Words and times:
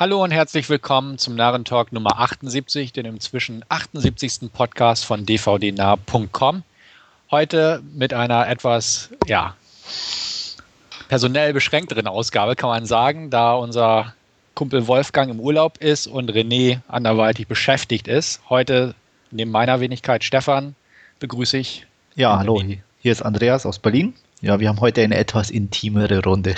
Hallo 0.00 0.22
und 0.22 0.30
herzlich 0.30 0.70
willkommen 0.70 1.18
zum 1.18 1.34
Narrentalk 1.34 1.90
Nummer 1.90 2.20
78, 2.20 2.92
dem 2.92 3.04
inzwischen 3.04 3.64
78. 3.68 4.52
Podcast 4.52 5.04
von 5.04 5.26
dvdnah.com. 5.26 6.62
Heute 7.32 7.82
mit 7.94 8.14
einer 8.14 8.46
etwas, 8.46 9.10
ja, 9.26 9.56
personell 11.08 11.52
beschränkteren 11.52 12.06
Ausgabe, 12.06 12.54
kann 12.54 12.70
man 12.70 12.86
sagen, 12.86 13.30
da 13.30 13.54
unser 13.54 14.14
Kumpel 14.54 14.86
Wolfgang 14.86 15.32
im 15.32 15.40
Urlaub 15.40 15.78
ist 15.78 16.06
und 16.06 16.30
René 16.30 16.78
anderweitig 16.86 17.48
beschäftigt 17.48 18.06
ist. 18.06 18.40
Heute 18.48 18.94
neben 19.32 19.50
meiner 19.50 19.80
Wenigkeit 19.80 20.22
Stefan 20.22 20.76
begrüße 21.18 21.58
ich. 21.58 21.88
Ja, 22.14 22.38
hallo, 22.38 22.60
René. 22.60 22.82
hier 23.00 23.10
ist 23.10 23.22
Andreas 23.22 23.66
aus 23.66 23.80
Berlin. 23.80 24.14
Ja, 24.42 24.60
wir 24.60 24.68
haben 24.68 24.80
heute 24.80 25.02
eine 25.02 25.16
etwas 25.16 25.50
intimere 25.50 26.22
Runde. 26.22 26.54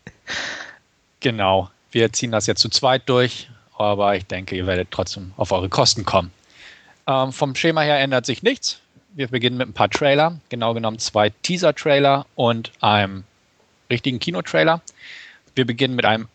genau. 1.20 1.70
Wir 1.92 2.12
ziehen 2.12 2.30
das 2.30 2.46
jetzt 2.46 2.60
zu 2.60 2.68
zweit 2.68 3.08
durch, 3.08 3.48
aber 3.76 4.16
ich 4.16 4.26
denke, 4.26 4.56
ihr 4.56 4.66
werdet 4.66 4.90
trotzdem 4.90 5.32
auf 5.36 5.52
eure 5.52 5.68
Kosten 5.68 6.04
kommen. 6.04 6.30
Ähm, 7.06 7.32
vom 7.32 7.54
Schema 7.54 7.80
her 7.82 7.98
ändert 7.98 8.26
sich 8.26 8.42
nichts. 8.42 8.80
Wir 9.12 9.28
beginnen 9.28 9.56
mit 9.56 9.68
ein 9.68 9.72
paar 9.72 9.90
Trailer, 9.90 10.38
genau 10.50 10.72
genommen 10.74 11.00
zwei 11.00 11.30
Teaser-Trailer 11.30 12.26
und 12.36 12.70
einem 12.80 13.24
richtigen 13.90 14.20
Kinotrailer. 14.20 14.80
Wir 15.56 15.66
beginnen 15.66 15.96
mit 15.96 16.04
einem 16.04 16.28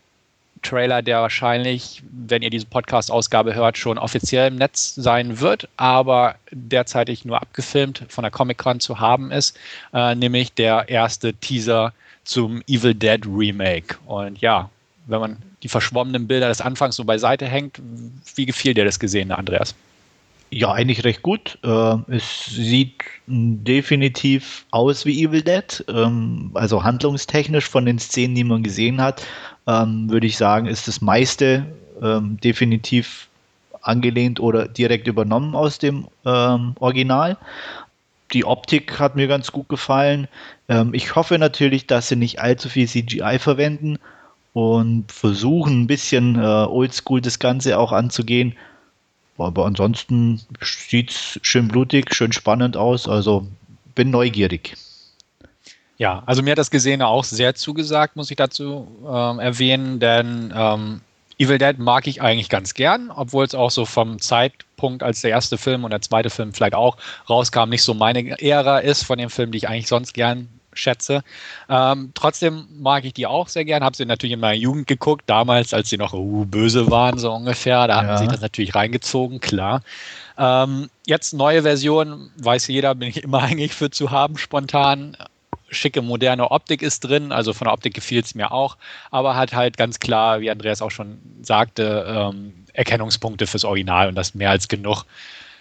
Trailer, 0.62 1.02
der 1.02 1.22
wahrscheinlich, 1.22 2.04
wenn 2.12 2.42
ihr 2.42 2.50
diese 2.50 2.66
Podcast-Ausgabe 2.66 3.56
hört, 3.56 3.78
schon 3.78 3.98
offiziell 3.98 4.48
im 4.48 4.56
Netz 4.56 4.96
sein 4.96 5.40
wird, 5.40 5.70
aber 5.78 6.36
derzeitig 6.52 7.24
nur 7.24 7.42
abgefilmt 7.42 8.04
von 8.10 8.24
der 8.24 8.32
Comic-Con 8.32 8.80
zu 8.80 9.00
haben 9.00 9.32
ist, 9.32 9.58
äh, 9.94 10.16
nämlich 10.16 10.54
der 10.54 10.90
erste 10.90 11.34
Teaser 11.34 11.94
zum 12.26 12.62
Evil 12.68 12.96
Dead 12.96 13.22
Remake. 13.26 13.96
Und 14.06 14.40
ja, 14.42 14.70
wenn 15.08 15.20
man 15.20 15.38
die 15.64 15.70
verschwommenen 15.70 16.28
Bilder 16.28 16.48
des 16.48 16.62
Anfangs 16.62 16.96
so 16.96 17.04
beiseite 17.04 17.46
hängt. 17.46 17.82
Wie 18.36 18.46
gefiel 18.46 18.74
dir 18.74 18.86
das 18.86 19.00
Gesehene, 19.00 19.38
Andreas? 19.38 19.76
Ja, 20.52 20.72
eigentlich 20.72 21.04
recht 21.04 21.22
gut. 21.22 21.58
Äh, 21.64 21.96
es 22.08 22.46
sieht 22.46 22.94
definitiv 23.28 24.66
aus 24.72 25.06
wie 25.06 25.24
Evil 25.24 25.42
Dead. 25.42 25.84
Ähm, 25.90 26.52
also 26.54 26.84
handlungstechnisch 26.84 27.68
von 27.68 27.86
den 27.86 28.00
Szenen, 28.00 28.36
die 28.36 28.44
man 28.44 28.64
gesehen 28.64 29.02
hat, 29.02 29.26
ähm, 29.68 30.10
würde 30.10 30.28
ich 30.28 30.38
sagen, 30.38 30.68
ist 30.68 30.88
das 30.88 31.02
meiste 31.02 31.66
ähm, 32.02 32.38
definitiv 32.44 33.28
angelehnt 33.82 34.40
oder 34.40 34.68
direkt 34.68 35.08
übernommen 35.08 35.56
aus 35.56 35.78
dem 35.78 36.08
Original. 36.24 37.38
Die 38.34 38.44
Optik 38.44 38.98
hat 39.00 39.16
mir 39.16 39.28
ganz 39.28 39.52
gut 39.52 39.70
gefallen. 39.70 40.28
ich 40.92 41.14
hoffe 41.14 41.38
natürlich, 41.38 41.86
dass 41.86 42.08
sie 42.08 42.16
nicht 42.16 42.40
allzu 42.40 42.68
viel 42.68 42.88
CGI 42.88 43.38
verwenden 43.38 44.00
und 44.56 45.12
versuchen 45.12 45.82
ein 45.82 45.88
bisschen 45.88 46.36
äh, 46.36 46.40
oldschool 46.40 47.20
das 47.20 47.40
Ganze 47.40 47.78
auch 47.78 47.92
anzugehen. 47.92 48.56
Aber 49.38 49.66
ansonsten 49.66 50.40
sieht 50.62 51.12
es 51.12 51.40
schön 51.42 51.68
blutig, 51.68 52.16
schön 52.16 52.32
spannend 52.32 52.78
aus. 52.78 53.10
Also 53.10 53.46
bin 53.96 54.12
neugierig. 54.12 54.78
Ja, 55.98 56.24
also 56.26 56.42
mir 56.42 56.52
hat 56.52 56.58
das 56.58 56.72
Gesehene 56.72 57.06
auch 57.06 57.26
sehr 57.26 57.54
zugesagt, 57.56 58.16
muss 58.16 58.32
ich 58.32 58.38
dazu 58.38 58.88
ähm, 59.06 59.40
erwähnen, 59.40 60.00
denn 60.00 60.54
ähm, 60.56 61.02
Evil 61.38 61.58
Dead 61.58 61.78
mag 61.78 62.08
ich 62.08 62.22
eigentlich 62.22 62.48
ganz 62.48 62.74
gern, 62.74 63.12
obwohl 63.12 63.44
es 63.44 63.56
auch 63.56 63.72
so 63.72 63.86
vom 63.86 64.22
Zeitpunkt, 64.22 65.04
als 65.04 65.20
der 65.20 65.32
erste 65.32 65.58
Film 65.58 65.84
und 65.84 65.92
der 65.92 66.02
zweite 66.02 66.30
Film 66.30 66.54
vielleicht 66.54 66.76
auch 66.76 66.96
rauskam, 67.30 67.68
nicht 67.68 67.84
so 67.84 67.94
meine 67.94 68.42
Ära 68.42 68.80
ist 68.80 69.04
von 69.04 69.18
den 69.18 69.30
Filmen, 69.30 69.52
die 69.52 69.58
ich 69.58 69.68
eigentlich 69.68 69.90
sonst 69.90 70.14
gern 70.14 70.48
schätze. 70.76 71.24
Ähm, 71.70 72.12
trotzdem 72.14 72.68
mag 72.80 73.06
ich 73.06 73.14
die 73.14 73.28
auch 73.28 73.48
sehr 73.48 73.66
gern. 73.66 73.84
Habe 73.84 73.96
sie 73.96 74.06
natürlich 74.06 74.34
in 74.34 74.40
meiner 74.40 74.58
Jugend 74.58 74.88
geguckt, 74.88 75.24
damals, 75.28 75.74
als 75.74 75.90
sie 75.90 75.98
noch 75.98 76.14
uh, 76.14 76.46
böse 76.46 76.92
waren, 76.92 77.18
so 77.18 77.32
ungefähr. 77.34 77.88
Da 77.88 78.02
ja. 78.02 78.08
haben 78.08 78.18
sie 78.18 78.28
das 78.28 78.42
natürlich 78.42 78.76
reingezogen, 78.76 79.40
klar. 79.40 79.82
Ähm, 80.38 80.90
jetzt 81.06 81.34
neue 81.34 81.64
Version, 81.64 82.30
weiß 82.38 82.68
jeder, 82.68 82.96
bin 82.96 83.10
ich 83.10 83.24
immer 83.24 83.42
eigentlich 83.42 83.74
für 83.74 83.90
zu 83.90 84.12
haben, 84.12 84.38
spontan. 84.38 85.18
Schicke, 85.70 86.02
moderne 86.02 86.52
Optik 86.52 86.82
ist 86.82 87.02
drin, 87.02 87.32
also 87.32 87.52
von 87.52 87.66
der 87.66 87.74
Optik 87.74 87.96
gefiel 87.96 88.22
es 88.22 88.36
mir 88.36 88.52
auch, 88.52 88.78
aber 89.10 89.36
hat 89.36 89.54
halt 89.54 89.78
ganz 89.78 90.00
klar, 90.00 90.40
wie 90.40 90.52
Andreas 90.52 90.82
auch 90.82 90.92
schon 90.92 91.18
sagte, 91.42 92.06
ähm, 92.08 92.54
Erkennungspunkte 92.74 93.48
fürs 93.48 93.66
Original 93.66 94.08
und 94.08 94.16
das 94.16 94.36
mehr 94.36 94.52
als 94.52 94.68
genug. 94.68 95.06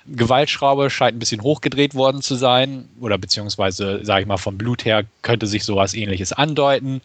Gewaltschraube 0.07 0.91
scheint 0.91 1.17
ein 1.17 1.19
bisschen 1.19 1.43
hochgedreht 1.43 1.95
worden 1.95 2.23
zu 2.23 2.35
sein 2.35 2.89
oder 3.01 3.19
beziehungsweise, 3.19 4.05
sage 4.05 4.23
ich 4.23 4.27
mal, 4.27 4.37
vom 4.37 4.59
Blut 4.59 4.85
her 4.85 5.05
könnte 5.23 5.47
sich 5.47 5.65
sowas 5.65 5.95
ähnliches 5.95 6.33
andeuten. 6.33 7.01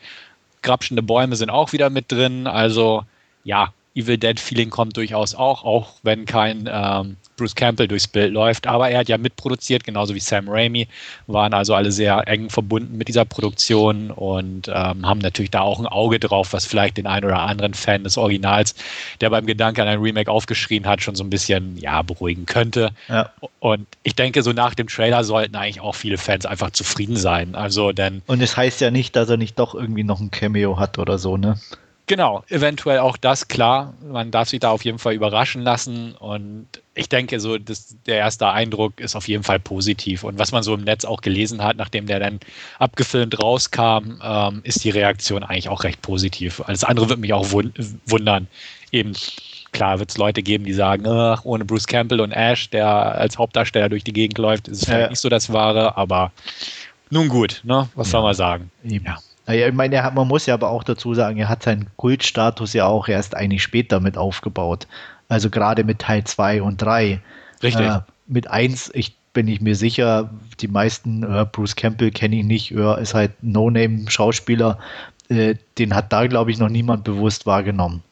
Grabschende 0.61 1.01
Bäume 1.01 1.35
sind 1.35 1.49
auch 1.49 1.71
wieder 1.71 1.89
mit 1.89 2.11
drin. 2.11 2.47
Also 2.47 3.03
ja, 3.43 3.73
Evil 3.99 4.17
Dead 4.17 4.39
Feeling 4.39 4.69
kommt 4.69 4.95
durchaus 4.95 5.35
auch, 5.35 5.63
auch 5.65 5.95
wenn 6.03 6.25
kein 6.25 6.69
ähm, 6.71 7.17
Bruce 7.35 7.55
Campbell 7.55 7.87
durchs 7.87 8.07
Bild 8.07 8.33
läuft. 8.33 8.67
Aber 8.67 8.89
er 8.89 8.99
hat 8.99 9.09
ja 9.09 9.17
mitproduziert, 9.17 9.83
genauso 9.83 10.15
wie 10.15 10.19
Sam 10.19 10.47
Raimi, 10.47 10.87
waren 11.27 11.53
also 11.53 11.73
alle 11.73 11.91
sehr 11.91 12.27
eng 12.27 12.49
verbunden 12.49 12.97
mit 12.97 13.07
dieser 13.07 13.25
Produktion 13.25 14.11
und 14.11 14.67
ähm, 14.67 15.05
haben 15.05 15.19
natürlich 15.19 15.51
da 15.51 15.61
auch 15.61 15.79
ein 15.79 15.87
Auge 15.87 16.19
drauf, 16.19 16.53
was 16.53 16.65
vielleicht 16.65 16.97
den 16.97 17.07
einen 17.07 17.25
oder 17.25 17.39
anderen 17.41 17.73
Fan 17.73 18.03
des 18.03 18.17
Originals, 18.17 18.75
der 19.21 19.29
beim 19.29 19.45
Gedanke 19.45 19.81
an 19.81 19.87
ein 19.87 19.99
Remake 19.99 20.31
aufgeschrien 20.31 20.85
hat, 20.85 21.01
schon 21.01 21.15
so 21.15 21.23
ein 21.23 21.29
bisschen 21.29 21.77
ja, 21.77 22.01
beruhigen 22.01 22.45
könnte. 22.45 22.91
Ja. 23.07 23.31
Und 23.59 23.87
ich 24.03 24.15
denke, 24.15 24.43
so 24.43 24.53
nach 24.53 24.75
dem 24.75 24.87
Trailer 24.87 25.23
sollten 25.23 25.55
eigentlich 25.55 25.81
auch 25.81 25.95
viele 25.95 26.17
Fans 26.17 26.45
einfach 26.45 26.71
zufrieden 26.71 27.15
sein. 27.15 27.55
Also 27.55 27.91
denn. 27.91 28.21
Und 28.27 28.41
es 28.41 28.55
heißt 28.55 28.81
ja 28.81 28.91
nicht, 28.91 29.15
dass 29.15 29.29
er 29.29 29.37
nicht 29.37 29.59
doch 29.59 29.75
irgendwie 29.75 30.03
noch 30.03 30.19
ein 30.19 30.31
Cameo 30.31 30.79
hat 30.79 30.97
oder 30.99 31.17
so, 31.17 31.37
ne? 31.37 31.59
Genau, 32.09 32.43
eventuell 32.49 32.97
auch 32.97 33.17
das, 33.17 33.49
klar. 33.49 33.93
Man 34.01 34.31
darf 34.31 34.49
sich 34.49 34.59
da 34.59 34.71
auf 34.71 34.83
jeden 34.83 34.97
Fall 34.97 35.13
überraschen 35.13 35.61
lassen. 35.61 36.15
Und 36.15 36.65
ich 36.95 37.07
denke, 37.07 37.39
so 37.39 37.59
das, 37.59 37.97
der 38.07 38.17
erste 38.17 38.49
Eindruck 38.49 38.99
ist 38.99 39.15
auf 39.15 39.27
jeden 39.27 39.43
Fall 39.43 39.59
positiv. 39.59 40.23
Und 40.23 40.39
was 40.39 40.51
man 40.51 40.63
so 40.63 40.73
im 40.73 40.81
Netz 40.81 41.05
auch 41.05 41.21
gelesen 41.21 41.63
hat, 41.63 41.77
nachdem 41.77 42.07
der 42.07 42.19
dann 42.19 42.39
abgefilmt 42.79 43.37
rauskam, 43.39 44.19
ähm, 44.23 44.61
ist 44.63 44.83
die 44.83 44.89
Reaktion 44.89 45.43
eigentlich 45.43 45.69
auch 45.69 45.83
recht 45.83 46.01
positiv. 46.01 46.63
Alles 46.65 46.83
andere 46.83 47.09
würde 47.09 47.21
mich 47.21 47.33
auch 47.33 47.51
wundern. 47.51 48.47
Eben, 48.91 49.13
klar, 49.71 49.99
wird 49.99 50.09
es 50.09 50.17
Leute 50.17 50.41
geben, 50.41 50.63
die 50.63 50.73
sagen, 50.73 51.05
ach, 51.05 51.45
ohne 51.45 51.63
Bruce 51.63 51.85
Campbell 51.85 52.21
und 52.21 52.31
Ash, 52.31 52.71
der 52.71 52.87
als 52.87 53.37
Hauptdarsteller 53.37 53.87
durch 53.87 54.03
die 54.03 54.13
Gegend 54.13 54.39
läuft, 54.39 54.67
ist 54.67 54.81
es 54.81 54.87
ja. 54.87 54.95
vielleicht 54.95 55.09
nicht 55.11 55.21
so 55.21 55.29
das 55.29 55.53
Wahre, 55.53 55.95
aber 55.95 56.31
nun 57.11 57.29
gut, 57.29 57.61
ne? 57.63 57.87
Was 57.93 58.07
ja. 58.07 58.11
soll 58.13 58.23
man 58.23 58.33
sagen? 58.33 58.71
Ja. 58.83 59.19
Naja, 59.49 59.67
ich 59.67 59.73
meine, 59.73 60.03
hat, 60.03 60.13
man 60.13 60.27
muss 60.27 60.45
ja 60.45 60.53
aber 60.53 60.69
auch 60.69 60.83
dazu 60.83 61.15
sagen, 61.15 61.39
er 61.39 61.49
hat 61.49 61.63
seinen 61.63 61.87
Kultstatus 61.97 62.73
ja 62.73 62.85
auch 62.85 63.07
erst 63.07 63.35
eigentlich 63.35 63.63
später 63.63 63.99
mit 63.99 64.15
aufgebaut. 64.15 64.85
Also 65.27 65.49
gerade 65.49 65.83
mit 65.83 65.97
Teil 65.97 66.23
2 66.23 66.61
und 66.61 66.79
3. 66.79 67.19
Richtig. 67.63 67.83
Äh, 67.83 68.01
mit 68.27 68.47
1, 68.47 68.91
ich 68.93 69.15
bin 69.33 69.47
ich 69.47 69.59
mir 69.59 69.75
sicher, 69.75 70.29
die 70.59 70.67
meisten, 70.67 71.23
äh, 71.23 71.47
Bruce 71.51 71.75
Campbell 71.75 72.11
kenne 72.11 72.35
ich 72.35 72.45
nicht, 72.45 72.71
äh, 72.75 73.01
ist 73.01 73.15
halt 73.15 73.31
No-Name-Schauspieler. 73.41 74.77
Äh, 75.29 75.55
den 75.79 75.95
hat 75.95 76.13
da, 76.13 76.27
glaube 76.27 76.51
ich, 76.51 76.59
noch 76.59 76.69
niemand 76.69 77.03
bewusst 77.03 77.47
wahrgenommen. 77.47 78.03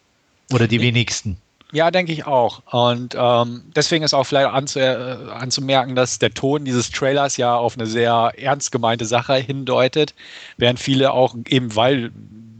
Oder 0.52 0.68
die 0.68 0.82
wenigsten. 0.82 1.38
Ja, 1.74 1.92
denke 1.92 2.14
ich 2.14 2.26
auch. 2.26 2.62
Und 2.72 3.16
ähm, 3.20 3.64
deswegen 3.76 4.04
ist 4.04 4.14
auch 4.14 4.24
vielleicht 4.24 4.48
anzu, 4.48 4.80
äh, 4.80 5.18
anzumerken, 5.32 5.96
dass 5.96 6.18
der 6.18 6.34
Ton 6.34 6.64
dieses 6.64 6.92
Trailers 6.92 7.36
ja 7.36 7.56
auf 7.56 7.76
eine 7.76 7.86
sehr 7.86 8.32
ernst 8.38 8.72
gemeinte 8.72 9.06
Sache 9.06 9.36
hindeutet, 9.36 10.14
während 10.56 10.80
viele 10.80 11.12
auch 11.12 11.36
eben, 11.48 11.76
weil, 11.76 12.12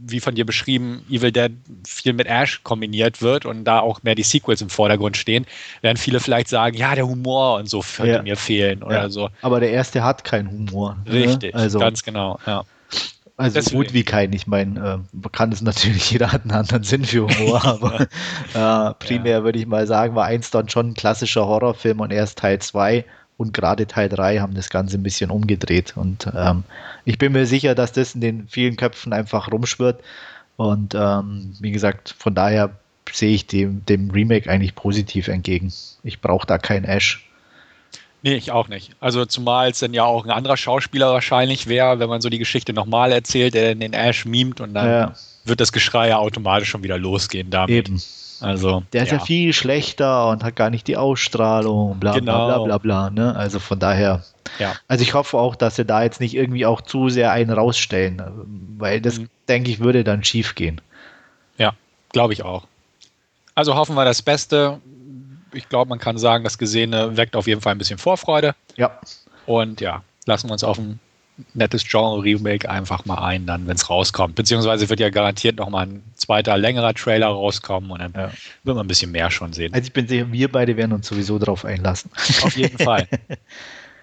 wie 0.04 0.20
von 0.20 0.34
dir 0.34 0.44
beschrieben, 0.44 1.06
Evil 1.08 1.32
Dead 1.32 1.52
viel 1.86 2.12
mit 2.12 2.26
Ash 2.26 2.62
kombiniert 2.64 3.22
wird 3.22 3.46
und 3.46 3.64
da 3.64 3.80
auch 3.80 4.02
mehr 4.02 4.14
die 4.14 4.22
Sequels 4.22 4.60
im 4.60 4.68
Vordergrund 4.68 5.16
stehen, 5.16 5.46
werden 5.80 5.96
viele 5.96 6.20
vielleicht 6.20 6.48
sagen, 6.48 6.76
ja, 6.76 6.94
der 6.94 7.06
Humor 7.06 7.56
und 7.56 7.68
so 7.70 7.80
könnte 7.80 8.12
ja. 8.12 8.22
mir 8.22 8.36
fehlen 8.36 8.82
oder 8.82 9.02
ja. 9.04 9.08
so. 9.08 9.30
Aber 9.40 9.60
der 9.60 9.70
erste 9.70 10.04
hat 10.04 10.24
keinen 10.24 10.50
Humor. 10.50 10.98
Ne? 11.06 11.12
Richtig, 11.12 11.54
ne? 11.54 11.60
also. 11.60 11.78
ganz 11.78 12.02
genau, 12.02 12.38
ja. 12.46 12.64
Also 13.38 13.54
Deswegen. 13.54 13.76
gut 13.76 13.92
wie 13.94 14.02
kein. 14.02 14.32
Ich 14.32 14.48
meine, 14.48 15.04
äh, 15.14 15.28
kann 15.30 15.52
es 15.52 15.62
natürlich, 15.62 16.10
jeder 16.10 16.32
hat 16.32 16.42
einen 16.42 16.50
anderen 16.50 16.82
Sinn 16.82 17.04
für 17.04 17.28
Humor, 17.28 17.64
aber 17.64 18.00
äh, 18.00 18.94
primär 18.94 19.38
ja. 19.38 19.44
würde 19.44 19.60
ich 19.60 19.66
mal 19.66 19.86
sagen, 19.86 20.16
war 20.16 20.26
eins 20.26 20.50
dann 20.50 20.68
schon 20.68 20.88
ein 20.88 20.94
klassischer 20.94 21.46
Horrorfilm 21.46 22.00
und 22.00 22.12
erst 22.12 22.38
Teil 22.38 22.58
2 22.58 23.04
und 23.36 23.54
gerade 23.54 23.86
Teil 23.86 24.08
3 24.08 24.40
haben 24.40 24.54
das 24.54 24.70
Ganze 24.70 24.98
ein 24.98 25.04
bisschen 25.04 25.30
umgedreht. 25.30 25.96
Und 25.96 26.28
ähm, 26.34 26.64
ich 27.04 27.18
bin 27.18 27.32
mir 27.32 27.46
sicher, 27.46 27.76
dass 27.76 27.92
das 27.92 28.16
in 28.16 28.20
den 28.20 28.48
vielen 28.48 28.76
Köpfen 28.76 29.12
einfach 29.12 29.52
rumschwirrt. 29.52 30.02
Und 30.56 30.96
ähm, 30.96 31.54
wie 31.60 31.70
gesagt, 31.70 32.16
von 32.18 32.34
daher 32.34 32.70
sehe 33.12 33.32
ich 33.32 33.46
dem, 33.46 33.86
dem 33.86 34.10
Remake 34.10 34.50
eigentlich 34.50 34.74
positiv 34.74 35.28
entgegen. 35.28 35.72
Ich 36.02 36.20
brauche 36.20 36.48
da 36.48 36.58
kein 36.58 36.82
Ash. 36.82 37.27
Nee, 38.22 38.34
ich 38.34 38.50
auch 38.50 38.68
nicht. 38.68 38.90
Also 39.00 39.24
zumal 39.26 39.70
es 39.70 39.78
dann 39.78 39.94
ja 39.94 40.04
auch 40.04 40.24
ein 40.24 40.30
anderer 40.30 40.56
Schauspieler 40.56 41.12
wahrscheinlich 41.12 41.68
wäre, 41.68 42.00
wenn 42.00 42.08
man 42.08 42.20
so 42.20 42.28
die 42.28 42.38
Geschichte 42.38 42.72
nochmal 42.72 43.12
erzählt, 43.12 43.54
der 43.54 43.74
den 43.74 43.92
Ash 43.92 44.24
mimt 44.24 44.60
und 44.60 44.74
dann 44.74 44.88
ja. 44.88 45.12
wird 45.44 45.60
das 45.60 45.72
Geschrei 45.72 46.08
ja 46.08 46.18
automatisch 46.18 46.68
schon 46.68 46.82
wieder 46.82 46.98
losgehen 46.98 47.50
damit. 47.50 47.88
Eben. 47.88 48.02
Also, 48.40 48.84
der 48.92 49.02
ist 49.02 49.10
ja. 49.10 49.18
ja 49.18 49.24
viel 49.24 49.52
schlechter 49.52 50.28
und 50.28 50.44
hat 50.44 50.54
gar 50.54 50.70
nicht 50.70 50.86
die 50.86 50.96
Ausstrahlung, 50.96 51.98
bla 51.98 52.12
genau. 52.12 52.46
bla 52.46 52.58
bla 52.58 52.78
bla 52.78 52.78
bla. 52.78 53.10
Ne? 53.10 53.36
Also 53.36 53.58
von 53.58 53.78
daher. 53.78 54.22
Ja. 54.58 54.74
Also 54.86 55.02
ich 55.02 55.14
hoffe 55.14 55.36
auch, 55.36 55.56
dass 55.56 55.76
sie 55.76 55.84
da 55.84 56.02
jetzt 56.02 56.20
nicht 56.20 56.34
irgendwie 56.34 56.64
auch 56.64 56.80
zu 56.80 57.08
sehr 57.08 57.32
einen 57.32 57.50
rausstellen, 57.50 58.22
weil 58.78 59.00
das, 59.00 59.18
mhm. 59.18 59.28
denke 59.48 59.70
ich, 59.70 59.80
würde 59.80 60.04
dann 60.04 60.24
schief 60.24 60.54
gehen. 60.54 60.80
Ja, 61.58 61.72
glaube 62.12 62.32
ich 62.32 62.44
auch. 62.44 62.66
Also 63.54 63.74
hoffen 63.74 63.96
wir 63.96 64.04
das 64.04 64.22
Beste. 64.22 64.80
Ich 65.52 65.68
glaube, 65.68 65.88
man 65.88 65.98
kann 65.98 66.18
sagen, 66.18 66.44
das 66.44 66.58
Gesehene 66.58 67.16
weckt 67.16 67.36
auf 67.36 67.46
jeden 67.46 67.60
Fall 67.60 67.72
ein 67.72 67.78
bisschen 67.78 67.98
Vorfreude. 67.98 68.54
Ja. 68.76 68.98
Und 69.46 69.80
ja, 69.80 70.02
lassen 70.26 70.48
wir 70.48 70.52
uns 70.52 70.64
auf 70.64 70.78
ein 70.78 71.00
nettes 71.54 71.84
Genre-Remake 71.86 72.68
einfach 72.68 73.04
mal 73.04 73.18
ein, 73.24 73.46
dann, 73.46 73.66
wenn 73.66 73.76
es 73.76 73.88
rauskommt. 73.88 74.34
Beziehungsweise 74.34 74.88
wird 74.88 75.00
ja 75.00 75.10
garantiert 75.10 75.56
noch 75.56 75.68
mal 75.68 75.86
ein 75.86 76.02
zweiter, 76.16 76.56
längerer 76.58 76.94
Trailer 76.94 77.28
rauskommen 77.28 77.90
und 77.90 78.00
dann 78.00 78.12
ja. 78.14 78.30
wird 78.64 78.76
man 78.76 78.84
ein 78.84 78.88
bisschen 78.88 79.10
mehr 79.12 79.30
schon 79.30 79.52
sehen. 79.52 79.72
Also 79.72 79.86
ich 79.86 79.92
bin 79.92 80.08
sicher, 80.08 80.30
wir 80.32 80.50
beide 80.50 80.76
werden 80.76 80.92
uns 80.92 81.06
sowieso 81.06 81.38
darauf 81.38 81.64
einlassen. 81.64 82.10
Auf 82.42 82.56
jeden 82.56 82.78
Fall. 82.84 83.06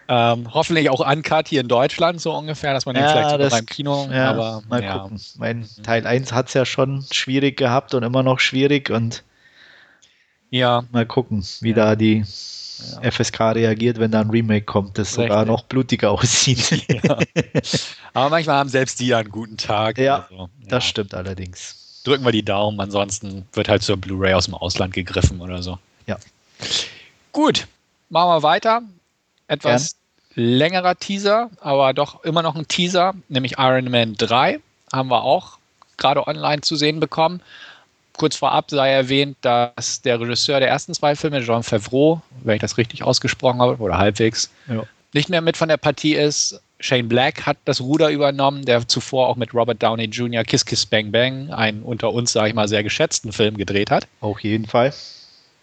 Ähm, 0.07 0.53
hoffentlich 0.53 0.89
auch 0.89 0.99
Uncut 0.99 1.47
hier 1.47 1.61
in 1.61 1.67
Deutschland, 1.67 2.21
so 2.21 2.33
ungefähr, 2.33 2.73
dass 2.73 2.85
man 2.85 2.95
den 2.95 3.03
ja, 3.03 3.11
vielleicht 3.11 3.29
sogar 3.31 3.49
beim 3.49 3.65
Kino. 3.65 4.07
Ja, 4.11 4.29
aber 4.29 4.61
mal 4.69 4.83
ja. 4.83 4.99
gucken. 4.99 5.19
Mein 5.37 5.67
Teil 5.83 6.05
1 6.05 6.31
hat 6.31 6.47
es 6.49 6.53
ja 6.53 6.65
schon 6.65 7.03
schwierig 7.11 7.57
gehabt 7.57 7.93
und 7.93 8.03
immer 8.03 8.21
noch 8.21 8.39
schwierig 8.39 8.91
und 8.91 9.23
ja. 10.55 10.83
mal 10.91 11.05
gucken, 11.05 11.45
wie 11.61 11.73
da 11.73 11.95
die 11.95 12.23
ja. 13.01 13.11
FSK 13.11 13.39
reagiert, 13.55 13.99
wenn 13.99 14.11
da 14.11 14.21
ein 14.21 14.29
Remake 14.29 14.65
kommt, 14.65 14.97
das 14.97 15.09
Richtig. 15.09 15.25
sogar 15.25 15.45
noch 15.45 15.63
blutiger 15.63 16.11
aussieht. 16.11 16.85
Ja. 17.03 17.17
Aber 18.13 18.29
manchmal 18.29 18.57
haben 18.57 18.69
selbst 18.69 18.99
die 18.99 19.13
einen 19.13 19.29
guten 19.29 19.57
Tag. 19.57 19.97
Ja, 19.97 20.27
also, 20.29 20.49
das 20.67 20.85
stimmt 20.85 21.13
allerdings. 21.13 22.01
Drücken 22.05 22.23
wir 22.23 22.31
die 22.31 22.45
Daumen, 22.45 22.79
ansonsten 22.79 23.45
wird 23.53 23.67
halt 23.67 23.83
zur 23.83 23.97
Blu-ray 23.97 24.33
aus 24.33 24.45
dem 24.45 24.53
Ausland 24.53 24.93
gegriffen 24.93 25.41
oder 25.41 25.61
so. 25.61 25.77
Ja. 26.07 26.17
Gut, 27.31 27.67
machen 28.09 28.29
wir 28.29 28.43
weiter. 28.43 28.81
Etwas 29.47 29.95
Gern. 30.35 30.45
längerer 30.45 30.95
Teaser, 30.95 31.49
aber 31.59 31.93
doch 31.93 32.23
immer 32.23 32.41
noch 32.41 32.55
ein 32.55 32.67
Teaser, 32.67 33.13
nämlich 33.27 33.55
Iron 33.57 33.91
Man 33.91 34.15
3 34.15 34.59
haben 34.93 35.09
wir 35.09 35.23
auch 35.23 35.57
gerade 35.97 36.27
online 36.27 36.61
zu 36.61 36.75
sehen 36.75 36.99
bekommen 36.99 37.41
kurz 38.17 38.35
vorab 38.35 38.69
sei 38.69 38.91
erwähnt, 38.91 39.37
dass 39.41 40.01
der 40.01 40.19
Regisseur 40.19 40.59
der 40.59 40.69
ersten 40.69 40.93
zwei 40.93 41.15
Filme, 41.15 41.43
Jean 41.43 41.63
Favreau, 41.63 42.21
wenn 42.43 42.55
ich 42.55 42.61
das 42.61 42.77
richtig 42.77 43.03
ausgesprochen 43.03 43.61
habe, 43.61 43.77
oder 43.77 43.97
halbwegs, 43.97 44.51
ja. 44.67 44.83
nicht 45.13 45.29
mehr 45.29 45.41
mit 45.41 45.57
von 45.57 45.69
der 45.69 45.77
Partie 45.77 46.15
ist. 46.15 46.61
Shane 46.79 47.07
Black 47.07 47.45
hat 47.45 47.57
das 47.65 47.79
Ruder 47.79 48.09
übernommen, 48.09 48.65
der 48.65 48.87
zuvor 48.87 49.29
auch 49.29 49.37
mit 49.37 49.53
Robert 49.53 49.81
Downey 49.81 50.05
Jr. 50.05 50.43
Kiss 50.43 50.65
Kiss 50.65 50.85
Bang 50.85 51.11
Bang, 51.11 51.49
einen 51.51 51.83
unter 51.83 52.11
uns, 52.11 52.33
sage 52.33 52.49
ich 52.49 52.53
mal, 52.53 52.67
sehr 52.67 52.83
geschätzten 52.83 53.31
Film 53.31 53.55
gedreht 53.55 53.91
hat. 53.91 54.07
Auf 54.19 54.41
jeden 54.41 54.65
Fall. 54.65 54.93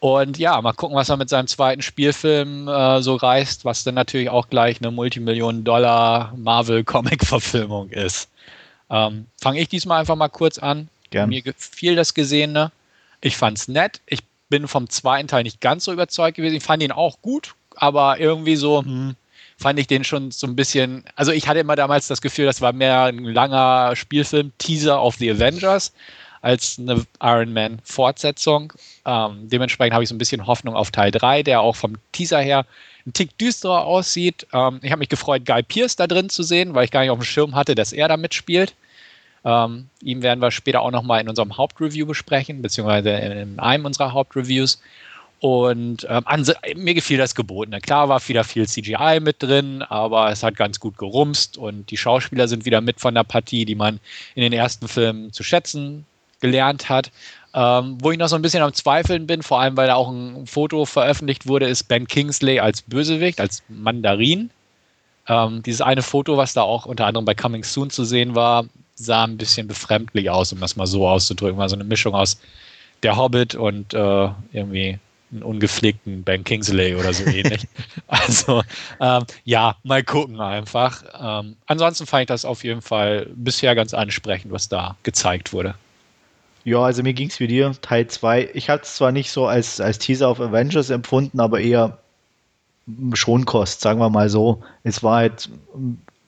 Und 0.01 0.37
ja, 0.39 0.61
mal 0.61 0.73
gucken, 0.73 0.97
was 0.97 1.11
er 1.11 1.17
mit 1.17 1.29
seinem 1.29 1.47
zweiten 1.47 1.81
Spielfilm 1.81 2.67
äh, 2.67 3.01
so 3.03 3.15
reißt, 3.15 3.65
was 3.65 3.85
dann 3.85 3.95
natürlich 3.95 4.31
auch 4.31 4.49
gleich 4.49 4.81
eine 4.81 4.91
Multimillionen-Dollar 4.91 6.33
Marvel-Comic-Verfilmung 6.37 7.91
ist. 7.91 8.29
Ähm, 8.91 9.27
Fange 9.41 9.61
ich 9.61 9.69
diesmal 9.69 10.01
einfach 10.01 10.17
mal 10.17 10.29
kurz 10.29 10.59
an. 10.59 10.89
Gern. 11.13 11.29
Mir 11.29 11.43
gefiel 11.43 11.95
das 11.95 12.15
Gesehene. 12.15 12.73
Ich 13.21 13.37
fand 13.37 13.59
es 13.59 13.69
nett. 13.69 14.01
Ich 14.07 14.21
bin 14.49 14.67
vom 14.67 14.91
zweiten 14.91 15.29
Teil 15.29 15.45
nicht 15.45 15.61
ganz 15.61 15.85
so 15.85 15.93
überzeugt 15.93 16.37
gewesen. 16.37 16.57
Ich 16.57 16.65
fand 16.65 16.83
ihn 16.83 16.93
auch 16.93 17.23
gut, 17.23 17.55
aber 17.77 18.19
irgendwie 18.19 18.57
so 18.57 18.83
hm, 18.83 19.15
fand 19.57 19.79
ich 19.79 19.87
den 19.87 20.05
schon 20.05 20.31
so 20.31 20.47
ein 20.47 20.57
bisschen. 20.57 21.05
Also 21.15 21.33
ich 21.33 21.47
hatte 21.47 21.61
immer 21.61 21.77
damals 21.77 22.09
das 22.09 22.21
Gefühl, 22.21 22.47
das 22.47 22.61
war 22.61 22.73
mehr 22.73 23.05
ein 23.05 23.25
langer 23.25 23.95
Spielfilm-Teaser 23.95 24.99
auf 24.99 25.17
The 25.17 25.31
Avengers 25.31 25.93
als 26.43 26.77
eine 26.79 27.07
Iron 27.23 27.53
Man-Fortsetzung. 27.53 28.73
Ähm, 29.07 29.49
dementsprechend 29.49 29.95
habe 29.95 30.03
ich 30.03 30.09
so 30.09 30.15
ein 30.15 30.19
bisschen 30.19 30.47
Hoffnung 30.47 30.75
auf 30.75 30.91
Teil 30.91 31.13
3, 31.13 31.45
der 31.45 31.61
auch 31.61 31.77
vom 31.77 31.95
Teaser 32.11 32.41
her 32.41 32.67
ein 33.07 33.13
Tick 33.13 33.39
düsterer 33.39 33.85
aussieht. 33.85 34.47
Ähm, 34.53 34.81
ich 34.83 34.91
habe 34.91 34.99
mich 34.99 35.09
gefreut, 35.09 35.47
Guy 35.47 35.63
Pierce 35.63 35.97
da 35.97 36.07
drin 36.07 36.29
zu 36.29 36.43
sehen, 36.43 36.75
weil 36.75 36.85
ich 36.85 36.91
gar 36.91 37.01
nicht 37.01 37.11
auf 37.11 37.19
dem 37.19 37.25
Schirm 37.25 37.55
hatte, 37.55 37.75
dass 37.75 37.93
er 37.93 38.09
da 38.09 38.17
mitspielt. 38.17 38.75
Ähm, 39.45 39.89
ihn 40.03 40.23
werden 40.23 40.41
wir 40.41 40.51
später 40.51 40.83
auch 40.83 40.91
nochmal 40.91 41.21
in 41.21 41.29
unserem 41.29 41.57
Hauptreview 41.57 42.07
besprechen, 42.07 42.63
beziehungsweise 42.63 43.11
in 43.11 43.59
einem 43.59 43.85
unserer 43.85 44.13
Hauptreviews. 44.13 44.81
Und 45.41 46.07
ähm, 46.09 46.25
mir 46.77 46.95
gefiel 46.95 47.19
das 47.19 47.35
Gebotene. 47.35 47.81
Klar 47.81 48.09
war 48.09 48.27
wieder 48.29 48.45
viel 48.45 48.69
CGI 48.69 49.19
mit 49.21 49.43
drin, 49.43 49.83
aber 49.83 50.31
es 50.31 50.45
hat 50.45 50.55
ganz 50.55 50.79
gut 50.79 50.97
gerumst 50.99 51.59
und 51.59 51.91
die 51.91 51.97
Schauspieler 51.97 52.47
sind 52.47 52.65
wieder 52.65 52.81
mit 52.81 53.01
von 53.01 53.15
der 53.15 53.25
Partie, 53.25 53.65
die 53.65 53.75
man 53.75 53.99
in 54.37 54.43
den 54.43 54.53
ersten 54.53 54.87
Filmen 54.87 55.33
zu 55.33 55.43
schätzen 55.43 56.07
gelernt 56.43 56.89
hat. 56.89 57.11
Ähm, 57.55 57.99
wo 58.01 58.11
ich 58.13 58.19
noch 58.19 58.29
so 58.29 58.37
ein 58.37 58.43
bisschen 58.43 58.63
am 58.63 58.73
Zweifeln 58.73 59.27
bin, 59.27 59.43
vor 59.43 59.61
allem 59.61 59.77
weil 59.77 59.89
da 59.89 59.95
auch 59.95 60.11
ein 60.11 60.47
Foto 60.47 60.85
veröffentlicht 60.85 61.47
wurde, 61.47 61.67
ist 61.67 61.85
Ben 61.85 62.07
Kingsley 62.07 62.61
als 62.61 62.83
Bösewicht, 62.83 63.41
als 63.41 63.63
Mandarin. 63.69 64.51
Ähm, 65.29 65.63
dieses 65.63 65.81
eine 65.81 66.03
Foto, 66.03 66.37
was 66.37 66.53
da 66.53 66.63
auch 66.63 66.87
unter 66.87 67.07
anderem 67.07 67.25
bei 67.25 67.35
Coming 67.35 67.65
Soon 67.65 67.91
zu 67.91 68.05
sehen 68.05 68.35
war, 68.35 68.67
sah 68.95 69.25
ein 69.25 69.37
bisschen 69.37 69.67
befremdlich 69.67 70.31
aus, 70.31 70.53
um 70.53 70.61
das 70.61 70.77
mal 70.77 70.87
so 70.87 71.09
auszudrücken. 71.09 71.59
War 71.59 71.69
so 71.69 71.77
eine 71.77 71.85
Mischung 71.85 72.15
aus 72.15 72.39
der 73.03 73.17
Hobbit 73.17 73.55
und 73.55 73.95
äh, 73.95 74.29
irgendwie 74.53 74.99
einen 75.33 75.43
ungepflegten 75.43 76.23
Ben 76.23 76.45
Kingsley 76.45 76.95
oder 76.95 77.13
so 77.13 77.25
ähnlich. 77.25 77.67
also 78.07 78.63
ähm, 79.01 79.25
ja, 79.45 79.77
mal 79.83 80.05
gucken 80.05 80.41
einfach. 80.41 81.03
Ähm, 81.19 81.57
ansonsten 81.67 82.07
fand 82.07 82.23
ich 82.23 82.27
das 82.29 82.45
auf 82.45 82.65
jeden 82.65 82.83
Fall 82.83 83.29
bisher 83.35 83.75
ganz 83.75 83.95
ansprechend, 83.95 84.53
was 84.53 84.69
da 84.69 84.97
gezeigt 85.03 85.53
wurde. 85.53 85.75
Ja, 86.65 86.79
also 86.79 87.03
mir 87.03 87.15
ging 87.15 87.29
es 87.29 87.41
wie 87.41 87.49
dir, 87.49 87.75
Teil 87.81 88.07
2. 88.07 88.51
Ich 88.55 88.69
hatte 88.69 88.85
es 88.85 88.95
zwar 88.95 89.11
nicht 89.11 89.33
so 89.33 89.47
als, 89.47 89.81
als 89.81 89.99
Teaser 89.99 90.29
auf 90.29 90.41
Avengers 90.41 90.91
empfunden, 90.91 91.41
aber 91.41 91.61
eher 91.61 91.99
Schonkost, 93.15 93.81
sagen 93.81 94.01
wir 94.01 94.11
mal 94.11 94.29
so. 94.29 94.63
Es 94.85 95.03
war 95.03 95.17
halt 95.17 95.49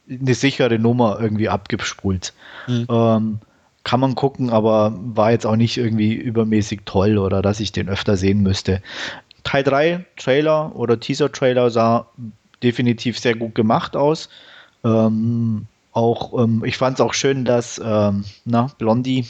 eine 0.09 0.35
sichere 0.35 0.79
Nummer 0.79 1.19
irgendwie 1.21 1.49
abgespult. 1.49 2.33
Mhm. 2.67 2.87
Ähm, 2.89 3.39
kann 3.85 4.01
man 4.01 4.15
gucken, 4.15 4.51
aber 4.51 4.95
war 4.97 5.31
jetzt 5.31 5.47
auch 5.47 5.57
nicht 5.57 5.77
irgendwie 5.77 6.15
übermäßig 6.15 6.81
toll 6.87 7.19
oder 7.19 7.43
dass 7.43 7.61
ich 7.61 7.73
den 7.73 7.89
öfter 7.89 8.17
sehen 8.17 8.43
müsste. 8.43 8.81
Teil 9.43 9.63
3 9.63 10.05
Trailer 10.17 10.75
oder 10.75 10.99
Teaser-Trailer 10.99 11.71
sah 11.71 12.07
definitiv 12.63 13.19
sehr 13.19 13.35
gut 13.35 13.55
gemacht 13.55 13.95
aus. 13.95 14.31
Ähm, 14.85 15.67
auch, 15.93 16.43
ähm, 16.43 16.65
ich 16.65 16.79
fand 16.79 16.99
es 16.99 17.01
auch 17.01 17.15
schön, 17.15 17.45
dass 17.45 17.81
ähm, 17.83 18.25
na, 18.45 18.71
Blondie, 18.79 19.27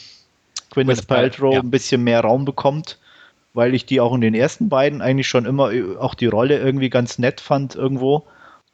Gwyneth 0.71 1.07
Paltrow, 1.07 1.55
ja. 1.55 1.61
ein 1.61 1.71
bisschen 1.71 2.03
mehr 2.05 2.21
Raum 2.21 2.45
bekommt, 2.45 2.99
weil 3.53 3.75
ich 3.75 3.87
die 3.87 4.01
auch 4.01 4.15
in 4.15 4.21
den 4.21 4.35
ersten 4.35 4.69
beiden 4.69 5.03
eigentlich 5.03 5.29
schon 5.29 5.45
immer 5.45 5.73
äh, 5.73 5.97
auch 5.97 6.15
die 6.15 6.27
Rolle 6.27 6.59
irgendwie 6.59 6.91
ganz 6.91 7.19
nett 7.19 7.41
fand 7.41 7.75
irgendwo. 7.75 8.25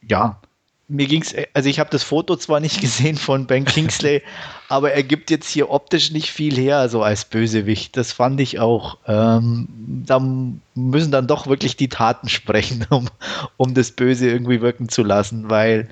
Ja, 0.07 0.41
mir 0.91 1.07
ging's, 1.07 1.35
also 1.55 1.69
ich 1.69 1.79
habe 1.79 1.91
das 1.91 2.03
Foto 2.03 2.37
zwar 2.37 2.61
nicht 2.61 2.81
gesehen 2.83 3.17
von 3.17 3.47
Ben 3.47 3.65
Kingsley, 3.65 4.23
aber 4.69 4.93
er 4.93 5.03
gibt 5.03 5.31
jetzt 5.31 5.49
hier 5.49 5.71
optisch 5.71 6.11
nicht 6.11 6.31
viel 6.31 6.57
her, 6.57 6.89
so 6.89 7.03
als 7.03 7.25
Bösewicht. 7.25 7.97
Das 7.97 8.13
fand 8.13 8.41
ich 8.41 8.59
auch. 8.59 8.99
Ähm, 9.07 9.69
da 10.07 10.21
müssen 10.75 11.13
dann 11.13 11.27
doch 11.27 11.47
wirklich 11.47 11.77
die 11.77 11.89
Taten 11.89 12.29
sprechen, 12.29 12.87
um, 12.91 13.09
um 13.57 13.75
das 13.75 13.93
Böse 13.93 14.29
irgendwie 14.29 14.61
wirken 14.61 14.89
zu 14.89 15.03
lassen, 15.03 15.49
weil 15.49 15.89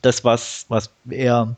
das, 0.00 0.24
was, 0.24 0.66
was 0.68 0.90
er 1.10 1.56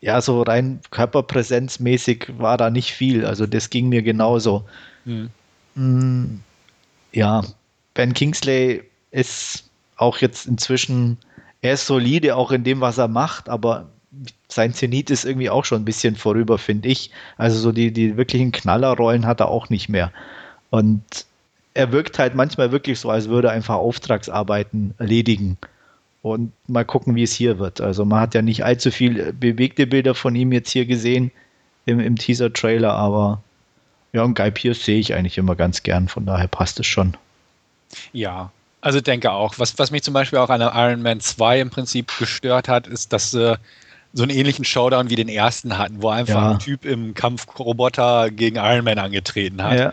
ja 0.00 0.20
so 0.20 0.42
rein 0.42 0.80
körperpräsenzmäßig 0.90 2.32
war 2.38 2.56
da 2.56 2.70
nicht 2.70 2.92
viel. 2.92 3.26
Also 3.26 3.46
das 3.46 3.70
ging 3.70 3.88
mir 3.88 4.02
genauso. 4.02 4.64
Mhm. 5.04 5.30
Mm, 5.74 6.40
ja, 7.12 7.42
Ben 7.94 8.14
Kingsley 8.14 8.84
ist 9.10 9.64
auch 9.96 10.18
jetzt 10.18 10.46
inzwischen 10.46 11.18
er 11.62 11.74
ist 11.74 11.86
solide 11.86 12.36
auch 12.36 12.52
in 12.52 12.64
dem, 12.64 12.80
was 12.80 12.98
er 12.98 13.08
macht, 13.08 13.48
aber 13.48 13.86
sein 14.48 14.72
Zenit 14.72 15.10
ist 15.10 15.24
irgendwie 15.24 15.50
auch 15.50 15.64
schon 15.64 15.82
ein 15.82 15.84
bisschen 15.84 16.16
vorüber, 16.16 16.58
finde 16.58 16.88
ich. 16.88 17.10
Also 17.36 17.58
so 17.58 17.72
die, 17.72 17.92
die 17.92 18.16
wirklichen 18.16 18.52
Knallerrollen 18.52 19.26
hat 19.26 19.40
er 19.40 19.48
auch 19.48 19.68
nicht 19.68 19.88
mehr. 19.88 20.12
Und 20.70 21.02
er 21.74 21.92
wirkt 21.92 22.18
halt 22.18 22.34
manchmal 22.34 22.72
wirklich 22.72 23.00
so, 23.00 23.10
als 23.10 23.28
würde 23.28 23.48
er 23.48 23.54
einfach 23.54 23.74
Auftragsarbeiten 23.74 24.94
erledigen. 24.98 25.58
Und 26.22 26.52
mal 26.66 26.84
gucken, 26.84 27.14
wie 27.14 27.22
es 27.22 27.34
hier 27.34 27.58
wird. 27.58 27.80
Also 27.80 28.04
man 28.04 28.20
hat 28.20 28.34
ja 28.34 28.42
nicht 28.42 28.64
allzu 28.64 28.90
viel 28.90 29.32
bewegte 29.32 29.86
Bilder 29.86 30.14
von 30.14 30.34
ihm 30.34 30.52
jetzt 30.52 30.70
hier 30.70 30.86
gesehen 30.86 31.30
im, 31.84 32.00
im 32.00 32.16
Teaser-Trailer, 32.16 32.92
aber 32.92 33.42
ja, 34.12 34.22
und 34.22 34.34
Guy 34.34 34.50
Pierce 34.50 34.84
sehe 34.84 34.98
ich 34.98 35.14
eigentlich 35.14 35.38
immer 35.38 35.54
ganz 35.54 35.82
gern, 35.82 36.08
von 36.08 36.26
daher 36.26 36.48
passt 36.48 36.80
es 36.80 36.86
schon. 36.86 37.16
Ja, 38.12 38.50
also 38.86 39.00
denke 39.00 39.32
auch. 39.32 39.58
Was, 39.58 39.76
was 39.80 39.90
mich 39.90 40.04
zum 40.04 40.14
Beispiel 40.14 40.38
auch 40.38 40.48
an 40.48 40.60
Iron 40.60 41.02
Man 41.02 41.18
2 41.18 41.60
im 41.60 41.70
Prinzip 41.70 42.16
gestört 42.20 42.68
hat, 42.68 42.86
ist, 42.86 43.12
dass 43.12 43.34
äh, 43.34 43.56
so 44.12 44.22
einen 44.22 44.30
ähnlichen 44.30 44.64
Showdown 44.64 45.10
wie 45.10 45.16
den 45.16 45.28
ersten 45.28 45.76
hatten, 45.76 46.02
wo 46.02 46.08
einfach 46.10 46.34
ja. 46.34 46.50
ein 46.52 46.60
Typ 46.60 46.84
im 46.84 47.12
Kampfroboter 47.12 48.30
gegen 48.30 48.54
Iron 48.58 48.84
Man 48.84 49.00
angetreten 49.00 49.60
hat. 49.60 49.76
Ja. 49.76 49.92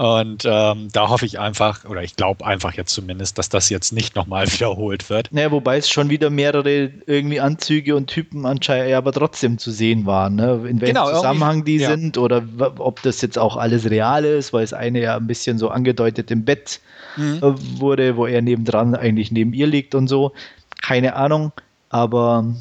Und 0.00 0.46
ähm, 0.46 0.88
da 0.94 1.10
hoffe 1.10 1.26
ich 1.26 1.38
einfach, 1.38 1.84
oder 1.84 2.02
ich 2.02 2.16
glaube 2.16 2.46
einfach 2.46 2.72
jetzt 2.72 2.94
zumindest, 2.94 3.36
dass 3.36 3.50
das 3.50 3.68
jetzt 3.68 3.92
nicht 3.92 4.16
nochmal 4.16 4.46
wiederholt 4.50 5.10
wird. 5.10 5.28
Naja, 5.30 5.50
wobei 5.50 5.76
es 5.76 5.90
schon 5.90 6.08
wieder 6.08 6.30
mehrere 6.30 6.90
irgendwie 7.04 7.38
Anzüge 7.38 7.94
und 7.94 8.06
Typen 8.06 8.46
anscheinend 8.46 8.94
aber 8.94 9.12
trotzdem 9.12 9.58
zu 9.58 9.70
sehen 9.70 10.06
waren. 10.06 10.36
Ne? 10.36 10.52
In 10.66 10.80
welchem 10.80 10.94
genau, 10.94 11.12
Zusammenhang 11.12 11.64
die 11.66 11.76
ja. 11.76 11.90
sind 11.90 12.16
oder 12.16 12.42
ob 12.78 13.02
das 13.02 13.20
jetzt 13.20 13.38
auch 13.38 13.58
alles 13.58 13.90
real 13.90 14.24
ist, 14.24 14.54
weil 14.54 14.64
es 14.64 14.72
eine 14.72 15.02
ja 15.02 15.18
ein 15.18 15.26
bisschen 15.26 15.58
so 15.58 15.68
angedeutet 15.68 16.30
im 16.30 16.46
Bett 16.46 16.80
mhm. 17.18 17.40
Äh, 17.42 17.78
wurde, 17.78 18.16
wo 18.16 18.24
er 18.24 18.40
nebendran 18.40 18.94
eigentlich 18.94 19.30
neben 19.30 19.52
ihr 19.52 19.66
liegt 19.66 19.94
und 19.94 20.08
so. 20.08 20.32
Keine 20.80 21.14
Ahnung, 21.14 21.52
aber 21.90 22.54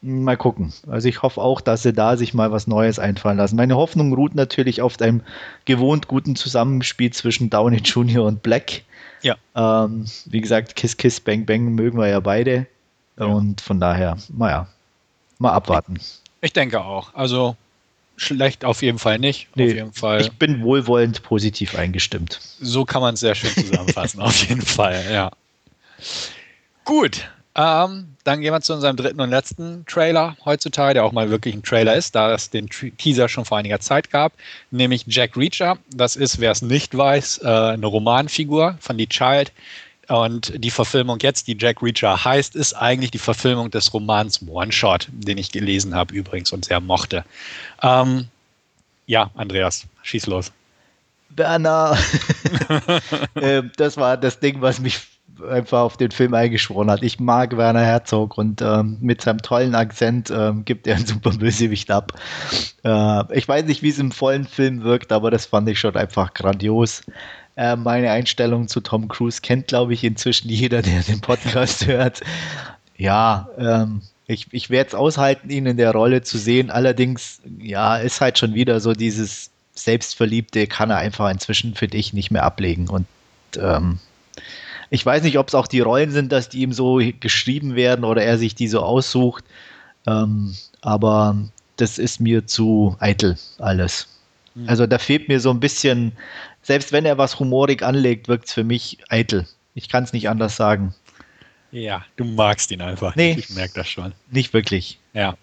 Mal 0.00 0.36
gucken. 0.36 0.72
Also 0.86 1.08
ich 1.08 1.22
hoffe 1.22 1.40
auch, 1.40 1.60
dass 1.60 1.82
sie 1.82 1.92
da 1.92 2.16
sich 2.16 2.32
mal 2.32 2.52
was 2.52 2.68
Neues 2.68 3.00
einfallen 3.00 3.36
lassen. 3.36 3.56
Meine 3.56 3.76
Hoffnung 3.76 4.12
ruht 4.12 4.34
natürlich 4.34 4.80
auf 4.80 5.00
einem 5.00 5.22
gewohnt 5.64 6.06
guten 6.06 6.36
Zusammenspiel 6.36 7.12
zwischen 7.12 7.50
Downey 7.50 7.78
Jr. 7.78 8.24
und 8.24 8.42
Black. 8.42 8.82
Ja. 9.22 9.36
Ähm, 9.56 10.04
wie 10.26 10.40
gesagt, 10.40 10.76
Kiss 10.76 10.96
Kiss 10.96 11.18
Bang 11.18 11.46
Bang 11.46 11.74
mögen 11.74 11.98
wir 11.98 12.06
ja 12.06 12.20
beide. 12.20 12.66
Ja. 13.18 13.26
Und 13.26 13.60
von 13.60 13.80
daher, 13.80 14.16
naja, 14.28 14.68
mal 15.38 15.52
abwarten. 15.52 15.96
Ich, 15.96 16.20
ich, 16.42 16.52
denke 16.52 16.80
auch. 16.80 17.14
Also 17.14 17.56
schlecht 18.16 18.64
auf 18.64 18.82
jeden 18.82 19.00
Fall 19.00 19.18
nicht. 19.18 19.48
Nee, 19.56 19.70
auf 19.70 19.74
jeden 19.74 19.92
Fall. 19.92 20.20
Ich 20.20 20.32
bin 20.32 20.62
wohlwollend 20.62 21.24
positiv 21.24 21.76
eingestimmt. 21.76 22.40
So 22.60 22.84
kann 22.84 23.00
man 23.00 23.14
es 23.14 23.20
sehr 23.20 23.34
schön 23.34 23.50
zusammenfassen, 23.50 24.20
auf 24.20 24.48
jeden 24.48 24.62
Fall, 24.62 25.04
ja. 25.10 25.32
Gut, 26.84 27.28
ähm, 27.56 28.14
dann 28.28 28.42
gehen 28.42 28.52
wir 28.52 28.60
zu 28.60 28.74
unserem 28.74 28.94
dritten 28.94 29.22
und 29.22 29.30
letzten 29.30 29.86
Trailer 29.86 30.36
heutzutage, 30.44 30.92
der 30.92 31.04
auch 31.04 31.12
mal 31.12 31.30
wirklich 31.30 31.54
ein 31.54 31.62
Trailer 31.62 31.96
ist, 31.96 32.14
da 32.14 32.34
es 32.34 32.50
den 32.50 32.68
Teaser 32.68 33.26
schon 33.26 33.46
vor 33.46 33.56
einiger 33.56 33.80
Zeit 33.80 34.10
gab, 34.10 34.34
nämlich 34.70 35.04
Jack 35.06 35.34
Reacher. 35.34 35.78
Das 35.94 36.14
ist, 36.14 36.38
wer 36.38 36.50
es 36.50 36.60
nicht 36.60 36.94
weiß, 36.94 37.38
äh, 37.42 37.48
eine 37.48 37.86
Romanfigur 37.86 38.76
von 38.80 38.98
The 38.98 39.06
Child. 39.06 39.50
Und 40.08 40.52
die 40.62 40.70
Verfilmung 40.70 41.18
jetzt, 41.22 41.48
die 41.48 41.56
Jack 41.58 41.82
Reacher 41.82 42.22
heißt, 42.22 42.54
ist 42.54 42.74
eigentlich 42.74 43.10
die 43.12 43.18
Verfilmung 43.18 43.70
des 43.70 43.94
Romans 43.94 44.40
One 44.46 44.72
Shot, 44.72 45.08
den 45.10 45.38
ich 45.38 45.50
gelesen 45.50 45.94
habe 45.94 46.14
übrigens 46.14 46.52
und 46.52 46.66
sehr 46.66 46.80
mochte. 46.80 47.24
Ähm, 47.82 48.26
ja, 49.06 49.30
Andreas, 49.36 49.86
schieß 50.02 50.26
los. 50.26 50.52
Berner, 51.30 51.96
äh, 53.36 53.62
das 53.78 53.96
war 53.96 54.18
das 54.18 54.38
Ding, 54.38 54.60
was 54.60 54.80
mich 54.80 55.00
einfach 55.42 55.80
auf 55.80 55.96
den 55.96 56.10
Film 56.10 56.34
eingeschworen 56.34 56.90
hat. 56.90 57.02
Ich 57.02 57.20
mag 57.20 57.56
Werner 57.56 57.84
Herzog 57.84 58.38
und 58.38 58.62
ähm, 58.62 58.98
mit 59.00 59.22
seinem 59.22 59.42
tollen 59.42 59.74
Akzent 59.74 60.30
ähm, 60.30 60.64
gibt 60.64 60.86
er 60.86 60.96
einen 60.96 61.06
super 61.06 61.30
Bösewicht 61.30 61.90
ab. 61.90 62.12
Äh, 62.84 63.36
ich 63.36 63.46
weiß 63.46 63.64
nicht, 63.66 63.82
wie 63.82 63.90
es 63.90 63.98
im 63.98 64.12
vollen 64.12 64.44
Film 64.44 64.82
wirkt, 64.82 65.12
aber 65.12 65.30
das 65.30 65.46
fand 65.46 65.68
ich 65.68 65.78
schon 65.78 65.96
einfach 65.96 66.34
grandios. 66.34 67.02
Äh, 67.56 67.76
meine 67.76 68.10
Einstellung 68.10 68.68
zu 68.68 68.80
Tom 68.80 69.08
Cruise 69.08 69.40
kennt, 69.40 69.66
glaube 69.66 69.92
ich, 69.92 70.04
inzwischen 70.04 70.48
jeder, 70.48 70.82
der 70.82 71.02
den 71.02 71.20
Podcast 71.20 71.86
hört. 71.88 72.20
Ja, 72.96 73.48
ähm, 73.58 74.02
ich, 74.26 74.46
ich 74.52 74.70
werde 74.70 74.88
es 74.88 74.94
aushalten, 74.94 75.50
ihn 75.50 75.66
in 75.66 75.76
der 75.76 75.92
Rolle 75.92 76.22
zu 76.22 76.38
sehen. 76.38 76.70
Allerdings, 76.70 77.40
ja, 77.58 77.96
ist 77.96 78.20
halt 78.20 78.38
schon 78.38 78.54
wieder 78.54 78.78
so 78.78 78.92
dieses 78.92 79.50
Selbstverliebte, 79.74 80.66
kann 80.66 80.90
er 80.90 80.98
einfach 80.98 81.30
inzwischen 81.30 81.74
für 81.74 81.88
dich 81.88 82.12
nicht 82.12 82.30
mehr 82.30 82.44
ablegen. 82.44 82.88
Und 82.88 83.06
ähm, 83.58 83.98
ich 84.90 85.04
weiß 85.04 85.22
nicht, 85.22 85.38
ob 85.38 85.48
es 85.48 85.54
auch 85.54 85.66
die 85.66 85.80
Rollen 85.80 86.10
sind, 86.10 86.32
dass 86.32 86.48
die 86.48 86.62
ihm 86.62 86.72
so 86.72 87.00
geschrieben 87.20 87.74
werden 87.74 88.04
oder 88.04 88.22
er 88.22 88.38
sich 88.38 88.54
die 88.54 88.68
so 88.68 88.80
aussucht. 88.80 89.44
Ähm, 90.06 90.54
aber 90.80 91.36
das 91.76 91.98
ist 91.98 92.20
mir 92.20 92.46
zu 92.46 92.96
eitel 92.98 93.36
alles. 93.58 94.08
Mhm. 94.54 94.68
Also 94.68 94.86
da 94.86 94.98
fehlt 94.98 95.28
mir 95.28 95.40
so 95.40 95.50
ein 95.50 95.60
bisschen, 95.60 96.12
selbst 96.62 96.92
wenn 96.92 97.04
er 97.04 97.18
was 97.18 97.38
humorig 97.38 97.82
anlegt, 97.82 98.28
wirkt 98.28 98.46
es 98.46 98.54
für 98.54 98.64
mich 98.64 98.98
eitel. 99.08 99.46
Ich 99.74 99.88
kann 99.88 100.04
es 100.04 100.12
nicht 100.12 100.28
anders 100.28 100.56
sagen. 100.56 100.94
Ja, 101.70 102.04
du 102.16 102.24
magst 102.24 102.70
ihn 102.70 102.80
einfach. 102.80 103.14
Nee, 103.14 103.36
ich 103.38 103.50
merke 103.50 103.74
das 103.74 103.88
schon. 103.88 104.12
Nicht 104.30 104.52
wirklich. 104.54 104.98
Ja. 105.12 105.36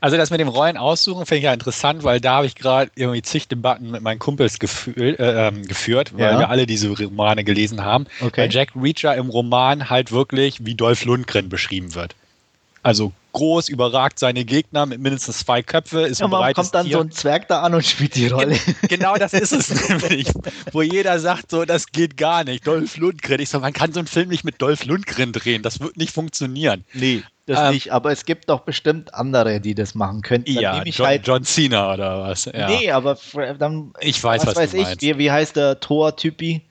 Also 0.00 0.16
das 0.16 0.30
mit 0.30 0.40
dem 0.40 0.48
Rollen 0.48 0.76
aussuchen 0.76 1.26
finde 1.26 1.38
ich 1.38 1.44
ja 1.44 1.52
interessant, 1.52 2.02
weil 2.02 2.20
da 2.20 2.36
habe 2.36 2.46
ich 2.46 2.54
gerade 2.54 2.90
irgendwie 2.96 3.22
zig 3.22 3.48
Debatten 3.48 3.90
mit 3.90 4.02
meinen 4.02 4.18
Kumpels 4.18 4.58
gefühl, 4.58 5.16
äh, 5.18 5.48
ähm, 5.48 5.66
geführt, 5.66 6.12
weil 6.14 6.32
ja. 6.32 6.38
wir 6.38 6.50
alle 6.50 6.66
diese 6.66 6.88
Romane 6.88 7.44
gelesen 7.44 7.84
haben. 7.84 8.06
Okay. 8.20 8.42
Weil 8.42 8.52
Jack 8.52 8.70
Reacher 8.74 9.14
im 9.14 9.30
Roman 9.30 9.88
halt 9.88 10.12
wirklich 10.12 10.64
wie 10.64 10.74
Dolph 10.74 11.04
Lundgren 11.04 11.48
beschrieben 11.48 11.94
wird. 11.94 12.14
Also 12.82 13.12
groß, 13.36 13.68
überragt 13.68 14.18
seine 14.18 14.44
Gegner 14.44 14.86
mit 14.86 15.00
mindestens 15.00 15.40
zwei 15.40 15.62
Köpfe, 15.62 16.00
ist 16.02 16.20
ja, 16.20 16.26
ein 16.26 16.54
kommt 16.54 16.74
dann 16.74 16.86
Tier. 16.86 16.96
so 16.96 17.00
ein 17.02 17.10
Zwerg 17.10 17.48
da 17.48 17.62
an 17.62 17.74
und 17.74 17.84
spielt 17.84 18.14
die 18.14 18.28
Rolle. 18.28 18.56
Genau 18.88 19.16
das 19.16 19.32
ist 19.32 19.52
es 19.52 19.88
nämlich, 19.88 20.28
wo 20.72 20.82
jeder 20.82 21.18
sagt 21.18 21.50
so, 21.50 21.64
das 21.64 21.88
geht 21.88 22.16
gar 22.16 22.44
nicht. 22.44 22.66
Dolph 22.66 22.96
Lundgren. 22.96 23.40
Ich 23.40 23.50
so, 23.50 23.60
man 23.60 23.72
kann 23.72 23.92
so 23.92 24.00
einen 24.00 24.06
Film 24.06 24.28
nicht 24.28 24.44
mit 24.44 24.62
Dolph 24.62 24.84
Lundgren 24.84 25.32
drehen, 25.32 25.62
das 25.62 25.80
wird 25.80 25.96
nicht 25.96 26.12
funktionieren. 26.12 26.84
Nee 26.92 27.22
das 27.46 27.60
ähm, 27.60 27.74
nicht, 27.74 27.92
aber 27.92 28.10
es 28.10 28.24
gibt 28.24 28.50
doch 28.50 28.60
bestimmt 28.60 29.14
andere, 29.14 29.60
die 29.60 29.76
das 29.76 29.94
machen 29.94 30.22
könnten. 30.22 30.52
Dann 30.52 30.62
ja, 30.62 30.82
John, 30.84 31.06
halt, 31.06 31.26
John, 31.26 31.44
Cena 31.44 31.94
oder 31.94 32.20
was. 32.20 32.46
Ja. 32.46 32.66
Nee, 32.66 32.90
aber 32.90 33.16
dann. 33.58 33.92
Ich 34.00 34.22
weiß, 34.22 34.42
was, 34.42 34.56
was 34.56 34.74
weiß 34.74 34.74
ich. 34.74 35.00
Wie, 35.00 35.18
wie 35.18 35.30
heißt 35.30 35.54
der 35.54 35.78
Thor-Typi? 35.78 36.62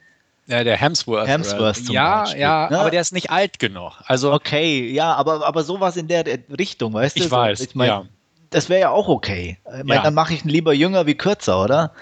Ja, 0.48 0.64
der 0.64 0.78
Hemsworth. 0.78 1.28
Hemsworth 1.28 1.86
zum 1.86 1.96
ja, 1.96 2.22
Beispiel. 2.22 2.42
Ja, 2.42 2.70
ne? 2.70 2.80
aber 2.80 2.92
der 2.92 3.02
ist 3.02 3.14
nicht 3.14 3.32
alt 3.32 3.58
genug. 3.60 3.94
Also 4.06 4.32
okay, 4.32 4.92
ja, 4.92 5.14
aber, 5.14 5.46
aber 5.46 5.64
sowas 5.64 5.98
in 5.98 6.08
der 6.08 6.24
Richtung, 6.58 6.94
weißt 6.94 7.18
du? 7.18 7.24
Ich 7.24 7.32
weiß, 7.32 7.60
ich 7.62 7.76
mein, 7.76 7.88
ja. 7.88 8.06
Das 8.52 8.70
wäre 8.70 8.82
ja 8.82 8.90
auch 8.92 9.08
okay. 9.08 9.58
Ich 9.66 9.84
mein, 9.84 9.98
ja. 9.98 10.04
Dann 10.04 10.14
mache 10.14 10.34
ich 10.34 10.46
ihn 10.46 10.50
lieber 10.50 10.74
jünger 10.74 11.08
wie 11.08 11.16
kürzer, 11.16 11.64
oder? 11.64 11.92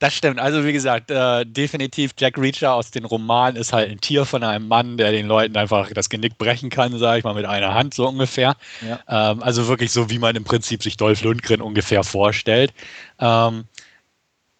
Das 0.00 0.14
stimmt. 0.14 0.40
Also 0.40 0.64
wie 0.64 0.72
gesagt, 0.72 1.10
äh, 1.10 1.44
definitiv 1.44 2.12
Jack 2.18 2.38
Reacher 2.38 2.72
aus 2.72 2.90
den 2.90 3.04
Romanen 3.04 3.56
ist 3.56 3.74
halt 3.74 3.90
ein 3.90 4.00
Tier 4.00 4.24
von 4.24 4.42
einem 4.42 4.66
Mann, 4.66 4.96
der 4.96 5.12
den 5.12 5.26
Leuten 5.26 5.56
einfach 5.58 5.90
das 5.92 6.08
Genick 6.08 6.38
brechen 6.38 6.70
kann, 6.70 6.98
sage 6.98 7.18
ich 7.18 7.24
mal, 7.24 7.34
mit 7.34 7.44
einer 7.44 7.74
Hand 7.74 7.92
so 7.92 8.08
ungefähr. 8.08 8.56
Ja. 8.80 9.32
Ähm, 9.32 9.42
also 9.42 9.68
wirklich 9.68 9.92
so, 9.92 10.08
wie 10.08 10.18
man 10.18 10.36
im 10.36 10.44
Prinzip 10.44 10.82
sich 10.82 10.96
Dolph 10.96 11.22
Lundgren 11.22 11.60
ungefähr 11.60 12.02
vorstellt. 12.02 12.72
Ähm, 13.18 13.64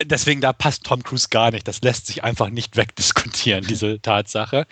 deswegen, 0.05 0.41
da 0.41 0.53
passt 0.53 0.85
Tom 0.85 1.03
Cruise 1.03 1.29
gar 1.31 1.51
nicht. 1.51 1.69
Das 1.69 1.83
lässt 1.83 2.07
sich 2.07 2.25
einfach 2.25 2.51
nicht 2.51 2.77
wegdiskutieren, 2.77 3.67
diese 3.67 4.01
Tatsache. 4.01 4.67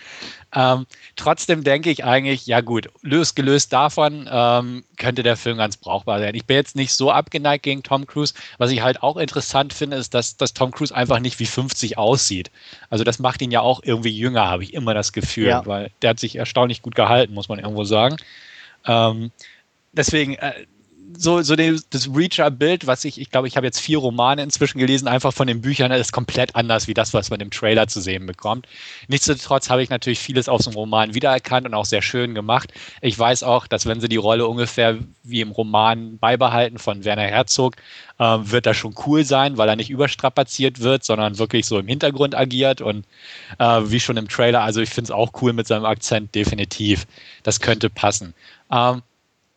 Ähm, 0.54 0.86
trotzdem 1.16 1.64
denke 1.64 1.90
ich 1.90 2.04
eigentlich, 2.04 2.46
ja 2.46 2.60
gut, 2.60 2.88
losgelöst 3.02 3.72
davon 3.72 4.28
ähm, 4.30 4.84
könnte 4.96 5.22
der 5.22 5.36
Film 5.36 5.58
ganz 5.58 5.76
brauchbar 5.76 6.20
sein. 6.20 6.34
Ich 6.34 6.46
bin 6.46 6.56
jetzt 6.56 6.76
nicht 6.76 6.92
so 6.94 7.10
abgeneigt 7.10 7.64
gegen 7.64 7.82
Tom 7.82 8.06
Cruise. 8.06 8.32
Was 8.56 8.70
ich 8.70 8.80
halt 8.80 9.02
auch 9.02 9.16
interessant 9.16 9.74
finde, 9.74 9.98
ist, 9.98 10.14
dass, 10.14 10.36
dass 10.36 10.54
Tom 10.54 10.70
Cruise 10.70 10.94
einfach 10.94 11.18
nicht 11.18 11.38
wie 11.38 11.46
50 11.46 11.98
aussieht. 11.98 12.50
Also 12.88 13.04
das 13.04 13.18
macht 13.18 13.42
ihn 13.42 13.50
ja 13.50 13.60
auch 13.60 13.80
irgendwie 13.82 14.16
jünger, 14.16 14.48
habe 14.48 14.62
ich 14.62 14.72
immer 14.72 14.94
das 14.94 15.12
Gefühl, 15.12 15.48
ja. 15.48 15.66
weil 15.66 15.90
der 16.02 16.10
hat 16.10 16.20
sich 16.20 16.36
erstaunlich 16.36 16.80
gut 16.80 16.94
gehalten, 16.94 17.34
muss 17.34 17.48
man 17.48 17.58
irgendwo 17.58 17.84
sagen. 17.84 18.16
Ähm, 18.86 19.30
deswegen, 19.92 20.34
äh, 20.34 20.66
so, 21.18 21.42
so 21.42 21.56
das 21.56 22.08
Reacher-Bild, 22.14 22.86
was 22.86 23.04
ich, 23.04 23.20
ich 23.20 23.30
glaube, 23.30 23.48
ich 23.48 23.56
habe 23.56 23.66
jetzt 23.66 23.80
vier 23.80 23.98
Romane 23.98 24.42
inzwischen 24.42 24.78
gelesen, 24.78 25.08
einfach 25.08 25.32
von 25.32 25.48
den 25.48 25.60
Büchern, 25.60 25.90
ist 25.90 26.12
komplett 26.12 26.54
anders 26.54 26.86
wie 26.86 26.94
das, 26.94 27.12
was 27.12 27.30
man 27.30 27.40
im 27.40 27.50
Trailer 27.50 27.88
zu 27.88 28.00
sehen 28.00 28.26
bekommt. 28.26 28.66
Nichtsdestotrotz 29.08 29.68
habe 29.68 29.82
ich 29.82 29.90
natürlich 29.90 30.20
vieles 30.20 30.48
aus 30.48 30.64
dem 30.64 30.74
Roman 30.74 31.14
wiedererkannt 31.14 31.66
und 31.66 31.74
auch 31.74 31.86
sehr 31.86 32.02
schön 32.02 32.34
gemacht. 32.34 32.72
Ich 33.02 33.18
weiß 33.18 33.42
auch, 33.42 33.66
dass 33.66 33.86
wenn 33.86 34.00
sie 34.00 34.08
die 34.08 34.16
Rolle 34.16 34.46
ungefähr 34.46 34.98
wie 35.24 35.40
im 35.40 35.50
Roman 35.50 36.18
beibehalten 36.18 36.78
von 36.78 37.04
Werner 37.04 37.22
Herzog, 37.22 37.76
äh, 38.18 38.24
wird 38.24 38.66
das 38.66 38.76
schon 38.76 38.94
cool 39.06 39.24
sein, 39.24 39.58
weil 39.58 39.68
er 39.68 39.76
nicht 39.76 39.90
überstrapaziert 39.90 40.80
wird, 40.80 41.02
sondern 41.04 41.38
wirklich 41.38 41.66
so 41.66 41.80
im 41.80 41.88
Hintergrund 41.88 42.36
agiert 42.36 42.80
und 42.80 43.04
äh, 43.58 43.80
wie 43.84 44.00
schon 44.00 44.16
im 44.16 44.28
Trailer. 44.28 44.62
Also 44.62 44.80
ich 44.80 44.90
finde 44.90 45.06
es 45.06 45.10
auch 45.10 45.32
cool 45.42 45.52
mit 45.52 45.66
seinem 45.66 45.84
Akzent, 45.84 46.34
definitiv. 46.34 47.06
Das 47.42 47.60
könnte 47.60 47.90
passen. 47.90 48.34
Ähm, 48.70 49.02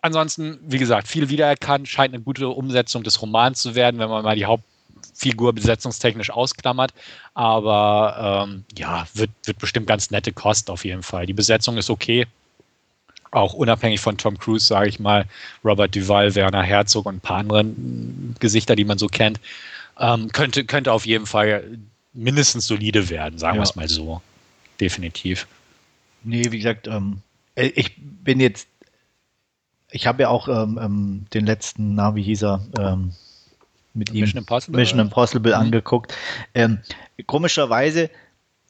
ansonsten, 0.01 0.59
wie 0.63 0.77
gesagt, 0.77 1.07
viel 1.07 1.29
wiedererkannt, 1.29 1.87
scheint 1.87 2.13
eine 2.13 2.23
gute 2.23 2.49
Umsetzung 2.49 3.03
des 3.03 3.21
Romans 3.21 3.61
zu 3.61 3.75
werden, 3.75 3.99
wenn 3.99 4.09
man 4.09 4.23
mal 4.23 4.35
die 4.35 4.45
Hauptfigur 4.45 5.53
besetzungstechnisch 5.53 6.31
ausklammert. 6.31 6.93
Aber 7.33 8.45
ähm, 8.47 8.65
ja, 8.77 9.07
wird, 9.13 9.31
wird 9.45 9.59
bestimmt 9.59 9.87
ganz 9.87 10.11
nette 10.11 10.33
Kost 10.33 10.69
auf 10.69 10.85
jeden 10.85 11.03
Fall. 11.03 11.25
Die 11.25 11.33
Besetzung 11.33 11.77
ist 11.77 11.89
okay. 11.89 12.27
Auch 13.31 13.53
unabhängig 13.53 14.01
von 14.01 14.17
Tom 14.17 14.37
Cruise, 14.37 14.65
sage 14.65 14.89
ich 14.89 14.99
mal, 14.99 15.25
Robert 15.63 15.95
Duval, 15.95 16.35
Werner 16.35 16.63
Herzog 16.63 17.05
und 17.05 17.15
ein 17.15 17.21
paar 17.21 17.37
andere 17.37 17.65
Gesichter, 18.39 18.75
die 18.75 18.83
man 18.83 18.97
so 18.97 19.07
kennt, 19.07 19.39
ähm, 19.97 20.29
könnte, 20.33 20.65
könnte 20.65 20.91
auf 20.91 21.05
jeden 21.05 21.25
Fall 21.25 21.63
mindestens 22.13 22.67
solide 22.67 23.09
werden, 23.09 23.39
sagen 23.39 23.55
ja. 23.55 23.61
wir 23.61 23.63
es 23.63 23.75
mal 23.75 23.87
so. 23.87 24.21
Definitiv. 24.81 25.47
Nee, 26.23 26.51
wie 26.51 26.57
gesagt, 26.57 26.87
ähm, 26.87 27.21
ich 27.55 27.95
bin 27.97 28.39
jetzt 28.39 28.67
ich 29.91 30.07
habe 30.07 30.23
ja 30.23 30.29
auch 30.29 30.47
ähm, 30.47 30.79
ähm, 30.81 31.25
den 31.33 31.45
letzten, 31.45 31.95
na, 31.95 32.15
wie 32.15 32.23
hieß 32.23 32.43
er, 32.43 32.65
ähm, 32.79 33.11
mit 33.93 34.13
Mission 34.13 34.37
ihm 34.37 34.37
Impossible, 34.39 34.79
Mission 34.79 34.99
Impossible 34.99 35.53
mhm. 35.53 35.59
angeguckt. 35.59 36.13
Ähm, 36.55 36.79
komischerweise, 37.27 38.09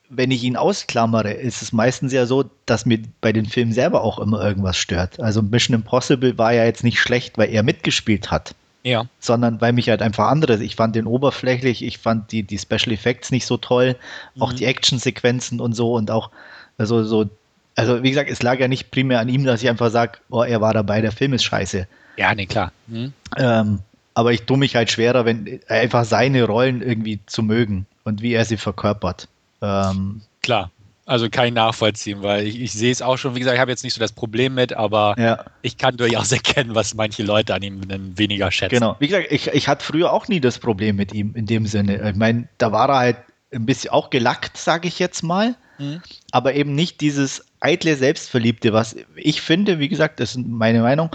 wenn 0.10 0.32
ich 0.32 0.44
ihn 0.44 0.58
ausklammere, 0.58 1.32
ist 1.32 1.62
es 1.62 1.72
meistens 1.72 2.12
ja 2.12 2.26
so, 2.26 2.46
dass 2.66 2.86
mir 2.86 3.00
bei 3.22 3.32
den 3.32 3.46
Filmen 3.46 3.72
selber 3.72 4.04
auch 4.04 4.20
immer 4.20 4.44
irgendwas 4.44 4.78
stört. 4.78 5.20
Also 5.20 5.42
Mission 5.42 5.76
Impossible 5.76 6.38
war 6.38 6.54
ja 6.54 6.66
jetzt 6.66 6.84
nicht 6.84 7.00
schlecht, 7.00 7.38
weil 7.38 7.50
er 7.50 7.64
mitgespielt 7.64 8.32
hat. 8.32 8.56
Ja. 8.84 9.06
Sondern 9.20 9.62
weil 9.62 9.74
mich 9.74 9.90
halt 9.90 10.02
einfach 10.02 10.28
anderes. 10.28 10.60
Ich 10.60 10.76
fand 10.76 10.96
den 10.96 11.06
oberflächlich, 11.06 11.84
ich 11.84 12.00
fand 12.00 12.32
die, 12.32 12.42
die 12.42 12.58
Special 12.58 12.92
Effects 12.92 13.30
nicht 13.30 13.46
so 13.46 13.58
toll, 13.58 13.96
mhm. 14.34 14.42
auch 14.42 14.54
die 14.54 14.66
Actionsequenzen 14.66 15.60
und 15.60 15.74
so 15.74 15.94
und 15.94 16.10
auch 16.10 16.32
also 16.80 17.04
so 17.04 17.30
also 17.76 18.04
wie 18.04 18.10
gesagt, 18.10 18.30
es 18.30 18.42
lag 18.44 18.60
ja 18.60 18.68
nicht 18.68 18.92
primär 18.92 19.20
an 19.20 19.30
ihm, 19.30 19.44
dass 19.44 19.64
ich 19.64 19.70
einfach 19.70 19.90
sage, 19.92 20.20
oh, 20.30 20.44
er 20.44 20.62
war 20.62 20.74
dabei, 20.74 21.02
der 21.02 21.12
Film 21.12 21.34
ist 21.34 21.44
scheiße. 21.44 21.88
Ja, 22.18 22.36
nee, 22.36 22.46
klar. 22.46 22.72
Mhm. 22.88 23.14
Ähm, 23.38 23.80
aber 24.14 24.34
ich 24.34 24.44
tue 24.44 24.58
mich 24.58 24.76
halt 24.76 24.92
schwerer, 24.92 25.26
wenn 25.26 25.60
einfach 25.68 26.04
seine 26.06 26.44
Rollen 26.44 26.82
irgendwie 26.82 27.20
zu 27.26 27.44
mögen 27.44 27.86
und 28.04 28.22
wie 28.22 28.34
er 28.34 28.46
sie 28.46 28.58
verkörpert. 28.58 29.28
Ähm, 29.62 30.22
klar. 30.42 30.72
Also 31.06 31.26
ich 31.26 31.52
nachvollziehen, 31.52 32.22
weil 32.22 32.46
ich, 32.48 32.62
ich 32.62 32.72
sehe 32.72 32.92
es 32.92 33.02
auch 33.02 33.18
schon, 33.18 33.36
wie 33.36 33.40
gesagt, 33.40 33.56
ich 33.56 33.60
habe 33.60 33.72
jetzt 33.72 33.84
nicht 33.84 33.94
so 33.94 34.00
das 34.00 34.12
Problem 34.12 34.54
mit, 34.54 34.74
aber 34.74 35.16
Ja. 35.18 35.44
ich 35.62 35.78
kann 35.78 35.98
durchaus 35.98 36.32
erkennen, 36.32 36.76
was 36.76 36.94
manche 36.94 37.24
Leute 37.24 37.54
an 37.56 37.64
ihm 37.64 37.82
weniger 38.18 38.52
schätzen. 38.52 38.76
Genau. 38.76 38.96
Wie 39.00 39.08
gesagt, 39.08 39.28
ich, 39.30 39.48
ich 39.48 39.68
hatte 39.68 39.84
früher 39.84 40.14
auch 40.14 40.28
nie 40.28 40.40
das 40.40 40.60
Problem 40.60 40.96
mit 40.96 41.14
ihm 41.14 41.34
in 41.36 41.46
dem 41.48 41.66
Sinne. 41.66 42.10
Ich 42.10 42.16
meine, 42.16 42.48
da 42.60 42.72
war 42.72 42.90
er 42.90 42.98
halt 42.98 43.18
ein 43.52 43.66
bisschen 43.66 43.92
auch 43.92 44.10
gelackt, 44.10 44.58
sage 44.58 44.88
ich 44.88 45.00
jetzt 45.00 45.24
mal. 45.24 45.56
Mhm. 45.80 46.02
Aber 46.32 46.54
eben 46.54 46.76
nicht 46.76 47.02
dieses 47.02 47.44
eitle 47.62 47.96
Selbstverliebte, 47.96 48.74
was 48.74 48.96
ich 49.16 49.42
finde, 49.42 49.80
wie 49.80 49.88
gesagt, 49.88 50.20
das 50.20 50.36
ist 50.36 50.46
meine 50.46 50.82
Meinung, 50.82 51.12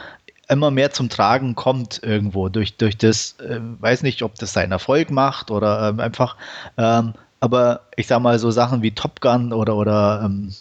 immer 0.48 0.70
mehr 0.70 0.92
zum 0.92 1.08
Tragen 1.08 1.54
kommt 1.54 2.00
irgendwo 2.02 2.48
durch, 2.48 2.76
durch 2.76 2.96
das, 2.96 3.38
äh, 3.40 3.60
weiß 3.60 4.02
nicht, 4.02 4.22
ob 4.22 4.36
das 4.36 4.52
seinen 4.52 4.72
Erfolg 4.72 5.10
macht 5.10 5.50
oder 5.50 5.88
ähm, 5.90 6.00
einfach, 6.00 6.36
ähm, 6.78 7.14
aber 7.40 7.82
ich 7.96 8.06
sag 8.06 8.20
mal, 8.20 8.38
so 8.38 8.50
Sachen 8.50 8.82
wie 8.82 8.92
Top 8.92 9.20
Gun 9.20 9.52
oder, 9.52 9.76
oder 9.76 10.22
ähm, 10.24 10.52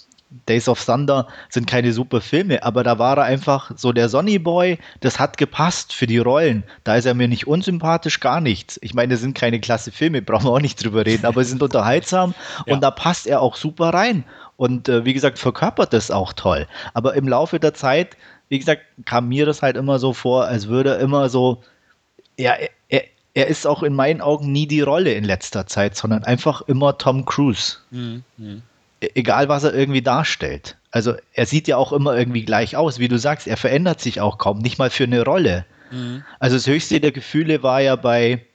Days 0.48 0.68
of 0.68 0.84
Thunder 0.84 1.27
sind 1.50 1.68
keine 1.68 1.94
super 1.94 2.22
Filme, 2.22 2.63
aber 2.63 2.84
da 2.84 3.00
war 3.00 3.18
er 3.18 3.24
einfach 3.24 3.72
so 3.75 3.92
der 3.92 4.10
Sonny 4.10 4.39
Boy, 4.39 4.77
das 5.00 5.20
hat 5.20 5.38
gepasst 5.38 5.94
für 5.94 6.08
die 6.08 6.18
Rollen. 6.18 6.63
Da 6.84 6.96
ist 6.96 7.06
er 7.06 7.13
mir 7.13 7.27
nicht 7.27 7.48
unsympathisch, 7.48 8.20
gar 8.20 8.42
nichts. 8.42 8.80
Ich 8.82 8.94
meine, 8.94 9.13
das 9.13 9.22
sind 9.22 9.36
keine 9.38 9.60
klasse 9.60 9.92
Filme, 9.92 10.22
brauchen 10.24 10.46
wir 10.46 10.51
auch 10.51 10.60
nicht 10.62 10.84
drüber 10.84 11.06
reden, 11.06 11.25
aber 11.25 11.44
sie 11.44 11.51
sind 11.51 11.63
unterhaltsam 11.63 12.34
Ja. 12.65 12.74
und 12.74 12.82
da 12.82 12.92
passt 12.92 13.27
er 13.27 13.42
auch 13.42 13.56
super 13.56 13.89
rein. 13.89 14.24
Und 14.58 14.88
äh, 14.89 15.04
wie 15.06 15.13
gesagt, 15.13 15.38
verkörpert 15.39 15.92
das 15.94 16.12
auch 16.12 16.32
toll. 16.34 16.68
Aber 16.94 17.13
im 17.15 17.27
Laufe 17.27 17.60
der 17.60 17.74
Zeit, 17.74 18.15
wie 18.48 18.60
gesagt, 18.60 18.82
kam 19.06 19.27
mir 19.27 19.46
das 19.46 19.62
halt 19.62 19.75
immer 19.75 20.00
so 20.00 20.13
vor, 20.13 20.46
als 20.46 20.68
würde 20.68 20.92
er 20.92 21.00
immer 21.00 21.27
so, 21.30 21.62
ja, 22.38 22.54
er, 22.54 22.70
er, 22.89 23.04
er 23.34 23.48
ist 23.48 23.68
auch 23.68 23.84
in 23.84 23.94
meinen 23.94 24.22
Augen 24.22 24.51
nie 24.51 24.65
die 24.68 24.82
Rolle 24.82 25.13
in 25.13 25.24
letzter 25.25 25.68
Zeit, 25.68 25.98
sondern 25.98 26.24
einfach 26.24 26.62
immer 26.62 26.98
Tom 26.98 27.25
Cruise 27.25 27.77
Mhm. 27.92 28.24
Egal 29.02 29.50
was 29.50 29.64
er 29.64 29.74
irgendwie 29.74 30.02
darstellt. 30.02 30.78
Also 30.92 31.14
er 31.34 31.46
sieht 31.46 31.68
ja 31.68 31.78
auch 31.78 31.92
immer 31.92 32.16
irgendwie 32.18 32.46
gleich 32.46 32.75
aus, 32.78 32.98
wie 33.00 33.08
du 33.10 33.18
sagst, 33.20 33.48
er 33.48 33.58
verändert 33.58 34.00
sich 34.02 34.22
auch 34.22 34.38
kaum, 34.38 34.60
nicht 34.60 34.80
mal 34.80 34.90
für 34.90 35.04
eine 35.04 35.24
Rolle. 35.24 35.66
Mhm. 35.92 36.24
Also 36.40 36.56
das 36.56 36.66
höchste 36.68 37.00
der 37.02 37.12
Gefühle 37.12 37.62
war 37.62 37.82
ja 37.82 37.96
bei, 37.98 38.46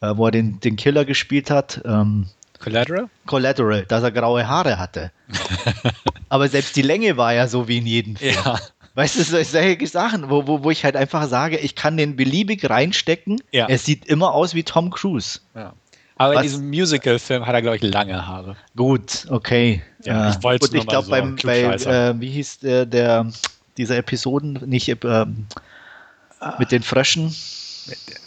äh, 0.00 0.12
wo 0.16 0.26
er 0.26 0.30
den, 0.32 0.58
den 0.60 0.76
Killer 0.76 1.04
gespielt 1.04 1.50
hat, 1.50 1.80
ähm, 1.84 2.26
Collateral? 2.58 3.08
Collateral, 3.26 3.84
dass 3.86 4.02
er 4.02 4.10
graue 4.10 4.48
Haare 4.48 4.78
hatte. 4.80 5.12
Aber 6.28 6.48
selbst 6.48 6.74
die 6.76 6.82
Länge 6.82 7.16
war 7.16 7.32
ja 7.32 7.46
so 7.46 7.68
wie 7.68 7.78
in 7.78 7.86
jedem 7.86 8.16
Film. 8.16 8.34
Ja. 8.44 8.58
Weißt 8.94 9.16
du, 9.16 9.22
so- 9.22 9.40
solche 9.44 9.86
Sachen, 9.86 10.28
wo, 10.28 10.48
wo, 10.48 10.64
wo 10.64 10.70
ich 10.72 10.84
halt 10.84 10.96
einfach 10.96 11.28
sage, 11.28 11.56
ich 11.58 11.76
kann 11.76 11.96
den 11.96 12.16
beliebig 12.16 12.68
reinstecken. 12.68 13.40
Ja. 13.52 13.66
Er 13.68 13.78
sieht 13.78 14.06
immer 14.06 14.34
aus 14.34 14.54
wie 14.54 14.64
Tom 14.64 14.90
Cruise. 14.90 15.38
ja. 15.54 15.72
Aber 16.18 16.34
Was- 16.34 16.42
in 16.42 16.42
diesem 16.50 16.68
Musical-Film 16.68 17.46
hat 17.46 17.54
er, 17.54 17.62
glaube 17.62 17.76
ich, 17.76 17.82
lange 17.82 18.26
Haare. 18.26 18.56
Gut, 18.76 19.26
okay. 19.30 19.82
Ja, 20.04 20.26
Äh, 20.28 20.30
ich 20.30 20.42
wollt's 20.42 20.66
gut, 20.66 20.72
nur 20.74 20.80
ich 20.82 20.86
mal 20.86 20.90
glaube 20.90 21.04
so 21.06 21.10
beim 21.12 21.36
bei, 21.36 21.60
äh, 21.62 22.20
wie 22.20 22.30
hieß 22.30 22.58
der, 22.60 22.86
der 22.86 23.26
dieser 23.76 23.96
Episoden 23.96 24.58
nicht 24.66 24.88
ähm, 25.04 25.46
mit 26.58 26.72
den 26.72 26.82
Fröschen 26.82 27.34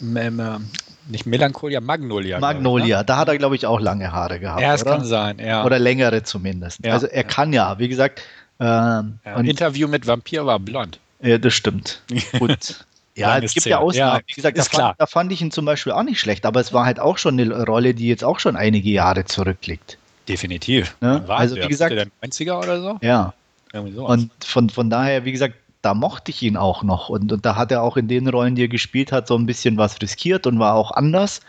M 0.00 0.16
ähm, 0.40 0.70
nicht 1.08 1.26
Melancholia, 1.26 1.80
Magnolia. 1.80 2.38
glaub 2.38 2.50
ich, 2.50 2.54
Magnolia, 2.56 3.02
da 3.04 3.16
hat 3.18 3.28
er 3.28 3.36
glaube 3.38 3.56
ich 3.56 3.66
auch 3.66 3.80
lange 3.80 4.10
Haare 4.12 4.34
Ne? 4.34 4.40
gehabt, 4.40 4.60
Ja, 4.62 4.74
es 4.74 4.82
oder? 4.82 4.92
kann 4.92 5.04
sein, 5.04 5.38
ja. 5.38 5.64
Oder 5.64 5.78
längere 5.78 6.22
zumindest. 6.22 6.84
Ja. 6.84 6.92
Also 6.94 7.06
er 7.06 7.24
kann 7.24 7.52
ja, 7.52 7.78
wie 7.78 7.88
gesagt, 7.88 8.22
ähm, 8.60 9.18
ja. 9.24 9.36
und, 9.36 9.44
Interview 9.46 9.88
mit 9.88 10.06
Vampir 10.06 10.46
war 10.46 10.58
blond. 10.58 10.98
ja, 11.20 11.38
das 11.38 11.52
stimmt. 11.54 12.02
Gut. 12.38 12.84
Ja, 13.14 13.36
es 13.38 13.52
gibt 13.52 13.62
Szene. 13.64 13.72
ja 13.72 13.78
Ausnahmen. 13.78 14.20
Ja, 14.20 14.22
Wie 14.26 14.32
gesagt, 14.32 14.56
da 14.58 14.62
fand, 14.64 14.94
da 15.00 15.06
fand 15.06 15.32
ich 15.32 15.42
ihn 15.42 15.50
zum 15.50 15.64
Beispiel 15.66 15.92
auch 15.92 16.02
nicht 16.02 16.18
schlecht, 16.20 16.46
aber 16.46 16.60
es 16.60 16.72
war 16.72 16.86
halt 16.86 16.98
auch 16.98 17.18
schon 17.18 17.38
eine 17.38 17.64
Rolle, 17.66 17.92
die 17.94 18.08
jetzt 18.08 18.24
auch 18.24 18.38
schon 18.40 18.56
einige 18.56 18.88
Jahre 18.90 19.24
zurückliegt. 19.24 19.98
Definitiv. 20.28 20.94
War 21.00 21.28
also, 21.30 21.56
wie 21.56 21.66
gesagt- 21.68 21.92
der 21.94 22.06
90er 22.22 22.58
oder 22.58 22.80
so? 22.80 22.98
Ja. 23.02 23.34
Und 23.74 24.30
von, 24.44 24.70
von 24.70 24.88
daher, 24.90 25.24
wie 25.24 25.32
gesagt, 25.32 25.54
da 25.82 25.94
mochte 25.94 26.30
ich 26.30 26.42
ihn 26.42 26.56
auch 26.56 26.82
noch. 26.84 27.08
Und, 27.08 27.32
und 27.32 27.44
da 27.44 27.56
hat 27.56 27.72
er 27.72 27.82
auch 27.82 27.96
in 27.96 28.06
den 28.06 28.28
Rollen, 28.28 28.54
die 28.54 28.64
er 28.64 28.68
gespielt 28.68 29.10
hat, 29.12 29.26
so 29.26 29.36
ein 29.36 29.46
bisschen 29.46 29.76
was 29.78 30.00
riskiert 30.00 30.46
und 30.46 30.58
war 30.58 30.74
auch 30.74 30.92
anders. 30.92 31.40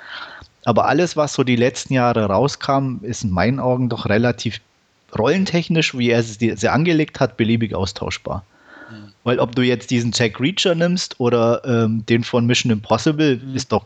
Aber 0.66 0.88
alles, 0.88 1.16
was 1.16 1.34
so 1.34 1.44
die 1.44 1.56
letzten 1.58 1.94
Jahre 1.94 2.26
rauskam, 2.26 2.98
ist 3.04 3.24
in 3.24 3.32
meinen 3.32 3.60
Augen 3.60 3.90
doch 3.90 4.06
relativ 4.08 4.60
rollentechnisch, 5.18 5.96
wie 5.98 6.10
er 6.10 6.20
es 6.20 6.38
dir- 6.38 6.58
sehr 6.58 6.74
angelegt 6.74 7.20
hat, 7.20 7.38
beliebig 7.38 7.76
austauschbar. 7.76 8.44
Weil 9.24 9.40
ob 9.40 9.56
du 9.56 9.62
jetzt 9.62 9.90
diesen 9.90 10.12
Jack 10.14 10.40
Reacher 10.40 10.76
nimmst 10.76 11.20
oder 11.20 11.62
ähm, 11.66 12.06
den 12.08 12.24
von 12.24 12.46
Mission 12.46 12.72
Impossible, 12.72 13.40
ist 13.54 13.72
doch 13.72 13.86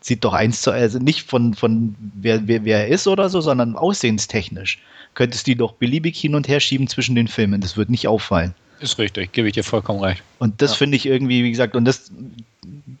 sieht 0.00 0.24
doch 0.24 0.32
eins 0.32 0.62
zu 0.62 0.70
also 0.70 0.98
nicht 0.98 1.28
von, 1.28 1.54
von 1.54 1.94
wer, 2.14 2.46
wer, 2.46 2.64
wer 2.64 2.86
er 2.86 2.88
ist 2.88 3.06
oder 3.08 3.28
so, 3.28 3.40
sondern 3.40 3.76
aussehenstechnisch. 3.76 4.78
Könntest 5.14 5.46
du 5.46 5.50
die 5.50 5.58
doch 5.58 5.72
beliebig 5.72 6.18
hin 6.18 6.34
und 6.34 6.46
her 6.48 6.60
schieben 6.60 6.86
zwischen 6.86 7.16
den 7.16 7.28
Filmen. 7.28 7.60
Das 7.60 7.76
wird 7.76 7.90
nicht 7.90 8.06
auffallen. 8.06 8.54
ist 8.80 8.98
richtig, 8.98 9.32
gebe 9.32 9.48
ich 9.48 9.54
dir 9.54 9.64
vollkommen 9.64 10.00
recht. 10.00 10.22
Und 10.38 10.62
das 10.62 10.72
Ja. 10.72 10.76
finde 10.78 10.96
ich 10.96 11.06
irgendwie, 11.06 11.42
wie 11.42 11.50
gesagt, 11.50 11.74
und 11.74 11.84
das 11.84 12.12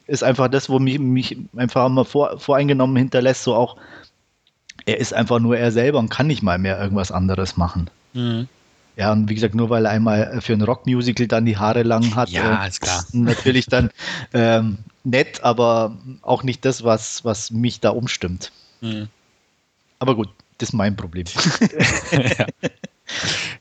ist 0.08 0.24
einfach 0.24 0.48
das, 0.48 0.68
wo 0.68 0.80
mich, 0.80 0.98
mich 0.98 1.36
einfach 1.56 1.86
immer 1.86 2.04
vor, 2.04 2.40
voreingenommen 2.40 2.96
hinterlässt, 2.96 3.44
so 3.44 3.54
auch, 3.54 3.76
er 4.86 4.98
ist 4.98 5.14
einfach 5.14 5.38
nur 5.38 5.56
er 5.56 5.70
selber 5.70 5.98
und 5.98 6.08
kann 6.08 6.26
nicht 6.26 6.42
mal 6.42 6.58
mehr 6.58 6.80
irgendwas 6.80 7.12
anderes 7.12 7.56
machen. 7.56 7.88
Mhm. 8.14 8.48
Ja, 8.98 9.12
und 9.12 9.28
wie 9.28 9.34
gesagt, 9.36 9.54
nur 9.54 9.70
weil 9.70 9.84
er 9.84 9.92
einmal 9.92 10.40
für 10.40 10.52
ein 10.54 10.62
Rockmusical 10.62 11.28
dann 11.28 11.46
die 11.46 11.56
Haare 11.56 11.84
lang 11.84 12.16
hat, 12.16 12.30
Ja, 12.30 12.64
äh, 12.64 12.68
ist 12.68 12.80
klar. 12.80 13.04
natürlich 13.12 13.66
dann 13.66 13.90
ähm, 14.34 14.78
nett, 15.04 15.44
aber 15.44 15.96
auch 16.22 16.42
nicht 16.42 16.64
das, 16.64 16.82
was, 16.82 17.24
was 17.24 17.52
mich 17.52 17.78
da 17.78 17.90
umstimmt. 17.90 18.50
Mhm. 18.80 19.08
Aber 20.00 20.16
gut, 20.16 20.28
das 20.58 20.70
ist 20.70 20.72
mein 20.72 20.96
Problem. 20.96 21.26
ja. 22.10 22.46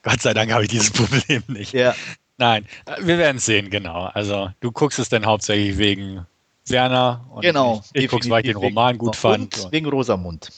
Gott 0.02 0.22
sei 0.22 0.34
Dank 0.34 0.52
habe 0.52 0.64
ich 0.64 0.70
dieses 0.70 0.90
Problem 0.92 1.44
nicht. 1.48 1.72
ja, 1.74 1.94
Nein, 2.40 2.66
äh, 2.86 2.96
wir 3.06 3.18
werden 3.20 3.38
es 3.38 3.46
sehen, 3.46 3.70
genau. 3.70 4.06
Also 4.14 4.50
du 4.60 4.72
guckst 4.72 4.98
es 5.00 5.10
dann 5.10 5.26
hauptsächlich 5.26 5.78
wegen 5.78 6.26
Werner 6.68 7.26
und 7.30 7.42
genau. 7.44 7.84
ich, 7.94 8.04
ich 8.06 8.10
gucke, 8.10 8.30
weil 8.30 8.42
ich 8.46 8.52
den 8.52 8.58
Roman 8.58 8.90
wegen- 8.96 8.98
gut 8.98 9.16
fand. 9.16 9.58
Und 9.58 9.72
wegen 9.72 9.88
Rosamund. 9.88 10.50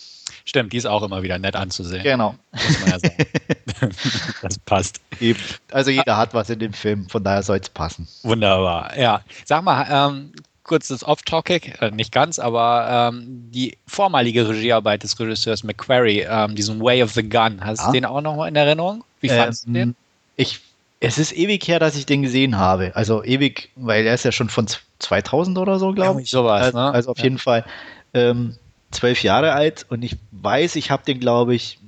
Stimmt, 0.49 0.73
die 0.73 0.77
ist 0.77 0.87
auch 0.87 1.03
immer 1.03 1.21
wieder 1.21 1.37
nett 1.37 1.55
anzusehen. 1.55 2.01
Genau. 2.01 2.33
Muss 2.51 2.79
man 2.81 2.89
ja 2.89 2.99
sagen. 2.99 3.15
das 4.41 4.57
passt. 4.59 4.99
Eben. 5.19 5.39
Also 5.71 5.91
jeder 5.91 6.17
hat 6.17 6.33
was 6.33 6.49
in 6.49 6.57
dem 6.57 6.73
Film, 6.73 7.07
von 7.07 7.23
daher 7.23 7.43
soll 7.43 7.57
es 7.57 7.69
passen. 7.69 8.07
Wunderbar. 8.23 8.97
Ja, 8.97 9.21
sag 9.45 9.63
mal, 9.63 9.85
ähm, 9.89 10.31
kurzes 10.63 11.03
Off-Topic, 11.03 11.73
äh, 11.81 11.91
nicht 11.91 12.11
ganz, 12.11 12.39
aber 12.39 13.11
ähm, 13.13 13.25
die 13.51 13.77
vormalige 13.85 14.49
Regiearbeit 14.49 15.03
des 15.03 15.19
Regisseurs 15.19 15.63
McQuarrie, 15.63 16.21
ähm, 16.27 16.55
diesen 16.55 16.81
Way 16.81 17.03
of 17.03 17.11
the 17.13 17.27
Gun, 17.29 17.63
hast 17.63 17.81
Ja. 17.81 17.85
du 17.87 17.91
den 17.93 18.05
auch 18.05 18.21
noch 18.21 18.43
in 18.45 18.55
Erinnerung? 18.55 19.03
Wie 19.21 19.29
fandest 19.29 19.67
du 19.67 19.71
den? 19.73 19.89
Ähm, 19.89 19.95
Ich, 20.35 20.61
es 20.99 21.19
ist 21.19 21.31
ewig 21.31 21.67
her, 21.67 21.77
dass 21.79 21.95
ich 21.95 22.07
den 22.07 22.23
gesehen 22.23 22.57
habe. 22.57 22.91
Also 22.95 23.23
ewig, 23.23 23.69
weil 23.75 24.05
er 24.07 24.15
ist 24.15 24.25
ja 24.25 24.31
schon 24.31 24.49
von 24.49 24.65
z- 24.67 24.81
2000 24.97 25.59
oder 25.59 25.77
so, 25.77 25.93
glaube 25.93 26.23
ich. 26.23 26.29
sowas, 26.31 26.63
also, 26.63 26.77
ne? 26.79 26.91
also 26.91 27.11
auf 27.11 27.17
Ja. 27.19 27.23
jeden 27.25 27.37
Fall 27.37 27.65
ähm, 28.15 28.55
zwölf 28.91 29.23
Jahre 29.23 29.53
alt 29.53 29.85
und 29.89 30.03
ich 30.03 30.17
weiß, 30.31 30.75
ich 30.75 30.91
habe 30.91 31.03
den, 31.03 31.19
glaube 31.19 31.55
ich, 31.55 31.79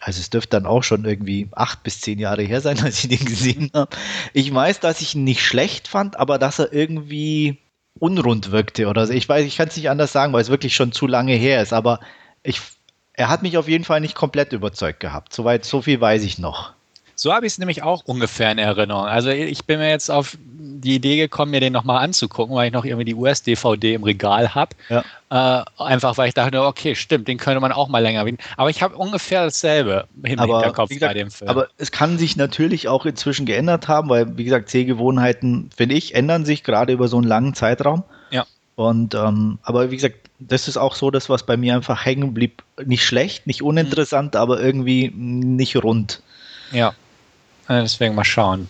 also 0.00 0.20
es 0.20 0.30
dürfte 0.30 0.50
dann 0.50 0.66
auch 0.66 0.82
schon 0.82 1.04
irgendwie 1.04 1.48
acht 1.52 1.82
bis 1.82 2.00
zehn 2.00 2.18
Jahre 2.18 2.42
her 2.42 2.60
sein, 2.60 2.80
als 2.82 3.02
ich 3.04 3.10
den 3.10 3.24
gesehen 3.24 3.70
habe. 3.74 3.96
Ich 4.32 4.52
weiß, 4.52 4.80
dass 4.80 5.00
ich 5.00 5.14
ihn 5.14 5.24
nicht 5.24 5.44
schlecht 5.44 5.88
fand, 5.88 6.18
aber 6.18 6.38
dass 6.38 6.58
er 6.58 6.72
irgendwie 6.72 7.58
unrund 7.98 8.52
wirkte 8.52 8.86
oder 8.86 9.06
so. 9.06 9.12
Ich 9.12 9.28
weiß, 9.28 9.44
ich 9.44 9.56
kann 9.56 9.68
es 9.68 9.76
nicht 9.76 9.90
anders 9.90 10.12
sagen, 10.12 10.32
weil 10.32 10.42
es 10.42 10.50
wirklich 10.50 10.74
schon 10.74 10.92
zu 10.92 11.06
lange 11.06 11.34
her 11.34 11.62
ist, 11.62 11.72
aber 11.72 12.00
ich, 12.42 12.60
er 13.12 13.28
hat 13.28 13.42
mich 13.42 13.58
auf 13.58 13.68
jeden 13.68 13.84
Fall 13.84 14.00
nicht 14.00 14.14
komplett 14.14 14.52
überzeugt 14.52 15.00
gehabt. 15.00 15.32
Soweit, 15.32 15.64
so 15.64 15.82
viel 15.82 16.00
weiß 16.00 16.22
ich 16.22 16.38
noch. 16.38 16.74
So 17.20 17.32
habe 17.34 17.46
ich 17.46 17.54
es 17.54 17.58
nämlich 17.58 17.82
auch 17.82 18.04
ungefähr 18.04 18.52
in 18.52 18.58
Erinnerung. 18.58 19.06
Also 19.06 19.30
ich 19.30 19.64
bin 19.64 19.80
mir 19.80 19.90
jetzt 19.90 20.08
auf 20.08 20.38
die 20.40 20.94
Idee 20.94 21.16
gekommen, 21.16 21.50
mir 21.50 21.58
den 21.58 21.72
nochmal 21.72 22.04
anzugucken, 22.04 22.54
weil 22.54 22.68
ich 22.68 22.72
noch 22.72 22.84
irgendwie 22.84 23.06
die 23.06 23.16
US-DVD 23.16 23.94
im 23.94 24.04
Regal 24.04 24.54
habe. 24.54 24.76
Ja. 24.88 25.02
Äh, 25.30 25.64
einfach 25.82 26.16
weil 26.16 26.28
ich 26.28 26.34
dachte, 26.34 26.62
okay, 26.62 26.94
stimmt, 26.94 27.26
den 27.26 27.36
könnte 27.36 27.58
man 27.58 27.72
auch 27.72 27.88
mal 27.88 27.98
länger 27.98 28.24
bieten. 28.24 28.38
Aber 28.56 28.70
ich 28.70 28.82
habe 28.84 28.96
ungefähr 28.96 29.42
dasselbe 29.44 30.06
im 30.22 30.38
aber, 30.38 30.60
Hinterkopf 30.60 30.90
gesagt, 30.90 31.10
bei 31.12 31.18
dem 31.18 31.32
Film. 31.32 31.50
aber 31.50 31.66
es 31.76 31.90
kann 31.90 32.18
sich 32.18 32.36
natürlich 32.36 32.86
auch 32.86 33.04
inzwischen 33.04 33.46
geändert 33.46 33.88
haben, 33.88 34.08
weil, 34.08 34.38
wie 34.38 34.44
gesagt, 34.44 34.70
Sehgewohnheiten, 34.70 35.70
finde 35.76 35.96
ich, 35.96 36.14
ändern 36.14 36.44
sich 36.44 36.62
gerade 36.62 36.92
über 36.92 37.08
so 37.08 37.16
einen 37.16 37.26
langen 37.26 37.54
Zeitraum. 37.54 38.04
Ja. 38.30 38.46
Und, 38.76 39.16
ähm, 39.16 39.58
aber 39.64 39.90
wie 39.90 39.96
gesagt, 39.96 40.14
das 40.38 40.68
ist 40.68 40.76
auch 40.76 40.94
so 40.94 41.10
das, 41.10 41.28
was 41.28 41.44
bei 41.44 41.56
mir 41.56 41.74
einfach 41.74 42.04
hängen 42.04 42.32
blieb. 42.32 42.62
Nicht 42.84 43.04
schlecht, 43.04 43.48
nicht 43.48 43.60
uninteressant, 43.62 44.34
Mhm. 44.34 44.40
aber 44.40 44.60
irgendwie 44.60 45.10
nicht 45.12 45.74
rund. 45.82 46.22
ja. 46.70 46.94
Deswegen 47.68 48.14
mal 48.14 48.24
schauen. 48.24 48.68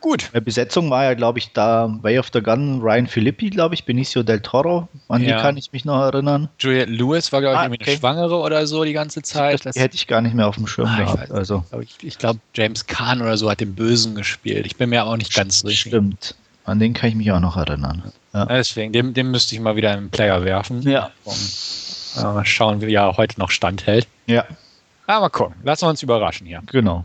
Gut. 0.00 0.30
Bei 0.32 0.40
Besetzung 0.40 0.90
war 0.90 1.04
ja, 1.04 1.14
glaube 1.14 1.38
ich, 1.38 1.52
da 1.52 1.88
Way 2.02 2.18
of 2.18 2.30
the 2.32 2.40
Gun, 2.42 2.80
Ryan 2.82 3.06
Filippi, 3.06 3.50
glaube 3.50 3.76
ich, 3.76 3.84
Benicio 3.84 4.24
del 4.24 4.40
Toro, 4.40 4.88
an 5.08 5.22
Ja. 5.22 5.36
die 5.36 5.42
kann 5.42 5.56
ich 5.56 5.72
mich 5.72 5.84
noch 5.84 6.00
erinnern. 6.02 6.48
Juliette 6.58 6.90
Lewis 6.90 7.30
war, 7.30 7.40
glaube 7.40 7.54
ich, 7.54 7.58
Ah, 7.60 7.64
irgendwie 7.66 7.82
okay. 7.82 7.90
eine 7.92 7.98
Schwangere 8.00 8.36
oder 8.40 8.66
so 8.66 8.82
die 8.82 8.94
ganze 8.94 9.22
Zeit. 9.22 9.64
Das, 9.64 9.74
die 9.76 9.80
hätte 9.80 9.94
ich 9.94 10.08
gar 10.08 10.20
nicht 10.20 10.34
mehr 10.34 10.48
auf 10.48 10.56
dem 10.56 10.66
Schirm 10.66 10.88
Ah, 10.88 10.98
ich 10.98 11.04
gehabt. 11.04 11.20
weiß 11.20 11.30
Also, 11.30 11.64
ich 11.80 11.94
ich 12.02 12.18
glaube, 12.18 12.40
James 12.52 12.86
Kahn 12.86 13.22
oder 13.22 13.36
so 13.36 13.48
hat 13.48 13.60
den 13.60 13.76
Bösen 13.76 14.16
gespielt. 14.16 14.66
Ich 14.66 14.74
bin 14.76 14.90
mir 14.90 15.06
auch 15.06 15.16
nicht 15.16 15.32
ganz 15.34 15.60
sicher. 15.60 15.90
stimmt. 15.90 16.34
An 16.64 16.80
den 16.80 16.94
kann 16.94 17.08
ich 17.10 17.14
mich 17.14 17.30
auch 17.30 17.40
noch 17.40 17.56
erinnern. 17.56 18.02
Ja. 18.34 18.46
Deswegen, 18.46 18.92
dem, 18.92 19.14
dem 19.14 19.30
müsste 19.30 19.54
ich 19.54 19.60
mal 19.60 19.76
wieder 19.76 19.92
in 19.94 20.00
den 20.00 20.10
Player 20.10 20.44
werfen. 20.44 20.82
Ja. 20.82 21.10
Um, 21.24 21.34
äh, 22.18 22.22
mal 22.24 22.44
schauen, 22.44 22.80
wie 22.80 22.92
er 22.92 23.16
heute 23.16 23.38
noch 23.38 23.50
standhält. 23.50 24.08
Ja. 24.26 24.44
Ah, 25.12 25.20
mal 25.20 25.28
gucken. 25.28 25.56
Lassen 25.62 25.84
wir 25.84 25.90
uns 25.90 26.02
überraschen 26.02 26.46
hier. 26.46 26.62
Genau. 26.72 27.04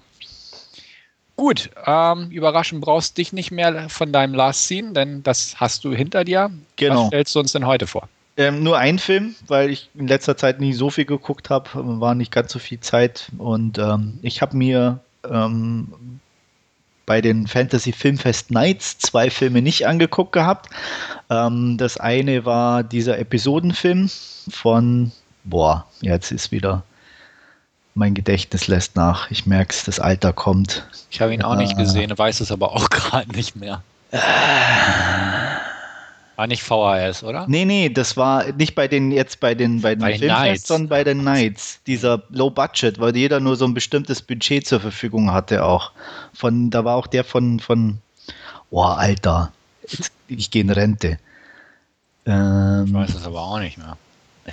Gut, 1.36 1.70
ähm, 1.86 2.30
überraschen 2.30 2.80
brauchst 2.80 3.18
dich 3.18 3.34
nicht 3.34 3.52
mehr 3.52 3.90
von 3.90 4.14
deinem 4.14 4.34
Last 4.34 4.66
Scene, 4.66 4.94
denn 4.94 5.24
das 5.24 5.60
hast 5.60 5.84
du 5.84 5.94
hinter 5.94 6.24
dir. 6.24 6.50
Genau. 6.78 7.02
Was 7.02 7.08
stellst 7.08 7.36
du 7.36 7.40
uns 7.42 7.52
denn 7.52 7.68
heute 7.68 7.86
vor? 7.86 8.08
Ähm, 8.38 8.64
nur 8.64 8.78
ein 8.78 8.98
Film, 8.98 9.36
weil 9.48 9.72
ich 9.72 9.90
in 9.94 10.08
letzter 10.08 10.38
Zeit 10.38 10.62
nie 10.62 10.72
so 10.72 10.90
viel 10.90 11.04
geguckt 11.04 11.50
habe, 11.50 11.70
war 11.74 12.16
nicht 12.16 12.32
ganz 12.32 12.54
so 12.54 12.60
viel 12.60 12.80
Zeit. 12.80 13.30
Und 13.40 13.78
ähm, 13.78 14.20
ich 14.22 14.42
habe 14.42 14.56
mir 14.56 15.02
ähm, 15.30 16.22
bei 17.06 17.20
den 17.20 17.46
Fantasy 17.46 17.92
Filmfest 17.92 18.52
Nights 18.52 19.00
zwei 19.00 19.30
Filme 19.30 19.62
nicht 19.62 19.86
angeguckt 19.86 20.32
gehabt. 20.32 20.70
Ähm, 21.30 21.76
das 21.78 21.98
eine 21.98 22.46
war 22.46 22.84
dieser 22.84 23.20
Episodenfilm 23.20 24.10
von, 24.50 25.12
boah, 25.44 25.86
jetzt 26.00 26.32
ist 26.32 26.54
wieder 26.54 26.84
mein 27.98 28.14
Gedächtnis 28.14 28.68
lässt 28.68 28.96
nach. 28.96 29.30
Ich 29.32 29.46
merke 29.46 29.74
es, 29.74 29.84
das 29.84 30.00
Alter 30.00 30.32
kommt. 30.34 30.88
Ich 31.10 31.20
habe 31.22 31.34
ihn 31.34 31.42
auch 31.42 31.56
nicht 31.56 31.78
gesehen, 31.78 32.16
weiß 32.18 32.40
es 32.40 32.52
aber 32.52 32.72
auch 32.74 32.90
gerade 32.92 33.30
nicht 33.32 33.56
mehr. 33.56 33.82
War 36.36 36.46
nicht 36.46 36.62
VHS, 36.62 37.24
oder? 37.24 37.46
Nee, 37.48 37.66
nee, 37.66 37.90
das 37.90 38.16
war 38.16 38.46
nicht 38.54 38.76
bei 38.76 38.88
den 38.88 39.12
jetzt 39.12 39.40
bei 39.40 39.56
den 39.56 39.82
bei 39.82 39.96
den 39.96 40.02
Bei 40.02 40.18
Filmfest, 40.20 40.40
Nights. 40.44 40.68
sondern 40.68 40.90
bei 40.90 41.04
den 41.04 41.24
Nights. 41.24 41.80
Dieser 41.88 42.22
Low 42.30 42.52
Budget, 42.52 43.00
weil 43.00 43.16
jeder 43.18 43.40
nur 43.40 43.56
so 43.56 43.66
ein 43.66 43.74
bestimmtes 43.74 44.22
Budget 44.22 44.68
zur 44.68 44.80
Verfügung 44.80 45.32
hatte 45.32 45.66
auch. 45.66 45.92
Von 46.34 46.70
da 46.70 46.86
war 46.86 46.96
auch 46.96 47.08
der 47.08 47.24
von 47.24 47.60
von 47.60 47.98
Boah, 48.70 48.98
Alter. 48.98 49.52
Jetzt, 49.88 50.12
ich 50.28 50.52
gehe 50.52 50.62
in 50.62 50.70
Rente. 50.70 51.18
Ich 52.26 52.32
Ähm, 52.32 52.94
weiß 52.94 53.16
es 53.16 53.26
aber 53.26 53.42
auch 53.42 53.60
nicht 53.60 53.78
mehr. 53.80 53.98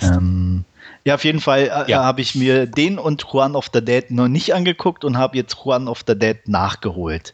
ähm, 0.01 0.63
ja, 1.05 1.15
auf 1.15 1.23
jeden 1.23 1.39
Fall 1.39 1.71
äh, 1.87 1.91
Ja. 1.91 2.03
habe 2.03 2.21
ich 2.21 2.35
mir 2.35 2.65
den 2.65 2.97
und 2.99 3.25
Juan 3.31 3.55
of 3.55 3.69
the 3.73 3.83
Dead 3.83 4.09
noch 4.11 4.27
nicht 4.27 4.53
angeguckt 4.53 5.05
und 5.05 5.17
habe 5.17 5.37
jetzt 5.37 5.55
Juan 5.63 5.87
of 5.87 6.03
the 6.07 6.17
Dead 6.17 6.37
nachgeholt. 6.47 7.33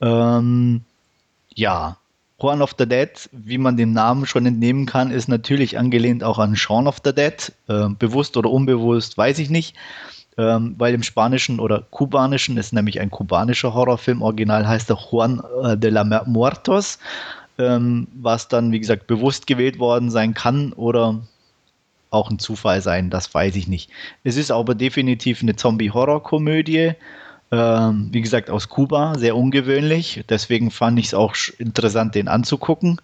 Ähm, 0.00 0.82
ja, 1.54 1.96
Juan 2.38 2.60
of 2.60 2.74
the 2.78 2.86
Dead, 2.86 3.10
wie 3.32 3.56
man 3.56 3.78
dem 3.78 3.92
Namen 3.94 4.26
schon 4.26 4.44
entnehmen 4.44 4.84
kann, 4.84 5.10
ist 5.10 5.28
natürlich 5.28 5.78
angelehnt 5.78 6.22
auch 6.22 6.38
an 6.38 6.54
Shaun 6.54 6.86
of 6.86 6.98
the 7.02 7.14
Dead. 7.14 7.50
Äh, 7.68 7.88
bewusst 7.98 8.36
oder 8.36 8.50
unbewusst, 8.50 9.16
weiß 9.16 9.38
ich 9.38 9.48
nicht. 9.48 9.74
Ähm, 10.38 10.74
weil 10.76 10.92
im 10.92 11.02
Spanischen 11.02 11.58
oder 11.60 11.84
Kubanischen 11.90 12.58
ist 12.58 12.74
nämlich 12.74 13.00
ein 13.00 13.10
kubanischer 13.10 13.72
Horrorfilm. 13.72 14.20
Original 14.20 14.68
heißt 14.68 14.90
er 14.90 14.98
Juan 15.10 15.42
äh, 15.62 15.78
de 15.78 15.90
la 15.90 16.04
Muertos. 16.26 16.98
Ähm, 17.58 18.06
was 18.12 18.48
dann, 18.48 18.70
wie 18.70 18.80
gesagt, 18.80 19.06
bewusst 19.06 19.46
gewählt 19.46 19.78
worden 19.78 20.10
sein 20.10 20.34
kann 20.34 20.74
oder 20.74 21.22
auch 22.16 22.30
ein 22.30 22.38
Zufall 22.38 22.80
sein, 22.82 23.10
das 23.10 23.32
weiß 23.32 23.56
ich 23.56 23.68
nicht. 23.68 23.90
Es 24.24 24.36
ist 24.36 24.50
aber 24.50 24.74
definitiv 24.74 25.42
eine 25.42 25.56
Zombie-Horror-Komödie. 25.56 26.92
Ähm, 27.52 28.08
wie 28.10 28.20
gesagt, 28.22 28.50
aus 28.50 28.68
Kuba, 28.68 29.16
sehr 29.18 29.36
ungewöhnlich. 29.36 30.24
Deswegen 30.28 30.70
fand 30.70 30.98
ich 30.98 31.06
es 31.06 31.14
auch 31.14 31.34
interessant, 31.58 32.14
den 32.16 32.26
anzugucken. 32.26 33.00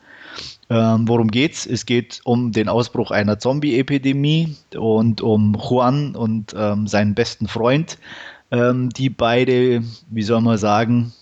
Ähm, 0.68 1.06
worum 1.06 1.30
geht's? 1.30 1.66
Es 1.66 1.86
geht 1.86 2.20
um 2.24 2.50
den 2.52 2.68
Ausbruch 2.68 3.10
einer 3.10 3.38
Zombie-Epidemie 3.38 4.56
und 4.76 5.20
um 5.20 5.54
Juan 5.54 6.16
und 6.16 6.54
ähm, 6.56 6.86
seinen 6.86 7.14
besten 7.14 7.46
Freund, 7.46 7.98
ähm, 8.50 8.90
die 8.90 9.10
beide, 9.10 9.82
wie 10.10 10.22
soll 10.22 10.40
man 10.40 10.58
sagen, 10.58 11.12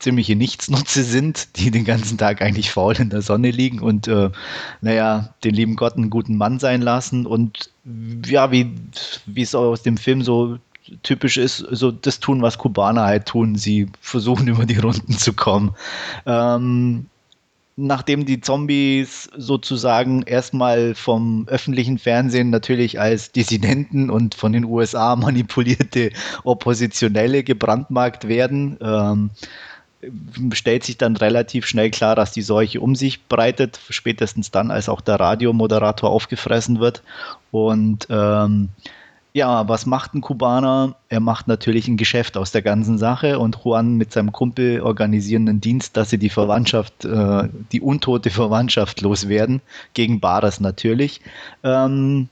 ziemliche 0.00 0.34
Nichtsnutze 0.34 1.04
sind, 1.04 1.56
die 1.56 1.70
den 1.70 1.84
ganzen 1.84 2.18
Tag 2.18 2.42
eigentlich 2.42 2.70
faul 2.70 2.96
in 2.96 3.10
der 3.10 3.22
Sonne 3.22 3.50
liegen 3.50 3.80
und 3.80 4.08
äh, 4.08 4.30
naja, 4.80 5.34
den 5.44 5.54
lieben 5.54 5.76
Gott 5.76 5.96
einen 5.96 6.10
guten 6.10 6.36
Mann 6.36 6.58
sein 6.58 6.82
lassen 6.82 7.26
und 7.26 7.70
ja, 8.26 8.50
wie 8.50 8.72
es 9.36 9.54
aus 9.54 9.82
dem 9.82 9.96
Film 9.96 10.22
so 10.22 10.58
typisch 11.02 11.36
ist, 11.36 11.58
so 11.58 11.90
das 11.90 12.20
tun, 12.20 12.42
was 12.42 12.58
Kubaner 12.58 13.04
halt 13.04 13.26
tun. 13.26 13.56
Sie 13.56 13.86
versuchen 14.00 14.48
über 14.48 14.66
die 14.66 14.78
Runden 14.78 15.16
zu 15.16 15.32
kommen. 15.32 15.74
Ähm, 16.26 17.06
nachdem 17.76 18.26
die 18.26 18.40
Zombies 18.40 19.30
sozusagen 19.36 20.22
erstmal 20.22 20.94
vom 20.94 21.46
öffentlichen 21.48 21.98
Fernsehen 21.98 22.50
natürlich 22.50 23.00
als 23.00 23.32
Dissidenten 23.32 24.10
und 24.10 24.34
von 24.34 24.52
den 24.52 24.64
USA 24.64 25.16
manipulierte 25.16 26.10
Oppositionelle 26.44 27.42
gebrandmarkt 27.42 28.28
werden, 28.28 28.76
ähm, 28.82 29.30
stellt 30.52 30.84
sich 30.84 30.96
dann 30.96 31.16
relativ 31.16 31.66
schnell 31.66 31.90
klar, 31.90 32.16
dass 32.16 32.32
die 32.32 32.42
Seuche 32.42 32.80
um 32.80 32.94
sich 32.94 33.26
breitet, 33.26 33.78
spätestens 33.90 34.50
dann, 34.50 34.70
als 34.70 34.88
auch 34.88 35.00
der 35.00 35.20
Radiomoderator 35.20 36.10
aufgefressen 36.10 36.80
wird. 36.80 37.02
Und 37.50 38.06
ähm, 38.10 38.70
ja, 39.32 39.68
was 39.68 39.86
macht 39.86 40.14
ein 40.14 40.22
Kubaner? 40.22 40.96
Er 41.08 41.20
macht 41.20 41.46
natürlich 41.46 41.86
ein 41.86 41.96
Geschäft 41.96 42.36
aus 42.36 42.50
der 42.50 42.62
ganzen 42.62 42.98
Sache 42.98 43.38
und 43.38 43.58
Juan 43.64 43.96
mit 43.96 44.12
seinem 44.12 44.32
Kumpel 44.32 44.80
organisieren 44.80 45.48
einen 45.48 45.60
Dienst, 45.60 45.96
dass 45.96 46.10
sie 46.10 46.18
die 46.18 46.30
Verwandtschaft, 46.30 47.04
äh, 47.04 47.48
die 47.70 47.80
untote 47.80 48.30
Verwandtschaft 48.30 49.02
loswerden, 49.02 49.60
gegen 49.94 50.18
Bares 50.18 50.60
natürlich. 50.60 51.20
Ähm, 51.62 52.28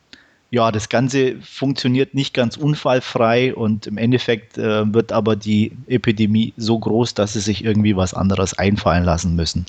ja, 0.51 0.73
das 0.73 0.89
Ganze 0.89 1.37
funktioniert 1.43 2.15
nicht 2.15 2.33
ganz 2.33 2.57
unfallfrei 2.57 3.55
und 3.55 3.87
im 3.87 3.99
Endeffekt 3.99 4.57
äh, 4.57 4.93
wird 4.93 5.13
aber 5.13 5.37
die 5.37 5.73
Epidemie 5.87 6.55
so 6.57 6.79
groß, 6.79 7.13
dass 7.15 7.35
sie 7.35 7.41
sich 7.41 7.65
irgendwie 7.65 7.97
was 7.97 8.15
anderes 8.15 8.55
einfallen 8.55 9.05
lassen 9.05 9.37
müssen. 9.37 9.67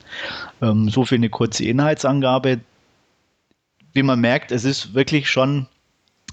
Ähm, 0.61 0.89
so 0.89 1.03
für 1.03 1.15
eine 1.15 1.29
kurze 1.29 1.65
Inhaltsangabe. 1.65 2.61
Wie 3.93 4.03
man 4.03 4.21
merkt, 4.21 4.51
es 4.51 4.63
ist 4.63 4.93
wirklich 4.93 5.29
schon 5.29 5.67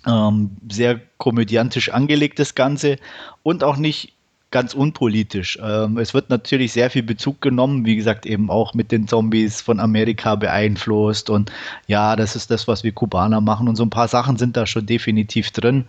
ähm, 0.07 0.51
sehr 0.71 1.01
komödiantisch 1.19 1.89
angelegt, 1.89 2.39
das 2.39 2.55
Ganze 2.55 2.99
und 3.43 3.65
auch 3.65 3.77
nicht 3.77 4.13
ganz 4.57 4.73
unpolitisch. 4.73 5.59
Ähm, 5.63 5.99
es 5.99 6.15
wird 6.15 6.31
natürlich 6.31 6.73
sehr 6.73 6.89
viel 6.89 7.03
Bezug 7.03 7.43
genommen, 7.43 7.85
wie 7.85 7.95
gesagt, 7.95 8.25
eben 8.25 8.49
auch 8.49 8.73
mit 8.73 8.91
den 8.91 9.07
Zombies 9.07 9.61
von 9.61 9.81
Amerika 9.81 10.35
beeinflusst 10.35 11.29
und 11.29 11.53
ja, 11.89 12.17
das 12.17 12.37
ist 12.37 12.51
das, 12.51 12.67
was 12.67 12.83
wir 12.83 12.93
Kubaner 12.93 13.43
machen 13.43 13.69
und 13.69 13.77
so 13.77 13.83
ein 13.83 13.91
paar 13.91 14.09
Sachen 14.09 14.39
sind 14.39 14.57
da 14.57 14.65
schon 14.65 14.87
definitiv 14.87 15.51
drin, 15.51 15.85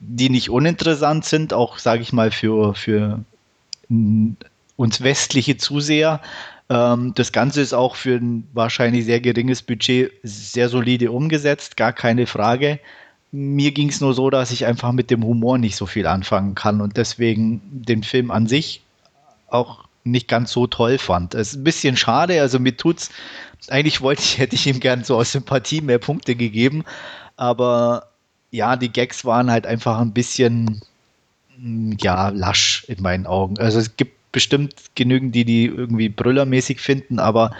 die 0.00 0.28
nicht 0.28 0.50
uninteressant 0.50 1.24
sind, 1.24 1.52
auch 1.52 1.78
sage 1.78 2.02
ich 2.02 2.12
mal 2.12 2.32
für, 2.32 2.74
für 2.74 3.20
uns 4.74 5.00
westliche 5.00 5.56
Zuseher. 5.56 6.20
Ähm, 6.68 7.12
das 7.14 7.30
Ganze 7.30 7.60
ist 7.60 7.74
auch 7.74 7.94
für 7.94 8.16
ein 8.16 8.48
wahrscheinlich 8.54 9.04
sehr 9.04 9.20
geringes 9.20 9.62
Budget 9.62 10.10
sehr 10.24 10.68
solide 10.68 11.12
umgesetzt, 11.12 11.76
gar 11.76 11.92
keine 11.92 12.26
Frage. 12.26 12.80
Mir 13.30 13.72
ging 13.72 13.88
es 13.90 14.00
nur 14.00 14.14
so, 14.14 14.30
dass 14.30 14.50
ich 14.50 14.64
einfach 14.64 14.92
mit 14.92 15.10
dem 15.10 15.24
Humor 15.24 15.58
nicht 15.58 15.76
so 15.76 15.86
viel 15.86 16.06
anfangen 16.06 16.54
kann 16.54 16.80
und 16.80 16.96
deswegen 16.96 17.60
den 17.70 18.02
Film 18.02 18.30
an 18.30 18.46
sich 18.46 18.82
auch 19.48 19.84
nicht 20.04 20.28
ganz 20.28 20.52
so 20.52 20.66
toll 20.66 20.98
fand. 20.98 21.34
Es 21.34 21.50
ist 21.50 21.56
ein 21.56 21.64
bisschen 21.64 21.96
schade, 21.96 22.40
also 22.40 22.58
mir 22.58 22.76
tut's, 22.76 23.10
eigentlich 23.68 24.00
wollte 24.00 24.22
ich, 24.22 24.38
hätte 24.38 24.54
ich 24.54 24.66
ihm 24.66 24.80
gern 24.80 25.04
so 25.04 25.16
aus 25.16 25.32
Sympathie 25.32 25.80
mehr 25.80 25.98
Punkte 25.98 26.34
gegeben, 26.34 26.84
aber 27.36 28.08
ja, 28.50 28.76
die 28.76 28.90
Gags 28.90 29.24
waren 29.24 29.50
halt 29.50 29.66
einfach 29.66 29.98
ein 30.00 30.12
bisschen, 30.12 30.80
mm, 31.58 31.92
ja, 32.00 32.30
lasch 32.30 32.84
in 32.88 33.02
meinen 33.02 33.26
Augen. 33.26 33.58
Also 33.58 33.78
es 33.78 33.96
gibt 33.96 34.32
bestimmt 34.32 34.74
genügend, 34.94 35.34
die 35.34 35.44
die 35.44 35.66
irgendwie 35.66 36.08
brüllermäßig 36.08 36.80
finden, 36.80 37.18
aber 37.18 37.50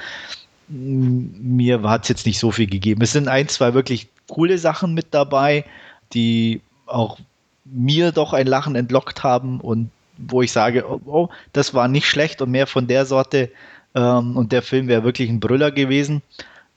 mm, 0.68 1.57
mir 1.57 1.83
hat 1.83 2.04
es 2.04 2.09
jetzt 2.09 2.26
nicht 2.26 2.38
so 2.38 2.50
viel 2.50 2.68
gegeben. 2.68 3.02
Es 3.02 3.12
sind 3.12 3.28
ein, 3.28 3.48
zwei 3.48 3.74
wirklich 3.74 4.09
coole 4.28 4.58
Sachen 4.58 4.94
mit 4.94 5.08
dabei, 5.12 5.64
die 6.12 6.60
auch 6.86 7.18
mir 7.64 8.12
doch 8.12 8.32
ein 8.32 8.46
Lachen 8.46 8.76
entlockt 8.76 9.22
haben 9.22 9.60
und 9.60 9.90
wo 10.16 10.42
ich 10.42 10.52
sage, 10.52 10.84
oh, 10.88 11.00
oh 11.06 11.28
das 11.52 11.74
war 11.74 11.88
nicht 11.88 12.06
schlecht 12.06 12.42
und 12.42 12.50
mehr 12.50 12.66
von 12.66 12.86
der 12.86 13.06
Sorte 13.06 13.50
ähm, 13.94 14.36
und 14.36 14.52
der 14.52 14.62
Film 14.62 14.88
wäre 14.88 15.04
wirklich 15.04 15.28
ein 15.28 15.40
Brüller 15.40 15.70
gewesen. 15.70 16.22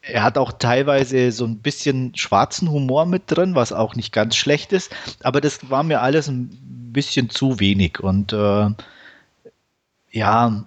Er 0.01 0.23
hat 0.23 0.37
auch 0.37 0.51
teilweise 0.53 1.31
so 1.31 1.45
ein 1.45 1.59
bisschen 1.59 2.15
schwarzen 2.15 2.71
Humor 2.71 3.05
mit 3.05 3.23
drin, 3.27 3.55
was 3.55 3.71
auch 3.71 3.95
nicht 3.95 4.11
ganz 4.11 4.35
schlecht 4.35 4.73
ist, 4.73 4.91
aber 5.21 5.41
das 5.41 5.69
war 5.69 5.83
mir 5.83 6.01
alles 6.01 6.27
ein 6.27 6.49
bisschen 6.91 7.29
zu 7.29 7.59
wenig 7.59 7.99
und 7.99 8.33
äh, 8.33 8.69
ja, 10.11 10.65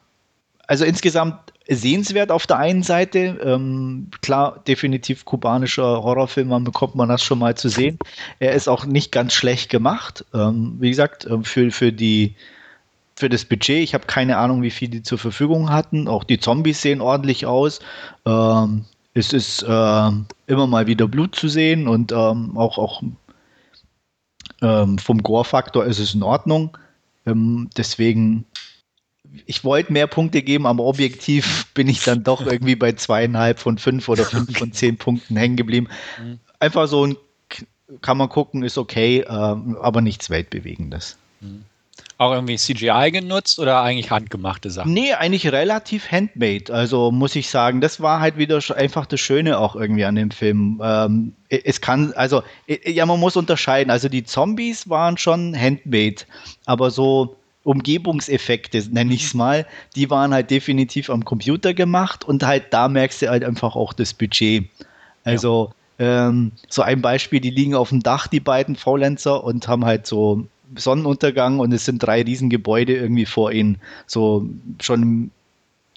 also 0.66 0.84
insgesamt 0.84 1.43
sehenswert 1.68 2.30
auf 2.30 2.46
der 2.46 2.58
einen 2.58 2.82
Seite. 2.82 3.38
Ähm, 3.42 4.08
klar, 4.20 4.62
definitiv 4.66 5.24
kubanischer 5.24 6.02
Horrorfilm, 6.02 6.48
man 6.48 6.64
bekommt 6.64 6.94
man 6.94 7.08
das 7.08 7.22
schon 7.22 7.38
mal 7.38 7.56
zu 7.56 7.68
sehen. 7.68 7.98
Er 8.38 8.52
ist 8.52 8.68
auch 8.68 8.84
nicht 8.84 9.12
ganz 9.12 9.32
schlecht 9.32 9.70
gemacht. 9.70 10.24
Ähm, 10.34 10.76
wie 10.78 10.90
gesagt, 10.90 11.26
ähm, 11.26 11.44
für, 11.44 11.70
für 11.70 11.92
die 11.92 12.34
für 13.16 13.28
das 13.28 13.44
Budget, 13.44 13.82
ich 13.82 13.94
habe 13.94 14.06
keine 14.06 14.38
Ahnung, 14.38 14.62
wie 14.62 14.72
viel 14.72 14.88
die 14.88 15.02
zur 15.02 15.18
Verfügung 15.18 15.70
hatten. 15.70 16.08
Auch 16.08 16.24
die 16.24 16.40
Zombies 16.40 16.82
sehen 16.82 17.00
ordentlich 17.00 17.46
aus. 17.46 17.78
Ähm, 18.26 18.84
es 19.14 19.32
ist 19.32 19.62
äh, 19.62 20.10
immer 20.46 20.66
mal 20.66 20.86
wieder 20.88 21.06
Blut 21.06 21.36
zu 21.36 21.46
sehen 21.48 21.86
und 21.86 22.10
ähm, 22.10 22.58
auch, 22.58 22.76
auch 22.76 23.02
ähm, 24.60 24.98
vom 24.98 25.22
Gore-Faktor 25.22 25.84
ist 25.84 26.00
es 26.00 26.14
in 26.14 26.22
Ordnung. 26.22 26.76
Deswegen 27.26 28.44
ich 29.46 29.64
wollte 29.64 29.92
mehr 29.92 30.06
Punkte 30.06 30.42
geben, 30.42 30.66
aber 30.66 30.84
objektiv 30.84 31.66
bin 31.74 31.88
ich 31.88 32.04
dann 32.04 32.24
doch 32.24 32.46
irgendwie 32.46 32.76
bei 32.76 32.92
zweieinhalb 32.92 33.58
von 33.58 33.78
fünf 33.78 34.08
oder 34.08 34.24
fünf 34.24 34.58
von 34.58 34.72
zehn 34.72 34.96
Punkten 34.96 35.36
hängen 35.36 35.56
geblieben. 35.56 35.88
Mhm. 36.22 36.38
Einfach 36.58 36.88
so 36.88 37.06
ein 37.06 37.16
kann 38.00 38.16
man 38.16 38.28
gucken, 38.28 38.62
ist 38.62 38.78
okay, 38.78 39.20
äh, 39.20 39.28
aber 39.28 40.00
nichts 40.00 40.30
Weltbewegendes. 40.30 41.18
Mhm. 41.40 41.64
Auch 42.16 42.32
irgendwie 42.32 42.56
CGI 42.56 43.10
genutzt 43.12 43.58
oder 43.58 43.82
eigentlich 43.82 44.10
handgemachte 44.10 44.70
Sachen? 44.70 44.92
Nee, 44.92 45.14
eigentlich 45.14 45.50
relativ 45.50 46.10
handmade. 46.10 46.72
Also 46.72 47.10
muss 47.10 47.34
ich 47.34 47.50
sagen, 47.50 47.80
das 47.80 48.00
war 48.00 48.20
halt 48.20 48.36
wieder 48.36 48.60
einfach 48.76 49.06
das 49.06 49.20
Schöne 49.20 49.58
auch 49.58 49.74
irgendwie 49.74 50.04
an 50.04 50.14
dem 50.14 50.30
Film. 50.30 50.80
Ähm, 50.82 51.34
es 51.48 51.80
kann, 51.80 52.12
also, 52.12 52.42
ja, 52.66 53.04
man 53.04 53.18
muss 53.18 53.36
unterscheiden. 53.36 53.90
Also 53.90 54.08
die 54.08 54.24
Zombies 54.24 54.88
waren 54.88 55.18
schon 55.18 55.56
handmade, 55.60 56.22
aber 56.66 56.92
so 56.92 57.36
Umgebungseffekte, 57.64 58.82
nenne 58.90 59.14
ich 59.14 59.24
es 59.24 59.34
mal, 59.34 59.66
die 59.96 60.10
waren 60.10 60.32
halt 60.32 60.50
definitiv 60.50 61.10
am 61.10 61.24
Computer 61.24 61.74
gemacht 61.74 62.24
und 62.24 62.44
halt 62.44 62.66
da 62.70 62.88
merkst 62.88 63.22
du 63.22 63.30
halt 63.30 63.42
einfach 63.42 63.74
auch 63.74 63.92
das 63.92 64.14
Budget. 64.14 64.66
Also 65.24 65.72
ja. 65.98 66.28
ähm, 66.28 66.52
so 66.68 66.82
ein 66.82 67.00
Beispiel, 67.00 67.40
die 67.40 67.50
liegen 67.50 67.74
auf 67.74 67.88
dem 67.88 68.02
Dach, 68.02 68.26
die 68.26 68.40
beiden 68.40 68.76
Faulenzer, 68.76 69.42
und 69.42 69.66
haben 69.66 69.84
halt 69.84 70.06
so 70.06 70.46
Sonnenuntergang 70.76 71.58
und 71.58 71.72
es 71.72 71.84
sind 71.84 72.02
drei 72.02 72.22
Riesengebäude 72.22 72.94
irgendwie 72.94 73.26
vor 73.26 73.52
ihnen. 73.52 73.78
So 74.06 74.46
schon 74.80 75.30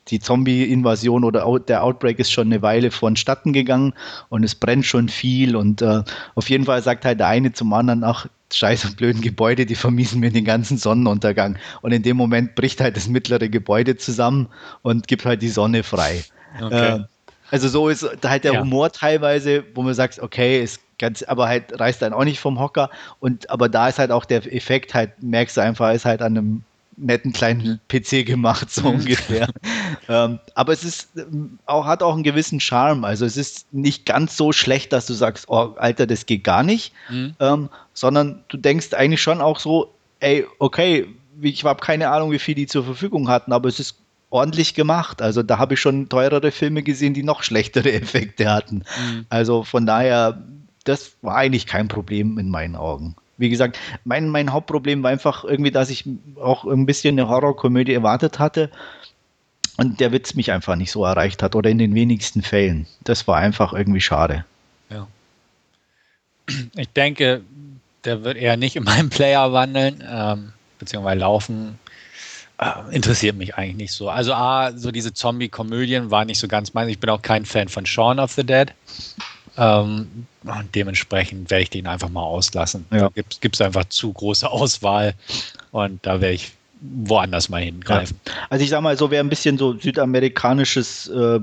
die 0.09 0.19
Zombie-Invasion 0.19 1.23
oder 1.23 1.59
der 1.59 1.83
Outbreak 1.83 2.19
ist 2.19 2.31
schon 2.31 2.47
eine 2.47 2.61
Weile 2.61 2.91
vonstatten 2.91 3.53
gegangen 3.53 3.93
und 4.29 4.43
es 4.43 4.55
brennt 4.55 4.85
schon 4.85 5.09
viel 5.09 5.55
und 5.55 5.81
äh, 5.81 6.03
auf 6.35 6.49
jeden 6.49 6.65
Fall 6.65 6.81
sagt 6.81 7.05
halt 7.05 7.19
der 7.19 7.27
eine 7.27 7.53
zum 7.53 7.73
anderen, 7.73 8.03
ach, 8.03 8.27
scheiß 8.53 8.85
und 8.85 8.97
blöden 8.97 9.21
Gebäude, 9.21 9.65
die 9.65 9.75
vermiesen 9.75 10.19
mir 10.19 10.31
den 10.31 10.45
ganzen 10.45 10.77
Sonnenuntergang. 10.77 11.57
Und 11.81 11.91
in 11.91 12.03
dem 12.03 12.17
Moment 12.17 12.55
bricht 12.55 12.79
halt 12.79 12.95
das 12.95 13.07
mittlere 13.07 13.49
Gebäude 13.49 13.97
zusammen 13.97 14.47
und 14.81 15.07
gibt 15.07 15.25
halt 15.25 15.41
die 15.41 15.49
Sonne 15.49 15.83
frei. 15.83 16.23
Okay. 16.61 16.97
Äh, 16.97 17.03
also 17.49 17.69
so 17.69 17.89
ist 17.89 18.05
halt 18.25 18.43
der 18.43 18.53
ja. 18.53 18.61
Humor 18.61 18.91
teilweise, 18.91 19.63
wo 19.73 19.83
man 19.83 19.93
sagt, 19.93 20.19
okay, 20.19 20.61
ist 20.61 20.81
ganz, 20.99 21.23
aber 21.23 21.47
halt 21.47 21.79
reißt 21.79 22.01
dann 22.01 22.13
auch 22.13 22.23
nicht 22.23 22.39
vom 22.39 22.59
Hocker. 22.59 22.89
Und 23.19 23.49
aber 23.49 23.69
da 23.69 23.87
ist 23.87 23.99
halt 23.99 24.11
auch 24.11 24.25
der 24.25 24.51
Effekt, 24.53 24.93
halt, 24.93 25.11
merkst 25.21 25.57
du 25.57 25.61
einfach, 25.61 25.93
ist 25.93 26.05
halt 26.05 26.21
an 26.21 26.37
einem 26.37 26.63
netten 26.97 27.31
kleinen 27.31 27.79
PC 27.87 28.25
gemacht, 28.25 28.71
so 28.71 28.81
mhm. 28.81 28.99
ungefähr. 28.99 29.49
ähm, 30.09 30.39
aber 30.55 30.73
es 30.73 30.83
ist 30.83 31.09
ähm, 31.15 31.59
auch, 31.65 31.85
hat 31.85 32.03
auch 32.03 32.13
einen 32.13 32.23
gewissen 32.23 32.59
Charme. 32.59 33.05
Also 33.05 33.25
es 33.25 33.37
ist 33.37 33.71
nicht 33.73 34.05
ganz 34.05 34.35
so 34.35 34.51
schlecht, 34.51 34.91
dass 34.91 35.05
du 35.05 35.13
sagst, 35.13 35.45
oh, 35.47 35.75
Alter, 35.77 36.07
das 36.07 36.25
geht 36.25 36.43
gar 36.43 36.63
nicht, 36.63 36.93
mhm. 37.09 37.35
ähm, 37.39 37.69
sondern 37.93 38.43
du 38.49 38.57
denkst 38.57 38.93
eigentlich 38.93 39.21
schon 39.21 39.41
auch 39.41 39.59
so, 39.59 39.93
ey, 40.19 40.45
okay, 40.59 41.07
ich 41.41 41.63
habe 41.63 41.79
keine 41.81 42.09
Ahnung, 42.09 42.31
wie 42.31 42.39
viel 42.39 42.55
die 42.55 42.67
zur 42.67 42.83
Verfügung 42.83 43.29
hatten, 43.29 43.53
aber 43.53 43.69
es 43.69 43.79
ist 43.79 43.97
ordentlich 44.29 44.73
gemacht. 44.73 45.21
Also 45.21 45.43
da 45.43 45.57
habe 45.57 45.75
ich 45.75 45.79
schon 45.79 46.09
teurere 46.09 46.51
Filme 46.51 46.83
gesehen, 46.83 47.13
die 47.13 47.23
noch 47.23 47.43
schlechtere 47.43 47.91
Effekte 47.93 48.51
hatten. 48.51 48.77
Mhm. 48.77 49.25
Also 49.29 49.63
von 49.63 49.85
daher, 49.85 50.41
das 50.83 51.11
war 51.21 51.35
eigentlich 51.35 51.67
kein 51.67 51.87
Problem 51.87 52.37
in 52.39 52.49
meinen 52.49 52.75
Augen. 52.75 53.15
Wie 53.37 53.49
gesagt, 53.49 53.79
mein, 54.03 54.29
mein 54.29 54.51
Hauptproblem 54.51 55.03
war 55.03 55.11
einfach 55.11 55.43
irgendwie, 55.43 55.71
dass 55.71 55.89
ich 55.89 56.05
auch 56.41 56.65
ein 56.65 56.85
bisschen 56.85 57.19
eine 57.19 57.29
Horrorkomödie 57.29 57.93
erwartet 57.93 58.39
hatte 58.39 58.71
und 59.77 59.99
der 59.99 60.11
Witz 60.11 60.33
mich 60.33 60.51
einfach 60.51 60.75
nicht 60.75 60.91
so 60.91 61.05
erreicht 61.05 61.43
hat 61.43 61.55
oder 61.55 61.69
in 61.69 61.77
den 61.77 61.93
wenigsten 61.93 62.41
Fällen. 62.41 62.87
Das 63.03 63.27
war 63.27 63.37
einfach 63.37 63.73
irgendwie 63.73 64.01
schade. 64.01 64.43
Ja. 64.89 65.07
Ich 66.75 66.89
denke, 66.89 67.41
der 68.03 68.23
wird 68.23 68.37
eher 68.37 68.57
nicht 68.57 68.75
in 68.75 68.83
meinem 68.83 69.09
Player 69.09 69.53
wandeln, 69.53 70.03
ähm, 70.09 70.53
beziehungsweise 70.79 71.19
laufen. 71.19 71.79
Äh, 72.57 72.95
interessiert 72.95 73.35
mich 73.35 73.55
eigentlich 73.55 73.75
nicht 73.75 73.93
so. 73.93 74.09
Also 74.09 74.33
A, 74.33 74.71
so 74.75 74.91
diese 74.91 75.13
Zombie-Komödien 75.13 76.09
waren 76.09 76.25
nicht 76.25 76.39
so 76.39 76.47
ganz 76.47 76.73
meins. 76.73 76.89
Ich 76.89 76.99
bin 76.99 77.11
auch 77.11 77.21
kein 77.21 77.45
Fan 77.45 77.67
von 77.67 77.85
Shaun 77.85 78.19
of 78.19 78.31
the 78.31 78.43
Dead. 78.43 78.73
Ähm, 79.57 80.27
und 80.43 80.75
dementsprechend 80.75 81.49
werde 81.49 81.63
ich 81.63 81.69
den 81.69 81.87
einfach 81.87 82.09
mal 82.09 82.21
auslassen. 82.21 82.85
Ja. 82.91 83.09
Da 83.09 83.21
gibt 83.41 83.55
es 83.55 83.61
einfach 83.61 83.85
zu 83.85 84.13
große 84.13 84.49
Auswahl 84.49 85.13
und 85.71 86.05
da 86.05 86.21
werde 86.21 86.35
ich 86.35 86.53
woanders 86.79 87.49
mal 87.49 87.61
hingreifen. 87.61 88.19
Ja. 88.25 88.33
Also 88.49 88.63
ich 88.63 88.69
sage 88.69 88.83
mal, 88.83 88.97
so 88.97 89.09
wer 89.09 89.19
ein 89.19 89.29
bisschen 89.29 89.57
so 89.57 89.73
südamerikanisches 89.73 91.07
äh, 91.09 91.39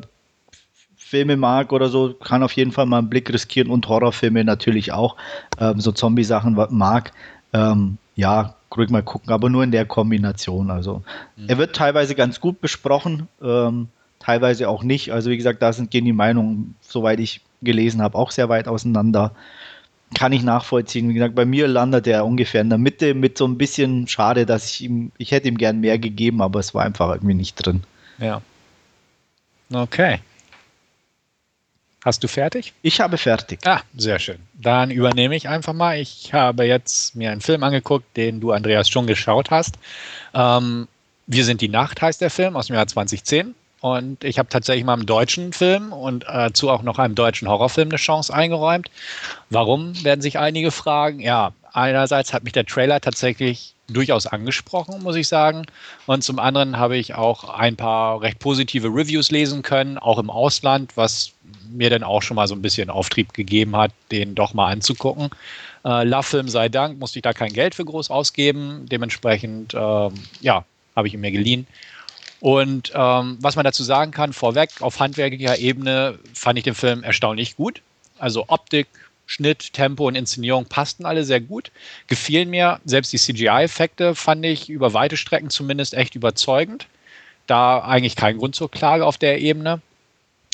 Filme 0.97 1.37
mag 1.37 1.73
oder 1.73 1.89
so, 1.89 2.15
kann 2.15 2.43
auf 2.43 2.53
jeden 2.53 2.73
Fall 2.73 2.87
mal 2.87 2.99
einen 2.99 3.11
Blick 3.11 3.33
riskieren 3.33 3.71
und 3.71 3.89
Horrorfilme 3.89 4.45
natürlich 4.45 4.93
auch. 4.93 5.17
Ähm, 5.59 5.81
so 5.81 5.93
Zombie-Sachen 5.93 6.55
mag. 6.71 7.13
Ähm, 7.53 7.99
ja, 8.17 8.55
ruhig 8.77 8.91
mal 8.91 9.03
gucken, 9.03 9.33
aber 9.33 9.49
nur 9.49 9.63
in 9.65 9.71
der 9.71 9.87
Kombination. 9.87 10.71
Also 10.71 11.03
mhm. 11.37 11.49
er 11.49 11.59
wird 11.59 11.77
teilweise 11.77 12.15
ganz 12.15 12.41
gut 12.41 12.61
besprochen, 12.61 13.29
ähm, 13.43 13.89
teilweise 14.19 14.69
auch 14.69 14.83
nicht. 14.83 15.13
Also 15.13 15.31
wie 15.31 15.37
gesagt, 15.37 15.63
da 15.63 15.73
sind 15.73 15.91
gehen 15.91 16.05
die 16.05 16.13
Meinungen, 16.13 16.75
soweit 16.81 17.21
ich 17.21 17.41
gelesen 17.65 18.03
habe, 18.03 18.17
auch 18.19 18.31
sehr 18.31 18.49
weit 18.49 18.69
auseinander. 18.69 19.33
Kann 20.15 20.33
ich 20.33 20.43
nachvollziehen. 20.43 21.09
Wie 21.09 21.15
gesagt, 21.15 21.35
bei 21.35 21.45
mir 21.45 21.67
landet 21.67 22.07
er 22.07 22.25
ungefähr 22.25 22.61
in 22.61 22.69
der 22.69 22.79
Mitte 22.79 23.15
mit 23.15 23.37
so 23.37 23.47
ein 23.47 23.59
bisschen 23.59 24.07
schade, 24.07 24.47
dass 24.47 24.71
ich 24.71 24.83
ihm, 24.83 25.11
ich 25.19 25.33
hätte 25.33 25.49
ihm 25.49 25.59
gern 25.59 25.81
mehr 25.81 25.99
gegeben, 25.99 26.41
aber 26.43 26.61
es 26.61 26.75
war 26.75 26.85
einfach 26.85 27.11
irgendwie 27.13 27.35
nicht 27.35 27.57
drin. 27.57 27.83
Ja. 28.19 28.41
Okay. 29.73 30.21
Hast 32.05 32.23
du 32.23 32.29
fertig? 32.29 32.75
Ich 32.83 33.01
habe 33.01 33.17
fertig. 33.17 33.61
Ah, 33.65 33.81
sehr 33.97 34.19
schön. 34.19 34.39
Dann 34.53 34.91
übernehme 34.91 35.35
ich 35.35 35.49
einfach 35.49 35.73
mal. 35.73 35.99
Ich 35.99 36.35
habe 36.35 36.65
jetzt 36.65 37.17
mir 37.17 37.33
einen 37.33 37.41
Film 37.41 37.63
angeguckt, 37.63 38.15
den 38.17 38.41
du, 38.41 38.53
Andreas, 38.53 38.91
schon 38.91 39.07
geschaut 39.07 39.51
hast. 39.51 39.77
Ähm, 40.35 40.87
Wir 41.27 41.47
sind 41.47 41.63
die 41.63 41.71
Nacht 41.71 42.03
heißt 42.03 42.21
der 42.21 42.29
Film 42.29 42.57
aus 42.57 42.67
dem 42.67 42.77
Jahr 42.77 42.87
2010. 42.87 43.55
Und 43.85 44.25
ich 44.25 44.39
habe 44.39 44.49
tatsächlich 44.49 44.87
mal 44.87 44.95
einem 44.95 45.05
deutschen 45.05 45.53
Film 45.53 45.93
und 45.93 46.25
dazu 46.25 46.71
auch 46.71 46.81
noch 46.81 46.99
einem 46.99 47.15
deutschen 47.15 47.49
Horrorfilm 47.49 47.91
eine 47.91 47.99
Chance 47.99 48.33
eingeräumt. 48.33 48.91
Warum, 49.51 50.03
werden 50.03 50.23
sich 50.23 50.39
einige 50.39 50.71
fragen. 50.71 51.21
Ja, 51.21 51.53
einerseits 51.75 52.33
hat 52.33 52.45
mich 52.45 52.55
der 52.55 52.65
Trailer 52.65 53.03
tatsächlich 53.03 53.75
durchaus 53.89 54.27
angesprochen, 54.27 55.03
muss 55.03 55.17
ich 55.17 55.29
sagen. 55.29 55.67
Und 56.07 56.25
zum 56.25 56.39
anderen 56.39 56.79
habe 56.79 56.97
ich 56.97 57.15
auch 57.15 57.51
ein 57.51 57.77
paar 57.77 58.23
recht 58.23 58.39
positive 58.39 58.89
Reviews 58.89 59.31
lesen 59.31 59.61
können, 59.61 59.99
auch 59.99 60.19
im 60.19 60.31
Ausland, 60.31 60.97
was 60.97 61.33
mir 61.71 61.91
dann 61.91 62.05
auch 62.05 62.23
schon 62.23 62.37
mal 62.37 62.49
so 62.49 62.55
ein 62.55 62.63
bisschen 62.63 62.89
Auftrieb 62.89 63.35
gegeben 63.35 63.77
hat, 63.77 63.93
den 64.11 64.35
doch 64.35 64.55
mal 64.55 64.73
anzugucken. 64.73 65.29
Äh, 65.85 66.05
Love-Film 66.05 66.49
sei 66.49 66.71
Dank, 66.71 66.99
musste 66.99 67.19
ich 67.19 67.23
da 67.23 67.35
kein 67.35 67.53
Geld 67.53 67.75
für 67.75 67.85
groß 67.85 68.11
ausgeben. 68.11 68.87
Dementsprechend, 68.91 69.75
äh, 69.75 70.09
ja, 70.41 70.65
habe 70.97 71.07
ich 71.07 71.13
ihn 71.13 71.21
mir 71.21 71.33
geliehen. 71.33 71.67
Und 72.45 72.93
ähm, 72.95 73.39
was 73.41 73.57
man 73.57 73.65
dazu 73.65 73.83
sagen 73.83 74.11
kann, 74.11 74.35
vorweg, 74.35 74.69
auf 74.81 75.01
handwerklicher 75.01 75.57
Ebene 75.57 76.19
fand 76.35 76.59
ich 76.59 76.65
den 76.65 76.75
Film 76.75 77.03
erstaunlich 77.03 77.57
gut. 77.57 77.81
Also 78.19 78.45
Optik, 78.49 78.87
Schnitt, 79.25 79.73
Tempo 79.73 80.07
und 80.07 80.15
Inszenierung 80.15 80.67
passten 80.67 81.07
alle 81.07 81.25
sehr 81.25 81.41
gut. 81.41 81.71
Gefielen 82.07 82.51
mir. 82.51 82.81
Selbst 82.85 83.15
die 83.15 83.19
CGI-Effekte 83.19 84.15
fand 84.15 84.45
ich 84.45 84.69
über 84.69 84.93
weite 84.93 85.17
Strecken 85.17 85.49
zumindest 85.49 85.95
echt 85.95 86.17
überzeugend. 86.17 86.87
Da 87.47 87.79
eigentlich 87.79 88.15
kein 88.15 88.37
Grund 88.37 88.55
zur 88.55 88.71
Klage 88.71 89.07
auf 89.07 89.17
der 89.17 89.41
Ebene. 89.41 89.81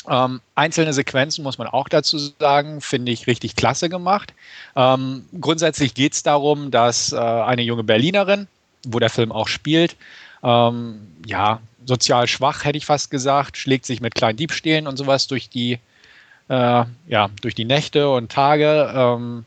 Ähm, 0.07 0.39
einzelne 0.55 0.93
Sequenzen, 0.93 1.43
muss 1.43 1.57
man 1.57 1.67
auch 1.67 1.89
dazu 1.89 2.17
sagen, 2.17 2.79
finde 2.79 3.11
ich 3.11 3.27
richtig 3.27 3.57
klasse 3.57 3.89
gemacht. 3.89 4.33
Ähm, 4.77 5.25
grundsätzlich 5.41 5.93
geht 5.93 6.13
es 6.13 6.23
darum, 6.23 6.71
dass 6.71 7.11
äh, 7.11 7.17
eine 7.17 7.63
junge 7.63 7.83
Berlinerin, 7.83 8.47
wo 8.87 8.99
der 8.99 9.09
Film 9.09 9.33
auch 9.33 9.49
spielt, 9.49 9.97
ähm, 10.41 11.07
ja, 11.25 11.59
sozial 11.91 12.25
schwach, 12.27 12.63
hätte 12.63 12.77
ich 12.77 12.85
fast 12.85 13.11
gesagt, 13.11 13.57
schlägt 13.57 13.85
sich 13.85 13.99
mit 13.99 14.15
kleinen 14.15 14.37
Diebstählen 14.37 14.87
und 14.87 14.95
sowas 14.95 15.27
durch 15.27 15.49
die, 15.49 15.73
äh, 16.47 16.85
ja, 17.07 17.29
durch 17.41 17.53
die 17.53 17.65
Nächte 17.65 18.09
und 18.09 18.31
Tage. 18.31 18.93
Ähm, 18.95 19.45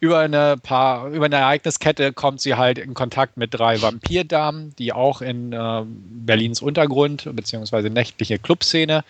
über 0.00 0.20
eine 0.20 0.56
paar, 0.56 1.08
über 1.08 1.26
eine 1.26 1.36
Ereigniskette 1.36 2.14
kommt 2.14 2.40
sie 2.40 2.54
halt 2.54 2.78
in 2.78 2.94
Kontakt 2.94 3.36
mit 3.36 3.52
drei 3.52 3.80
Vampirdamen, 3.82 4.74
die 4.78 4.94
auch 4.94 5.20
in 5.20 5.52
äh, 5.52 5.82
Berlins 5.84 6.62
Untergrund 6.62 7.28
bzw. 7.30 7.90
nächtliche 7.90 8.38
Clubszene 8.38 9.04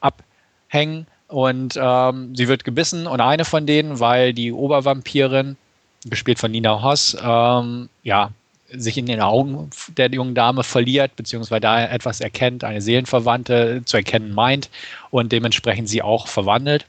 ab 0.00 0.22
hängen 0.68 1.06
und 1.28 1.78
ähm, 1.80 2.36
sie 2.36 2.48
wird 2.48 2.64
gebissen 2.64 3.06
und 3.06 3.20
eine 3.20 3.46
von 3.46 3.66
denen, 3.66 3.98
weil 3.98 4.34
die 4.34 4.52
Obervampirin, 4.52 5.56
gespielt 6.04 6.38
von 6.38 6.50
Nina 6.50 6.82
Hoss, 6.82 7.16
ähm, 7.20 7.88
ja, 8.02 8.30
sich 8.70 8.98
in 8.98 9.06
den 9.06 9.20
Augen 9.20 9.70
der 9.96 10.10
jungen 10.10 10.34
Dame 10.34 10.64
verliert, 10.64 11.16
beziehungsweise 11.16 11.60
da 11.60 11.84
etwas 11.84 12.20
erkennt, 12.20 12.64
eine 12.64 12.80
Seelenverwandte 12.80 13.82
zu 13.84 13.96
erkennen 13.96 14.32
meint 14.32 14.70
und 15.10 15.32
dementsprechend 15.32 15.88
sie 15.88 16.02
auch 16.02 16.26
verwandelt. 16.26 16.86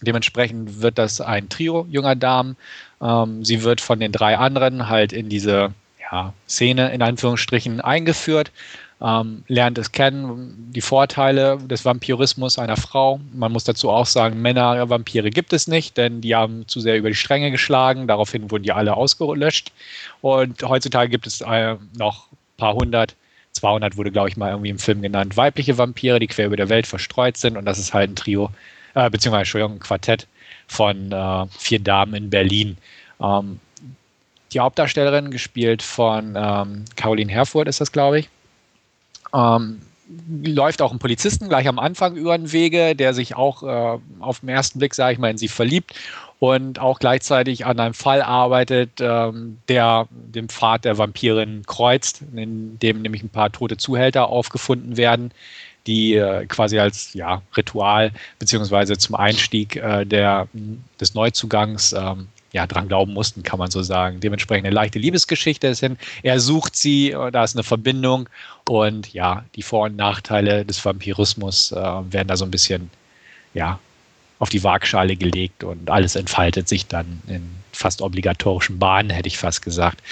Dementsprechend 0.00 0.82
wird 0.82 0.98
das 0.98 1.20
ein 1.20 1.48
Trio 1.48 1.86
junger 1.90 2.16
Damen. 2.16 2.56
Ähm, 3.00 3.44
sie 3.44 3.62
wird 3.62 3.80
von 3.80 4.00
den 4.00 4.12
drei 4.12 4.36
anderen 4.36 4.88
halt 4.88 5.12
in 5.12 5.28
diese 5.28 5.72
ja, 6.00 6.32
Szene 6.48 6.92
in 6.92 7.02
Anführungsstrichen 7.02 7.80
eingeführt 7.80 8.50
ähm, 9.02 9.44
lernt 9.48 9.78
es 9.78 9.92
kennen, 9.92 10.70
die 10.74 10.80
Vorteile 10.80 11.58
des 11.58 11.84
Vampirismus 11.84 12.58
einer 12.58 12.76
Frau. 12.76 13.20
Man 13.32 13.52
muss 13.52 13.64
dazu 13.64 13.90
auch 13.90 14.06
sagen, 14.06 14.40
Männer, 14.40 14.88
Vampire 14.88 15.30
gibt 15.30 15.52
es 15.52 15.66
nicht, 15.66 15.96
denn 15.96 16.20
die 16.20 16.34
haben 16.34 16.66
zu 16.68 16.80
sehr 16.80 16.96
über 16.96 17.08
die 17.08 17.14
Stränge 17.14 17.50
geschlagen. 17.50 18.06
Daraufhin 18.06 18.50
wurden 18.50 18.62
die 18.62 18.72
alle 18.72 18.96
ausgelöscht. 18.96 19.72
Und 20.20 20.62
heutzutage 20.62 21.10
gibt 21.10 21.26
es 21.26 21.40
äh, 21.40 21.76
noch 21.96 22.30
ein 22.32 22.56
paar 22.56 22.74
hundert 22.74 23.16
200 23.52 23.96
wurde, 23.96 24.10
glaube 24.10 24.28
ich, 24.28 24.36
mal 24.36 24.50
irgendwie 24.50 24.70
im 24.70 24.78
Film 24.78 25.00
genannt, 25.00 25.36
weibliche 25.36 25.78
Vampire, 25.78 26.18
die 26.18 26.26
quer 26.26 26.46
über 26.46 26.56
der 26.56 26.68
Welt 26.68 26.86
verstreut 26.86 27.36
sind. 27.36 27.56
Und 27.56 27.64
das 27.64 27.78
ist 27.78 27.94
halt 27.94 28.10
ein 28.10 28.16
Trio 28.16 28.50
äh, 28.94 29.10
beziehungsweise 29.10 29.42
Entschuldigung, 29.42 29.76
ein 29.76 29.80
Quartett 29.80 30.26
von 30.66 31.12
äh, 31.12 31.46
vier 31.58 31.78
Damen 31.78 32.14
in 32.14 32.30
Berlin. 32.30 32.76
Ähm, 33.20 33.60
die 34.52 34.60
Hauptdarstellerin, 34.60 35.30
gespielt 35.30 35.82
von 35.82 36.34
ähm, 36.36 36.84
Caroline 36.96 37.30
Herfurth, 37.30 37.68
ist 37.68 37.80
das, 37.80 37.92
glaube 37.92 38.20
ich. 38.20 38.28
Ähm, 39.34 39.80
läuft 40.44 40.82
auch 40.82 40.92
ein 40.92 40.98
Polizisten 40.98 41.48
gleich 41.48 41.66
am 41.66 41.78
Anfang 41.78 42.14
über 42.14 42.36
den 42.36 42.52
Wege, 42.52 42.94
der 42.94 43.14
sich 43.14 43.36
auch 43.36 43.62
äh, 43.62 43.98
auf 44.20 44.40
den 44.40 44.48
ersten 44.48 44.78
Blick, 44.78 44.94
sage 44.94 45.14
ich 45.14 45.18
mal, 45.18 45.30
in 45.30 45.38
sie 45.38 45.48
verliebt 45.48 45.94
und 46.38 46.78
auch 46.78 46.98
gleichzeitig 46.98 47.64
an 47.64 47.80
einem 47.80 47.94
Fall 47.94 48.22
arbeitet, 48.22 49.00
ähm, 49.00 49.58
der 49.68 50.06
dem 50.10 50.48
Pfad 50.48 50.84
der 50.84 50.98
Vampirin 50.98 51.62
kreuzt, 51.66 52.22
in 52.34 52.78
dem 52.78 53.02
nämlich 53.02 53.22
ein 53.22 53.30
paar 53.30 53.50
tote 53.50 53.76
Zuhälter 53.76 54.28
aufgefunden 54.28 54.96
werden, 54.96 55.30
die 55.86 56.14
äh, 56.14 56.46
quasi 56.46 56.78
als 56.78 57.14
ja, 57.14 57.42
Ritual 57.56 58.12
beziehungsweise 58.38 58.98
zum 58.98 59.14
Einstieg 59.14 59.76
äh, 59.76 60.04
der, 60.04 60.48
des 61.00 61.14
Neuzugangs 61.14 61.92
ähm, 61.92 62.28
ja, 62.54 62.68
dran 62.68 62.86
glauben 62.88 63.12
mussten, 63.12 63.42
kann 63.42 63.58
man 63.58 63.70
so 63.70 63.82
sagen. 63.82 64.20
Dementsprechend 64.20 64.66
eine 64.66 64.74
leichte 64.74 65.00
Liebesgeschichte 65.00 65.66
ist 65.66 65.80
hin. 65.80 65.98
Er 66.22 66.38
sucht 66.38 66.76
sie, 66.76 67.10
äh, 67.10 67.30
da 67.32 67.42
ist 67.42 67.56
eine 67.56 67.64
Verbindung 67.64 68.28
und 68.68 69.12
ja, 69.12 69.44
die 69.56 69.62
Vor- 69.62 69.86
und 69.86 69.96
Nachteile 69.96 70.64
des 70.64 70.82
Vampirismus 70.82 71.72
äh, 71.72 71.76
werden 71.76 72.28
da 72.28 72.36
so 72.36 72.44
ein 72.44 72.52
bisschen 72.52 72.90
ja, 73.54 73.80
auf 74.38 74.48
die 74.48 74.64
Waagschale 74.64 75.16
gelegt 75.16 75.64
und 75.64 75.90
alles 75.90 76.16
entfaltet 76.16 76.68
sich 76.68 76.86
dann 76.86 77.22
in 77.26 77.48
fast 77.72 78.02
obligatorischen 78.02 78.78
Bahnen, 78.78 79.10
hätte 79.10 79.28
ich 79.28 79.38
fast 79.38 79.62
gesagt. 79.62 80.02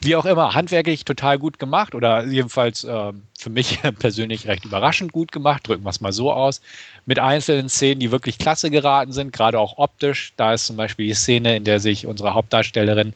Wie 0.00 0.16
auch 0.16 0.24
immer, 0.24 0.54
handwerklich 0.54 1.04
total 1.04 1.38
gut 1.38 1.58
gemacht 1.58 1.94
oder 1.94 2.24
jedenfalls 2.24 2.84
äh, 2.84 3.12
für 3.38 3.50
mich 3.50 3.80
persönlich 3.98 4.46
recht 4.46 4.64
überraschend 4.64 5.12
gut 5.12 5.32
gemacht, 5.32 5.66
drücken 5.68 5.84
wir 5.84 5.90
es 5.90 6.00
mal 6.00 6.12
so 6.12 6.32
aus, 6.32 6.60
mit 7.06 7.18
einzelnen 7.18 7.68
Szenen, 7.68 8.00
die 8.00 8.10
wirklich 8.10 8.38
klasse 8.38 8.70
geraten 8.70 9.12
sind, 9.12 9.32
gerade 9.32 9.58
auch 9.58 9.78
optisch. 9.78 10.32
Da 10.36 10.54
ist 10.54 10.66
zum 10.66 10.76
Beispiel 10.76 11.06
die 11.06 11.14
Szene, 11.14 11.56
in 11.56 11.64
der 11.64 11.80
sich 11.80 12.06
unsere 12.06 12.34
Hauptdarstellerin 12.34 13.12